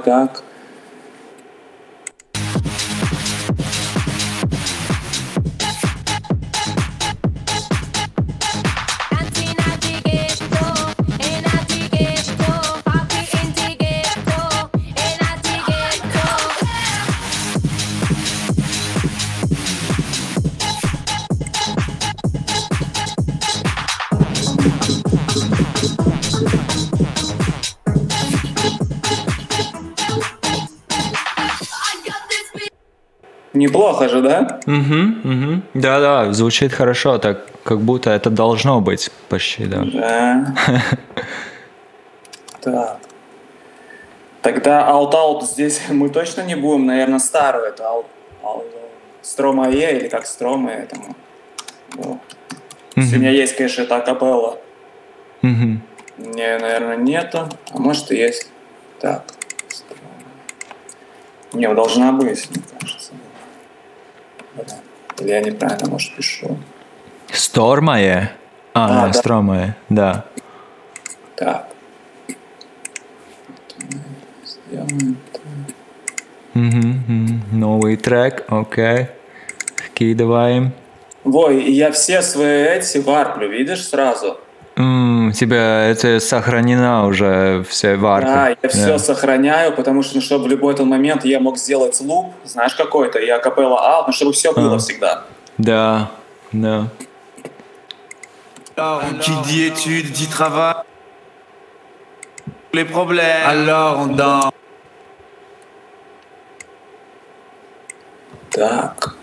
Неплохо 33.59 34.09
же, 34.09 34.23
да? 34.23 34.61
Угу, 34.67 35.33
угу. 35.33 35.63
Да-да, 35.75 36.33
звучит 36.33 36.73
хорошо, 36.73 37.19
так 37.19 37.45
как 37.65 37.81
будто 37.81 38.11
это 38.11 38.31
должно 38.31 38.81
быть 38.81 39.11
почти, 39.29 39.67
да. 39.67 39.85
Да. 39.93 40.55
Так. 42.61 42.99
Тогда 44.43 44.87
Out 44.87 45.15
Out 45.15 45.43
здесь 45.43 45.81
мы 45.91 46.09
точно 46.09 46.43
не 46.43 46.55
будем, 46.55 46.87
наверное, 46.87 47.19
старую. 47.19 47.65
Это 47.65 48.05
Stromae 49.23 49.99
или 49.99 50.09
как 50.09 50.27
Stromae 50.27 50.71
этому. 50.71 51.17
Ну, 51.97 52.21
Сегодня 52.95 53.33
есть, 53.33 53.57
конечно, 53.57 53.83
это 53.83 53.97
акапелла. 53.97 54.59
Мгм. 55.43 55.83
Не, 56.19 56.59
наверное, 56.59 56.97
нету. 56.97 57.49
А 57.73 57.79
может 57.79 58.13
и 58.13 58.17
есть. 58.17 58.49
Так. 59.01 59.25
Строма. 59.69 60.01
Не, 61.53 61.75
должна 61.75 62.13
быть, 62.13 62.49
мне 62.51 62.63
кажется. 62.79 62.98
Или 65.21 65.29
я 65.31 65.41
неправильно, 65.41 65.89
может, 65.91 66.15
пишу. 66.17 66.59
Стормае? 67.33 68.33
А, 68.75 69.05
А, 69.05 69.07
да. 69.07 69.13
Стромае, 69.13 69.77
да. 69.89 70.25
Так. 71.37 71.69
Сделаем 74.45 75.17
мгм. 76.59 77.43
Новый 77.53 77.97
трек, 77.97 78.45
окей. 78.49 79.07
Вкидываем. 79.77 80.73
Вой, 81.25 81.71
я 81.71 81.91
все 81.93 82.23
свои 82.23 82.63
эти 82.63 82.99
варплю, 82.99 83.49
видишь, 83.49 83.87
сразу? 83.89 84.39
У 84.81 85.33
тебя 85.33 85.87
это 85.87 86.21
сохранено 86.21 87.07
уже 87.07 87.65
все 87.69 87.97
варпы. 87.97 88.29
Да, 88.29 88.49
я 88.63 88.69
все 88.69 88.87
Да. 88.93 88.99
сохраняю, 89.01 89.73
потому 89.75 90.05
что, 90.05 90.15
ну, 90.17 90.21
чтобы 90.21 90.45
в 90.45 90.47
любой 90.49 90.73
этот 90.75 90.87
момент 90.87 91.25
я 91.25 91.41
мог 91.41 91.59
сделать 91.59 92.01
луп, 92.01 92.33
знаешь, 92.45 92.75
какой-то, 92.77 93.19
и 93.19 93.29
акапелла 93.29 93.81
аут, 93.97 94.07
ну, 94.07 94.13
чтобы 94.13 94.33
все 94.33 94.53
было 94.53 94.69
Ага. 94.69 94.79
всегда. 94.79 95.25
Да, 95.59 96.11
да. 96.53 96.87
Qui 98.77 99.33
dit 99.49 99.67
études 99.67 100.13
dit 100.13 100.29
travail. 100.29 100.77
Les 102.73 102.85
problèmes. 102.85 103.45
Alors, 103.45 103.99
on 103.99 104.15
danse. 104.15 104.53
Так. 108.51 109.17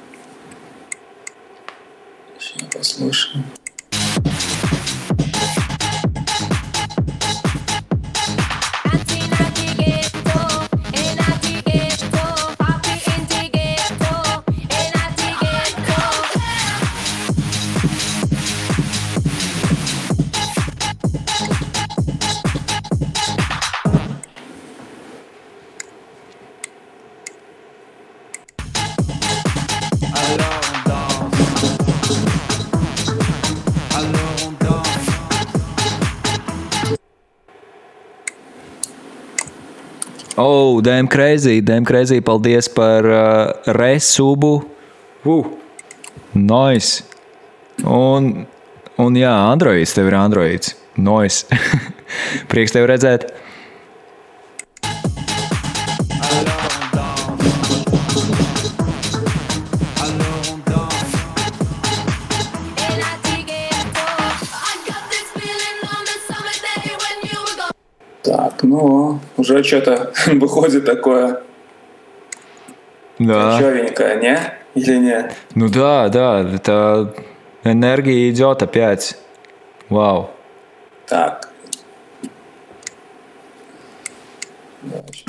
Сейчас 2.38 2.68
послушаем. 2.74 3.44
Oh, 40.48 40.80
damn 40.80 41.08
crazy, 41.08 41.60
damn 41.60 41.84
crazy. 41.84 42.22
Paldies 42.22 42.68
par 42.70 43.06
uh, 43.06 43.74
resubu. 43.74 44.62
Uh, 45.26 45.42
nice. 46.38 47.02
Un, 47.82 48.46
un 49.02 49.18
jā, 49.18 49.32
Androids, 49.34 49.96
tev 49.98 50.12
ir 50.12 50.18
Androids. 50.20 50.76
Nice. 51.02 51.50
Prieks 52.52 52.76
tev 52.76 52.86
redzēt. 52.92 53.26
Уже 69.56 69.64
что-то 69.64 70.12
выходит 70.34 70.86
такое 70.86 71.42
Да. 73.20 73.58
черненькое, 73.60 74.16
не? 74.18 74.40
Или 74.76 74.98
нет? 74.98 75.34
Ну 75.56 75.70
да, 75.70 76.10
да, 76.10 76.42
это 76.42 77.14
энергия 77.64 78.30
идет 78.30 78.62
опять. 78.62 79.18
Вау. 79.90 80.32
Так. 81.08 81.50
Дальше. 84.82 85.24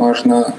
Можно... 0.00 0.54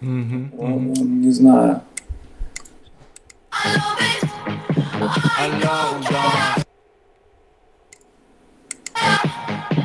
Не 0.00 1.30
знаю. 1.30 1.80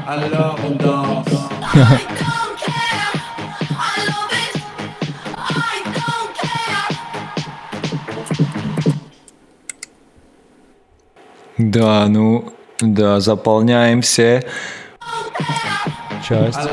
Alors 0.08 0.58
on 0.64 0.76
danse. 0.78 2.35
Да, 11.58 12.08
ну, 12.08 12.52
да, 12.82 13.20
заполняем 13.20 14.02
все 14.02 14.44
части. 16.28 16.70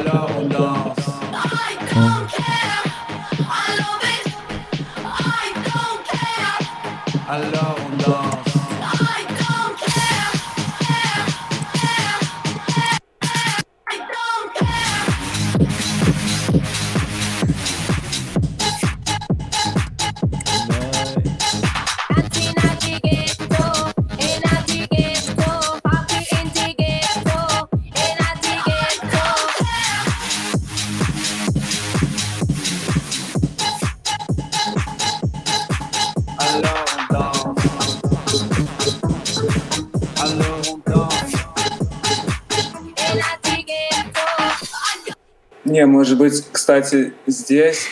Не, 45.72 45.86
может 45.86 46.18
быть, 46.18 46.44
кстати, 46.52 47.14
здесь, 47.26 47.86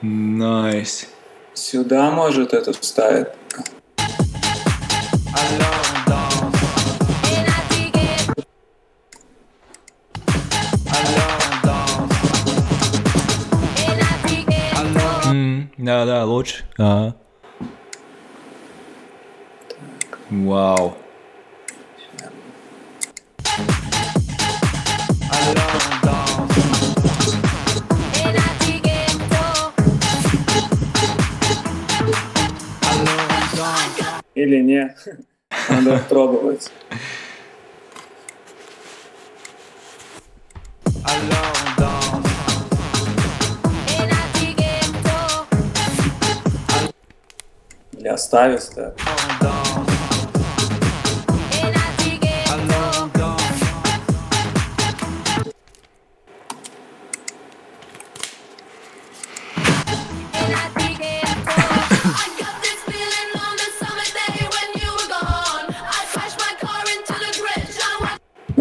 Nice. 0.00 1.06
сюда 1.52 2.10
может 2.10 2.54
это 2.54 2.72
М, 15.26 15.70
Да, 15.76 16.06
да, 16.06 16.24
лучше. 16.24 16.64
Ага. 16.78 17.14
Вау. 20.30 20.96
Или 34.44 34.60
не. 34.60 34.94
Надо 35.70 36.04
пробовать. 36.06 36.70
Или 47.92 48.08
оставить 48.08 48.68
так. 48.74 48.98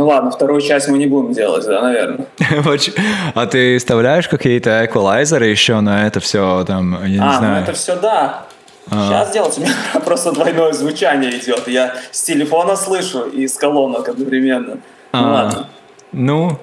Ну 0.04 0.10
ладно, 0.10 0.32
вторую 0.32 0.60
часть 0.60 0.90
мы 0.90 0.98
не 0.98 1.06
будем 1.06 1.32
делать, 1.32 1.66
да, 1.66 1.82
наверное. 1.82 2.26
А 3.36 3.46
ты 3.46 3.78
вставляешь 3.78 4.28
какие-то 4.28 4.84
эквалайзеры 4.86 5.46
еще 5.48 5.80
на 5.80 6.06
это 6.06 6.20
все 6.20 6.66
там, 6.68 7.02
я 7.04 7.08
не 7.08 7.18
а, 7.20 7.32
ну 7.32 7.38
знаю. 7.38 7.64
это 7.64 7.72
все 7.72 7.96
да. 7.96 8.44
Сейчас 8.90 9.32
делать, 9.32 9.58
у 9.58 9.62
меня 9.62 9.72
просто 10.06 10.34
двойное 10.34 10.74
звучание 10.74 11.32
идет. 11.38 11.70
Я 11.70 11.96
с 12.12 12.22
телефона 12.24 12.76
слышу 12.76 13.22
и 13.24 13.48
с 13.48 13.54
колонок 13.54 14.10
одновременно. 14.10 14.74
Ну 15.14 15.20
А, 15.20 15.32
ладно, 15.32 15.70
Ну, 16.12 16.60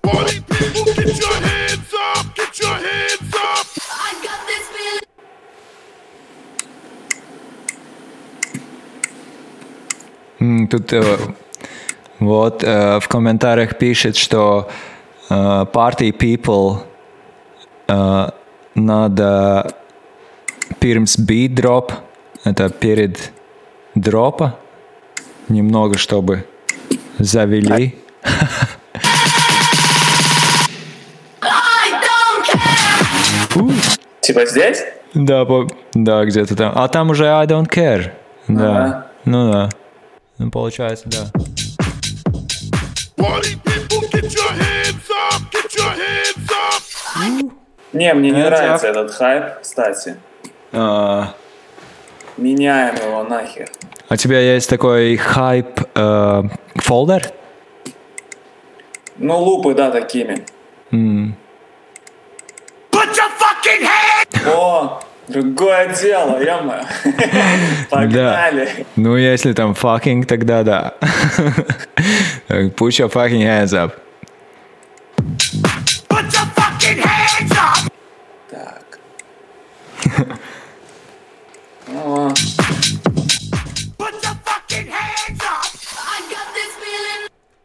Тут 10.69 10.93
вот 12.19 12.63
в 12.63 13.03
комментариях 13.07 13.77
пишет, 13.77 14.15
что 14.15 14.69
э, 15.29 15.33
party 15.33 16.11
people 16.11 16.77
э, 17.87 18.29
надо 18.75 19.75
pirms 20.79 21.19
beat 21.19 21.55
drop, 21.55 21.91
это 22.43 22.69
перед 22.69 23.31
дропа, 23.95 24.57
немного, 25.49 25.97
чтобы 25.97 26.45
завели. 27.19 27.95
Типа 34.31 34.45
здесь? 34.45 34.85
Да, 35.13 35.43
по- 35.43 35.67
да, 35.93 36.23
где-то 36.23 36.55
там. 36.55 36.71
А 36.73 36.87
там 36.87 37.09
уже 37.09 37.27
I 37.27 37.45
don't 37.45 37.67
care. 37.67 38.11
Да. 38.47 38.83
Ага. 38.85 39.07
Ну 39.25 39.51
да. 39.51 39.69
Ну, 40.37 40.49
получается, 40.51 41.09
да. 41.09 41.27
Your 43.17 43.41
your! 47.17 47.51
Не, 47.91 48.13
мне 48.13 48.31
не 48.31 48.41
нравится 48.41 48.87
этот 48.87 49.11
хайп, 49.11 49.59
кстати. 49.61 50.15
А, 50.71 51.33
Меняем 52.37 52.95
его 52.95 53.23
нахер. 53.23 53.69
А 54.07 54.13
у 54.13 54.15
тебя 54.15 54.39
есть 54.39 54.69
такой 54.69 55.17
хайп 55.17 55.81
э, 55.93 56.43
фолдер? 56.75 57.31
Ну, 59.17 59.37
лупы, 59.39 59.73
да, 59.73 59.91
такими. 59.91 60.45
О, 64.45 64.99
другое 65.27 65.93
дело, 65.93 66.41
ё 66.41 66.61
Погнали. 67.89 68.85
Ну, 68.95 69.15
если 69.17 69.53
там 69.53 69.73
fucking, 69.73 70.25
тогда 70.25 70.63
да. 70.63 70.93
Put 72.47 72.91
your 72.97 73.09
fucking 73.09 73.41
hands 73.43 73.73
up. 73.73 73.93
Так. 78.49 78.99
О, 81.87 82.33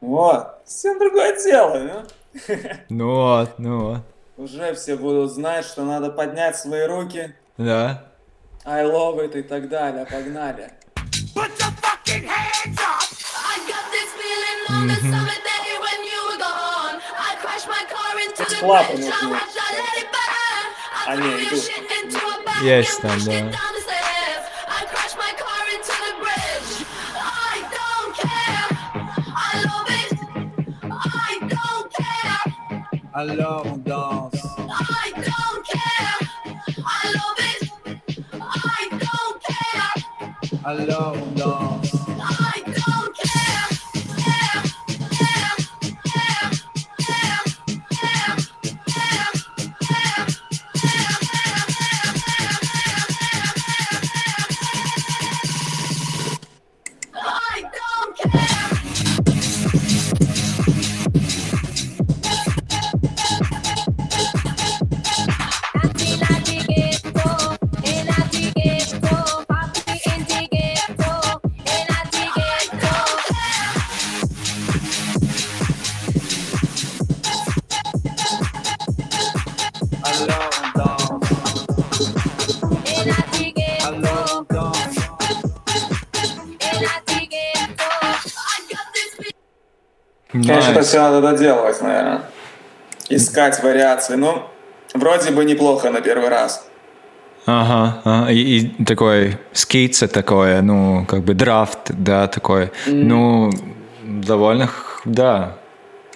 вот, 0.01 0.47
совсем 0.65 0.99
другое 0.99 1.37
дело, 1.43 1.79
ну. 1.79 2.03
Ну 2.89 3.15
вот, 3.15 3.59
ну 3.59 3.81
вот. 3.81 4.16
Уже 4.37 4.75
все 4.75 4.97
будут 4.97 5.33
знать, 5.33 5.65
что 5.65 5.85
надо 5.85 6.11
поднять 6.11 6.57
свои 6.59 6.85
руки, 6.87 7.35
Да. 7.57 8.03
I 8.65 8.83
love 8.85 9.19
it 9.21 9.37
и 9.39 9.43
так 9.43 9.69
далее. 9.69 10.05
Погнали. 10.07 10.73
I 11.37 11.49
got 13.69 13.85
this 13.93 14.11
feeling 14.19 14.61
on 14.71 14.89
the 14.89 14.97
summer 14.97 15.39
day 15.47 15.79
when 15.81 16.05
you 16.05 16.21
were 16.29 16.39
gone. 16.39 17.01
I 17.17 17.37
crashed 17.41 17.69
my 17.69 17.85
car 17.89 18.19
into 18.19 18.45
the 18.45 18.57
клапан 18.57 18.97
bridge. 18.97 19.07
I 19.07 19.11
нужны. 19.11 19.31
watched, 19.31 19.57
I 19.57 19.59
let 19.79 19.97
it 20.03 20.09
burn. 20.13 20.67
I 20.93 20.95
А, 21.07 21.09
threw 21.17 21.23
не, 21.23 21.29
your 21.31 21.41
иду. 21.47 21.57
shit 21.57 21.91
into 22.03 22.19
a 22.19 22.21
bag 22.45 22.63
Есть 22.65 22.99
and 22.99 23.03
там, 23.03 23.11
pushed 23.19 23.27
да. 23.27 23.33
it 23.33 23.53
down 23.53 23.76
Alors 33.19 33.67
on 33.67 33.79
danse. 33.79 34.35
I 34.69 35.11
don't 35.15 35.65
care. 35.65 36.19
I 36.85 37.13
love 37.17 37.41
it. 37.41 37.63
I 38.39 38.89
don't 38.91 39.41
care. 39.43 40.61
Alors 40.63 41.17
on 41.17 41.35
danse. 41.35 41.96
Nice. 90.81 90.85
все 90.85 91.01
надо 91.01 91.21
доделывать, 91.21 91.81
наверное. 91.83 92.23
Искать 93.09 93.63
вариации. 93.63 94.17
Ну, 94.17 94.43
вроде 94.95 95.31
бы 95.31 95.45
неплохо 95.45 95.91
на 95.91 96.01
первый 96.01 96.29
раз. 96.29 96.67
Ага, 97.47 98.01
ага. 98.05 98.33
И, 98.33 98.39
и 98.39 98.85
такой 98.85 99.39
скица 99.53 100.09
такое, 100.09 100.61
ну, 100.63 101.07
как 101.07 101.23
бы 101.23 101.35
драфт, 101.35 101.91
да, 101.91 102.27
такой. 102.27 102.73
Ну, 102.87 103.51
довольно, 104.03 104.69
да. 105.05 105.57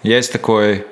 Есть 0.03 0.33
такой 0.33 0.87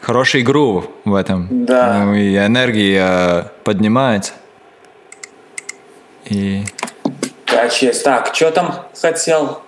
хороший 0.00 0.42
грув 0.42 0.88
в 1.04 1.14
этом. 1.14 1.48
Да. 1.66 2.04
Ну, 2.04 2.14
и 2.14 2.36
энергия 2.36 3.50
поднимается. 3.64 4.32
И 6.26 6.64
Да, 7.50 7.68
честь. 7.68 8.04
Так, 8.04 8.34
что 8.34 8.50
там 8.50 8.86
хотел? 9.00 9.62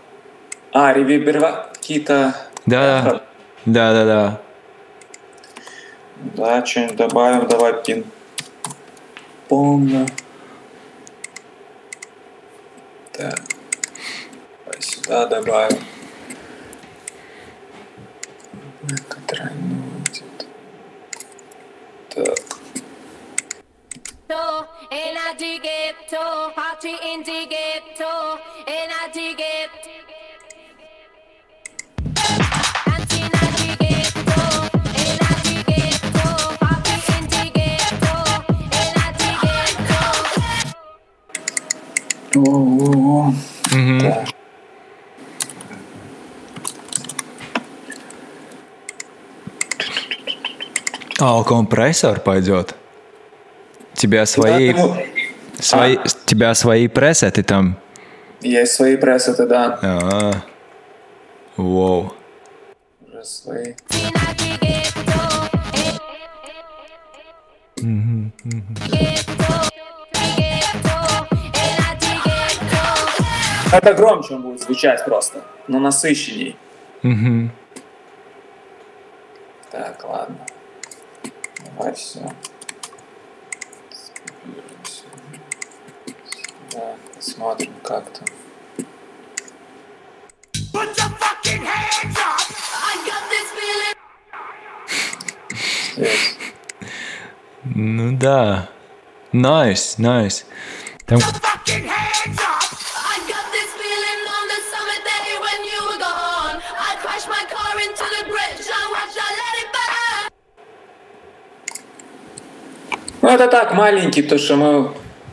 А, 0.73 0.93
ревербера... 0.93 1.67
какие-то... 1.73 2.35
да, 2.71 3.03
да, 3.03 3.23
да, 3.67 3.93
да, 3.93 4.05
да. 4.05 4.41
Да, 6.37 6.65
что-нибудь 6.65 6.97
добавим, 6.97 7.49
давай 7.49 7.83
пин. 7.83 8.05
Помню. 9.49 10.07
Так. 13.13 13.41
Давай 14.65 14.81
сюда 14.81 15.27
добавим. 15.27 15.79
Где-то. 18.83 19.51
Так. 22.11 22.39
And 24.93 25.19
I 25.19 25.35
dig 25.39 25.65
it, 25.65 25.97
too. 26.09 26.53
Party 26.55 26.95
in 27.05 27.23
dig 27.23 27.53
О-о-о. 42.47 43.33
Так. 44.01 44.29
А, 51.21 51.45
компрессор 51.45 52.21
пойдет. 52.21 52.75
Тебя 53.95 54.25
свои, 54.25 54.73
Да, 54.73 54.83
ну, 54.83 54.97
свои, 55.59 55.99
тебя 56.25 56.55
свои 56.55 56.89
пресеты 56.89 57.43
там. 57.43 57.77
Есть 58.41 58.73
свои 58.73 58.97
пресеты, 58.97 59.47
да. 59.47 59.79
А, 59.83 60.33
Воу. 61.57 62.15
Уже 63.07 63.23
свои. 63.25 63.75
And 67.83 68.77
I 68.81 69.60
Это 73.73 73.95
громче 73.95 74.35
он 74.35 74.43
будет 74.43 74.61
звучать 74.61 75.05
просто, 75.05 75.45
но 75.69 75.79
насыщенней. 75.79 76.57
Мгм. 77.03 77.53
Так, 79.71 80.05
ладно. 80.05 80.37
Давай 81.77 81.95
все. 81.95 82.21
Да, 86.73 86.95
посмотрим, 87.15 87.73
как 87.85 88.11
там. 88.11 88.27
I 90.75 90.87
got 93.07 93.23
this 93.31 93.49
feeling. 93.57 93.97
Здесь. 95.95 96.37
Ну 97.63 98.17
да. 98.19 98.69
Nice, 99.33 99.99
nice. 99.99 100.45
Там 101.07 101.21
Ну, 113.23 113.29
это 113.29 113.49
так, 113.49 113.75
маленький, 113.75 114.23
потому 114.23 114.41
что 114.41 114.57
мы 114.57 114.91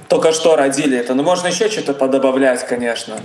только 0.08 0.32
что 0.32 0.56
родили 0.56 0.98
это. 0.98 1.14
Ну, 1.14 1.24
можно 1.24 1.48
еще 1.48 1.70
что-то 1.70 1.94
подобавлять, 1.94 2.66
конечно. 2.68 3.16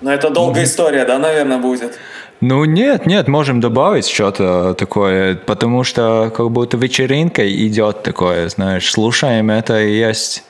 Но 0.00 0.12
это 0.12 0.30
долгая 0.30 0.64
история, 0.64 1.04
да, 1.04 1.18
наверное, 1.18 1.58
будет. 1.58 1.98
Ну 2.40 2.64
нет, 2.64 3.04
нет, 3.04 3.28
можем 3.28 3.60
добавить 3.60 4.08
что-то 4.08 4.72
такое, 4.74 5.34
потому 5.34 5.84
что 5.84 6.32
как 6.34 6.50
будто 6.50 6.78
вечеринка 6.78 7.42
идет 7.66 8.02
такое, 8.02 8.48
знаешь, 8.48 8.90
слушаем 8.90 9.50
это 9.50 9.78
и 9.78 9.92
есть 9.92 10.44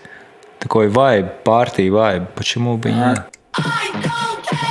такой 0.60 0.88
вайб, 0.88 1.26
парти 1.42 1.88
вайб, 1.88 2.28
почему 2.36 2.76
бы 2.76 2.90
и 2.90 2.92
нет? 2.92 3.24
I 3.56 3.90
don't 3.92 4.44
care. 4.44 4.70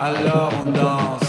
Alors 0.00 0.52
on 0.64 0.72
danse. 0.72 1.23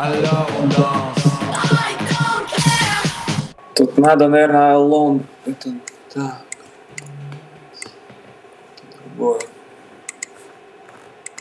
Alors 0.00 0.48
on 0.60 0.68
danse. 0.68 1.26
I 1.52 1.96
don't 2.08 2.46
care. 2.48 3.04
Тут 3.74 3.98
надо, 3.98 4.28
наверное, 4.28 4.76
лон... 4.76 5.22
Это... 5.46 5.70
Так. 6.12 6.42
Другое. 9.16 9.38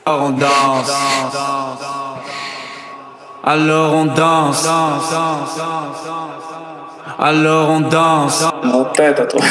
Alors 0.06 0.23
on 0.23 0.38
danse. 0.38 0.91
Alors 3.43 3.93
on 3.93 4.07
danse. 4.15 4.68
Alors 7.18 7.69
on 7.69 7.89
danse. 7.89 8.45
Вот 8.64 8.99
этот 8.99 9.34
вот. 9.34 9.43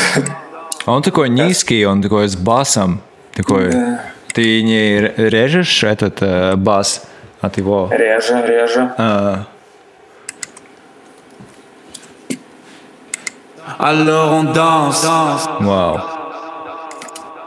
Он 0.87 1.03
такой 1.03 1.29
низкий, 1.31 1.85
он 1.87 2.03
такой 2.03 2.29
с 2.29 2.37
басом. 2.37 3.01
Такой. 3.35 3.71
Да. 3.73 4.01
Ты 4.35 4.63
не 4.63 4.97
р- 4.99 5.15
режешь 5.17 5.83
этот 5.85 6.21
э, 6.21 6.57
бас 6.57 7.03
От 7.42 7.58
его? 7.58 7.88
Реже, 7.92 8.42
реже. 8.46 8.94
А, 8.98 9.44
Alors 13.80 14.32
on 14.34 14.54
danse. 14.54 15.08
вау. 15.62 16.00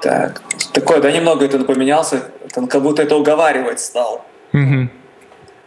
Так. 0.01 0.41
Такой, 0.73 1.01
да, 1.01 1.11
немного 1.13 1.45
это 1.45 1.59
поменялся. 1.65 2.31
Он 2.57 2.67
как 2.69 2.83
будто 2.83 3.03
это 3.03 3.17
уговаривать 3.17 3.81
стал. 3.81 4.25
Мгм. 4.53 4.91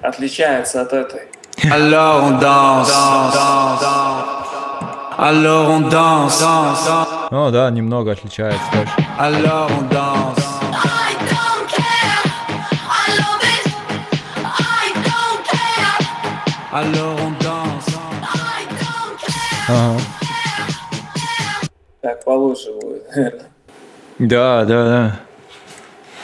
Отличается 0.01 0.81
от 0.81 0.93
этой. 0.93 1.21
Alors 1.65 2.23
on 2.23 2.39
danse. 2.39 2.91
Alors 5.17 5.69
on 5.69 5.89
danse. 5.89 6.43
О, 7.31 7.51
да, 7.51 7.69
немного 7.69 8.11
отличается. 8.11 8.59
Alors 9.19 9.69
on 9.69 9.89
danse. 9.89 10.44
Alors 16.75 17.17
on 17.21 17.33
danse. 17.39 17.87
I 18.21 18.65
don't 18.67 19.17
care. 19.17 19.69
Ага. 19.69 20.01
Так, 22.01 22.25
получше 22.25 22.73
будет. 22.73 23.45
Да, 24.19 24.65
да, 24.65 24.83
да. 24.83 25.19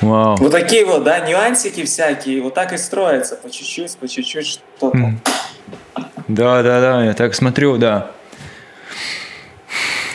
Вау. 0.01 0.35
Вот 0.35 0.51
такие 0.51 0.85
вот, 0.85 1.05
да, 1.05 1.19
нюансики 1.19 1.85
всякие. 1.85 2.41
Вот 2.41 2.53
так 2.53 2.73
и 2.73 2.77
строятся. 2.77 3.37
По 3.37 3.49
чуть-чуть, 3.49 3.95
по 3.97 4.09
чуть-чуть 4.09 4.45
что-то. 4.45 5.13
Да, 6.27 6.63
да, 6.63 6.81
да, 6.81 7.05
я 7.05 7.13
так 7.13 7.33
смотрю, 7.33 7.77
да. 7.77 8.11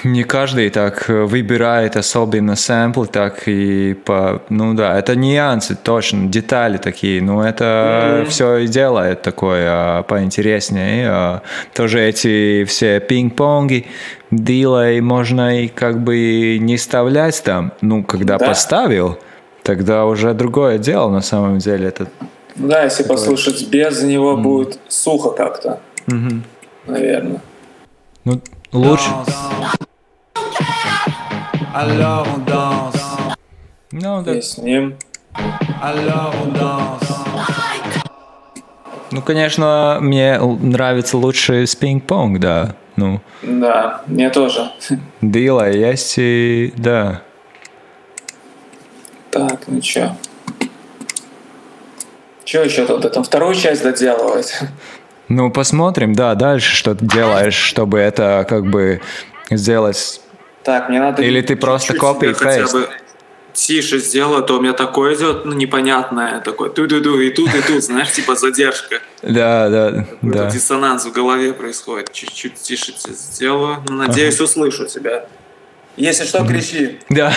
Не 0.06 0.22
каждый 0.22 0.70
так 0.70 1.10
э, 1.10 1.24
выбирает 1.24 1.96
особенно 1.96 2.54
сэмплы, 2.54 3.08
так 3.08 3.48
и 3.48 3.94
по... 3.94 4.40
Ну 4.50 4.72
да, 4.74 4.96
это 4.96 5.16
нюансы, 5.16 5.74
точно, 5.74 6.28
детали 6.28 6.76
такие. 6.76 7.20
Но 7.20 7.44
это 7.44 8.24
все 8.28 8.58
и 8.58 8.68
делает 8.68 9.22
такое 9.22 9.66
а, 9.68 10.02
поинтереснее. 10.04 11.08
А, 11.10 11.42
тоже 11.74 12.00
эти 12.02 12.64
все 12.64 13.00
пинг-понги, 13.00 13.86
дилей 14.30 15.00
можно 15.00 15.62
и 15.62 15.66
как 15.66 15.98
бы 16.00 16.58
не 16.60 16.76
вставлять 16.76 17.42
там. 17.42 17.72
Ну, 17.80 18.04
когда 18.04 18.38
Да. 18.38 18.46
поставил, 18.46 19.18
тогда 19.64 20.04
уже 20.06 20.34
другое 20.34 20.78
дело 20.78 21.10
на 21.10 21.20
самом 21.20 21.58
деле. 21.58 21.88
Это 21.88 22.06
Ну 22.54 22.68
Да, 22.68 22.84
если 22.84 23.02
послушать 23.02 23.68
без 23.68 24.02
него 24.04 24.36
будет 24.36 24.78
сухо 24.86 25.30
как-то. 25.30 25.80
Наверное. 26.86 27.40
ну, 28.24 28.40
лучше. 28.72 29.10
Alors 31.78 32.26
on 32.34 32.44
danse. 32.46 33.36
Ну, 33.92 34.22
да. 34.22 34.34
И 34.34 34.40
с 34.40 34.56
ним. 34.56 34.96
Alors 35.82 36.32
on 36.42 36.52
danse. 36.58 37.12
Ну, 39.10 39.20
конечно, 39.20 39.98
мне 40.00 40.38
нравится 40.38 41.18
лучше 41.18 41.66
с 41.66 41.76
пинг-понг, 41.76 42.38
да. 42.40 42.74
Ну, 42.96 43.20
Да, 43.42 44.00
мне 44.06 44.30
тоже. 44.30 44.70
дила 45.20 45.68
есть 45.70 46.14
и... 46.16 46.72
Да. 46.78 47.20
Так, 49.30 49.60
ну 49.66 49.80
чё? 49.82 50.12
Чё 52.44 52.62
еще 52.64 52.86
тут? 52.86 53.04
Это 53.04 53.22
вторую 53.22 53.54
часть 53.54 53.82
доделывать? 53.82 54.58
Ну, 55.28 55.50
посмотрим, 55.50 56.14
да, 56.14 56.34
дальше, 56.36 56.74
что 56.74 56.94
ты 56.94 57.04
делаешь, 57.04 57.54
чтобы 57.56 57.98
это 57.98 58.46
как 58.48 58.64
бы 58.70 59.02
сделать... 59.50 60.22
Так, 60.66 60.88
мне 60.88 60.98
надо... 60.98 61.22
Или 61.22 61.42
ты 61.42 61.54
просто 61.54 61.94
себе 61.94 62.30
и 62.30 62.72
бы 62.72 62.88
тише 63.52 64.00
сделаю, 64.00 64.40
а 64.40 64.42
то 64.42 64.58
у 64.58 64.60
меня 64.60 64.72
такое 64.72 65.14
идет, 65.14 65.44
ну, 65.44 65.52
непонятное, 65.52 66.40
такое 66.40 66.70
ту-ду-ду, 66.70 67.20
и 67.20 67.30
тут, 67.30 67.54
и 67.54 67.62
тут, 67.62 67.84
знаешь, 67.84 68.10
типа 68.10 68.34
задержка. 68.34 68.96
Да, 69.22 69.68
да, 69.68 70.06
да. 70.22 70.50
диссонанс 70.50 71.06
в 71.06 71.12
голове 71.12 71.52
происходит. 71.52 72.12
Чуть-чуть 72.12 72.54
тише 72.54 72.92
сделаю. 72.96 73.76
Ну, 73.88 73.94
надеюсь, 73.94 74.40
услышу 74.40 74.86
тебя. 74.86 75.26
Если 75.96 76.24
что, 76.24 76.44
кричи. 76.44 76.98
Да. 77.10 77.32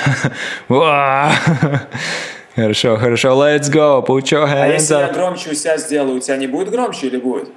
Хорошо, 2.55 2.97
хорошо, 2.97 3.29
let's 3.29 3.71
go, 3.71 4.03
put 4.03 4.23
your 4.23 4.43
А 4.45 4.67
если 4.67 4.95
я 4.95 5.13
громче 5.13 5.51
у 5.51 5.53
себя 5.53 5.77
сделаю, 5.77 6.17
у 6.17 6.19
тебя 6.19 6.35
не 6.35 6.47
будет 6.47 6.71
громче 6.71 7.07
или 7.07 7.17
будет? 7.17 7.49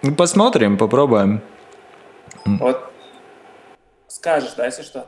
Ну, 0.00 0.14
Посмотрим, 0.14 0.78
попробуем. 0.78 1.42
Вот 2.46 2.93
скажешь, 4.23 4.53
да, 4.57 4.65
если 4.65 4.83
что? 4.83 5.07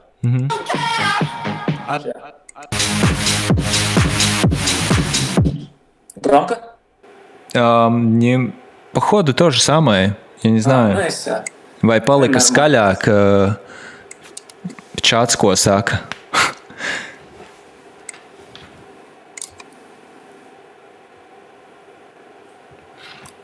Громко? 6.15 6.59
Ам, 7.53 8.19
не... 8.19 8.53
Походу 8.93 9.33
то 9.33 9.49
же 9.51 9.61
самое, 9.61 10.17
я 10.43 10.51
не 10.51 10.59
А, 10.59 10.61
знаю. 10.61 10.93
ну 10.95 11.01
и 11.01 11.09
всё. 11.09 11.43
Vai 11.81 11.97
palika 11.97 12.37
Nē, 12.37 12.45
skaļāk 12.45 13.07
uh, 13.09 13.57
čats, 15.01 15.33
ko 15.35 15.55
saka? 15.55 15.97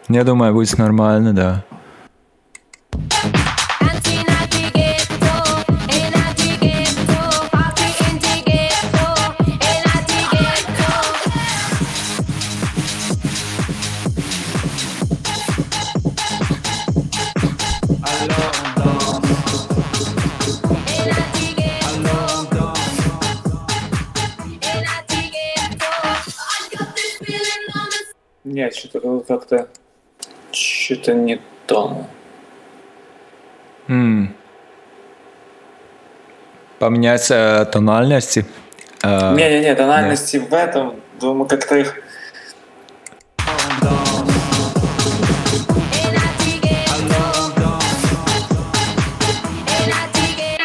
Я 0.09 0.23
думаю, 0.23 0.53
будет 0.53 0.77
нормально, 0.77 1.34
да. 1.34 1.63
Нет, 28.72 28.76
что-то 28.76 29.20
как-то... 29.20 29.68
Что-то 30.50 31.12
не 31.12 31.40
то. 31.66 32.06
М. 33.88 34.34
Поменять 36.78 37.30
э, 37.30 37.66
тональности. 37.70 38.46
Э, 39.02 39.34
Не-не-не, 39.34 39.74
тональности 39.74 40.38
в 40.38 40.52
этом, 40.54 41.00
думаю, 41.20 41.46
как-то 41.48 41.76
их... 41.76 41.94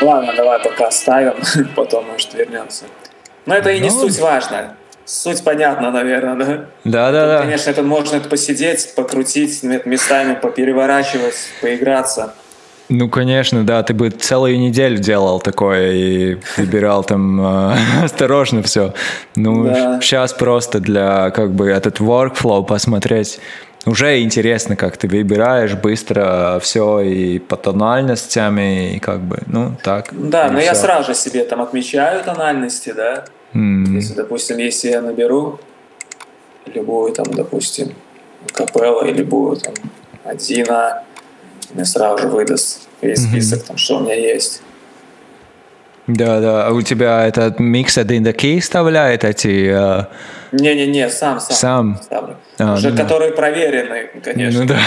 Ладно, 0.01 0.33
давай 0.37 0.59
пока 0.63 0.87
оставим, 0.87 1.35
потом, 1.75 2.05
может, 2.07 2.33
вернемся. 2.33 2.85
Но 3.45 3.55
это 3.55 3.71
и 3.71 3.79
не 3.79 3.89
Ну. 3.89 3.99
суть 4.01 4.19
важная. 4.19 4.77
Суть 5.07 5.41
понятна, 5.41 5.89
наверное, 5.89 6.35
да? 6.35 6.65
Да-да-да. 6.83 7.39
Конечно, 7.39 7.69
это 7.69 7.81
можно 7.81 8.19
посидеть, 8.19 8.93
покрутить, 8.93 9.63
местами 9.63 10.35
попереворачивать, 10.35 11.35
поиграться. 11.61 12.33
Ну, 12.89 13.09
конечно, 13.09 13.65
да, 13.65 13.83
ты 13.83 13.93
бы 13.93 14.09
целую 14.09 14.59
неделю 14.59 14.97
делал 14.97 15.39
такое 15.39 15.91
и 15.93 16.37
выбирал 16.57 17.05
там 17.05 17.39
э, 17.71 17.75
осторожно 18.03 18.61
все. 18.63 18.93
Ну, 19.37 19.65
Да. 19.69 19.99
сейчас 20.01 20.33
просто 20.33 20.81
для 20.81 21.29
как 21.31 21.51
бы 21.53 21.69
этот 21.69 22.01
workflow 22.01 22.65
посмотреть. 22.65 23.39
Уже 23.85 24.21
интересно, 24.21 24.75
как 24.75 24.97
ты 24.97 25.07
выбираешь 25.07 25.73
быстро 25.73 26.59
все 26.61 26.99
и 26.99 27.39
по 27.39 27.55
тональностям, 27.55 28.59
и 28.59 28.99
как 28.99 29.21
бы, 29.21 29.39
ну, 29.47 29.71
так. 29.81 30.07
Да, 30.11 30.49
но 30.51 30.59
я 30.59 30.73
всё. 30.73 30.81
сразу 30.81 31.07
же 31.13 31.15
себе 31.15 31.45
там 31.45 31.61
отмечаю 31.61 32.21
тональности, 32.25 32.93
да. 32.95 33.23
М, 33.53 33.95
Если, 33.95 34.13
допустим, 34.13 34.57
если 34.57 34.89
я 34.89 35.01
наберу 35.01 35.59
любую 36.65 37.13
там, 37.13 37.25
допустим, 37.33 37.93
капелла 38.53 39.05
или 39.05 39.17
любую 39.17 39.55
там 39.57 39.73
один 40.23 40.67
мне 41.73 41.85
сразу 41.85 42.23
же 42.23 42.27
выдаст 42.27 42.87
весь 43.01 43.23
список, 43.23 43.63
там, 43.63 43.77
что 43.77 43.97
у 43.97 43.99
меня 44.01 44.15
есть. 44.15 44.61
Да, 46.07 46.39
да. 46.39 46.67
А 46.67 46.71
У 46.71 46.81
тебя 46.81 47.27
этот 47.27 47.59
in 48.11 48.23
the 48.23 48.33
Key 48.33 48.59
вставляет 48.61 49.25
эти... 49.25 49.69
э, 49.69 50.05
Не-не-не, 50.53 51.09
сам, 51.09 51.39
сам. 51.41 51.55
Сам? 51.55 51.99
ставлю. 52.01 52.37
А, 52.59 52.73
Уже 52.75 52.89
ну 52.91 52.95
да. 52.95 53.03
которые 53.03 53.31
проверены, 53.33 54.09
конечно. 54.23 54.61
Ну 54.61 54.67
да. 54.67 54.79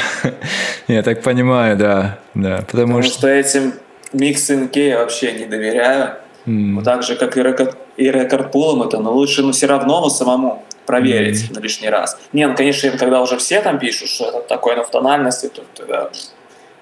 Я 0.89 1.03
так 1.03 1.21
понимаю, 1.23 1.77
да. 1.77 2.19
Да. 2.35 2.59
Потому 2.67 2.87
Потому 2.87 3.03
что... 3.03 3.19
что 3.19 3.29
этим 3.29 3.75
Mixed 4.15 4.45
In 4.45 4.57
Key 4.57 4.75
я 4.77 4.99
вообще 5.01 5.33
не 5.33 5.45
доверяю. 5.45 6.15
Вот 6.47 6.85
так 6.85 7.03
же, 7.03 7.17
как 7.17 7.37
и 7.37 7.43
рекорд, 7.43 7.77
и 7.97 8.11
record 8.11 8.47
pool 8.47 8.71
ом 8.71 8.83
это, 8.83 8.99
но 8.99 9.13
лучше, 9.13 9.43
ну, 9.43 9.53
все 9.53 9.67
равно 9.67 10.01
ну, 10.01 10.11
самому 10.11 10.65
проверить 10.87 11.51
на 11.55 11.61
лишний 11.61 11.89
раз. 11.89 12.19
Не, 12.33 12.49
ну, 12.49 12.57
конечно, 12.57 12.91
когда 12.99 13.21
уже 13.21 13.37
все 13.37 13.61
там 13.61 13.79
пишут, 13.79 14.09
что 14.09 14.29
это 14.29 14.41
такое, 14.41 14.77
но 14.77 14.85
в 14.85 14.91
тональности, 14.91 15.49
то 15.49 15.63
тогда 15.75 16.11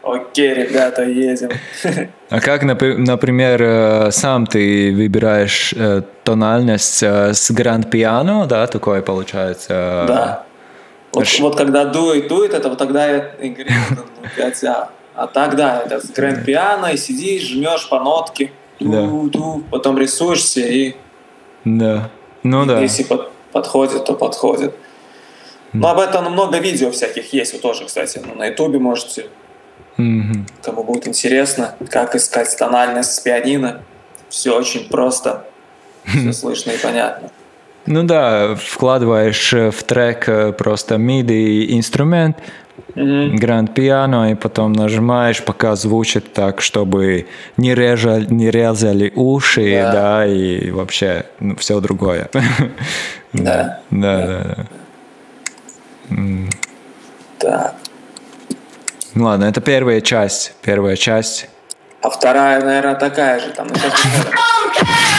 окей, 0.02 0.54
ребята, 0.54 1.02
едем. 1.02 1.50
А 2.30 2.40
как, 2.40 2.62
например, 2.62 3.62
э, 3.62 4.10
сам 4.10 4.46
ты 4.46 4.92
выбираешь 4.94 5.72
э, 5.74 6.02
тональность 6.24 7.02
э, 7.02 7.32
с 7.32 7.50
grand 7.50 7.90
piano, 7.90 8.46
да, 8.46 8.66
такое 8.66 9.00
получается? 9.00 10.04
Да. 10.06 10.44
Вот, 11.12 11.26
Ш- 11.26 11.42
вот 11.42 11.56
когда 11.56 11.86
дует, 11.86 12.28
дует, 12.28 12.52
это 12.52 12.68
вот 12.68 12.76
тогда 12.76 13.06
я 13.06 13.30
и 13.40 13.48
говорю, 13.48 13.70
ну, 13.90 14.02
опять, 14.26 14.62
а, 14.64 14.90
а 15.14 15.26
так, 15.26 15.56
да, 15.56 15.82
это 15.86 16.00
с 16.00 16.10
grand 16.10 16.44
piano, 16.44 16.86
и 16.92 16.98
сидишь, 16.98 17.48
жмешь 17.48 17.88
по 17.88 17.98
нотке, 17.98 18.52
Да. 18.80 19.06
ту-ту, 19.06 19.62
потом 19.70 19.98
рисуешься, 19.98 20.60
и 20.60 20.94
Да. 21.64 22.10
Ну 22.42 22.64
да. 22.66 22.80
если 22.80 23.02
под- 23.04 23.30
подходит, 23.52 24.04
то 24.04 24.14
подходит. 24.14 24.74
Но 25.72 25.88
об 25.88 25.98
этом 25.98 26.32
много 26.32 26.58
видео 26.58 26.90
всяких 26.90 27.32
есть, 27.32 27.52
вот 27.52 27.62
тоже, 27.62 27.84
кстати, 27.84 28.22
ну, 28.26 28.34
на 28.34 28.46
ютубе 28.46 28.78
можете, 28.78 29.26
Мгм. 29.96 30.46
кому 30.62 30.82
будет 30.84 31.06
интересно, 31.08 31.74
как 31.90 32.14
искать 32.14 32.56
тональность 32.56 33.12
с 33.14 33.20
пианино. 33.20 33.82
Все 34.28 34.56
очень 34.56 34.88
просто, 34.88 35.44
все 36.06 36.32
слышно 36.32 36.70
и 36.70 36.78
понятно. 36.78 37.30
Ну 37.86 38.02
да, 38.04 38.54
вкладываешь 38.54 39.52
э, 39.54 39.70
в 39.70 39.82
трек 39.82 40.28
э, 40.28 40.52
просто 40.52 40.96
MIDI 40.96 41.66
инструмент, 41.76 42.36
гранд 43.36 43.74
пиано, 43.74 44.32
и 44.32 44.34
потом 44.34 44.72
нажимаешь, 44.72 45.42
пока 45.44 45.76
звучит 45.76 46.32
так, 46.32 46.60
чтобы 46.60 47.26
не, 47.56 47.74
режа, 47.74 48.20
не 48.20 48.50
резали 48.50 49.12
уши, 49.14 49.70
Да. 49.82 49.92
да, 49.92 50.26
и 50.26 50.70
вообще 50.70 51.24
все 51.58 51.80
другое. 51.80 52.28
Да. 53.34 53.80
Да, 53.90 54.16
да, 54.26 54.44
да. 54.56 54.66
Так. 57.38 57.74
Ну 59.14 59.24
ладно, 59.24 59.44
это 59.44 59.60
первая 59.60 60.00
часть. 60.00 60.54
Первая 60.62 60.96
часть. 60.96 61.48
А 62.00 62.08
вторая, 62.10 62.64
наверное, 62.64 62.94
такая 62.94 63.38
же. 63.40 63.50
Там, 63.50 63.68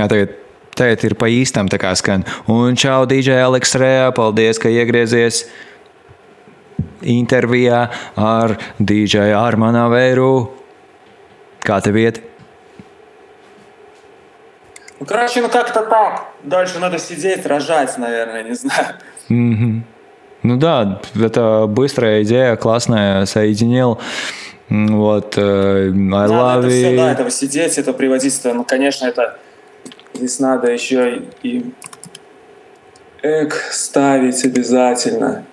Jā, 0.00 0.08
tagad, 0.10 0.34
tagad 0.76 1.04
ir 1.04 1.14
pa 1.14 1.26
īstam 1.30 1.68
tā 1.70 1.78
kā 1.78 1.94
skan. 1.96 2.24
Un 2.50 2.76
čau, 2.76 3.04
DJ 3.06 3.42
Aleks 3.46 3.74
Rējā, 3.78 4.10
paldies, 4.16 4.58
ka 4.58 4.68
iegriezies 4.72 5.44
intervijā 7.06 7.86
ar 8.18 8.56
DJ 8.80 9.30
Armānu 9.36 9.86
Vēru. 9.92 10.32
Kā 11.66 11.80
tev 11.82 11.96
iet? 12.00 12.22
Ну, 14.98 15.04
короче, 15.06 15.42
ну 15.42 15.48
как-то 15.48 15.82
так. 15.82 16.24
Дальше 16.42 16.78
надо 16.78 16.98
сидеть, 16.98 17.44
рожать, 17.46 17.98
наверное, 17.98 18.42
не 18.42 18.54
знаю. 18.54 18.96
Ну 20.42 20.56
да, 20.56 21.00
это 21.14 21.66
быстрая 21.68 22.22
идея, 22.22 22.56
классная, 22.56 23.26
соединил. 23.26 23.98
М, 24.70 24.96
Вот, 24.98 25.36
э, 25.38 25.88
I 25.88 25.92
Надо 25.92 26.32
love 26.32 26.58
это 26.60 26.68
все, 26.70 26.96
да, 26.96 27.10
it. 27.10 27.12
этого 27.12 27.30
сидеть, 27.30 27.78
это 27.78 27.92
приводить. 27.92 28.34
сюда. 28.34 28.54
Ну, 28.54 28.64
конечно, 28.64 29.06
это 29.06 29.38
здесь 30.21 30.39
надо 30.39 30.71
еще 30.71 31.23
и, 31.41 31.65
эк 33.23 33.53
ставить 33.71 34.45
обязательно 34.45 35.43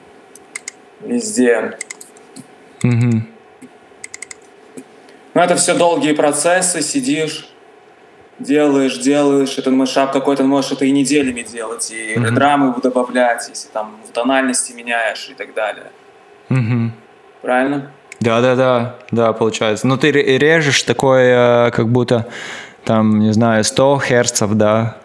везде. 1.01 1.79
Мгм. 2.83 3.27
Ну, 5.33 5.41
это 5.41 5.57
все 5.57 5.75
долгие 5.75 6.13
процессы, 6.13 6.83
сидишь, 6.83 7.49
делаешь, 8.39 8.99
делаешь, 8.99 9.57
это 9.57 9.71
мышап 9.71 10.13
какой-то, 10.13 10.45
можешь 10.45 10.73
это 10.73 10.85
и 10.85 10.91
неделями 10.91 11.43
делать, 11.43 11.91
и 11.91 12.15
редрамы 12.15 12.75
добавлять, 12.83 13.49
если 13.49 13.69
там 13.69 13.97
в 14.07 14.13
тональности 14.13 14.73
меняешь 14.73 15.29
и 15.31 15.35
так 15.35 15.55
далее. 15.55 15.87
Мгм. 16.51 16.93
Правильно? 17.41 17.91
Да, 18.21 18.41
да, 18.43 18.55
да, 18.57 18.97
да, 19.13 19.33
получается. 19.33 19.87
Ну, 19.87 19.97
ты 19.97 20.11
ре- 20.11 20.37
режешь 20.39 20.83
такое, 20.83 21.69
э, 21.69 21.71
как 21.71 21.89
будто 21.89 22.27
там, 22.85 23.19
не 23.21 23.33
знаю, 23.33 23.65
100 23.65 24.03
герцов, 24.09 24.55
да, 24.55 24.97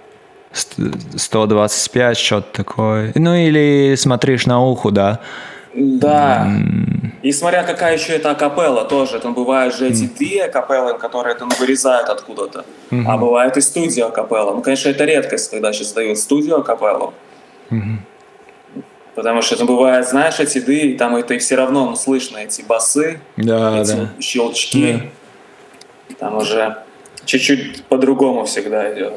ст- 0.52 0.78
125, 1.16 2.18
что-то 2.18 2.48
такое. 2.64 3.12
Ну, 3.16 3.36
или 3.36 3.96
смотришь 3.96 4.46
на 4.46 4.62
уху, 4.64 4.92
да. 4.92 5.20
Да. 5.76 6.48
И 7.24 7.32
смотря 7.32 7.64
какая 7.64 7.96
еще 7.98 8.14
это 8.14 8.30
акапелла 8.32 8.86
тоже. 8.86 9.20
Там 9.20 9.34
бывают 9.34 9.76
же 9.76 9.88
эти 9.88 10.06
две 10.06 10.46
акапеллы, 10.46 10.98
которые 11.00 11.36
там 11.36 11.50
вырезают 11.60 12.10
откуда-то. 12.10 12.64
А 13.08 13.18
бывает 13.18 13.58
и 13.58 13.62
студия 13.62 14.06
акапелла. 14.06 14.54
Ну, 14.54 14.62
конечно, 14.62 14.90
это 14.90 15.04
редкость, 15.06 15.50
когда 15.50 15.74
сейчас 15.74 15.94
дают 15.94 16.20
студию 16.20 16.58
акапеллу. 16.60 17.14
Потому 19.16 19.42
что 19.44 19.56
это 19.56 19.66
бывает, 19.66 20.08
знаешь, 20.08 20.40
эти 20.40 20.60
ды, 20.60 20.76
и 20.92 20.98
там 20.98 21.16
это 21.16 21.36
и 21.36 21.38
все 21.38 21.56
равно 21.56 21.86
ну, 21.92 21.96
слышно 21.96 22.40
эти 22.40 22.64
басы, 22.64 23.20
Да, 23.38 23.80
эти 23.82 23.92
да. 23.96 24.10
щелчки. 24.20 25.12
Там 26.20 26.38
уже 26.38 26.78
чуть-чуть 27.26 27.84
по-другому 27.86 28.46
всегда 28.46 28.94
идет. 28.94 29.14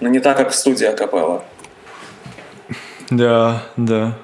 Но 0.00 0.08
не 0.08 0.20
так, 0.20 0.36
как 0.36 0.50
в 0.50 0.54
студии 0.54 0.86
акапелла. 0.86 1.44
Да, 3.10 3.62
да. 3.76 4.18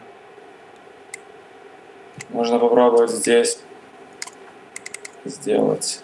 Можно 2.31 2.59
попробовать 2.59 3.11
здесь 3.11 3.59
сделать. 5.25 6.01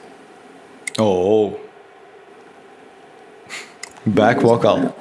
О, 0.99 1.53
Back 4.07 4.41
vocal. 4.41 4.93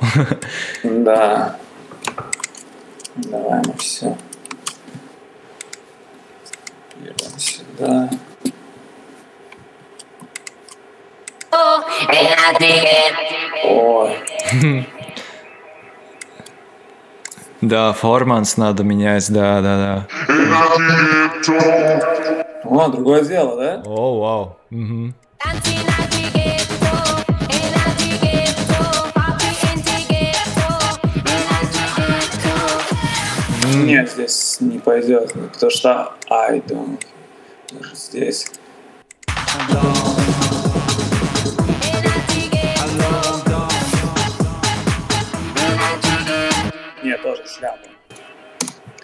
Да. 0.83 1.57
Давай 3.15 3.61
мы 3.65 3.73
все. 3.77 4.17
Берем 6.97 7.39
сюда. 7.39 8.09
Ой. 8.09 8.53
Да, 17.61 17.91
форманс 17.91 18.55
надо 18.55 18.84
менять, 18.84 19.30
да, 19.31 19.61
да, 19.61 19.77
да. 19.77 20.07
О, 22.63 22.88
другое 22.88 23.23
дело, 23.23 23.57
да? 23.57 23.84
О, 23.85 24.19
вау. 24.19 24.57
Нет, 33.76 34.09
здесь 34.11 34.57
не 34.61 34.80
пойдет, 34.80 35.34
потому 35.53 35.69
что 35.71 36.13
I 36.30 36.59
don't. 36.59 37.01
Даже 37.71 37.95
здесь. 37.95 38.51
Нет, 47.10 47.23
тоже 47.23 47.41
шляпа. 47.48 47.80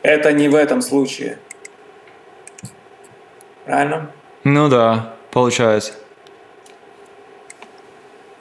Это 0.03 0.31
не 0.31 0.47
в 0.47 0.53
этом 0.53 0.83
случае. 0.83 1.39
Правильно? 3.65 4.11
Ну 4.43 4.69
да, 4.69 5.15
получается. 5.31 5.93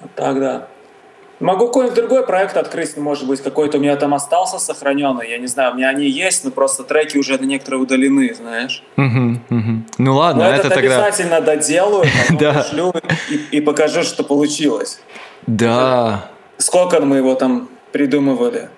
Вот 0.01 0.15
Так, 0.17 0.39
да. 0.39 0.69
Могу 1.41 1.69
какой-нибудь 1.69 1.97
другой 1.97 2.27
проект 2.27 2.59
открыть, 2.59 2.95
может 2.99 3.27
быть, 3.27 3.43
какой-то 3.43 3.79
у 3.79 3.81
меня 3.81 3.97
там 3.97 4.13
остался 4.13 4.59
сохраненный, 4.59 5.31
я 5.31 5.39
не 5.39 5.47
знаю, 5.47 5.73
у 5.73 5.77
меня 5.77 5.89
они 5.89 6.07
есть, 6.07 6.45
но 6.45 6.51
просто 6.51 6.85
треки 6.85 7.17
уже 7.17 7.39
некоторые 7.39 7.81
удалены, 7.81 8.35
знаешь. 8.35 8.83
Мгм, 8.97 9.43
мгм. 9.49 9.87
Ну 9.97 10.17
ладно, 10.17 10.45
Но 10.45 10.51
это 10.51 10.67
этот 10.69 10.75
тогда... 10.75 11.07
обязательно 11.07 11.41
доделаю, 11.41 12.05
Да. 12.39 12.53
пошлю 12.53 12.93
и, 13.31 13.37
и 13.57 13.61
покажу, 13.63 14.03
что 14.03 14.25
получилось. 14.25 15.01
Да. 15.47 16.29
Сколько 16.59 17.01
мы 17.01 17.17
его 17.17 17.35
там 17.35 17.69
придумывали? 17.93 18.69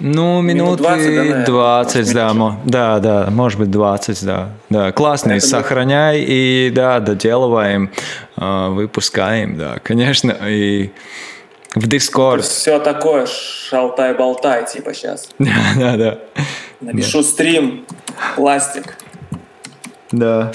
Ну, 0.00 0.42
Минут 0.42 0.80
минут 0.80 0.80
20, 0.80 1.04
да, 1.06 1.10
наверное? 1.14 1.46
20, 1.46 2.14
Может, 2.34 2.64
да, 2.64 2.98
да, 2.98 3.24
да, 3.24 3.30
может 3.30 3.58
быть 3.60 3.70
20, 3.70 4.24
да. 4.24 4.50
Да, 4.68 4.92
классный, 4.92 5.36
Это 5.36 5.46
сохраняй 5.46 6.20
и, 6.26 6.70
да, 6.74 6.98
доделываем, 6.98 7.90
а, 8.36 8.70
выпускаем, 8.70 9.56
да, 9.56 9.78
конечно, 9.82 10.32
и 10.48 10.90
в 11.76 11.86
Discord. 11.88 12.40
Все 12.40 12.80
такое, 12.80 13.26
шалтай-болтай, 13.26 14.66
типа 14.66 14.92
сейчас. 14.94 15.28
Да, 15.38 15.96
да, 15.96 16.18
Напишу 16.80 17.22
стрим, 17.22 17.86
пластик. 18.34 18.96
да. 20.10 20.52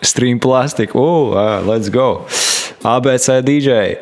Stream 0.00 0.40
Plastic, 0.40 0.90
о, 0.94 1.32
а, 1.36 1.62
let's 1.64 1.90
go. 1.90 2.22
ABC 2.82 3.42
DJ. 3.42 3.98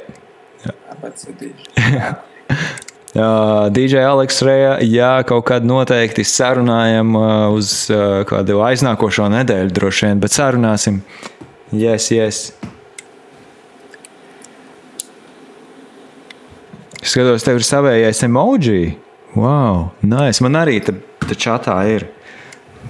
А, 0.65 0.95
пацаны. 0.95 1.55
Uh, 3.17 3.71
DJ 3.73 4.03
Aleks 4.05 4.43
Reja, 4.45 4.75
jā, 4.85 5.23
kaut 5.25 5.47
kad 5.49 5.65
noteikti 5.65 6.21
sarunājam 6.21 7.15
uh, 7.17 7.29
uz 7.57 7.87
uh, 7.89 8.27
kādu 8.29 8.59
aiznākošo 8.61 9.31
nedēļu, 9.33 9.73
droši 9.73 10.11
vien, 10.11 10.21
bet 10.21 10.35
sarunāsim. 10.37 10.99
Yes, 11.73 12.11
yes. 12.13 12.43
Skatos, 17.01 17.47
tev 17.47 17.63
ir 17.63 17.65
savējais 17.65 18.21
emoji. 18.29 18.99
Wow, 19.33 19.95
nice. 20.05 20.45
Man 20.45 20.61
arī 20.61 20.83
te, 20.85 20.99
te 21.25 21.41
čatā 21.41 21.79
ir 21.89 22.11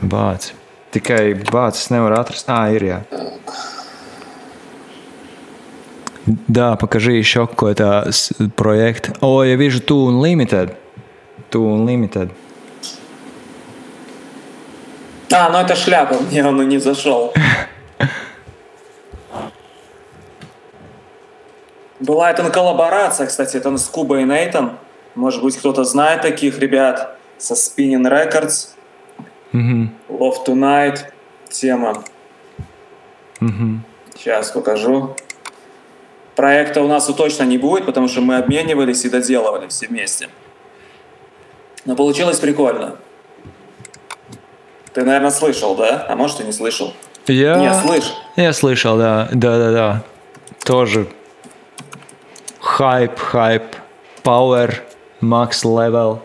bācis. 0.03 0.57
Tikai 0.97 1.37
bācis 1.53 1.91
nevar 1.93 2.19
atrast. 2.19 2.51
Ah, 2.51 2.67
ir 2.73 2.87
jā. 2.89 3.01
Да, 6.27 6.77
покажи 6.77 7.13
еще 7.13 7.47
какой-то 7.47 8.11
проект. 8.57 9.17
О, 9.21 9.45
я 9.45 9.57
вижу 9.57 9.81
Two 9.81 10.09
Unlimited. 10.09 10.75
Two 11.51 11.77
Unlimited. 11.77 12.33
А, 15.33 15.51
ну 15.51 15.59
это 15.59 15.75
шляпа, 15.75 16.17
мне 16.31 16.45
он 16.45 16.63
и 16.63 16.67
не 16.67 16.79
зашел. 16.79 17.33
Была 22.01 22.31
это 22.31 22.49
коллаборация, 22.51 23.27
кстати, 23.27 23.57
это 23.57 23.77
с 23.77 23.89
Кубой 23.89 24.23
и 24.23 24.25
Нейтан. 24.25 24.79
Может 25.15 25.43
быть, 25.43 25.57
кто-то 25.57 25.85
знает 25.85 26.23
таких 26.23 26.59
ребят 26.59 27.17
со 27.39 27.55
Spinning 27.55 28.09
Records. 28.09 28.69
Love 29.53 30.45
Tonight 30.47 30.99
тема. 31.49 32.05
Сейчас 34.15 34.51
покажу. 34.51 35.17
Проекта 36.37 36.83
у 36.83 36.87
нас 36.87 37.07
точно 37.07 37.45
не 37.45 37.57
будет, 37.57 37.87
потому 37.87 38.09
что 38.09 38.21
мы 38.21 38.37
обменивались 38.37 39.07
и 39.07 39.09
доделывали 39.09 39.69
все 39.69 39.87
вместе. 39.87 40.29
Но 41.87 41.97
получилось 41.97 42.39
прикольно. 42.39 42.97
Ты, 44.93 45.03
наверное, 45.03 45.31
слышал, 45.31 45.75
да? 45.75 46.05
А 46.09 46.15
может, 46.15 46.41
и 46.41 46.45
не 46.45 46.53
слышал. 46.53 46.93
Я... 47.27 47.57
Не, 47.57 47.73
слышь. 47.75 48.13
Я 48.37 48.53
слышал, 48.53 48.99
да. 48.99 49.29
Да, 49.33 49.59
да, 49.59 49.73
да. 49.73 50.03
Тоже 50.63 51.09
хайп, 52.61 53.19
хайп, 53.19 53.63
power, 54.23 54.75
max 55.23 55.65
level. 55.65 56.21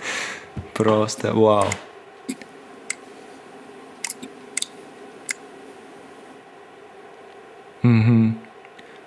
Просто 0.74 1.32
вау. 1.32 1.66
Мгм. 7.82 8.43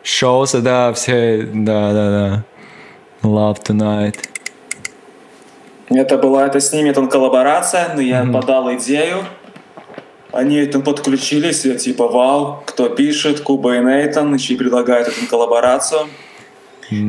Шоусы, 0.08 0.62
да, 0.62 0.94
все, 0.94 1.46
да, 1.54 1.92
да, 1.92 2.10
да. 2.10 2.44
Love 3.24 3.62
Tonight. 3.62 4.16
Это 5.90 6.18
была 6.18 6.48
это 6.48 6.62
с 6.62 6.72
ними 6.72 6.94
там 6.94 7.10
коллаборация, 7.10 7.94
но 7.94 8.00
я 8.00 8.24
подал 8.24 8.74
идею. 8.76 9.26
Они 10.32 10.66
там 10.66 10.84
подключились, 10.84 11.66
я 11.66 11.76
типа, 11.76 12.08
вау, 12.08 12.64
кто 12.66 12.88
пишет, 12.88 13.42
Куба 13.42 13.76
и 13.76 13.80
Нейтан, 13.80 14.34
еще 14.34 14.54
и 14.54 14.58
предлагают 14.58 15.10
эту 15.10 15.28
коллаборацию. 15.30 16.08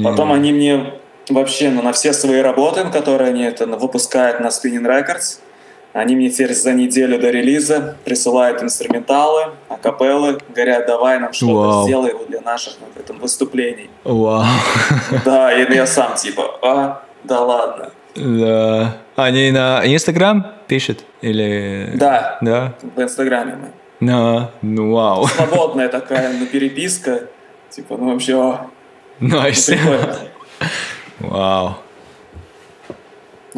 Потом 0.02 0.32
они 0.32 0.52
мне 0.52 0.94
вообще 1.28 1.70
ну, 1.70 1.82
на 1.82 1.92
все 1.92 2.12
свои 2.12 2.40
работы, 2.40 2.84
которые 2.92 3.30
они 3.30 3.44
это, 3.44 3.66
выпускают 3.66 4.40
на 4.40 4.48
Spinning 4.48 4.84
Records, 4.84 5.38
они 5.92 6.16
мне 6.16 6.30
теперь 6.30 6.54
за 6.54 6.72
неделю 6.72 7.18
до 7.18 7.30
релиза 7.30 7.96
присылают 8.04 8.62
инструменталы, 8.62 9.52
акапеллы, 9.68 10.38
говорят, 10.54 10.86
давай 10.86 11.18
нам 11.18 11.32
что-то 11.32 11.54
Вау. 11.54 11.84
сделай 11.84 12.12
вот 12.12 12.28
для 12.28 12.40
наших 12.40 12.74
ну, 12.80 13.02
там, 13.02 13.18
выступлений. 13.18 13.90
Вау. 14.04 14.44
Да, 15.24 15.52
и 15.52 15.74
я 15.74 15.86
сам 15.86 16.14
типа, 16.14 16.58
а, 16.62 17.02
да 17.24 17.40
ладно. 17.40 17.90
Да. 18.14 18.98
Они 19.16 19.50
на 19.50 19.82
Инстаграм 19.84 20.46
пишут? 20.66 21.04
Или... 21.22 21.92
Да. 21.94 22.38
Да? 22.40 22.74
В 22.82 23.00
Инстаграме 23.00 23.56
мы. 23.56 24.06
Да. 24.06 24.50
Ну, 24.62 24.92
вау. 24.92 25.26
Свободная 25.26 25.88
такая 25.88 26.32
ну, 26.32 26.46
переписка. 26.46 27.24
Типа, 27.70 27.96
ну 27.96 28.12
вообще, 28.12 28.58
Nice. 29.20 29.66
прикольно. 29.66 30.16
Вау. 31.18 31.76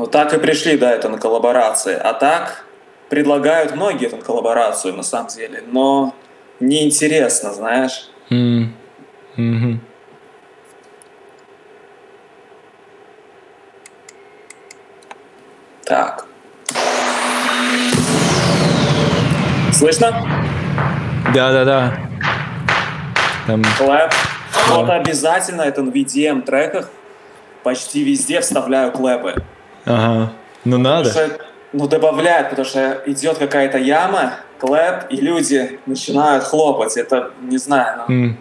Ну 0.01 0.07
так 0.07 0.33
и 0.33 0.39
пришли, 0.39 0.79
да, 0.79 0.93
это 0.93 1.11
на 1.11 1.19
коллаборации. 1.19 1.95
А 1.95 2.15
так 2.15 2.65
предлагают 3.11 3.77
многие 3.77 4.07
эту 4.07 4.17
коллаборацию 4.17 4.95
на 4.95 5.03
самом 5.03 5.29
деле, 5.29 5.63
но 5.67 6.15
неинтересно, 6.59 7.53
знаешь. 7.53 8.09
М. 8.31 8.75
Мгм. 9.37 9.83
Так. 15.85 16.25
Слышно? 19.75 20.27
Да-да-да. 21.35 21.95
Там... 23.47 23.63
Клэп. 23.77 24.13
Вот 24.69 24.89
обязательно 24.89 25.61
это 25.61 25.83
в 25.83 25.91
VDM 25.91 26.41
треках 26.41 26.89
почти 27.63 28.03
везде 28.03 28.41
вставляю 28.41 28.93
клэпы. 28.93 29.35
Ага. 29.85 30.32
Ну 30.65 30.78
надо. 30.78 31.09
Потому 31.11 31.27
что, 31.28 31.39
ну, 31.73 31.89
добавляют, 31.89 32.51
потому 32.51 32.66
что 32.66 33.02
идет 33.07 33.39
какая-то 33.39 33.78
яма, 33.78 34.35
клэп, 34.59 35.05
и 35.11 35.16
люди 35.16 35.78
начинают 35.86 36.44
хлопать. 36.44 36.97
Это, 36.97 37.31
не 37.43 37.59
знаю, 37.59 38.02
ну, 38.09 38.15
М. 38.15 38.39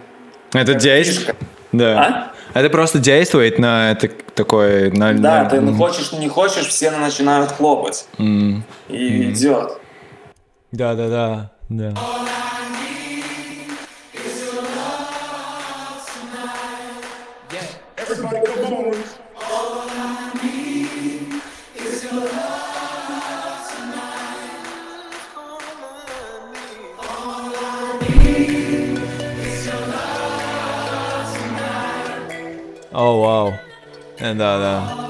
Это 0.54 0.74
действует? 0.74 1.28
фишка. 1.28 1.36
Да. 1.72 2.32
Это 2.54 2.70
просто 2.72 2.98
действует 2.98 3.60
на 3.60 3.92
это 3.92 4.10
такой... 4.34 4.90
На, 4.92 5.14
Да, 5.14 5.44
на- 5.44 5.50
ты 5.50 5.62
ну, 5.62 5.76
хочешь, 5.78 6.12
не 6.14 6.28
хочешь, 6.28 6.66
все 6.68 6.90
начинают 6.90 7.52
хлопать. 7.52 8.08
М. 8.18 8.64
И 8.88 9.30
идет. 9.32 9.74
Да-да-да. 10.72 11.52
Да. 11.70 11.94
О, 32.92 33.22
вау. 33.22 33.54
Да, 34.20 34.34
да. 34.36 35.10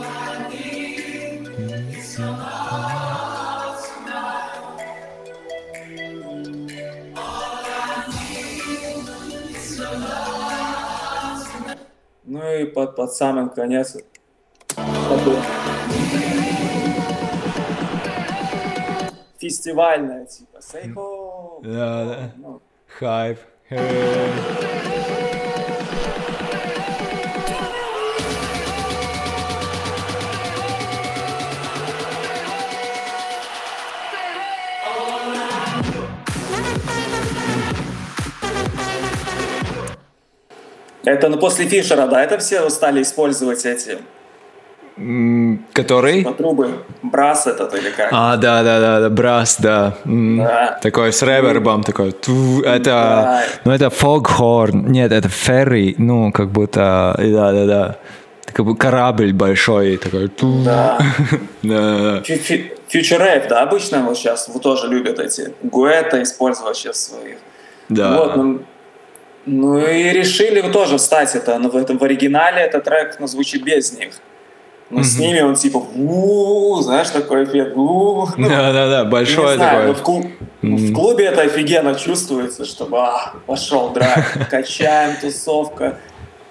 Ну 12.25 12.53
и 12.53 12.65
под, 12.65 12.95
под 12.95 13.13
самым 13.13 13.49
конец. 13.49 13.97
Фестивальная, 19.37 20.25
типа. 20.25 20.61
Сейко. 20.61 21.61
Да, 21.63 22.05
да. 22.05 22.31
Ну. 22.35 22.61
Хайп. 22.87 23.39
Hey. 23.69 24.98
Это 41.05 41.29
ну, 41.29 41.37
после 41.37 41.65
Фишера, 41.65 42.07
да, 42.07 42.23
это 42.23 42.37
все 42.37 42.69
стали 42.69 43.01
использовать 43.01 43.65
эти 43.65 43.99
Который? 45.71 46.25
по 46.25 46.33
трубы. 46.33 46.83
Брас 47.01 47.47
этот 47.47 47.73
или 47.73 47.89
как? 47.89 48.09
А, 48.11 48.35
да, 48.35 48.63
да, 48.63 48.79
да, 48.81 48.99
да, 48.99 49.09
брас, 49.09 49.55
да. 49.59 49.95
Да. 50.03 50.77
Такой 50.81 51.13
с 51.13 51.21
ревербом, 51.23 51.83
такой. 51.83 52.11
ту, 52.11 52.61
Это, 52.63 52.83
Да. 52.83 53.43
ну 53.63 53.71
это 53.71 53.89
фогхорн, 53.89 54.87
нет, 54.91 55.13
это 55.13 55.29
ферри, 55.29 55.95
ну 55.97 56.33
как 56.33 56.49
будто, 56.49 57.15
да, 57.17 57.51
да, 57.53 57.65
да. 57.65 57.95
Как 58.51 58.65
бы 58.65 58.75
корабль 58.75 59.31
большой 59.31 59.97
такой. 59.97 60.27
ту. 60.27 60.63
Да. 60.65 60.99
Да, 61.61 62.21
Rave, 62.91 63.47
да, 63.47 63.61
обычно 63.61 64.01
вот 64.01 64.17
сейчас 64.17 64.49
вот 64.49 64.63
тоже 64.63 64.87
любят 64.87 65.19
эти 65.19 65.53
гуэта 65.61 66.21
использовать 66.23 66.75
сейчас 66.75 67.03
своих. 67.03 67.37
Да. 67.89 68.17
Вот, 68.17 68.35
ну, 68.35 68.59
ну 69.49 69.79
и 69.79 70.03
решили 70.11 70.61
тоже 70.71 70.97
встать 70.97 71.35
это, 71.35 71.57
но 71.57 71.69
в 71.69 71.75
этом 71.75 71.97
в 71.97 72.03
оригинале 72.03 72.61
этот 72.61 72.83
трек 72.83 73.17
ну, 73.19 73.27
звучит 73.27 73.63
без 73.63 73.91
них. 73.97 74.13
Но 74.91 75.03
с 75.03 75.19
ними 75.19 75.41
он 75.41 75.55
типа, 75.55 75.83
знаешь, 76.81 77.09
такой 77.09 77.43
эффект. 77.43 77.75
«У-у-у». 77.75 78.27
Ну, 78.37 78.47
не 79.51 79.57
знаю, 79.57 79.87
но 79.87 79.93
такой. 79.93 79.93
в, 79.93 80.01
клу- 80.01 80.31
ну, 80.61 80.77
в 80.77 80.93
клубе 80.93 81.25
это 81.25 81.41
офигенно 81.41 81.95
чувствуется, 81.95 82.65
что 82.65 82.87
а, 82.95 83.33
пошел 83.45 83.89
драйв, 83.89 84.37
качаем, 84.49 85.15
тусовка. 85.21 85.97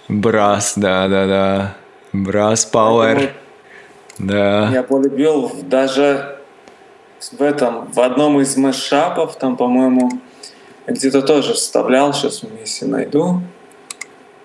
Брас, 0.09 0.75
да, 0.77 1.09
да, 1.09 1.27
да. 1.27 1.77
Брас 2.13 2.65
Пауэр. 2.65 3.33
Да. 4.19 4.71
Я 4.73 4.83
полюбил 4.83 5.53
даже 5.63 6.39
в 7.33 7.43
этом, 7.43 7.91
в 7.93 8.01
одном 8.01 8.41
из 8.41 8.57
мэшапов, 8.57 9.37
там, 9.37 9.57
по-моему, 9.57 10.11
где-то 10.89 11.23
тоже 11.23 11.55
вставлял, 11.55 12.13
сейчас 12.15 12.43
если 12.61 12.87
найду, 12.87 13.43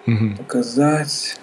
Мгм. 0.05 0.37
показать. 0.37 1.37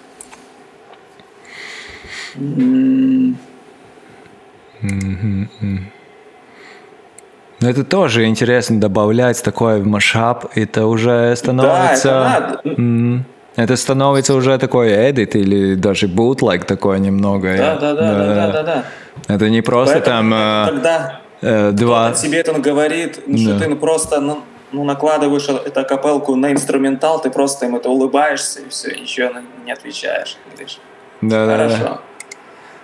Но 7.59 7.69
это 7.69 7.83
тоже 7.83 8.25
интересно 8.25 8.79
добавлять 8.79 9.41
такое 9.43 9.79
в 9.79 9.85
машап. 9.87 10.51
Это 10.55 10.87
уже 10.87 11.35
становится... 11.35 12.07
Да, 12.09 12.37
это 12.57 12.61
надо. 12.63 12.81
М, 12.81 13.25
Это 13.57 13.75
становится 13.75 14.33
уже 14.33 14.57
такой 14.57 14.89
эдит 15.09 15.35
или 15.35 15.75
даже 15.75 16.07
бутлайк 16.07 16.65
такой 16.65 16.99
немного. 16.99 17.55
Да, 17.57 17.75
да, 17.75 17.93
да, 17.93 18.13
да, 18.15 18.27
да, 18.35 18.51
да, 18.51 18.63
да. 18.63 18.83
Это 19.27 19.49
не 19.49 19.61
просто 19.61 19.95
Поэтому, 19.95 20.31
там 20.31 20.33
э, 20.33 20.65
когда 20.67 21.19
э, 21.41 21.71
два... 21.71 22.13
тебе 22.13 22.39
это 22.39 22.53
говорит, 22.53 23.19
ну, 23.27 23.37
что 23.37 23.53
Да. 23.53 23.59
ты 23.59 23.67
ну, 23.67 23.75
просто 23.75 24.21
ну, 24.21 24.41
ну, 24.71 24.83
накладываешь 24.83 25.47
эту 25.49 25.85
капелку 25.85 26.35
на 26.35 26.51
инструментал, 26.51 27.21
ты 27.21 27.29
просто 27.29 27.65
им 27.65 27.75
это 27.75 27.89
улыбаешься 27.89 28.61
и 28.61 28.69
все, 28.69 28.91
ничего 28.95 29.31
не 29.65 29.71
отвечаешь. 29.71 30.37
Говоришь, 30.51 30.79
Да, 31.21 31.45
да, 31.45 31.57
да. 31.57 31.69
Хорошо. 31.69 32.01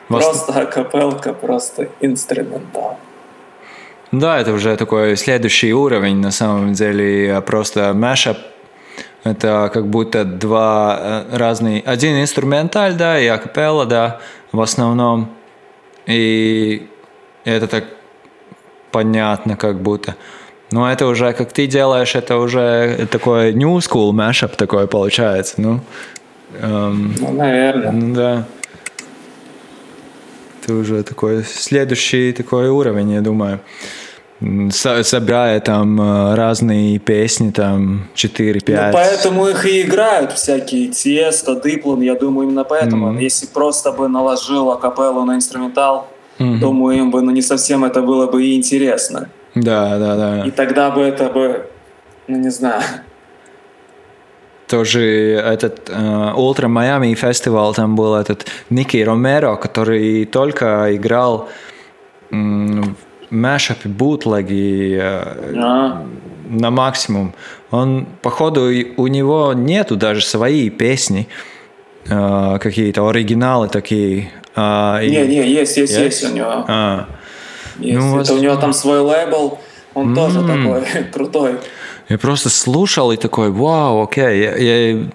Вас- 0.09 0.23
Просто 0.25 0.61
акапелка, 0.61 1.33
просто 1.33 1.89
инструментал. 1.99 2.97
Да, 4.11 4.39
это 4.39 4.53
уже 4.53 4.77
такой 4.77 5.17
следующий 5.17 5.73
уровень, 5.73 6.17
на 6.17 6.31
самом 6.31 6.73
деле, 6.73 7.41
просто 7.41 7.91
mashup. 7.93 8.37
Это 9.23 9.69
как 9.73 9.87
будто 9.87 10.23
два 10.23 10.97
э, 11.29 11.37
разные... 11.37 11.81
Один 11.81 12.21
инструменталь, 12.21 12.93
да, 12.93 13.19
и 13.19 13.27
акапелла, 13.27 13.85
да, 13.85 14.19
в 14.53 14.61
основном. 14.61 15.29
И 16.05 16.87
это 17.43 17.67
так 17.67 17.83
понятно 18.91 19.57
как 19.57 19.81
будто. 19.81 20.15
Но 20.71 20.91
это 20.91 21.07
уже, 21.07 21.31
как 21.33 21.53
ты 21.53 21.65
делаешь, 21.67 22.15
это 22.15 22.37
уже 22.37 23.07
такой 23.09 23.53
new 23.53 23.77
school 23.77 24.11
mashup 24.11 24.55
такой 24.57 24.87
получается, 24.87 25.55
ну. 25.57 25.79
эм, 26.61 27.15
Ну, 27.19 27.31
наверное. 27.33 27.91
ну 27.91 28.13
да. 28.15 28.43
Это 30.63 30.73
уже 30.73 31.03
такой 31.03 31.43
следующий 31.43 32.33
такой 32.33 32.69
уровень, 32.69 33.11
я 33.13 33.21
думаю. 33.21 33.59
Со- 34.71 35.03
Собирая 35.03 35.59
там 35.61 35.99
э, 35.99 36.35
разные 36.35 36.99
песни, 36.99 37.49
там 37.51 38.07
4-5. 38.15 38.87
Ну, 38.87 38.93
поэтому 38.93 39.47
их 39.47 39.65
и 39.65 39.81
играют 39.81 40.33
всякие 40.33 40.89
Тiesto, 40.89 41.59
Диплон, 41.63 42.01
я 42.01 42.13
думаю, 42.13 42.47
именно 42.47 42.63
поэтому. 42.63 43.07
Мгм. 43.13 43.19
Если 43.19 43.47
просто 43.47 43.91
бы 43.91 44.07
наложил 44.09 44.69
акапеллу 44.71 45.23
на 45.25 45.35
инструментал, 45.35 46.07
Мгм. 46.37 46.59
думаю, 46.59 46.97
им 46.99 47.09
бы 47.11 47.21
ну, 47.21 47.31
не 47.31 47.41
совсем 47.41 47.83
это 47.83 48.01
было 48.01 48.27
бы 48.27 48.45
и 48.45 48.55
интересно. 48.55 49.29
Да, 49.63 49.97
да, 49.97 50.15
да. 50.15 50.45
И 50.45 50.51
тогда 50.51 50.91
бы 50.91 51.01
это 51.01 51.29
бы, 51.29 51.65
ну 52.27 52.37
не 52.37 52.49
знаю, 52.49 52.81
Тоже 54.67 55.01
этот 55.35 55.89
Ультра 56.35 56.67
Майами 56.67 57.13
фестивал, 57.13 57.73
там 57.73 57.95
был 57.95 58.15
этот 58.15 58.45
Ники 58.69 58.97
Ромеро, 58.97 59.55
который 59.55 60.25
только 60.25 60.93
играл 60.95 61.47
м, 62.31 62.95
в 63.29 63.33
мэшапе, 63.33 63.87
бутлеги, 63.87 64.97
э, 65.01 65.53
а, 65.55 66.05
на 66.49 66.69
максимум. 66.71 67.33
Он, 67.71 68.05
походу, 68.21 68.69
и 68.69 68.93
у 68.97 69.07
него 69.07 69.53
нету 69.53 69.95
даже 69.95 70.21
свои 70.25 70.69
песни, 70.69 71.29
э, 72.09 72.57
какие-то 72.59 73.07
оригиналы 73.07 73.69
такие. 73.69 74.31
А, 74.55 74.99
и- 75.01 75.09
не, 75.09 75.25
не, 75.27 75.49
есть, 75.49 75.77
есть, 75.77 75.97
Есть? 75.97 76.21
есть 76.23 76.33
у 76.33 76.35
него. 76.35 76.65
А, 76.67 77.05
Есть. 77.79 77.99
Ну, 77.99 78.19
это 78.19 78.33
у 78.33 78.37
него 78.39 78.55
там 78.55 78.73
свой 78.73 78.99
лейбл, 78.99 79.59
он 79.93 80.13
тоже 80.15 80.39
М. 80.39 80.47
такой 80.47 81.03
крутой. 81.13 81.55
я 82.09 82.17
просто 82.17 82.49
слушал 82.49 83.11
и 83.11 83.17
такой, 83.17 83.51
вау, 83.51 84.03
окей. 84.03 84.41
Я, 84.41 84.55
я, 84.57 85.07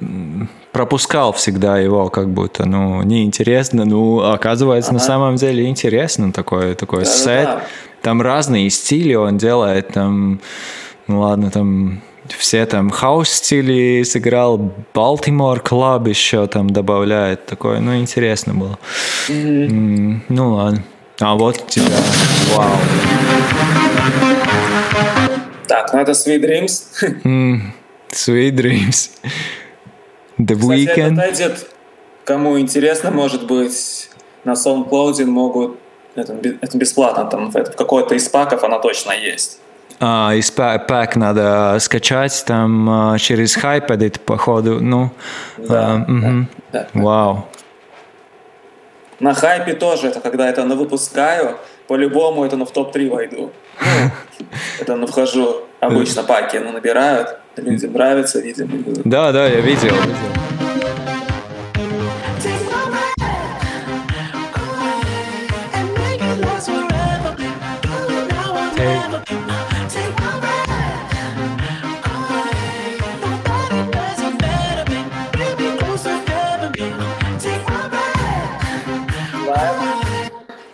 пропускал 0.72 1.32
всегда 1.34 1.78
его, 1.78 2.08
как 2.08 2.28
будто, 2.30 2.64
ну, 2.66 3.02
неинтересно. 3.02 3.84
Ну, 3.84 4.20
оказывается, 4.20 4.92
на 4.92 4.98
Ага. 4.98 5.06
самом 5.06 5.36
деле 5.36 5.66
интересно 5.68 6.32
такой, 6.32 6.74
такой 6.74 7.00
Да-да-да. 7.04 7.12
сет. 7.18 7.48
Там 8.00 8.22
разные 8.22 8.70
стили 8.70 9.14
он 9.14 9.36
делает, 9.36 9.88
там, 9.88 10.40
ну 11.06 11.20
ладно, 11.20 11.50
там 11.50 12.00
все 12.38 12.64
там 12.66 12.88
house 12.90 13.28
стили 13.28 14.02
сыграл, 14.02 14.72
Baltimore 14.94 15.60
Club 15.60 16.08
еще 16.08 16.46
там 16.46 16.70
добавляет, 16.70 17.44
такое, 17.46 17.80
ну, 17.80 17.96
интересно 17.98 18.54
было. 18.54 18.78
М, 19.28 20.22
Ну, 20.28 20.54
ладно. 20.54 20.82
А 21.24 21.34
вот 21.36 21.68
тебя, 21.68 21.86
вау. 22.56 22.68
Так, 25.68 25.92
ну 25.92 26.00
это 26.00 26.12
Sweet 26.12 26.40
Dreams. 26.40 27.20
М, 27.24 27.72
Sweet 28.10 28.50
Dreams. 28.50 29.10
The 30.38 30.56
Кстати, 30.56 30.82
это 30.88 31.00
Weeknd. 31.00 31.14
дойдет, 31.14 31.66
кому 32.24 32.58
интересно, 32.58 33.12
может 33.12 33.46
быть, 33.46 34.10
на 34.44 34.52
SoundCloud 34.54 35.24
могут, 35.26 35.78
это, 36.16 36.34
это 36.60 36.76
бесплатно, 36.76 37.24
там 37.26 37.50
в, 37.50 37.62
какой-то 37.76 38.16
из 38.16 38.28
паков 38.28 38.64
она 38.64 38.80
точно 38.80 39.12
есть. 39.12 39.60
А, 40.00 40.32
из 40.34 40.50
па- 40.50 40.78
пак 40.78 41.14
надо 41.14 41.76
скачать 41.78 42.42
там 42.44 42.90
а, 42.90 43.18
через 43.20 43.56
HypeEdit, 43.56 44.18
походу, 44.18 44.80
ну. 44.80 45.12
Да, 45.56 45.92
а, 45.92 45.96
мгм. 45.98 46.48
да, 46.72 46.88
да. 46.92 47.00
Вау. 47.00 47.48
На 49.22 49.34
хайпе 49.34 49.74
тоже, 49.74 50.08
это 50.08 50.20
когда 50.20 50.48
это 50.48 50.64
на 50.64 50.74
выпускаю, 50.74 51.56
по-любому 51.86 52.44
это 52.44 52.56
ну, 52.56 52.64
в 52.64 52.72
топ-3 52.72 53.08
войду. 53.08 53.52
Ну, 53.80 54.10
это 54.80 54.96
ну, 54.96 55.06
вхожу, 55.06 55.62
обычно 55.78 56.24
паки 56.24 56.58
ну, 56.58 56.72
набирают, 56.72 57.38
людям 57.56 57.92
нравится, 57.92 58.40
видимо. 58.40 58.82
Да, 59.04 59.30
да, 59.30 59.46
я 59.46 59.60
видел. 59.60 59.94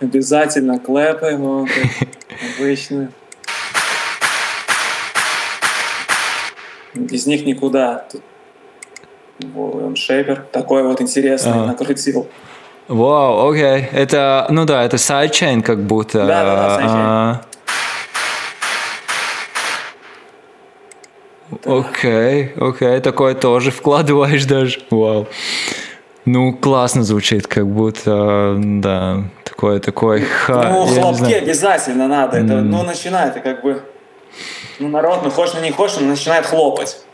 Обязательно 0.00 0.78
clap 0.78 1.17
ы, 1.17 1.36
ну, 1.36 1.66
как 1.66 2.08
обычно. 2.58 3.10
Без 6.94 7.26
них 7.26 7.44
никуда. 7.44 8.06
Тут 8.10 8.22
Volume 9.40 9.94
Shaper. 9.94 10.40
Такой 10.52 10.82
вот 10.84 11.00
интересный 11.00 11.52
Ага. 11.52 11.66
накрутил. 11.66 12.28
Вау, 12.86 13.50
окей. 13.50 13.86
Это, 13.92 14.46
ну 14.50 14.64
да, 14.64 14.84
это 14.84 14.98
sidechain 14.98 15.62
как 15.62 15.82
будто. 15.82 16.26
Да-да-да, 16.26 16.74
sidechain. 16.76 17.00
А, 17.00 17.40
Окей, 21.64 22.52
окей, 22.60 23.00
такое 23.00 23.34
тоже 23.34 23.70
вкладываешь 23.72 24.44
даже. 24.44 24.80
Вау. 24.90 25.26
Ну, 26.24 26.52
классно 26.52 27.04
звучит, 27.04 27.46
как 27.46 27.66
будто, 27.66 28.54
да, 28.58 29.24
такое, 29.58 29.80
такое, 29.80 30.24
ха, 30.24 30.68
ну, 30.70 30.86
хлопки 30.86 31.32
обязательно 31.32 32.06
надо. 32.06 32.36
Это, 32.36 32.60
ну, 32.62 32.84
начинает, 32.84 33.36
это 33.36 33.40
как 33.40 33.62
бы... 33.64 33.82
Ну, 34.78 34.88
народ, 34.88 35.22
ну, 35.24 35.30
хочешь, 35.30 35.54
ну, 35.56 35.62
не 35.62 35.72
хочешь, 35.72 35.96
он 35.96 36.08
начинает 36.08 36.46
хлопать. 36.46 37.04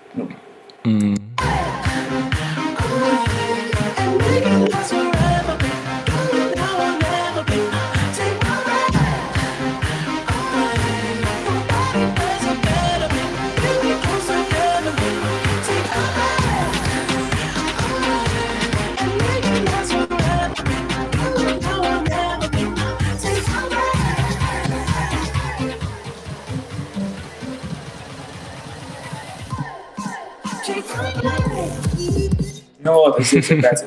Ну 32.85 32.93
вот, 32.93 33.19
здесь 33.21 33.51
опять. 33.51 33.85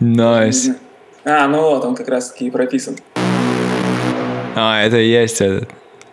Nice. 0.00 0.70
А, 1.24 1.46
ну 1.46 1.60
вот, 1.60 1.84
он 1.84 1.94
как 1.94 2.08
раз 2.08 2.30
таки 2.30 2.46
и 2.46 2.50
прописан. 2.50 2.96
А, 4.56 4.82
это 4.82 4.96
и 4.96 5.08
есть 5.08 5.40
этот. 5.42 5.68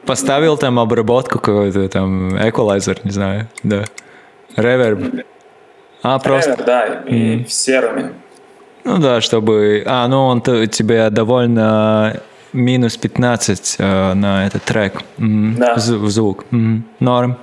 Поставил 0.05 0.57
там 0.57 0.77
обработку 0.77 1.39
какую-то, 1.39 1.87
там, 1.89 2.37
эквалайзер, 2.37 2.99
не 3.05 3.11
знаю, 3.11 3.47
да. 3.63 3.85
Reverb. 4.55 5.23
А, 6.03 6.19
просто... 6.19 6.51
Reverb, 6.51 6.65
да, 6.65 6.85
и 7.07 7.43
в 7.43 7.51
Serum 7.51 7.94
е. 7.94 8.11
Ну 8.83 8.97
да, 8.99 9.21
чтобы... 9.21 9.83
А, 9.87 10.07
ну 10.07 10.25
он 10.25 10.41
тебе 10.41 11.09
довольно 11.09 12.21
минус 12.53 12.97
15 12.97 13.75
э, 13.79 14.13
на 14.13 14.45
этот 14.45 14.63
трек. 14.63 15.01
Мгм. 15.17 15.55
Да. 15.57 15.75
Зв- 15.75 16.07
звук. 16.07 16.45
Мгм. 16.51 16.85
Норм. 16.99 17.37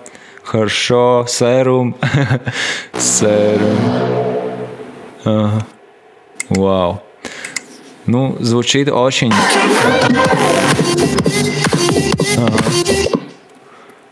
Хорошо. 0.44 1.24
Серум. 1.28 1.96
Серум. 2.98 3.78
Ага. 5.24 5.66
Вау. 6.48 7.02
Ну, 8.06 8.36
звучит 8.40 8.88
очень... 8.88 9.32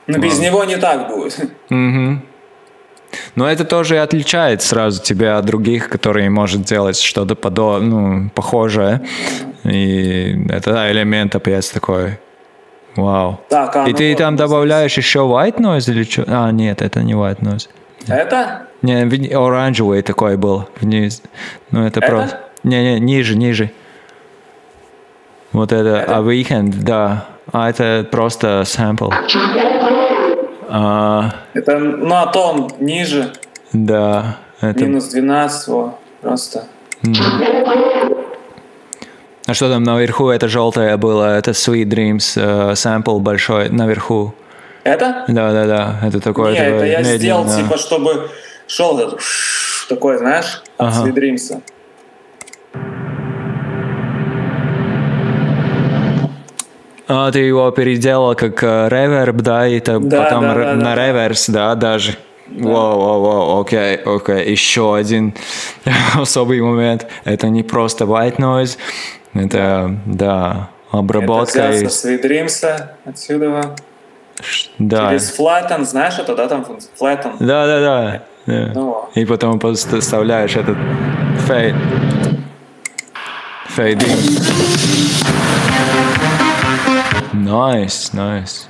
Но 0.07 0.19
без 0.19 0.39
него 0.39 0.65
не 0.65 0.77
так 0.77 1.09
будет. 1.09 1.39
Мгм. 1.69 2.23
Но 3.35 3.51
это 3.51 3.65
тоже 3.65 3.98
отличает 3.98 4.62
сразу 4.62 5.02
тебя 5.02 5.39
от 5.39 5.44
других, 5.44 5.89
которые 5.89 6.31
может 6.31 6.62
делать 6.62 6.98
что-то 6.98 7.35
подо... 7.35 7.78
ну, 7.78 8.31
похожее. 8.31 9.07
И 9.65 10.47
это 10.48 10.90
элемент 10.90 11.35
опять 11.35 11.70
такой. 11.73 12.19
Вау. 12.97 13.41
Так, 13.49 13.77
а 13.77 13.85
и 13.87 13.93
ну 13.93 13.97
ты 13.97 14.15
там 14.17 14.35
ну, 14.35 14.39
добавляешь 14.39 14.97
еще 14.97 15.21
white 15.21 15.59
noise 15.59 15.91
или 15.91 16.03
что? 16.05 16.25
А, 16.27 16.51
нет, 16.51 16.83
это 16.83 17.03
не 17.03 17.15
white 17.15 17.41
noise. 17.41 17.69
Это? 18.09 18.62
Не, 18.83 19.33
оранжевый 19.35 20.03
такой 20.03 20.37
был 20.37 20.69
вниз. 20.81 21.23
Ну, 21.71 21.87
это, 21.87 22.01
Это? 22.01 22.09
просто... 22.09 22.41
Не, 22.65 22.95
не, 22.95 23.01
ниже, 23.01 23.37
ниже. 23.37 23.71
Вот 25.53 25.73
это, 25.73 25.89
Это? 25.97 26.17
а 26.17 26.21
weekend, 26.23 26.83
да. 26.83 27.27
А 27.53 27.69
это 27.71 28.07
просто 28.11 28.62
sample. 28.65 29.12
А, 30.69 31.31
Это 31.53 31.79
на 31.79 32.27
тон 32.27 32.71
ниже. 32.79 33.33
да, 33.73 34.37
это 34.61 34.85
Минус 34.85 35.09
12, 35.09 35.69
во, 35.69 35.99
просто. 36.21 36.65
А 39.51 39.55
что 39.55 39.69
там 39.69 39.83
наверху? 39.83 40.31
Это 40.31 40.47
желтое 40.47 40.97
было, 40.97 41.37
это 41.37 41.51
Sweet 41.51 41.87
Dreams 41.87 42.35
э, 42.37 42.73
sample 42.75 43.19
большой 43.19 43.69
наверху. 43.69 44.33
Это? 44.85 45.25
Да, 45.27 45.51
да, 45.53 45.67
да. 45.67 46.01
Это 46.07 46.21
такое. 46.21 46.53
Не, 46.53 46.59
такое 46.59 46.75
это 46.77 46.85
я 46.87 46.99
медленно. 46.99 47.19
сделал, 47.19 47.57
типа, 47.57 47.77
чтобы 47.77 48.31
шел 48.69 48.97
этот 49.01 49.21
такой, 49.89 50.19
знаешь, 50.19 50.63
от 50.79 50.87
Ага. 50.95 51.03
Свидримса. 51.03 51.63
А 57.09 57.33
ты 57.33 57.41
его 57.41 57.73
переделал 57.73 58.37
как 58.37 58.63
э, 58.63 58.89
реверб, 58.89 59.39
да, 59.39 59.67
и 59.67 59.79
это 59.79 59.99
Да, 59.99 60.23
потом 60.23 60.43
да, 60.45 60.55
да, 60.55 60.75
на 60.75 60.77
да, 60.77 60.95
да. 60.95 61.07
реверс, 61.09 61.49
да, 61.49 61.75
даже. 61.75 62.15
Вау, 62.47 63.01
вау, 63.01 63.21
вау, 63.21 63.61
окей, 63.63 63.97
окей. 63.97 64.51
Еще 64.51 64.95
один 64.95 65.35
особый 66.15 66.61
момент. 66.61 67.09
Это 67.25 67.49
не 67.49 67.65
просто 67.65 68.05
white 68.05 68.37
noise, 68.37 68.77
это, 69.35 69.97
да, 70.07 70.70
обработка. 70.90 71.59
Это 71.61 71.73
и- 71.73 71.77
взял 71.78 71.90
со 71.90 71.97
Sweet 71.99 72.39
Dreams 72.39 72.88
а 72.88 72.97
отсюда. 73.05 73.74
да. 74.78 75.11
Через 75.11 75.39
Flatten, 75.39 75.85
знаешь, 75.85 76.19
это, 76.19 76.35
да, 76.35 76.48
там? 76.48 76.66
Flatten. 76.98 77.36
Да, 77.39 77.66
да, 77.66 77.81
да. 77.81 78.23
да. 78.47 78.73
Ну. 78.74 79.09
И 79.15 79.24
потом 79.24 79.59
поставляешь 79.59 80.57
этот 80.57 80.77
fade. 81.47 81.75
Fade 83.69 84.03
Nice, 87.33 88.12
nice. 88.12 88.69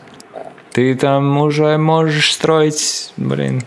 Ты 0.72 0.94
там 0.94 1.38
уже 1.38 1.76
можешь 1.78 2.32
строить, 2.32 3.12
блин, 3.16 3.62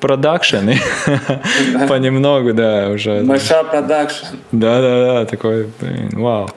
продакшены. 0.00 0.78
Понемногу, 1.88 2.52
да, 2.52 2.88
уже. 2.88 3.22
Маша 3.22 3.64
Продакшн. 3.64 4.36
Да, 4.52 4.80
да, 4.80 5.04
да, 5.04 5.26
такой, 5.26 5.70
блин, 5.80 6.10
вау. 6.12 6.48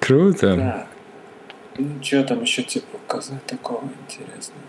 Круто. 0.00 0.54
Да. 0.56 0.86
Ну, 1.78 1.88
что 2.02 2.22
там 2.22 2.42
еще 2.42 2.62
типа 2.62 2.98
показать 3.06 3.44
такого 3.46 3.82
интересного? 4.06 4.60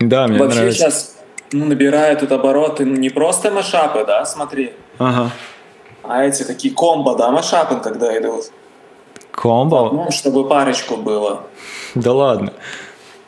Да, 0.00 0.26
мне 0.26 0.38
Вообще 0.38 0.58
нравится. 0.58 0.78
сейчас 0.78 1.16
ну, 1.52 1.66
набирают 1.66 2.20
тут 2.20 2.32
обороты 2.32 2.84
ну, 2.84 2.96
не 2.96 3.10
просто 3.10 3.50
машапы, 3.50 4.04
да, 4.04 4.26
смотри, 4.26 4.72
Ага. 4.98 5.30
а 6.02 6.24
эти 6.24 6.42
такие 6.42 6.74
комбо, 6.74 7.16
да, 7.16 7.30
машапы, 7.30 7.76
когда 7.76 8.18
идут. 8.18 8.46
Комбо? 9.30 9.90
Ну, 9.92 10.10
чтобы 10.10 10.48
парочку 10.48 10.96
было. 10.96 11.42
Да 11.94 12.12
ладно. 12.12 12.52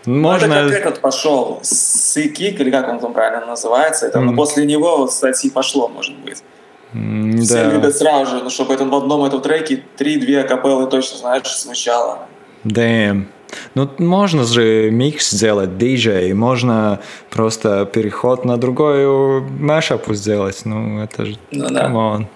Ну, 0.06 0.32
это 0.32 0.46
Можно... 0.46 0.70
как 0.70 0.72
этот 0.72 1.00
пошел, 1.00 1.58
Сикик, 1.62 2.60
или 2.60 2.70
как 2.70 2.88
он 2.88 3.00
там 3.00 3.12
правильно 3.12 3.46
называется, 3.46 4.06
это, 4.06 4.20
ну, 4.20 4.26
Мгм. 4.28 4.36
после 4.36 4.64
него, 4.66 5.06
кстати, 5.06 5.50
пошло, 5.50 5.88
может 5.88 6.16
быть. 6.18 6.42
М, 6.94 7.38
Все 7.42 7.64
Да. 7.64 7.70
любят 7.72 7.96
сразу 7.96 8.30
же, 8.36 8.42
ну, 8.44 8.50
чтобы 8.50 8.74
это 8.74 8.84
в 8.84 8.94
одном 8.94 9.24
этом 9.24 9.40
треке 9.40 9.82
три-две 9.96 10.44
капеллы 10.44 10.86
точно, 10.88 11.18
знаешь, 11.18 11.58
звучало. 11.58 12.20
Damn. 12.64 13.26
Ну, 13.74 13.88
можно 13.98 14.44
же 14.44 14.90
микс 14.90 15.30
сделать, 15.30 15.78
диджей, 15.78 16.32
можно 16.34 16.98
просто 17.30 17.84
переход 17.86 18.44
на 18.44 18.56
другой 18.56 19.40
мэшапу 19.40 20.14
сделать. 20.14 20.62
Ну, 20.64 21.00
это 21.02 21.26
же... 21.26 21.36
Ну 21.52 21.68
да. 21.70 21.88
On. 21.90 22.26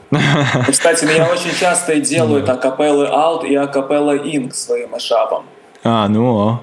И, 0.69 0.71
Кстати, 0.73 1.05
ну, 1.05 1.11
я 1.13 1.27
очень 1.27 1.53
часто 1.59 1.97
делаю 1.97 2.45
акапеллы 2.51 3.07
out 3.07 3.47
и 3.47 3.55
акапелла 3.57 4.17
in 4.17 4.49
к 4.51 4.55
своим 4.55 4.91
машапам. 4.91 5.45
А, 5.83 6.09
ну, 6.09 6.61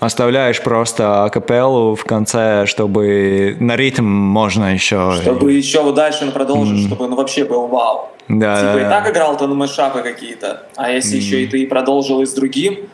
оставляешь 0.00 0.60
просто 0.62 1.24
акапеллу 1.24 1.94
в 1.94 2.04
конце, 2.04 2.66
чтобы 2.66 3.56
на 3.60 3.76
ритм 3.76 4.04
можно 4.04 4.74
еще... 4.74 5.12
Чтобы 5.20 5.52
еще 5.52 5.92
дальше 5.92 6.24
он 6.24 6.32
продолжил, 6.32 6.76
чтобы 6.78 7.04
он 7.04 7.14
вообще 7.14 7.44
был 7.44 7.66
вау. 7.68 8.08
Да, 8.28 8.56
типа 8.56 8.72
да, 8.72 8.80
и 8.80 8.84
так 8.84 9.10
играл 9.10 9.36
то 9.36 9.46
на 9.46 9.54
мэшапы 9.54 10.02
какие-то, 10.02 10.66
а 10.76 10.90
если 10.90 11.16
еще 11.16 11.42
и 11.42 11.46
ты 11.48 11.66
продолжил 11.66 12.22
и 12.22 12.26
с 12.26 12.32
другим, 12.32 12.88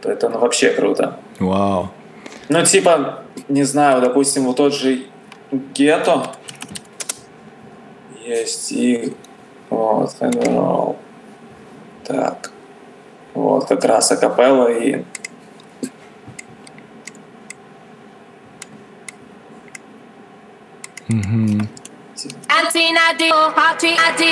то 0.00 0.10
это 0.10 0.28
ну, 0.28 0.38
вообще 0.38 0.70
круто. 0.70 1.18
Вау. 1.38 1.90
Ну, 2.48 2.64
типа, 2.64 3.20
не 3.48 3.64
знаю, 3.64 4.00
допустим, 4.00 4.44
вот 4.44 4.56
тот 4.56 4.74
же 4.74 5.02
Гетто 5.74 6.32
есть 8.24 8.72
и 8.72 9.14
вот. 9.70 10.14
Так. 12.04 12.50
Вот, 13.34 13.66
как 13.66 13.84
раз 13.84 14.10
акапелла 14.12 14.68
и 14.68 15.04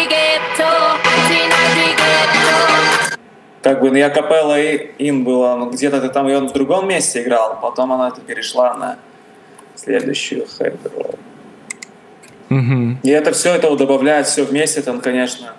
Ghetto. 0.09 0.65
как 3.63 3.81
бы 3.81 3.91
ну, 3.91 3.97
я 3.97 4.11
капелла 4.11 4.61
и 4.61 4.91
ин 4.99 5.25
была, 5.25 5.57
ну, 5.57 5.71
где-то 5.71 6.01
ты 6.01 6.09
там 6.09 6.27
он 6.27 6.49
в 6.49 6.53
другом 6.53 6.87
месте 6.89 7.23
играл, 7.23 7.59
потом 7.63 7.93
она 7.93 8.09
это 8.09 8.21
перешла 8.21 8.75
на 8.75 8.99
следующую 9.75 10.45
head 10.45 10.79
roll. 10.95 11.17
И 13.03 13.11
это 13.11 13.33
все 13.33 13.55
это 13.55 13.75
добавляет 13.77 14.27
все 14.27 14.45
вместе, 14.45 14.83
там, 14.83 15.01
конечно, 15.01 15.55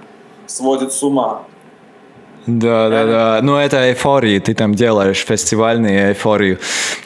сводит 0.45 0.93
с 0.93 1.01
ума. 1.03 1.43
Да, 2.45 2.89
да, 2.89 3.05
да. 3.05 3.39
Ну, 3.41 3.57
это 3.57 3.89
эйфория. 3.89 4.39
Ты 4.39 4.53
там 4.53 4.75
делаешь 4.75 5.25
фестивальную 5.25 6.09
эйфорию. 6.09 6.59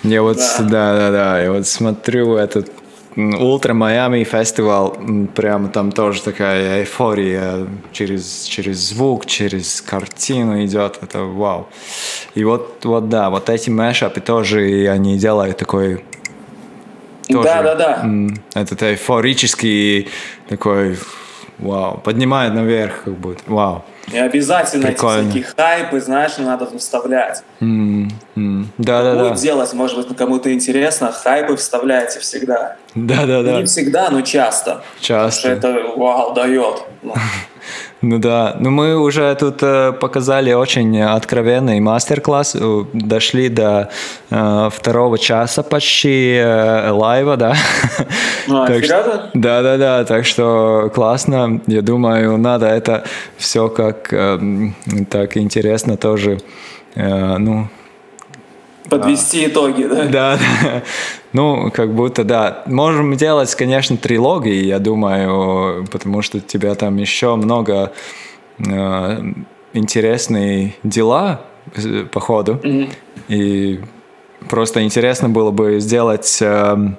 Я 0.04 0.22
вот, 0.22 0.38
Да. 0.38 0.58
да, 0.60 0.98
да, 0.98 1.12
да. 1.12 1.42
Я 1.42 1.52
вот 1.54 1.66
смотрю 1.66 2.36
этот 2.36 2.70
Ультра 3.40 3.74
Майами 3.74 4.24
фестивал, 4.24 4.98
прямо 5.36 5.70
там 5.70 5.92
тоже 5.92 6.22
такая 6.22 6.82
эйфория 6.82 7.68
через, 7.92 8.44
через 8.44 8.78
звук, 8.90 9.26
через 9.26 9.82
картину 9.82 10.64
идет, 10.64 11.00
это 11.02 11.24
вау. 11.24 11.68
И 12.36 12.44
вот, 12.44 12.86
вот 12.86 13.10
да, 13.10 13.30
вот 13.30 13.50
эти 13.50 13.70
мэшапы 13.70 14.22
тоже, 14.22 14.70
и 14.70 14.86
они 14.86 15.18
делают 15.18 15.58
такой 15.58 16.04
тоже, 17.28 17.44
Да, 17.44 17.62
да, 17.62 17.76
да. 17.76 18.10
этот 18.54 18.82
эйфорический 18.84 20.10
такой, 20.48 20.98
вау, 21.58 22.00
поднимает 22.04 22.54
наверх, 22.54 23.04
как 23.04 23.14
будто, 23.16 23.42
вау. 23.48 23.84
И 24.12 24.18
обязательно 24.18 24.88
Прикольно. 24.88 25.22
эти 25.22 25.30
всякие 25.30 25.44
хайпы, 25.56 26.00
знаешь, 26.02 26.38
надо 26.38 26.66
вставлять. 26.78 27.44
М, 27.60 28.10
м. 28.36 28.72
Да, 28.78 29.04
да, 29.04 29.16
Будет 29.16 29.34
да. 29.36 29.40
делать, 29.40 29.74
может 29.74 29.98
быть, 30.08 30.18
кому-то 30.18 30.54
интересно, 30.54 31.12
хайпы 31.12 31.56
вставляйте 31.56 32.20
всегда. 32.20 32.76
Да, 32.96 33.26
да, 33.26 33.44
да. 33.44 33.58
Не 33.60 33.66
всегда, 33.66 34.10
но 34.10 34.22
часто. 34.22 34.72
Потому 34.72 34.82
что 34.98 35.06
Часто. 35.08 35.50
это 35.50 35.74
вау 35.96 36.34
дает. 36.34 36.84
Ну, 37.02 37.14
Ну 38.02 38.18
да. 38.18 38.56
Ну 38.60 38.70
мы 38.70 38.96
уже 38.98 39.36
тут 39.36 39.62
э, 39.62 39.92
показали 39.92 40.54
очень 40.54 41.02
откровенный 41.02 41.82
мастер-класс. 41.82 42.56
Э, 42.56 42.84
Дошли 42.94 43.50
до 43.50 43.90
э, 44.30 44.70
второго 44.72 45.18
часа 45.18 45.64
почти 45.64 46.36
э, 46.36 46.92
лайва, 46.92 47.36
да. 47.36 47.56
А 48.50 48.68
Так 48.68 48.86
что- 48.86 48.88
серьезно? 48.88 49.30
Да, 49.34 49.62
да, 49.62 49.78
да. 49.78 50.04
Так 50.06 50.26
что 50.26 50.90
классно. 50.96 51.60
Я 51.68 51.82
думаю, 51.82 52.38
надо 52.38 52.68
это 52.68 53.04
все 53.38 53.68
как 53.68 54.14
эм, 54.14 54.76
так 55.10 55.36
интересно 55.36 55.98
тоже. 55.98 56.38
э, 56.96 57.38
ну, 57.38 57.68
Подвести 58.90 59.46
итоги, 59.46 59.84
да? 59.84 60.06
Да, 60.06 60.38
да. 60.64 60.82
Ну, 61.34 61.70
как 61.72 61.94
будто, 61.94 62.24
да. 62.24 62.64
Можем 62.66 63.16
делать, 63.16 63.54
конечно, 63.56 63.98
трилогии, 63.98 64.66
я 64.66 64.80
думаю, 64.80 65.86
потому 65.92 66.22
что 66.22 66.38
у 66.38 66.42
тебя 66.42 66.74
там 66.76 66.98
еще 66.98 67.36
много 67.36 67.92
э, 68.58 69.24
интересные 69.74 70.74
дела 70.84 71.42
э, 71.76 72.06
по 72.12 72.20
ходу. 72.20 72.60
И 73.28 73.80
просто 74.50 74.84
интересно 74.84 75.30
было 75.30 75.52
бы 75.52 75.80
сделать 75.80 76.40
эм, 76.42 76.98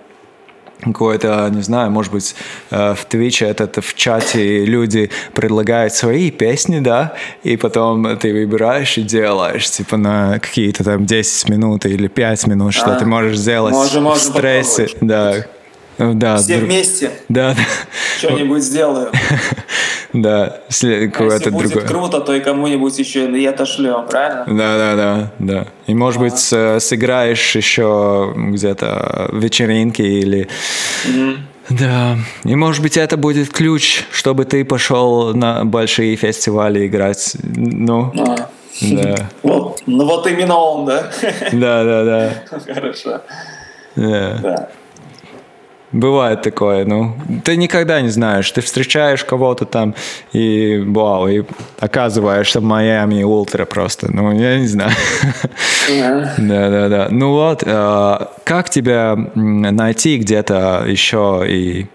какое-то, 0.85 1.48
не 1.52 1.62
знаю, 1.62 1.90
может 1.90 2.12
быть, 2.12 2.35
э, 2.70 2.94
в 2.94 3.05
Твиче 3.07 3.47
этот 3.47 3.77
в 3.85 3.94
чате 3.94 4.65
люди 4.65 5.11
предлагают 5.35 5.93
свои 5.94 6.31
песни, 6.31 6.81
да, 6.81 7.15
и 7.43 7.57
потом 7.57 8.16
ты 8.19 8.32
выбираешь 8.32 8.98
и 8.98 9.02
делаешь, 9.02 9.70
типа 9.70 9.97
на 9.97 10.39
какие-то 10.39 10.85
там 10.85 11.07
10 11.07 11.48
минут 11.48 11.86
или 11.86 12.09
5 12.09 12.47
минут, 12.47 12.74
что 12.74 12.93
А, 12.93 12.97
ты 12.97 13.07
можешь 13.07 13.36
сделать 13.39 13.74
можем- 13.74 14.02
в 14.02 14.05
можем 14.05 14.32
стрессе, 14.32 14.89
да. 15.01 15.35
Ну, 16.01 16.14
Да, 16.14 16.36
Все 16.39 16.56
друг- 16.56 16.68
вместе 16.70 17.10
да, 17.28 17.55
что-нибудь 18.18 18.62
сделаем. 18.62 19.10
да, 20.14 20.60
сле- 20.70 20.94
А 20.94 20.98
если 20.98 21.06
какое-то 21.09 21.51
будет 21.51 21.70
другое. 21.72 21.86
круто, 21.89 22.20
то 22.20 22.35
и 22.35 22.40
кому-нибудь 22.40 22.98
еще 22.98 23.31
и 23.31 23.44
отошлем, 23.47 24.06
правильно? 24.09 24.44
Да, 24.47 24.78
да, 24.78 24.97
да, 24.97 25.31
да. 25.39 25.66
И 25.86 25.94
может 25.94 26.20
быть 26.20 26.39
с- 26.39 26.81
сыграешь 26.81 27.55
еще 27.55 28.32
где-то 28.35 29.28
вечеринки 29.35 30.01
или 30.02 30.48
да. 31.68 32.16
И 32.44 32.56
может 32.56 32.82
быть 32.82 32.97
это 32.97 33.16
будет 33.16 33.51
ключ, 33.52 34.02
чтобы 34.10 34.44
ты 34.47 34.64
пошел 34.64 35.35
на 35.35 35.64
большие 35.64 36.16
фестивали 36.16 36.86
играть. 36.86 37.36
Ну, 37.44 38.10
А. 38.18 38.48
да, 38.81 39.28
Вот, 39.43 39.82
ну 39.86 40.05
вот 40.06 40.27
именно 40.27 40.56
он, 40.56 40.86
да? 40.86 41.10
да, 41.52 41.85
да, 41.85 42.05
да. 42.05 42.32
Хорошо. 42.74 43.20
Да. 43.97 44.39
Да. 44.43 44.68
Бывает 45.93 46.43
такое, 46.43 46.85
ну, 46.85 47.17
ты 47.45 47.57
никогда 47.57 48.01
не 48.01 48.11
знаешь, 48.11 48.49
ты 48.53 48.61
встречаешь 48.61 49.25
кого-то 49.25 49.65
там 49.65 49.97
и, 50.33 50.81
вау, 50.87 51.27
и 51.27 51.43
оказываешься 51.81 52.61
в 52.61 52.62
Майами 52.62 53.25
ультра 53.25 53.65
просто, 53.65 54.07
ну, 54.12 54.31
я 54.33 54.61
не 54.61 54.69
знаю. 54.69 54.93
Ага. 55.91 56.35
Да, 56.39 56.71
да, 56.71 56.89
да. 56.89 57.09
Ну 57.11 57.33
вот, 57.33 57.65
э, 57.67 58.27
как 58.45 58.71
тебя 58.71 59.17
найти 59.35 60.19
где-то 60.19 60.85
еще 60.87 61.43
и, 61.49 61.89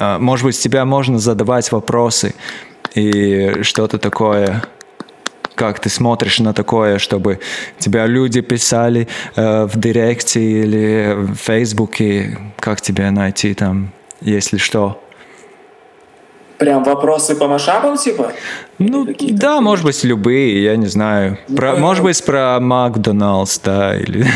э, 0.00 0.18
может 0.18 0.44
быть, 0.44 0.58
тебя 0.58 0.84
можно 0.84 1.20
задавать 1.20 1.70
вопросы 1.70 2.34
и 2.96 3.62
что-то 3.62 3.98
такое. 3.98 4.64
Как 5.60 5.78
ты 5.78 5.90
смотришь 5.90 6.38
на 6.38 6.54
такое, 6.54 6.96
чтобы 6.96 7.38
тебя 7.78 8.06
люди 8.06 8.40
писали 8.40 9.08
э, 9.36 9.66
в 9.66 9.78
директе 9.78 10.40
или 10.40 11.14
в 11.14 11.34
Фейсбуке, 11.34 12.38
как 12.58 12.80
тебя 12.80 13.10
найти 13.10 13.52
там, 13.52 13.92
если 14.22 14.56
что? 14.56 15.04
Прям 16.56 16.82
вопросы 16.82 17.36
по 17.36 17.46
машапам, 17.46 17.98
типа? 17.98 18.32
Ну, 18.78 19.06
да, 19.18 19.60
может 19.60 19.84
быть, 19.84 20.02
любые, 20.02 20.64
я 20.64 20.76
не 20.76 20.86
знаю. 20.86 21.36
Про, 21.54 21.72
Ну, 21.72 21.80
может 21.80 22.02
ну. 22.02 22.08
быть, 22.08 22.24
про 22.24 22.58
Макдоналдс, 22.58 23.58
да, 23.58 23.98
или 23.98 24.26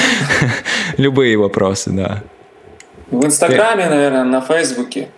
любые 0.96 1.36
вопросы, 1.36 1.90
да. 1.90 2.22
В 3.10 3.26
Инстаграме, 3.26 3.90
наверное, 3.90 4.24
на 4.24 4.40
Фейсбуке. 4.40 5.08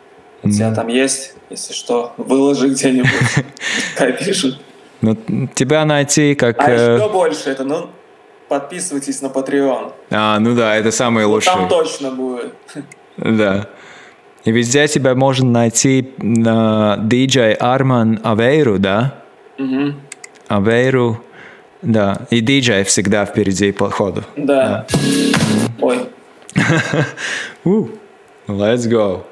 У 0.42 0.50
тебя 0.50 0.74
там 0.74 0.88
есть, 0.88 1.34
если 1.48 1.74
что, 1.74 2.12
выложи 2.16 2.70
где-нибудь. 2.70 3.44
Пишут. 4.18 4.60
Ну, 5.00 5.16
тебя 5.54 5.84
найти 5.84 6.34
как... 6.34 6.58
А 6.58 6.70
э, 6.70 6.96
еще 6.96 7.08
больше 7.08 7.50
это, 7.50 7.64
ну, 7.64 7.90
подписывайтесь 8.48 9.22
на 9.22 9.26
Patreon. 9.26 9.92
а, 10.10 10.38
ну 10.40 10.54
да, 10.54 10.74
это 10.76 10.90
самый 10.90 11.24
Ну, 11.24 11.30
лучший. 11.30 11.52
Там 11.52 11.68
точно 11.68 12.10
будет. 12.10 12.54
Да. 13.16 13.68
И 14.44 14.50
везде 14.50 14.86
тебя 14.88 15.14
можно 15.14 15.50
найти 15.50 16.14
на 16.18 16.98
DJ 17.02 17.54
Арман 17.54 18.20
Авейру, 18.24 18.78
да? 18.78 19.14
Мгм. 19.58 20.00
Авейру, 20.48 21.20
да. 21.82 22.22
И 22.30 22.40
DJ 22.40 22.84
всегда 22.84 23.24
впереди 23.24 23.72
по 23.72 23.90
ходу. 23.90 24.24
Да. 24.36 24.86
Ой. 25.80 26.08
У, 27.64 27.88
Let's 28.48 28.88
go. 28.88 29.24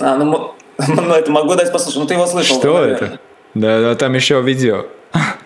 А, 0.00 0.16
ну, 0.16 0.54
ну, 0.88 1.12
это 1.12 1.30
могу 1.30 1.54
дать 1.54 1.72
послушать. 1.72 2.00
Ну, 2.00 2.06
ты 2.06 2.14
его 2.14 2.26
слышал. 2.26 2.58
Что 2.58 2.80
наверное. 2.80 2.96
это? 2.96 3.20
Да, 3.54 3.80
да, 3.80 3.94
там 3.94 4.14
еще 4.14 4.40
видео. 4.42 4.84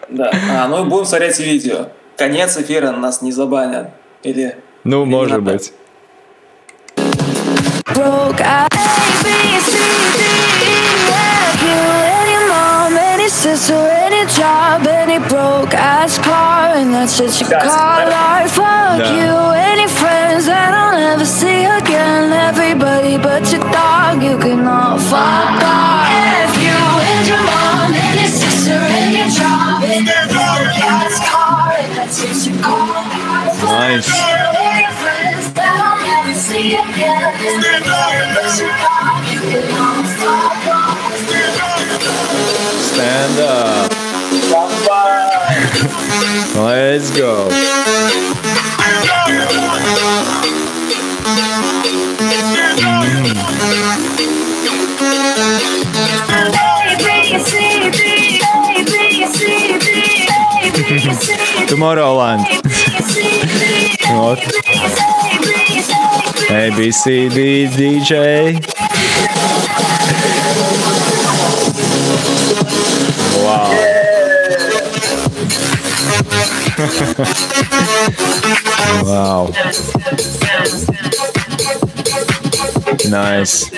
Да. 0.08 0.30
А, 0.50 0.68
ну, 0.68 0.84
будем 0.84 1.06
смотреть 1.06 1.38
видео. 1.40 1.88
Конец 2.16 2.56
эфира 2.56 2.92
нас 2.92 3.22
не 3.22 3.32
забанят. 3.32 3.90
Или... 4.22 4.56
Ну, 4.84 5.02
Или 5.02 5.10
может 5.10 5.30
надо. 5.42 5.52
быть. 5.52 5.72
broke. 7.94 8.40
I 8.40 8.66
A, 8.66 8.68
B, 9.22 9.28
C, 9.60 9.72
D, 10.18 10.20
E, 10.62 10.74
F, 11.10 11.62
you, 11.62 11.80
any 12.20 12.38
mom, 12.48 12.96
any 12.96 13.28
sister, 13.28 13.74
any 13.74 14.24
job, 14.26 14.86
any 14.86 15.18
broke 15.28 15.74
ass 15.74 16.18
car, 16.18 16.74
and 16.76 16.92
that's 16.94 17.16
just 17.18 17.40
your 17.40 17.50
call 17.50 18.12
art. 18.12 18.50
Fuck 18.50 18.98
Yeah. 18.98 19.12
you, 19.18 19.34
any 19.72 19.86
friends 19.88 20.46
that 20.46 20.72
I'll 20.74 20.98
never 20.98 21.24
see 21.24 21.64
again, 21.64 22.32
everybody 22.32 23.16
but 23.18 23.50
your 23.52 23.62
dog, 23.72 24.22
you 24.22 24.36
can 24.38 24.66
all 24.66 24.98
fuck 24.98 25.62
off. 25.62 26.08
F 26.50 26.62
off. 33.94 34.34
Stand 42.92 43.38
up. 43.40 43.90
Let's 46.56 47.10
go. 47.16 47.93
Tomorrowland. 61.74 62.46
Вот. 64.12 64.38
A, 66.48 66.70
B, 66.70 66.92
C, 66.92 67.28
D, 67.28 67.66
DJ. 67.66 68.64
Вау. 73.42 73.74
Вау. 79.02 79.54
Nice. 83.06 83.68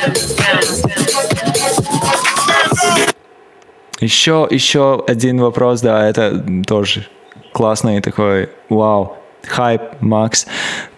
Еще, 4.00 4.46
еще 4.50 5.02
один 5.08 5.40
вопрос, 5.40 5.80
да, 5.80 6.06
это 6.06 6.44
тоже 6.66 7.08
классный 7.56 8.02
такой, 8.02 8.50
вау, 8.68 9.16
хайп, 9.46 9.80
Макс. 10.00 10.46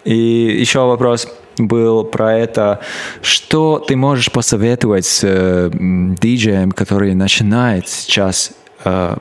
И 0.03 0.13
еще 0.59 0.79
вопрос 0.79 1.25
был 1.57 2.03
про 2.03 2.37
это, 2.37 2.81
что 3.21 3.79
ты 3.79 3.95
можешь 3.95 4.29
посоветовать 4.29 5.21
э, 5.23 5.69
диджеям, 5.71 6.73
который 6.73 7.15
начинает 7.15 7.87
сейчас 7.87 8.51
э, 8.83 9.15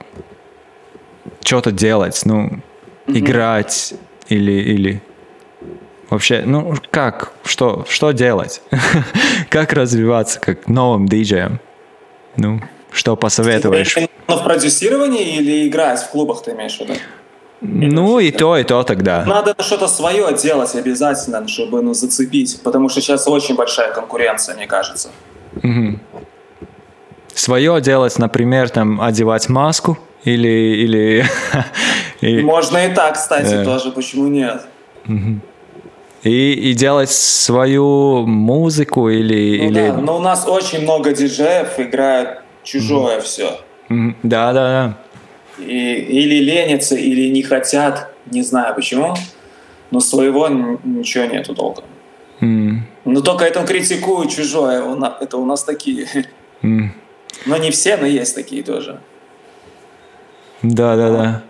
что-то 1.44 1.70
делать, 1.70 2.20
ну, 2.24 2.59
играть 3.06 3.94
или, 4.28 4.52
или 4.52 5.02
вообще, 6.10 6.43
ну, 6.44 6.74
как, 6.90 7.35
что, 7.44 7.86
что 7.89 8.10
делать? 8.10 8.62
как 9.48 9.73
развиваться 9.73 10.40
как 10.40 10.66
новым 10.66 11.06
диджеем? 11.06 11.60
Ну, 12.36 12.60
что 12.90 13.15
посоветуешь? 13.15 13.97
Но 14.27 14.39
в 14.39 14.44
продюсировании 14.44 15.36
или 15.36 15.69
играть 15.69 16.01
в 16.01 16.10
клубах 16.10 16.43
ты 16.43 16.51
имеешь 16.51 16.77
в 16.77 16.81
виду? 16.81 16.94
Ну, 17.60 18.20
и 18.20 18.30
то, 18.30 18.56
и 18.56 18.64
то 18.64 18.82
тогда. 18.85 19.24
Надо 19.24 19.55
что-то 19.59 19.89
свое 19.89 20.32
делать 20.35 20.74
обязательно, 20.74 21.47
чтобы 21.48 21.82
ну, 21.82 21.93
зацепить, 21.94 22.60
потому 22.62 22.89
что 22.89 23.01
сейчас 23.01 23.26
очень 23.26 23.56
большая 23.56 23.93
конкуренция, 23.93 24.55
мне 24.55 24.66
кажется. 24.66 25.10
Свое 27.35 27.80
делать, 27.80 28.18
например, 28.18 28.68
там, 28.70 29.01
одевать 29.01 29.48
маску 29.48 29.98
или... 30.24 30.48
или 30.48 31.24
и, 32.20 32.40
Можно 32.43 32.86
и 32.86 32.94
так, 32.94 33.14
кстати, 33.14 33.55
Да. 33.55 33.64
тоже, 33.64 33.93
почему 33.93 34.28
нет? 34.28 34.62
и, 36.24 36.52
и 36.52 36.74
делать 36.74 37.10
свою 37.10 38.26
музыку 38.26 39.09
или... 39.09 39.59
Ну, 39.59 39.70
или... 39.70 39.89
да, 39.89 39.97
но 39.97 40.16
у 40.16 40.20
нас 40.20 40.47
очень 40.47 40.82
много 40.82 41.12
диджеев 41.12 41.78
играют 41.78 42.40
чужое 42.64 43.20
все. 43.20 43.60
Мгм. 43.89 44.16
Да, 44.22 44.52
да, 44.52 44.62
да. 44.62 44.98
И, 45.59 45.94
или 46.22 46.36
ленятся, 46.44 46.94
или 46.97 47.28
не 47.30 47.43
хотят, 47.43 48.14
не 48.30 48.43
знаю 48.43 48.74
почему, 48.74 49.14
но 49.90 50.01
своего 50.01 50.48
ничего 50.48 51.24
нету 51.24 51.55
толком. 51.55 51.85
М, 52.40 52.86
Но 53.05 53.20
только 53.20 53.44
это 53.44 53.64
критикуют 53.66 54.30
чужое, 54.30 54.82
это 55.20 55.36
у 55.39 55.44
нас 55.44 55.64
такие. 55.64 56.06
м. 56.62 56.93
Но 57.47 57.56
не 57.56 57.70
все, 57.70 57.97
но 57.97 58.06
есть 58.06 58.35
такие 58.35 58.62
тоже. 58.62 59.01
Да, 60.62 60.97
да, 60.97 61.10
да. 61.10 61.43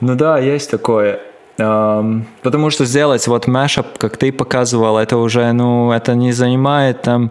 Ну 0.00 0.14
да, 0.14 0.38
есть 0.38 0.70
такое. 0.70 1.20
Потому 1.56 2.70
что 2.70 2.84
сделать 2.86 3.26
вот 3.28 3.46
мэшап, 3.46 3.98
как 3.98 4.16
ты 4.16 4.32
показывал, 4.32 4.96
это 4.98 5.18
уже, 5.18 5.52
ну, 5.52 5.92
это 5.92 6.14
не 6.14 6.32
занимает 6.32 7.02
там, 7.02 7.30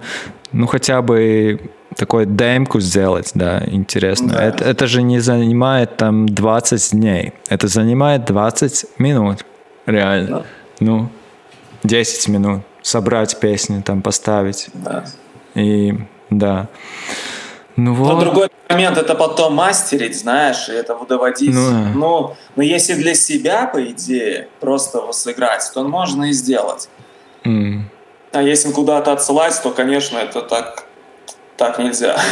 ну, 0.52 0.68
хотя 0.68 1.02
бы 1.02 1.60
такой 2.00 2.26
демку 2.26 2.80
сделать, 2.80 3.32
да, 3.36 3.62
интересно. 3.68 4.30
Да. 4.30 4.44
Это, 4.44 4.64
это 4.64 4.88
же 4.88 5.02
не 5.02 5.20
занимает 5.20 5.98
там 5.98 6.28
20 6.28 6.92
дней. 6.92 7.34
Это 7.50 7.68
занимает 7.68 8.26
20 8.26 8.86
минут. 8.98 9.46
Реально. 9.86 10.38
Да. 10.38 10.46
Ну, 10.80 11.10
10 11.84 12.30
минут. 12.30 12.62
Собрать 12.82 13.40
песню, 13.40 13.84
там 13.84 14.02
поставить. 14.02 14.70
Да. 14.74 15.04
И 15.56 15.94
да. 16.30 16.68
Ну 17.76 17.96
Но 17.96 18.16
вот. 18.16 18.20
другой 18.20 18.50
момент 18.70 18.98
это 18.98 19.16
потом 19.16 19.56
мастерить, 19.56 20.18
знаешь, 20.18 20.70
и 20.70 20.74
это 20.74 20.98
доводить. 21.08 21.54
Ну 21.54 21.70
да. 21.70 21.92
Ну, 21.96 22.36
но 22.56 22.64
если 22.64 22.94
для 22.94 23.14
себя, 23.14 23.68
по 23.68 23.84
идее, 23.84 24.48
просто 24.60 25.00
его 25.00 25.12
сыграть, 25.12 25.70
то 25.74 25.84
можно 25.84 26.26
и 26.30 26.32
сделать. 26.32 26.90
М. 27.44 27.90
А 28.32 28.42
если 28.42 28.72
куда-то 28.72 29.12
отсылать, 29.12 29.60
то, 29.64 29.72
конечно, 29.72 30.18
это 30.18 30.42
так, 30.42 30.86
так 31.60 31.78
нельзя. 31.80 32.16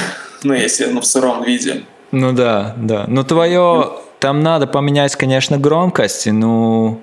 Ну, 0.44 0.54
если 0.54 0.86
ну, 0.86 1.02
в 1.02 1.06
сыром 1.06 1.44
виде. 1.44 1.82
Ну 2.12 2.32
да, 2.32 2.76
да. 2.78 3.06
Ну 3.08 3.24
твое, 3.24 3.90
там 4.20 4.44
надо 4.44 4.68
поменять, 4.68 5.16
конечно, 5.16 5.58
громкость, 5.58 6.28
ну... 6.28 7.02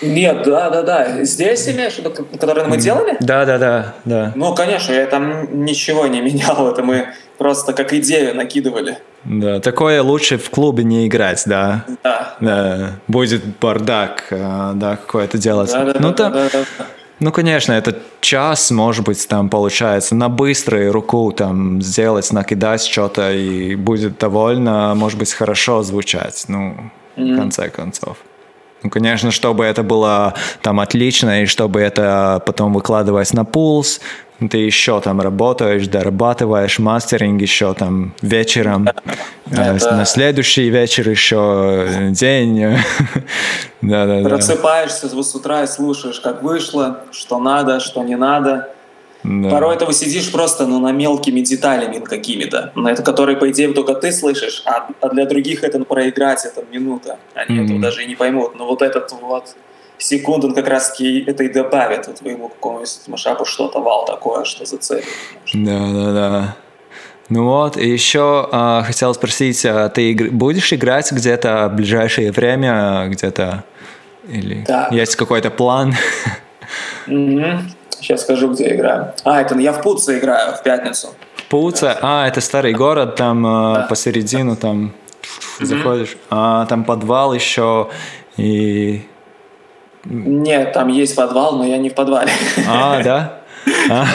Нет, 0.00 0.44
да, 0.44 0.70
да, 0.70 0.82
да. 0.82 1.24
Здесь 1.24 1.68
имеешь 1.68 1.94
в 1.94 1.98
виду, 1.98 2.10
к- 2.10 2.38
который 2.38 2.64
мы 2.66 2.76
делали? 2.76 3.16
Да, 3.18 3.44
да, 3.44 3.58
да, 3.58 3.94
да. 4.04 4.32
Ну, 4.36 4.54
конечно, 4.54 4.92
я 4.92 5.06
там 5.06 5.64
ничего 5.64 6.06
не 6.06 6.20
менял. 6.20 6.70
Это 6.70 6.84
мы 6.84 7.08
просто 7.36 7.72
как 7.72 7.92
идею 7.92 8.36
накидывали. 8.36 8.98
Да, 9.24 9.58
такое 9.58 10.00
лучше 10.00 10.38
в 10.38 10.48
клубе 10.50 10.84
не 10.84 11.08
играть, 11.08 11.42
да. 11.46 11.84
Да. 12.04 12.36
Да, 12.40 12.90
будет 13.08 13.44
бардак, 13.60 14.28
а, 14.30 14.72
да, 14.74 14.94
какое-то 14.94 15.36
делать. 15.36 15.72
Да, 15.72 15.84
да, 15.84 15.94
ну, 15.98 16.10
да, 16.10 16.14
там, 16.14 16.32
да, 16.32 16.48
да, 16.52 16.58
да. 16.78 16.86
Ну, 17.20 17.32
конечно, 17.32 17.72
это 17.72 17.98
час, 18.20 18.70
может 18.70 19.04
быть, 19.04 19.26
там 19.28 19.48
получается 19.48 20.14
на 20.14 20.28
быструю 20.28 20.92
руку 20.92 21.32
там 21.32 21.82
сделать, 21.82 22.32
накидать 22.32 22.82
что-то 22.82 23.32
и 23.32 23.74
будет 23.74 24.18
довольно, 24.18 24.94
может 24.94 25.18
быть, 25.18 25.32
хорошо 25.32 25.82
звучать, 25.82 26.44
ну, 26.48 26.90
в 27.16 27.36
конце 27.36 27.68
концов. 27.68 28.18
Ну, 28.82 28.90
конечно, 28.90 29.30
чтобы 29.30 29.64
это 29.64 29.82
было 29.82 30.34
там 30.62 30.78
отлично, 30.80 31.42
и 31.42 31.46
чтобы 31.46 31.80
это 31.80 32.42
потом 32.46 32.72
выкладывать 32.72 33.32
на 33.34 33.44
пулс, 33.44 34.00
ты 34.50 34.58
еще 34.58 35.00
там 35.00 35.20
работаешь, 35.20 35.88
дорабатываешь 35.88 36.78
мастеринг 36.78 37.42
еще 37.42 37.74
там 37.74 38.14
вечером, 38.22 38.88
э, 39.50 39.74
Это- 39.74 39.96
на 39.96 40.04
следующий 40.04 40.68
вечер 40.70 41.08
еще 41.08 42.10
день. 42.10 42.78
Да-да-да. 43.82 44.28
Просыпаешься 44.28 45.08
с 45.08 45.34
утра 45.34 45.64
и 45.64 45.66
слушаешь, 45.66 46.20
как 46.20 46.42
вышло, 46.42 47.00
что 47.10 47.40
надо, 47.40 47.80
что 47.80 48.02
не 48.04 48.16
надо. 48.16 48.68
Да. 49.24 49.50
Порой 49.50 49.74
этого 49.74 49.92
сидишь 49.92 50.30
просто 50.30 50.66
ну, 50.66 50.78
на 50.78 50.92
мелкими 50.92 51.40
деталями 51.40 51.98
какими-то, 51.98 52.72
на 52.76 52.88
это, 52.92 53.02
которые, 53.02 53.36
по 53.36 53.50
идее, 53.50 53.72
только 53.72 53.94
ты 53.94 54.12
слышишь, 54.12 54.62
а, 54.64 54.88
а 55.00 55.08
для 55.08 55.26
других 55.26 55.64
это 55.64 55.78
ну, 55.78 55.84
проиграть, 55.84 56.44
это 56.44 56.64
минута. 56.70 57.18
Они 57.34 57.56
этого 57.58 57.74
Мгм. 57.74 57.82
даже 57.82 58.04
и 58.04 58.06
не 58.06 58.14
поймут. 58.14 58.54
Но 58.56 58.66
вот 58.66 58.80
этот 58.80 59.10
вот 59.20 59.56
секунд, 59.98 60.44
он 60.44 60.54
как 60.54 60.68
раз-таки 60.68 61.24
это 61.26 61.42
и 61.42 61.48
добавит 61.52 62.06
вот 62.06 62.16
твоему 62.16 62.48
какому-нибудь 62.48 63.00
машапу 63.08 63.44
что-то 63.44 63.80
вал 63.80 64.04
такое, 64.06 64.44
что 64.44 64.64
зацепит. 64.64 65.04
Да, 65.52 65.78
да, 65.92 66.12
да. 66.12 66.56
Ну 67.28 67.44
вот, 67.44 67.76
и 67.76 67.86
еще 67.90 68.48
а, 68.52 68.82
хотел 68.84 69.12
спросить, 69.14 69.66
а 69.66 69.88
ты 69.88 70.12
игр- 70.12 70.30
будешь 70.30 70.72
играть 70.72 71.10
где-то 71.12 71.68
в 71.72 71.76
ближайшее 71.76 72.30
время, 72.32 73.06
где-то 73.08 73.64
или 74.28 74.64
Да. 74.66 74.88
есть 74.92 75.16
какой-то 75.16 75.50
план? 75.50 75.94
Мгм. 77.06 77.70
Сейчас 78.00 78.22
скажу, 78.22 78.52
где 78.52 78.64
я 78.68 78.76
играю. 78.76 79.12
А, 79.24 79.40
это 79.40 79.58
я 79.58 79.72
в 79.72 79.82
Пуце 79.82 80.18
играю 80.18 80.54
в 80.54 80.62
пятницу. 80.62 81.08
В 81.36 81.44
Пуце? 81.44 81.96
А, 82.00 82.26
это 82.28 82.40
старый 82.40 82.72
город, 82.74 83.16
там 83.16 83.44
а, 83.46 83.86
посередину 83.88 84.56
там 84.56 84.92
заходишь, 85.60 86.16
а 86.30 86.66
там 86.66 86.84
подвал 86.84 87.34
еще 87.34 87.88
и 88.36 89.02
Нет, 90.04 90.72
там 90.72 90.88
есть 90.88 91.16
подвал, 91.16 91.56
но 91.56 91.66
я 91.66 91.78
не 91.78 91.90
в 91.90 91.94
подвале. 91.94 92.30
А, 92.68 93.02
да? 93.02 93.40
А. 93.90 94.06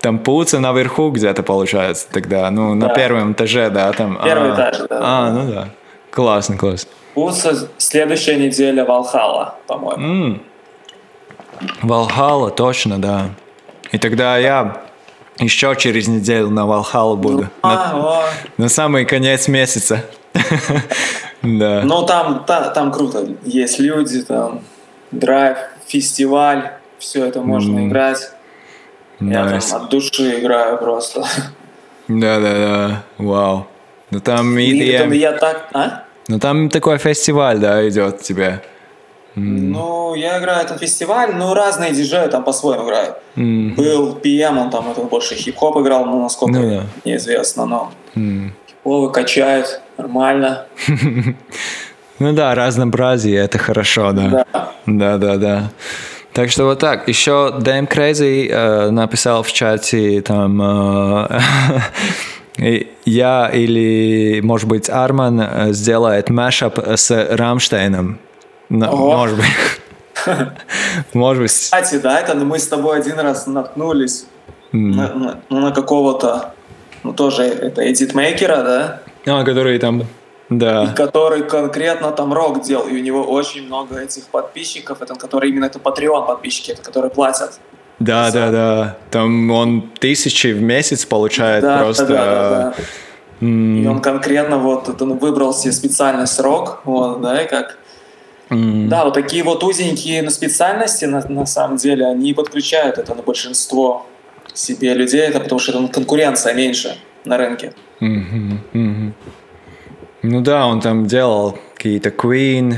Там 0.00 0.18
Пуца 0.18 0.58
наверху 0.60 1.10
где-то 1.10 1.42
получается 1.42 2.06
тогда, 2.10 2.50
ну, 2.50 2.74
на 2.74 2.88
Да. 2.88 2.94
первом 2.94 3.32
этаже, 3.32 3.68
да, 3.68 3.92
там. 3.92 4.18
Первый 4.24 4.52
а. 4.52 4.54
этаж, 4.54 4.78
да. 4.88 5.00
А, 5.02 5.30
ну 5.30 5.52
да. 5.52 5.68
Классно, 6.10 6.56
классно. 6.56 6.90
Пуце 7.14 7.68
следующая 7.76 8.36
неделя 8.36 8.84
Валхала, 8.84 9.56
по-моему. 9.66 10.38
Валхала, 11.82 12.50
точно, 12.50 13.00
да. 13.00 13.30
И 13.92 13.98
тогда 13.98 14.38
я 14.38 14.82
еще 15.38 15.74
через 15.76 16.08
неделю 16.08 16.48
на 16.50 16.66
Валхалу 16.66 17.16
буду. 17.16 17.42
На, 17.42 17.48
А, 17.62 18.24
на 18.58 18.68
самый 18.68 19.04
конец 19.04 19.48
месяца. 19.48 20.04
Да. 21.42 21.80
Ну, 21.84 22.02
там, 22.04 22.44
та- 22.46 22.68
там 22.68 22.92
круто. 22.92 23.26
Есть 23.44 23.78
люди, 23.80 24.20
там 24.22 24.60
драйв, 25.10 25.56
фестиваль, 25.86 26.72
все 26.98 27.24
это 27.24 27.40
можно 27.40 27.78
Мгм. 27.78 27.88
играть. 27.88 28.30
Я 29.20 29.44
Nice. 29.46 29.64
там 29.70 29.82
от 29.84 29.88
души 29.88 30.38
играю 30.40 30.76
просто. 30.76 31.24
Да, 32.08 32.40
да, 32.40 32.52
да. 32.54 33.02
Вау. 33.16 33.66
Ну 34.10 34.20
там 34.20 34.58
И 34.58 34.70
EDM. 34.70 35.14
я 35.16 35.32
так... 35.32 35.68
А? 35.72 36.04
Ну 36.28 36.38
там 36.38 36.68
такой 36.68 36.98
фестиваль, 36.98 37.58
да, 37.58 37.88
идет 37.88 38.20
тебе. 38.20 38.60
Ну, 39.36 40.14
я 40.14 40.38
играю 40.38 40.64
этот 40.64 40.80
фестиваль, 40.80 41.34
ну, 41.34 41.54
разные 41.54 41.92
диджеи 41.92 42.28
там 42.28 42.42
по-своему 42.44 42.84
играют. 42.86 43.16
М. 43.36 43.74
Был 43.74 44.16
PM, 44.22 44.58
он 44.58 44.70
там 44.70 44.90
это 44.90 45.02
больше 45.02 45.34
хип-хоп 45.36 45.76
играл, 45.78 46.04
ну, 46.04 46.22
насколько 46.22 46.58
Ну 46.58 46.70
да. 46.70 46.82
неизвестно, 47.04 47.66
но 47.66 47.92
М. 48.16 48.52
хиповый 48.68 49.12
качает, 49.12 49.80
нормально. 49.98 50.66
Ну 52.18 52.34
да, 52.34 52.54
разнообразие, 52.54 53.38
это 53.38 53.56
хорошо, 53.58 54.12
да. 54.12 54.44
Да. 54.52 54.72
Да, 54.86 55.16
да, 55.18 55.36
да. 55.36 55.70
Так 56.34 56.50
что 56.50 56.64
вот 56.64 56.78
так. 56.78 57.08
Еще 57.08 57.30
Damn 57.60 57.88
Crazy 57.88 58.46
э, 58.50 58.90
написал 58.90 59.42
в 59.42 59.50
чате 59.52 60.20
там 60.20 60.60
э, 60.60 61.40
я 63.06 63.50
или, 63.52 64.40
может 64.42 64.68
быть, 64.68 64.90
Арман 64.90 65.40
э, 65.40 65.72
сделает 65.72 66.28
мэшап 66.28 66.78
с 66.78 67.10
Рамштейном. 67.10 68.18
Ого. 68.70 69.16
Может 69.16 69.36
быть. 69.36 69.46
Может 71.14 71.42
быть, 71.42 71.50
Кстати, 71.52 71.96
да, 71.98 72.20
это 72.20 72.34
мы 72.34 72.58
с 72.58 72.66
тобой 72.66 72.98
один 72.98 73.18
раз 73.18 73.46
наткнулись 73.46 74.26
на, 74.72 75.14
на- 75.14 75.40
ну, 75.48 75.60
на 75.60 75.72
какого-то, 75.72 76.52
ну 77.02 77.12
тоже 77.12 77.44
это 77.44 77.90
эдитмейкера, 77.90 78.56
да, 78.62 79.00
а, 79.26 79.44
который 79.44 79.78
там, 79.78 80.02
да, 80.50 80.92
который 80.94 81.42
конкретно 81.42 82.10
там 82.10 82.32
рок 82.34 82.62
делал, 82.62 82.86
и 82.86 82.92
у 83.00 83.02
него 83.02 83.22
очень 83.22 83.66
много 83.66 83.98
этих 83.98 84.24
подписчиков, 84.24 85.00
это 85.00 85.14
которые 85.14 85.50
именно 85.52 85.64
это 85.64 85.78
Patreon 85.78 86.26
подписчики, 86.26 86.72
это 86.72 86.82
которые 86.82 87.10
платят. 87.10 87.58
да, 87.98 88.30
да, 88.30 88.50
да, 88.50 88.96
там 89.10 89.50
он 89.50 89.90
тысячи 89.98 90.48
в 90.48 90.60
месяц 90.60 91.06
получает 91.06 91.62
Да, 91.64 91.78
просто. 91.78 92.06
да, 92.06 92.14
да, 92.14 92.24
да, 92.50 92.50
да. 92.60 92.74
м, 93.40 93.82
И 93.82 93.86
он 93.86 94.00
конкретно 94.00 94.58
вот 94.58 95.00
ну, 95.00 95.14
выбрал 95.14 95.54
себе 95.54 95.72
специальность 95.72 96.38
рок, 96.40 96.80
вот, 96.84 97.22
да, 97.22 97.40
и 97.42 97.48
как 97.48 97.78
м, 98.50 98.88
Да, 98.88 99.04
вот 99.04 99.14
такие 99.14 99.42
вот 99.42 99.62
узенькие 99.64 100.22
ну, 100.22 100.30
специальности, 100.30 101.04
на, 101.06 101.26
на 101.28 101.46
самом 101.46 101.76
деле, 101.76 102.06
они 102.06 102.34
подключают 102.34 102.98
это 102.98 103.14
на 103.14 103.22
большинство 103.22 104.06
себе 104.54 104.94
людей, 104.94 105.20
это 105.22 105.40
потому 105.40 105.58
что 105.58 105.72
там 105.72 105.88
конкуренция 105.88 106.54
меньше 106.54 106.96
на 107.24 107.36
рынке. 107.36 107.72
мгм, 108.00 108.60
мгм. 108.72 109.14
Ну 110.22 110.40
да, 110.42 110.66
он 110.66 110.80
там 110.80 111.06
делал 111.06 111.58
какие-то 111.76 112.10
Queen, 112.10 112.74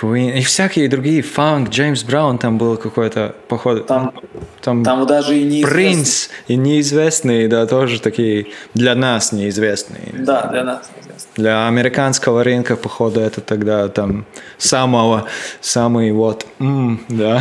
Queen 0.00 0.38
и 0.38 0.42
всякие 0.42 0.88
другие 0.88 1.22
фанк, 1.22 1.70
Джеймс 1.70 2.02
Браун 2.04 2.38
там 2.38 2.58
был 2.58 2.76
какой-то, 2.76 3.34
походу, 3.48 3.84
Там, 3.84 4.12
там 4.60 4.84
там 4.84 5.06
даже 5.06 5.38
и 5.38 5.44
не 5.44 5.64
Принц 5.64 6.28
и 6.46 6.56
неизвестные, 6.56 7.48
да, 7.48 7.66
тоже 7.66 8.00
такие 8.00 8.46
для 8.74 8.94
нас 8.94 9.32
неизвестные. 9.32 10.12
Да, 10.12 10.46
для 10.48 10.62
нас 10.64 10.90
неизвестно. 10.96 11.17
Для 11.38 11.68
американского 11.68 12.42
рынка, 12.42 12.74
походу, 12.76 13.20
это 13.20 13.40
тогда 13.40 13.86
там 13.88 14.26
самого, 14.56 15.26
самый 15.60 16.10
вот, 16.10 16.44
м, 16.58 17.00
да, 17.08 17.40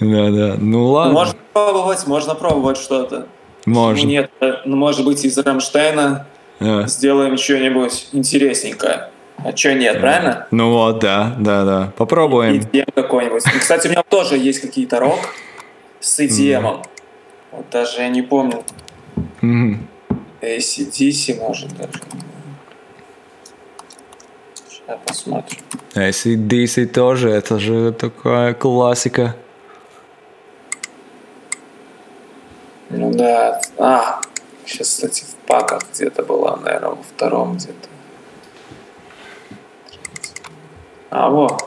Да. 0.00 0.30
да. 0.30 0.56
Ну 0.58 0.86
ладно, 0.90 1.12
можно 1.14 1.36
пробовать, 1.52 2.06
можно 2.08 2.34
пробовать 2.34 2.76
что-то. 2.76 3.28
можно. 3.66 4.02
Ну, 4.02 4.10
нет, 4.10 4.30
э, 4.40 4.54
ну, 4.64 4.76
может 4.76 5.04
быть, 5.04 5.24
из 5.24 5.38
Рамштейна 5.38 6.26
сделаем 6.60 7.36
что-нибудь 7.36 8.08
интересненькое. 8.10 9.10
А 9.38 9.56
что 9.56 9.72
нет, 9.72 10.00
правильно? 10.00 10.48
Ну 10.50 10.72
вот, 10.72 10.98
да, 10.98 11.36
да, 11.38 11.64
да. 11.64 11.92
Попробуем. 11.96 12.54
EDM 12.54 12.90
какой-нибудь. 12.92 13.44
Ну, 13.46 13.60
Кстати, 13.60 13.86
у 13.86 13.90
меня 13.90 14.02
тоже 14.02 14.36
есть 14.38 14.60
какие-то 14.60 14.98
рок 14.98 15.20
с 16.00 16.18
EDM. 16.18 16.84
Вот 17.52 17.70
даже 17.70 18.00
я 18.00 18.08
не 18.08 18.22
помню. 18.22 18.64
Мгм. 19.40 19.86
ACDC, 20.42 21.38
может, 21.38 21.68
даже. 21.76 22.00
Сейчас 24.86 25.00
посмотрим. 25.04 25.58
ACDC 25.94 26.86
тоже, 26.86 27.30
это 27.30 27.58
же 27.58 27.92
такая 27.92 28.54
классика. 28.54 29.34
Ну 32.90 33.10
да. 33.12 33.60
А, 33.78 34.20
сейчас, 34.64 34.90
кстати, 34.90 35.24
в 35.24 35.34
паках 35.46 35.82
где-то 35.92 36.22
была, 36.22 36.56
наверное, 36.56 36.90
во 36.90 37.02
втором 37.02 37.56
где-то. 37.56 37.88
А, 41.10 41.30
вот. 41.30 41.62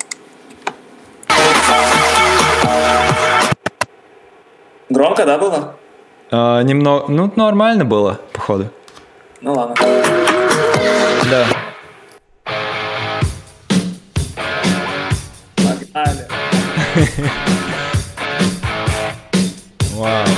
Громко, 4.90 5.26
да, 5.26 5.38
было? 5.38 5.76
А, 6.32 6.62
немного, 6.62 7.06
ну, 7.10 7.30
нормально 7.36 7.84
было, 7.84 8.20
походу. 8.32 8.70
Ну 9.42 9.54
ладно. 9.54 9.76
Вау. 19.96 20.29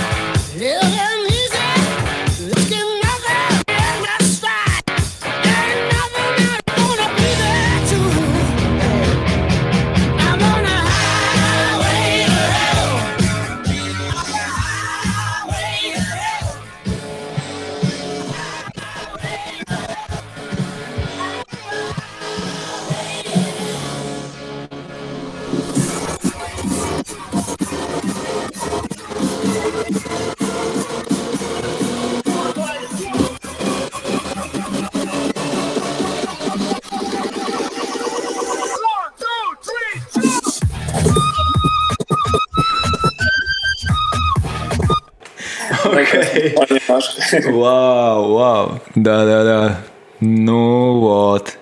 Вау, 47.52 48.34
вау. 48.34 48.80
Да, 48.96 49.26
да, 49.26 49.44
да. 49.44 49.78
Ну 50.20 51.00
вот. 51.00 51.58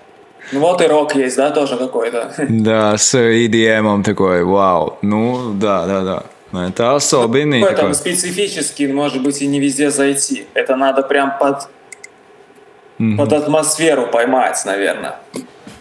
Ну 0.52 0.60
вот 0.60 0.80
и 0.82 0.86
рок 0.86 1.14
есть, 1.14 1.36
да, 1.36 1.50
тоже 1.50 1.76
какой-то. 1.76 2.32
Да, 2.48 2.96
с 2.96 3.14
EDM 3.14 4.02
такой, 4.02 4.44
вау. 4.44 4.98
Ну, 5.02 5.52
да, 5.54 5.86
да, 5.86 6.02
да. 6.02 6.22
Это 6.66 6.96
особенный 6.96 7.60
Какой 7.60 7.76
такой. 7.76 7.94
специфический, 7.94 8.88
может 8.88 9.22
быть, 9.22 9.40
и 9.40 9.46
не 9.46 9.60
везде 9.60 9.90
зайти. 9.90 10.46
Это 10.54 10.74
надо 10.74 11.02
прям 11.02 11.34
под, 11.38 11.68
Мгм. 12.98 13.16
под 13.18 13.32
атмосферу 13.32 14.08
поймать, 14.08 14.60
наверное. 14.66 15.14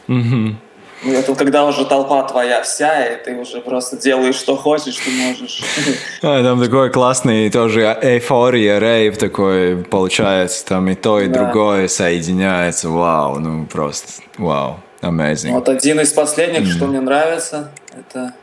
Мгм. 0.07 0.59
Ну, 1.01 1.13
это 1.13 1.33
когда 1.35 1.65
уже 1.65 1.85
толпа 1.85 2.23
твоя 2.23 2.61
вся, 2.61 3.05
и 3.05 3.23
ты 3.23 3.35
уже 3.37 3.61
просто 3.61 3.95
делаешь, 3.97 4.35
что 4.35 4.57
хочешь, 4.57 4.97
ты 4.97 5.11
можешь. 5.11 5.61
А, 6.21 6.43
там 6.43 6.61
такой 6.61 6.89
классный 6.89 7.49
тоже 7.49 7.97
эйфория, 8.01 8.79
рейв 8.79 9.17
такой 9.17 9.77
получается. 9.77 10.65
Там 10.65 10.89
и 10.89 10.95
то, 10.95 11.21
и 11.21 11.27
Да. 11.27 11.45
другое 11.45 11.87
соединяется. 11.87 12.89
Вау, 12.89 13.39
ну 13.39 13.65
просто 13.65 14.21
вау. 14.37 14.79
Amazing. 15.01 15.51
Вот 15.53 15.69
один 15.69 16.01
из 16.01 16.11
последних, 16.11 16.69
что 16.69 16.85
мне 16.87 16.99
нравится, 16.99 17.71
это... 17.97 18.33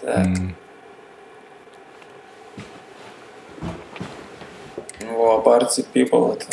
Так. 0.00 0.26
Во, 5.10 5.42
Party 5.44 5.84
People 5.92 6.32
это... 6.34 6.46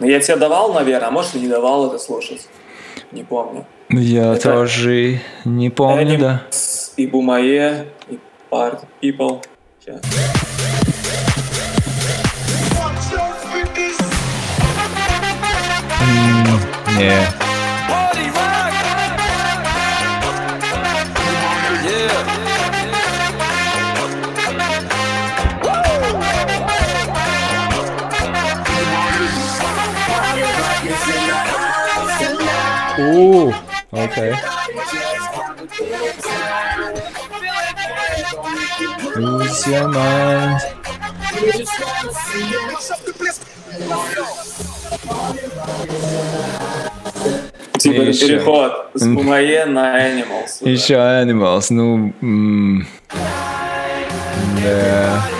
Ну, 0.00 0.06
я 0.06 0.20
тебе 0.20 0.36
давал, 0.36 0.72
наверное, 0.72 1.08
а 1.08 1.10
может 1.10 1.34
и 1.34 1.40
не 1.40 1.48
давал 1.48 1.88
это 1.88 1.98
слушать. 1.98 2.46
Не 3.12 3.24
помню. 3.24 3.66
Я 3.88 4.34
Это- 4.34 4.52
тоже 4.52 5.20
не 5.44 5.70
помню, 5.70 6.18
да. 6.18 6.42
Animals 6.50 6.92
И 6.96 7.06
Бумае, 7.06 7.86
и 8.08 8.18
Party 8.50 8.84
People. 9.02 9.42
Щас. 9.84 10.00
Не. 16.98 17.47
У, 33.18 33.52
окей. 33.90 34.32
Lose 39.16 39.66
your 39.66 39.88
mind. 39.92 40.60
Типа 47.78 48.02
Еще. 48.02 48.26
переход 48.26 48.90
с 48.94 49.04
Бумае 49.04 49.66
на 49.66 49.98
Animals. 49.98 50.60
Еще 50.60 50.94
Animals, 50.94 51.66
ну... 51.70 52.12
Да. 54.62 55.37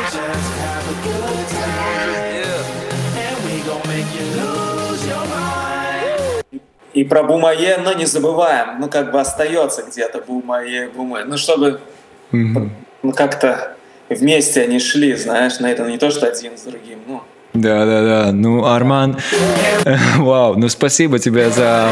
И 6.99 7.05
про 7.05 7.23
Бумае, 7.23 7.79
но 7.85 7.93
не 7.93 8.07
забываем, 8.07 8.81
ну 8.81 8.89
как 8.89 9.13
бы 9.13 9.21
остается 9.21 9.83
где-то 9.83 10.21
Бумае, 10.27 10.89
Бумае. 10.89 11.25
Ну 11.25 11.37
чтобы 11.37 11.79
Мгм. 12.33 12.73
ну 13.05 13.13
как-то 13.13 13.77
вместе 14.09 14.63
они 14.63 14.81
шли, 14.81 15.15
знаешь, 15.15 15.61
на 15.61 15.71
это 15.71 15.85
не 15.85 15.99
то, 15.99 16.11
что 16.11 16.27
один 16.27 16.59
с 16.59 16.63
другим. 16.63 16.99
Ну, 17.07 17.21
Да, 17.55 17.85
да, 17.87 18.03
да. 18.03 18.33
Ну, 18.33 18.65
Арман, 18.65 19.17
вау, 20.19 20.55
ну 20.57 20.69
спасибо 20.69 21.19
тебе 21.21 21.51
за 21.51 21.89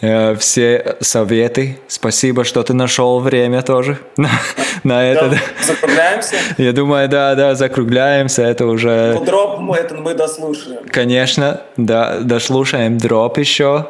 э, 0.00 0.34
все 0.36 0.96
советы. 1.00 1.78
Спасибо, 1.86 2.44
что 2.44 2.62
ты 2.62 2.72
нашел 2.72 3.20
время 3.20 3.60
тоже 3.62 3.98
на, 4.16 4.30
на 4.84 5.04
это. 5.04 5.28
Да, 5.28 5.36
закругляемся. 5.62 6.36
Я 6.56 6.72
думаю, 6.72 7.08
да, 7.08 7.34
да, 7.34 7.54
закругляемся. 7.54 8.42
Это 8.42 8.64
уже, 8.66 9.12
Ну, 9.18 9.24
дроп 9.24 9.58
мы, 9.60 9.76
это 9.76 9.94
мы 9.96 10.14
дослушаем. 10.14 10.80
конечно, 10.90 11.60
да, 11.76 12.20
дослушаем 12.20 12.96
дроп 12.96 13.36
еще, 13.38 13.86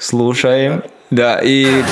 слушаем. 0.00 0.82
Да, 1.10 1.40
и 1.42 1.84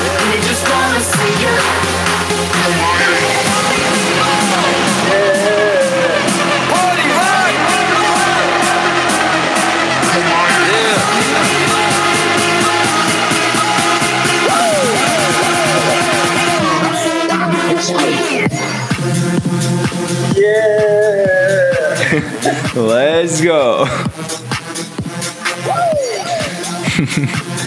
let's 22.74 23.40
go. 23.42 23.86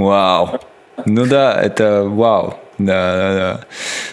Вау. 0.00 0.60
Ну 1.06 1.26
да, 1.26 1.60
это 1.60 2.04
вау. 2.06 2.54
Да, 2.78 3.14
да, 3.16 3.34
да. 3.34 3.60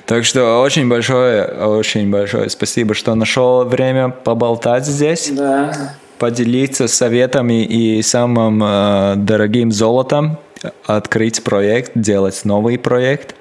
Так 0.06 0.26
что 0.26 0.62
очень 0.62 0.90
большое, 0.90 1.46
очень 1.46 2.12
большое 2.12 2.50
спасибо, 2.50 2.94
что 2.94 3.16
нашел 3.16 3.64
время 3.64 4.10
поболтать 4.10 4.86
здесь, 4.86 5.30
Да. 5.32 5.72
поделиться 6.18 6.88
советами 6.90 7.64
и 7.64 8.02
самым 8.02 8.62
э, 8.64 9.14
дорогим 9.16 9.72
золотом, 9.72 10.38
открыть 10.86 11.44
проект, 11.44 11.92
делать 11.96 12.42
новый 12.44 12.78
проект, 12.78 13.36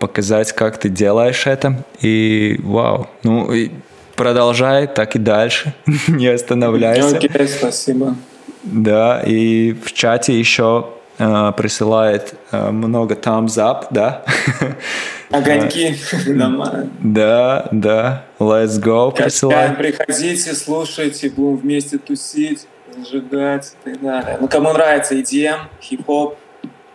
показать, 0.00 0.52
как 0.52 0.78
ты 0.78 0.88
делаешь 0.88 1.46
это. 1.46 1.76
И 2.00 2.58
вау. 2.64 3.06
Ну, 3.22 3.52
и 3.52 3.70
продолжай 4.16 4.88
так 4.88 5.14
и 5.14 5.20
дальше, 5.20 5.72
не 6.08 6.26
останавливайся. 6.26 7.16
Окей, 7.16 7.46
спасибо. 7.46 8.16
Да, 8.64 9.22
и 9.24 9.72
в 9.72 9.92
чате 9.92 10.38
еще 10.38 10.86
э, 10.86 11.01
присылает 11.16 12.34
э, 12.50 12.70
много 12.70 13.14
thumbs 13.14 13.58
up, 13.58 13.86
да? 13.90 14.24
Огоньки. 15.30 15.96
Нормально. 16.26 16.90
Да, 17.00 17.68
да, 17.70 18.24
let's 18.38 18.80
go 18.80 19.14
присылает. 19.14 19.76
приходите, 19.78 20.54
слушайте, 20.54 21.30
будем 21.30 21.56
вместе 21.56 21.98
тусить, 21.98 22.66
зажигать 22.96 23.74
и 23.84 23.90
так 23.90 24.00
далее. 24.02 24.38
Ну, 24.40 24.48
кому 24.48 24.72
нравится 24.72 25.14
EDM, 25.14 25.60
хип-хоп, 25.80 26.36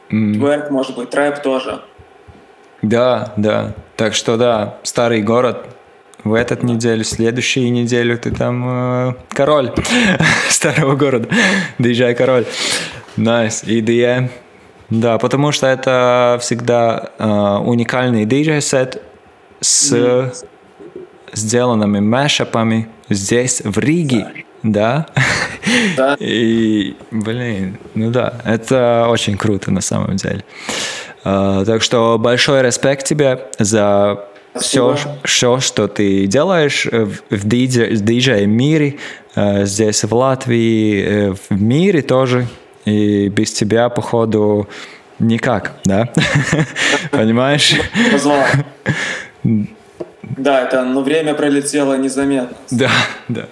тверк, 0.10 0.70
может 0.72 0.96
быть, 0.96 1.10
трэп 1.10 1.42
тоже. 1.42 1.82
Да, 2.82 3.34
да. 3.38 3.74
Так 3.96 4.14
что 4.14 4.38
да, 4.38 4.78
старый 4.84 5.22
город. 5.22 5.66
В 6.24 6.34
этот 6.34 6.62
неделю, 6.62 7.04
следующую 7.04 7.72
неделю 7.72 8.18
ты 8.18 8.32
там 8.32 9.10
э, 9.10 9.14
король 9.30 9.72
старого 10.50 10.96
города. 10.96 11.30
Диджей 11.80 12.16
король. 12.16 12.46
Nice. 13.18 13.66
EDM. 13.66 14.30
Да, 14.90 15.18
потому 15.18 15.52
что 15.52 15.68
это 15.68 16.38
всегда 16.40 17.12
э, 17.18 17.58
уникальный 17.66 18.26
диджей-сет 18.26 19.02
с 19.60 20.34
сделанными 21.34 22.00
мэшапами 22.00 22.88
здесь, 23.10 23.62
в 23.64 23.78
Риге. 23.80 24.46
Да. 24.64 25.08
Да. 25.96 26.16
И, 26.20 26.96
блин, 27.12 27.78
ну 27.96 28.12
да, 28.12 28.34
это 28.46 29.08
очень 29.10 29.38
круто 29.38 29.72
на 29.72 29.82
самом 29.82 30.16
деле. 30.16 30.44
А, 31.24 31.66
так 31.66 31.82
что 31.82 32.18
большой 32.18 32.62
респект 32.62 33.06
тебе 33.06 33.48
за 33.60 34.26
все, 34.56 34.96
Спасибо. 34.96 35.18
все, 35.24 35.60
что 35.60 35.88
ты 35.88 36.26
делаешь 36.26 36.86
в, 36.86 37.20
в 37.30 37.48
диджей-мире, 37.48 38.98
э, 39.36 39.66
здесь 39.66 40.04
в 40.04 40.14
Латвии, 40.14 41.04
э, 41.04 41.34
в 41.34 41.62
мире 41.62 42.02
тоже. 42.02 42.48
И 42.88 43.28
без 43.28 43.52
тебя, 43.52 43.90
походу, 43.90 44.68
никак, 45.20 45.74
да? 45.84 46.08
Понимаешь? 47.12 47.76
Да, 50.38 50.62
это, 50.64 50.84
но 50.84 51.02
время 51.02 51.34
пролетело 51.34 51.98
незаметно. 51.98 52.56
Да, 52.70 52.92
да. 53.30 53.46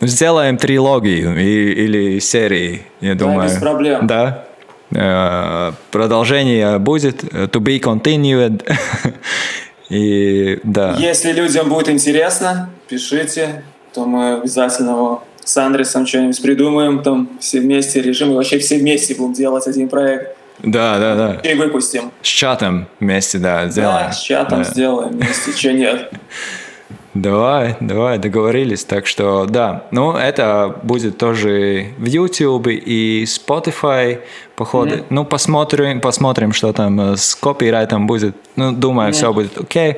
Ну, 0.00 0.06
сделаем 0.06 0.58
трилогию 0.58 1.36
и- 1.36 1.72
или 1.72 2.18
серии, 2.20 2.82
я 3.00 3.14
думаю. 3.14 3.48
без 3.48 3.56
проблем. 3.58 4.06
Да. 4.06 4.44
Э, 4.94 5.72
Продолжение 5.90 6.78
будет 6.78 7.24
to 7.24 7.60
be 7.60 7.80
continued. 7.80 8.62
И 9.88 10.60
да. 10.62 10.94
Если 10.98 11.32
людям 11.32 11.68
будет 11.68 11.88
интересно, 11.88 12.70
пишите, 12.88 13.64
то 13.94 14.04
мы 14.04 14.34
обязательно 14.34 14.90
его 14.90 15.24
с 15.50 15.56
Андресом 15.56 16.06
что-нибудь 16.06 16.40
придумаем, 16.40 17.02
там 17.02 17.28
все 17.40 17.60
вместе 17.60 18.00
решим, 18.00 18.30
и 18.30 18.34
вообще 18.34 18.58
все 18.60 18.78
вместе 18.78 19.14
будем 19.16 19.32
делать 19.32 19.66
один 19.66 19.88
проект. 19.88 20.36
Да, 20.62 20.98
да, 20.98 21.14
да. 21.16 21.50
И 21.50 21.54
выпустим. 21.54 22.12
С 22.22 22.28
чатом 22.28 22.86
вместе, 23.00 23.38
да, 23.38 23.68
сделаем. 23.68 24.06
Да, 24.06 24.12
с 24.12 24.20
чатом 24.20 24.58
Да. 24.62 24.64
сделаем 24.64 25.10
вместе, 25.10 25.52
что 25.52 25.72
нет. 25.72 26.12
Давай, 27.14 27.74
давай, 27.80 28.18
договорились. 28.18 28.84
Так 28.84 29.08
что, 29.08 29.44
да, 29.44 29.82
ну, 29.90 30.12
это 30.12 30.78
будет 30.84 31.18
тоже 31.18 31.86
в 31.98 32.04
YouTube 32.06 32.68
и 32.68 33.24
Spotify, 33.24 34.20
походу. 34.54 35.04
Ну, 35.10 35.24
посмотрим, 35.24 36.00
посмотрим, 36.00 36.52
что 36.52 36.72
там 36.72 37.00
э, 37.00 37.16
с 37.16 37.34
копирайтом 37.34 38.06
будет. 38.06 38.36
Ну, 38.54 38.70
думаю, 38.70 39.12
все 39.12 39.32
будет 39.32 39.58
окей. 39.58 39.96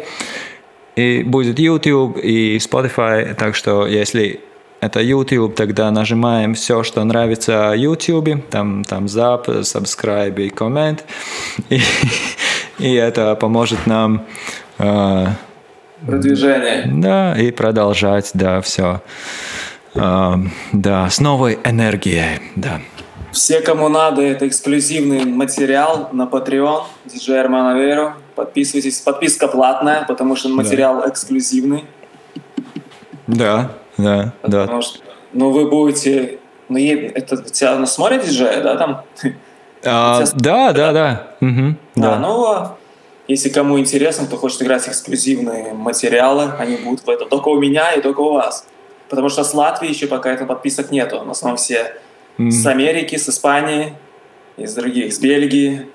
И 0.96 1.22
будет 1.22 1.58
YouTube 1.58 2.16
и 2.16 2.56
Spotify, 2.56 3.34
так 3.34 3.56
что 3.56 3.86
если 3.86 4.40
это 4.82 5.00
YouTube, 5.00 5.54
тогда 5.54 5.92
нажимаем 5.92 6.54
все, 6.54 6.82
что 6.82 7.04
нравится 7.04 7.72
YouTube, 7.76 8.50
там, 8.50 8.84
там 8.84 9.06
зап, 9.06 9.48
subscribe 9.48 10.34
и 10.42 10.50
коммент, 10.50 11.04
и, 11.70 11.80
и 12.80 12.92
это 12.94 13.36
поможет 13.36 13.86
нам 13.86 14.26
э, 14.78 15.26
Продвижение. 16.04 16.90
да, 17.00 17.38
и 17.38 17.52
продолжать, 17.52 18.32
да, 18.34 18.60
все. 18.60 19.00
да, 19.94 21.08
с 21.08 21.20
новой 21.20 21.60
энергией, 21.64 22.40
да. 22.56 22.80
Все, 23.30 23.60
кому 23.60 23.88
надо, 23.88 24.20
это 24.20 24.48
эксклюзивный 24.48 25.24
материал 25.26 26.08
на 26.12 26.24
Patreon, 26.24 26.82
DJ 27.06 27.78
Веру. 27.78 28.14
Подписывайтесь. 28.34 29.00
Подписка 29.00 29.46
платная, 29.46 30.04
потому 30.08 30.34
что 30.34 30.48
материал 30.48 31.08
эксклюзивный. 31.08 31.84
Да, 33.28 33.70
да, 33.96 34.32
да. 34.42 34.62
Потому 34.62 34.82
что, 34.82 34.98
ну, 35.32 35.50
вы 35.50 35.68
будете... 35.68 36.38
Ну, 36.68 36.78
это 36.78 37.36
тебя 37.50 37.76
ну, 37.76 37.86
смотрят 37.86 38.24
диджея, 38.24 38.62
да, 38.62 38.76
там? 38.76 39.02
А, 39.84 40.24
да, 40.34 40.72
да, 40.72 40.92
да. 40.92 41.26
мгм, 41.40 41.76
Да, 41.96 42.10
да. 42.12 42.18
ну, 42.18 42.46
а 42.46 42.76
если 43.28 43.50
кому 43.50 43.78
интересно, 43.78 44.26
кто 44.26 44.36
хочет 44.36 44.62
играть 44.62 44.88
эксклюзивные 44.88 45.74
материалы, 45.74 46.52
они 46.58 46.76
будут 46.76 47.06
в 47.06 47.10
это 47.10 47.26
только 47.26 47.48
у 47.48 47.58
меня 47.58 47.92
и 47.92 48.00
только 48.00 48.20
у 48.20 48.32
вас. 48.32 48.66
Потому 49.08 49.28
что 49.28 49.44
с 49.44 49.52
Латвии 49.54 49.88
еще 49.88 50.06
пока 50.06 50.32
это 50.32 50.46
подписок 50.46 50.90
нету. 50.90 51.22
В 51.24 51.30
основном 51.30 51.56
все 51.56 51.94
с 52.38 52.66
Америки, 52.66 53.16
с 53.16 53.28
Испании, 53.28 53.94
из 54.56 54.74
других, 54.74 55.12
с 55.12 55.18
Бельгии, 55.18 55.86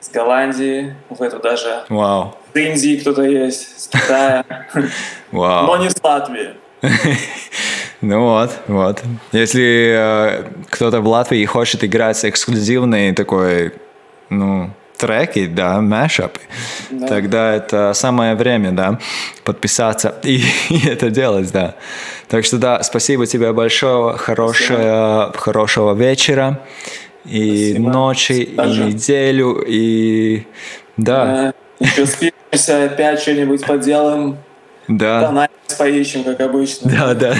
с 0.00 0.10
Голландии, 0.10 0.94
в 1.08 1.20
эту 1.22 1.38
даже 1.38 1.84
Вау, 1.88 2.34
с 2.52 2.56
Индии 2.56 2.98
кто-то 2.98 3.22
есть, 3.22 3.80
с 3.80 3.88
Китая, 3.88 4.44
но 5.32 5.38
вау. 5.40 5.76
не 5.76 5.90
с 5.90 5.96
Латвии. 6.02 6.54
Ну 8.02 8.20
вот, 8.20 8.50
вот. 8.68 9.02
Если 9.32 9.94
э, 9.98 10.44
кто-то 10.70 11.00
в 11.00 11.08
Латвии 11.08 11.44
хочет 11.46 11.82
играть 11.82 12.22
эксклюзивный 12.26 13.12
такой, 13.14 13.72
ну, 14.28 14.70
треки, 14.98 15.46
да, 15.46 15.80
мэшапы, 15.80 16.40
Да. 16.90 17.06
тогда 17.06 17.54
это 17.54 17.92
самое 17.94 18.34
время, 18.34 18.72
да, 18.72 18.98
подписаться 19.44 20.14
и, 20.22 20.42
и 20.68 20.86
это 20.86 21.10
делать, 21.10 21.50
да. 21.52 21.74
Так 22.28 22.44
что 22.44 22.58
да, 22.58 22.82
спасибо 22.82 23.26
тебе 23.26 23.52
большое, 23.52 24.16
хорошего, 24.18 25.32
хорошего 25.36 25.94
вечера 25.94 26.60
и 27.24 27.70
Спасибо. 27.72 27.90
ночи, 27.92 28.44
Также. 28.56 28.82
и 28.82 28.86
неделю, 28.92 29.64
и 29.66 30.42
да, 30.98 31.52
Э, 31.80 31.84
Еще 31.84 32.06
спишемся, 32.06 32.84
опять 32.84 33.20
что-нибудь 33.20 33.64
поделаем, 33.66 34.36
да, 34.88 35.20
донат 35.20 35.50
поищем, 35.78 36.24
как 36.24 36.40
обычно. 36.40 36.90
да, 36.90 37.14
да. 37.14 37.34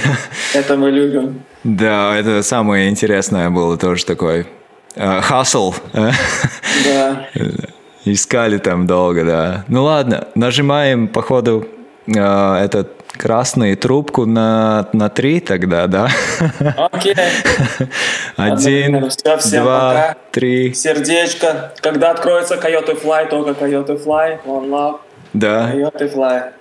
Это 0.55 0.77
мы 0.77 0.91
любим. 0.91 1.43
Да, 1.65 2.17
это 2.17 2.43
самое 2.43 2.89
интересное 2.89 3.51
было 3.51 3.77
тоже 3.77 4.05
такой 4.05 4.47
э, 4.95 5.21
хасл. 5.21 5.75
Да. 5.93 7.27
Искали 8.05 8.59
там 8.59 8.87
долго, 8.87 9.25
да. 9.25 9.65
Ну 9.69 9.83
ладно, 9.85 10.29
нажимаем, 10.37 11.09
походу, 11.09 11.67
э, 12.07 12.55
этот 12.65 12.93
красную 13.17 13.77
трубку 13.77 14.27
на, 14.27 14.89
на 14.93 15.09
три 15.09 15.41
тогда, 15.41 15.87
да? 15.87 16.09
Окей. 16.93 17.15
Один, 18.37 19.09
Всё, 19.11 19.39
всем 19.39 19.65
два, 19.65 19.89
пока. 19.91 20.17
три. 20.31 20.75
Сердечко. 20.75 21.73
Когда 21.81 22.11
откроется 22.11 22.57
Coyote 22.57 23.03
Fly, 23.03 23.29
только 23.29 23.51
Coyote 23.53 24.05
Fly. 24.05 24.39
One 24.45 24.69
love. 24.69 24.99
Да. 25.33 25.73
Coyote 25.73 26.15
Fly. 26.15 26.53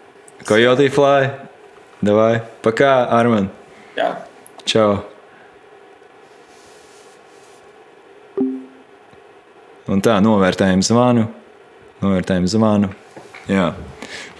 Coyote 0.45 0.89
Fly. 0.91 1.31
Давай. 2.03 2.43
Пока, 2.63 3.07
Армен. 3.07 3.51
Я. 3.97 4.27
Čau! 4.65 5.03
Un 9.91 9.99
tā, 10.05 10.21
novērtējam 10.23 10.83
zvanu. 10.87 11.27
Novērtējam 12.01 12.47
zvanu. 12.49 12.93
Jā, 13.51 13.73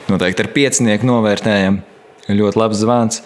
noteikti 0.07 0.45
ar 0.45 0.51
piecinieku 0.55 1.09
novērtējam. 1.09 1.81
Ļoti 2.31 2.61
labs 2.61 2.83
zvans. 2.85 3.23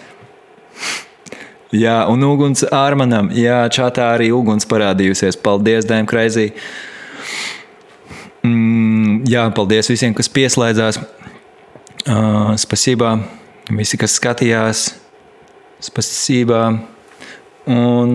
Jā, 1.75 2.05
un 2.09 2.23
uguns 2.25 2.65
Armanam. 2.73 3.29
Jā, 3.35 3.65
čatā 3.69 4.13
arī 4.15 4.31
uguns 4.33 4.65
parādījusies. 4.71 5.37
Paldies, 5.43 5.85
Dēm 5.89 6.09
Kreizī. 6.09 6.53
Mm, 8.47 9.25
jā, 9.29 9.45
paldies 9.57 9.91
visiem, 9.93 10.15
kas 10.17 10.31
pieslēdzās. 10.33 11.01
Uh, 12.10 12.56
spasībā. 12.58 13.12
Visi, 13.70 13.98
kas 14.02 14.16
skatījās. 14.18 14.80
Spasībā. 15.86 16.62
Un 17.70 18.14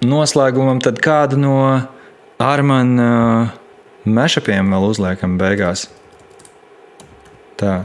noslēgumam 0.00 0.78
tad 0.80 0.96
kādu 1.04 1.36
no 1.42 1.58
Armāna 2.40 3.04
uh, 3.04 3.50
mešapiem 4.08 4.72
vēl 4.72 4.86
uzliekam 4.88 5.34
beigās. 5.36 5.90
Tā. 7.60 7.82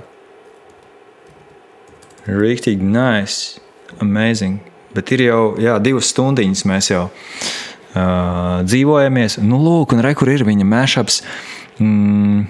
Rīktīgi 2.30 2.88
nice, 2.96 3.60
amazing. 4.00 4.62
Bet 4.96 5.12
ir 5.12 5.26
jau 5.26 5.42
jā, 5.60 5.76
divas 5.84 6.14
stundiņas 6.14 6.64
mēs 6.72 6.92
jau 6.94 7.02
uh, 7.10 8.64
dzīvojamies. 8.64 9.42
Nu, 9.44 9.60
lūk, 9.66 9.98
un 9.98 10.06
re, 10.08 10.16
kur 10.16 10.32
ir 10.32 10.48
viņa 10.48 10.70
mešaps. 10.72 11.20
Mm. 11.84 12.48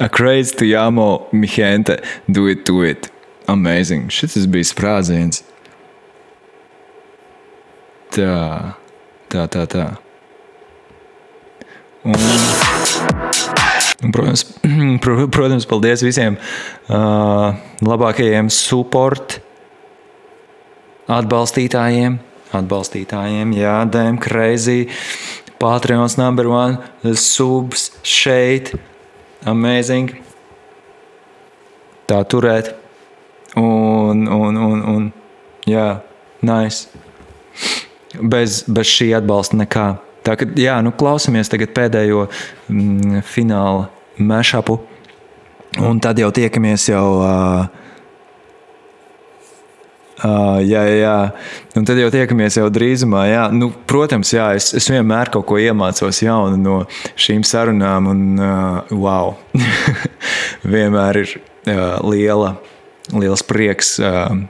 A 0.00 0.08
crazy 0.08 0.54
to 0.56 0.64
Jamo 0.64 1.26
Mihente, 1.32 1.98
do 2.30 2.46
it, 2.46 2.64
do 2.64 2.82
it. 2.82 3.10
Amazing. 3.48 4.10
Šis 4.12 4.46
bija 4.46 4.68
sprādziens. 4.68 5.42
Tā, 8.14 8.76
tā, 9.32 9.46
tā. 9.50 9.64
tā. 9.66 9.86
Un, 12.06 12.14
un, 14.04 14.12
protams, 14.12 14.44
pro- 15.02 15.26
protams, 15.28 15.66
paldies 15.66 16.04
visiem 16.06 16.38
uh, 16.38 17.56
labākajiem 17.82 18.52
support 18.52 19.40
atbalstītājiem. 21.10 22.20
Atbalstītājiem, 22.54 23.50
jā, 23.58 23.74
Dēm, 23.92 24.16
Crazy, 24.24 24.86
Patreons 25.60 26.16
number 26.16 26.48
one, 26.48 26.78
subs 27.18 27.90
šeit, 28.06 28.72
amazing. 29.50 30.14
Tā 32.08 32.22
turēt. 32.28 32.74
Un, 33.58 34.26
un, 34.28 34.56
un, 34.56 34.82
un 34.92 35.08
jā, 35.68 35.88
nice 36.46 36.88
bez, 38.20 38.62
bez 38.68 38.88
šī 38.88 39.10
atbalsta 39.18 39.58
nekā. 39.58 39.88
Tā 40.26 40.36
kā 40.38 40.48
jā, 40.58 40.76
nu, 40.84 40.92
klausamies 40.96 41.50
tagad 41.50 41.72
pēdējo 41.76 42.26
mm, 42.28 43.22
fināla 43.26 43.88
mešapu, 44.18 44.78
un 45.84 46.00
tad 46.02 46.20
jau 46.20 46.30
tiekamies 46.34 46.88
jau. 46.90 47.06
Uh, 47.22 47.86
Uh, 50.18 50.58
jā, 50.66 50.82
jā. 50.98 51.16
Un 51.78 51.84
tad 51.86 51.98
jau 52.00 52.08
tiekamies 52.10 52.58
jau 52.58 52.66
drīzumā. 52.74 53.22
Jā. 53.30 53.44
Nu, 53.54 53.70
protams, 53.70 54.32
jā, 54.34 54.48
es, 54.58 54.72
es 54.74 54.88
vienmēr 54.90 55.30
kaut 55.34 55.46
ko 55.46 55.60
iemācos 55.62 56.22
jaunu 56.24 56.58
no 56.58 56.78
šīm 57.14 57.44
sarunām. 57.46 58.10
Un, 58.10 58.24
uh, 58.42 58.94
wow! 58.98 59.36
vienmēr 60.74 61.22
ir 61.22 61.34
uh, 61.38 62.00
liela, 62.02 62.56
liels 63.14 63.46
prieks. 63.46 63.94
Uh, 64.02 64.40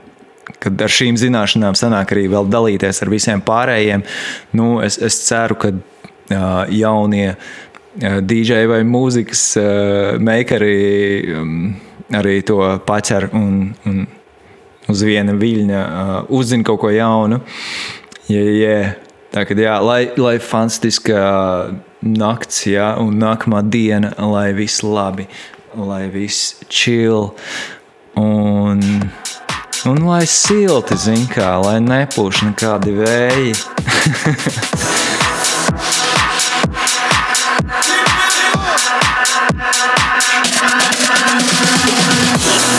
kad 0.57 0.81
ar 0.81 0.91
šīm 0.91 1.17
zināšanām 1.21 1.77
sanāk 1.77 2.15
arī 2.15 2.25
vēl 2.31 2.49
dalīties 2.49 3.03
ar 3.03 3.13
visiem 3.13 3.43
pārējiem. 3.45 4.03
Nu, 4.57 4.79
es, 4.81 4.97
es 4.97 5.21
ceru, 5.27 5.59
ka 5.61 5.73
uh, 5.75 6.63
jaunie 6.73 7.27
uh, 7.35 8.19
DJ 8.25 8.65
vai 8.71 8.81
mūzikas 8.87 9.43
uh, 9.61 10.17
meikari 10.17 10.79
um, 11.37 11.59
arī 12.17 12.39
to 12.41 12.57
paķer 12.87 13.29
un, 13.37 13.69
un 13.85 14.07
uz 14.89 15.03
viena 15.05 15.35
viļņa 15.37 15.83
uh, 15.85 16.15
uzzina 16.35 16.65
kaut 16.67 16.81
ko 16.83 16.91
jaunu. 16.93 17.41
Yeah, 18.29 18.49
yeah. 18.53 18.97
Tā 19.29 19.43
kā 19.45 19.53
jā, 19.57 19.75
lai, 19.85 20.09
lai 20.17 20.37
fantastiska 20.41 21.19
nakts, 22.01 22.63
jā, 22.65 22.95
un 22.97 23.19
nākamā 23.21 23.61
diena, 23.69 24.09
lai 24.17 24.49
viss 24.57 24.81
labi, 24.81 25.27
lai 25.77 26.07
viss 26.09 26.55
chill. 26.65 27.29
Un, 28.17 28.81
un 29.85 30.01
lai 30.07 30.23
silti, 30.25 30.97
zin 30.97 31.27
kā, 31.29 31.51
lai 31.61 31.77
nepūš 31.85 32.47
nekādi 32.49 32.97
vēji. 33.03 33.53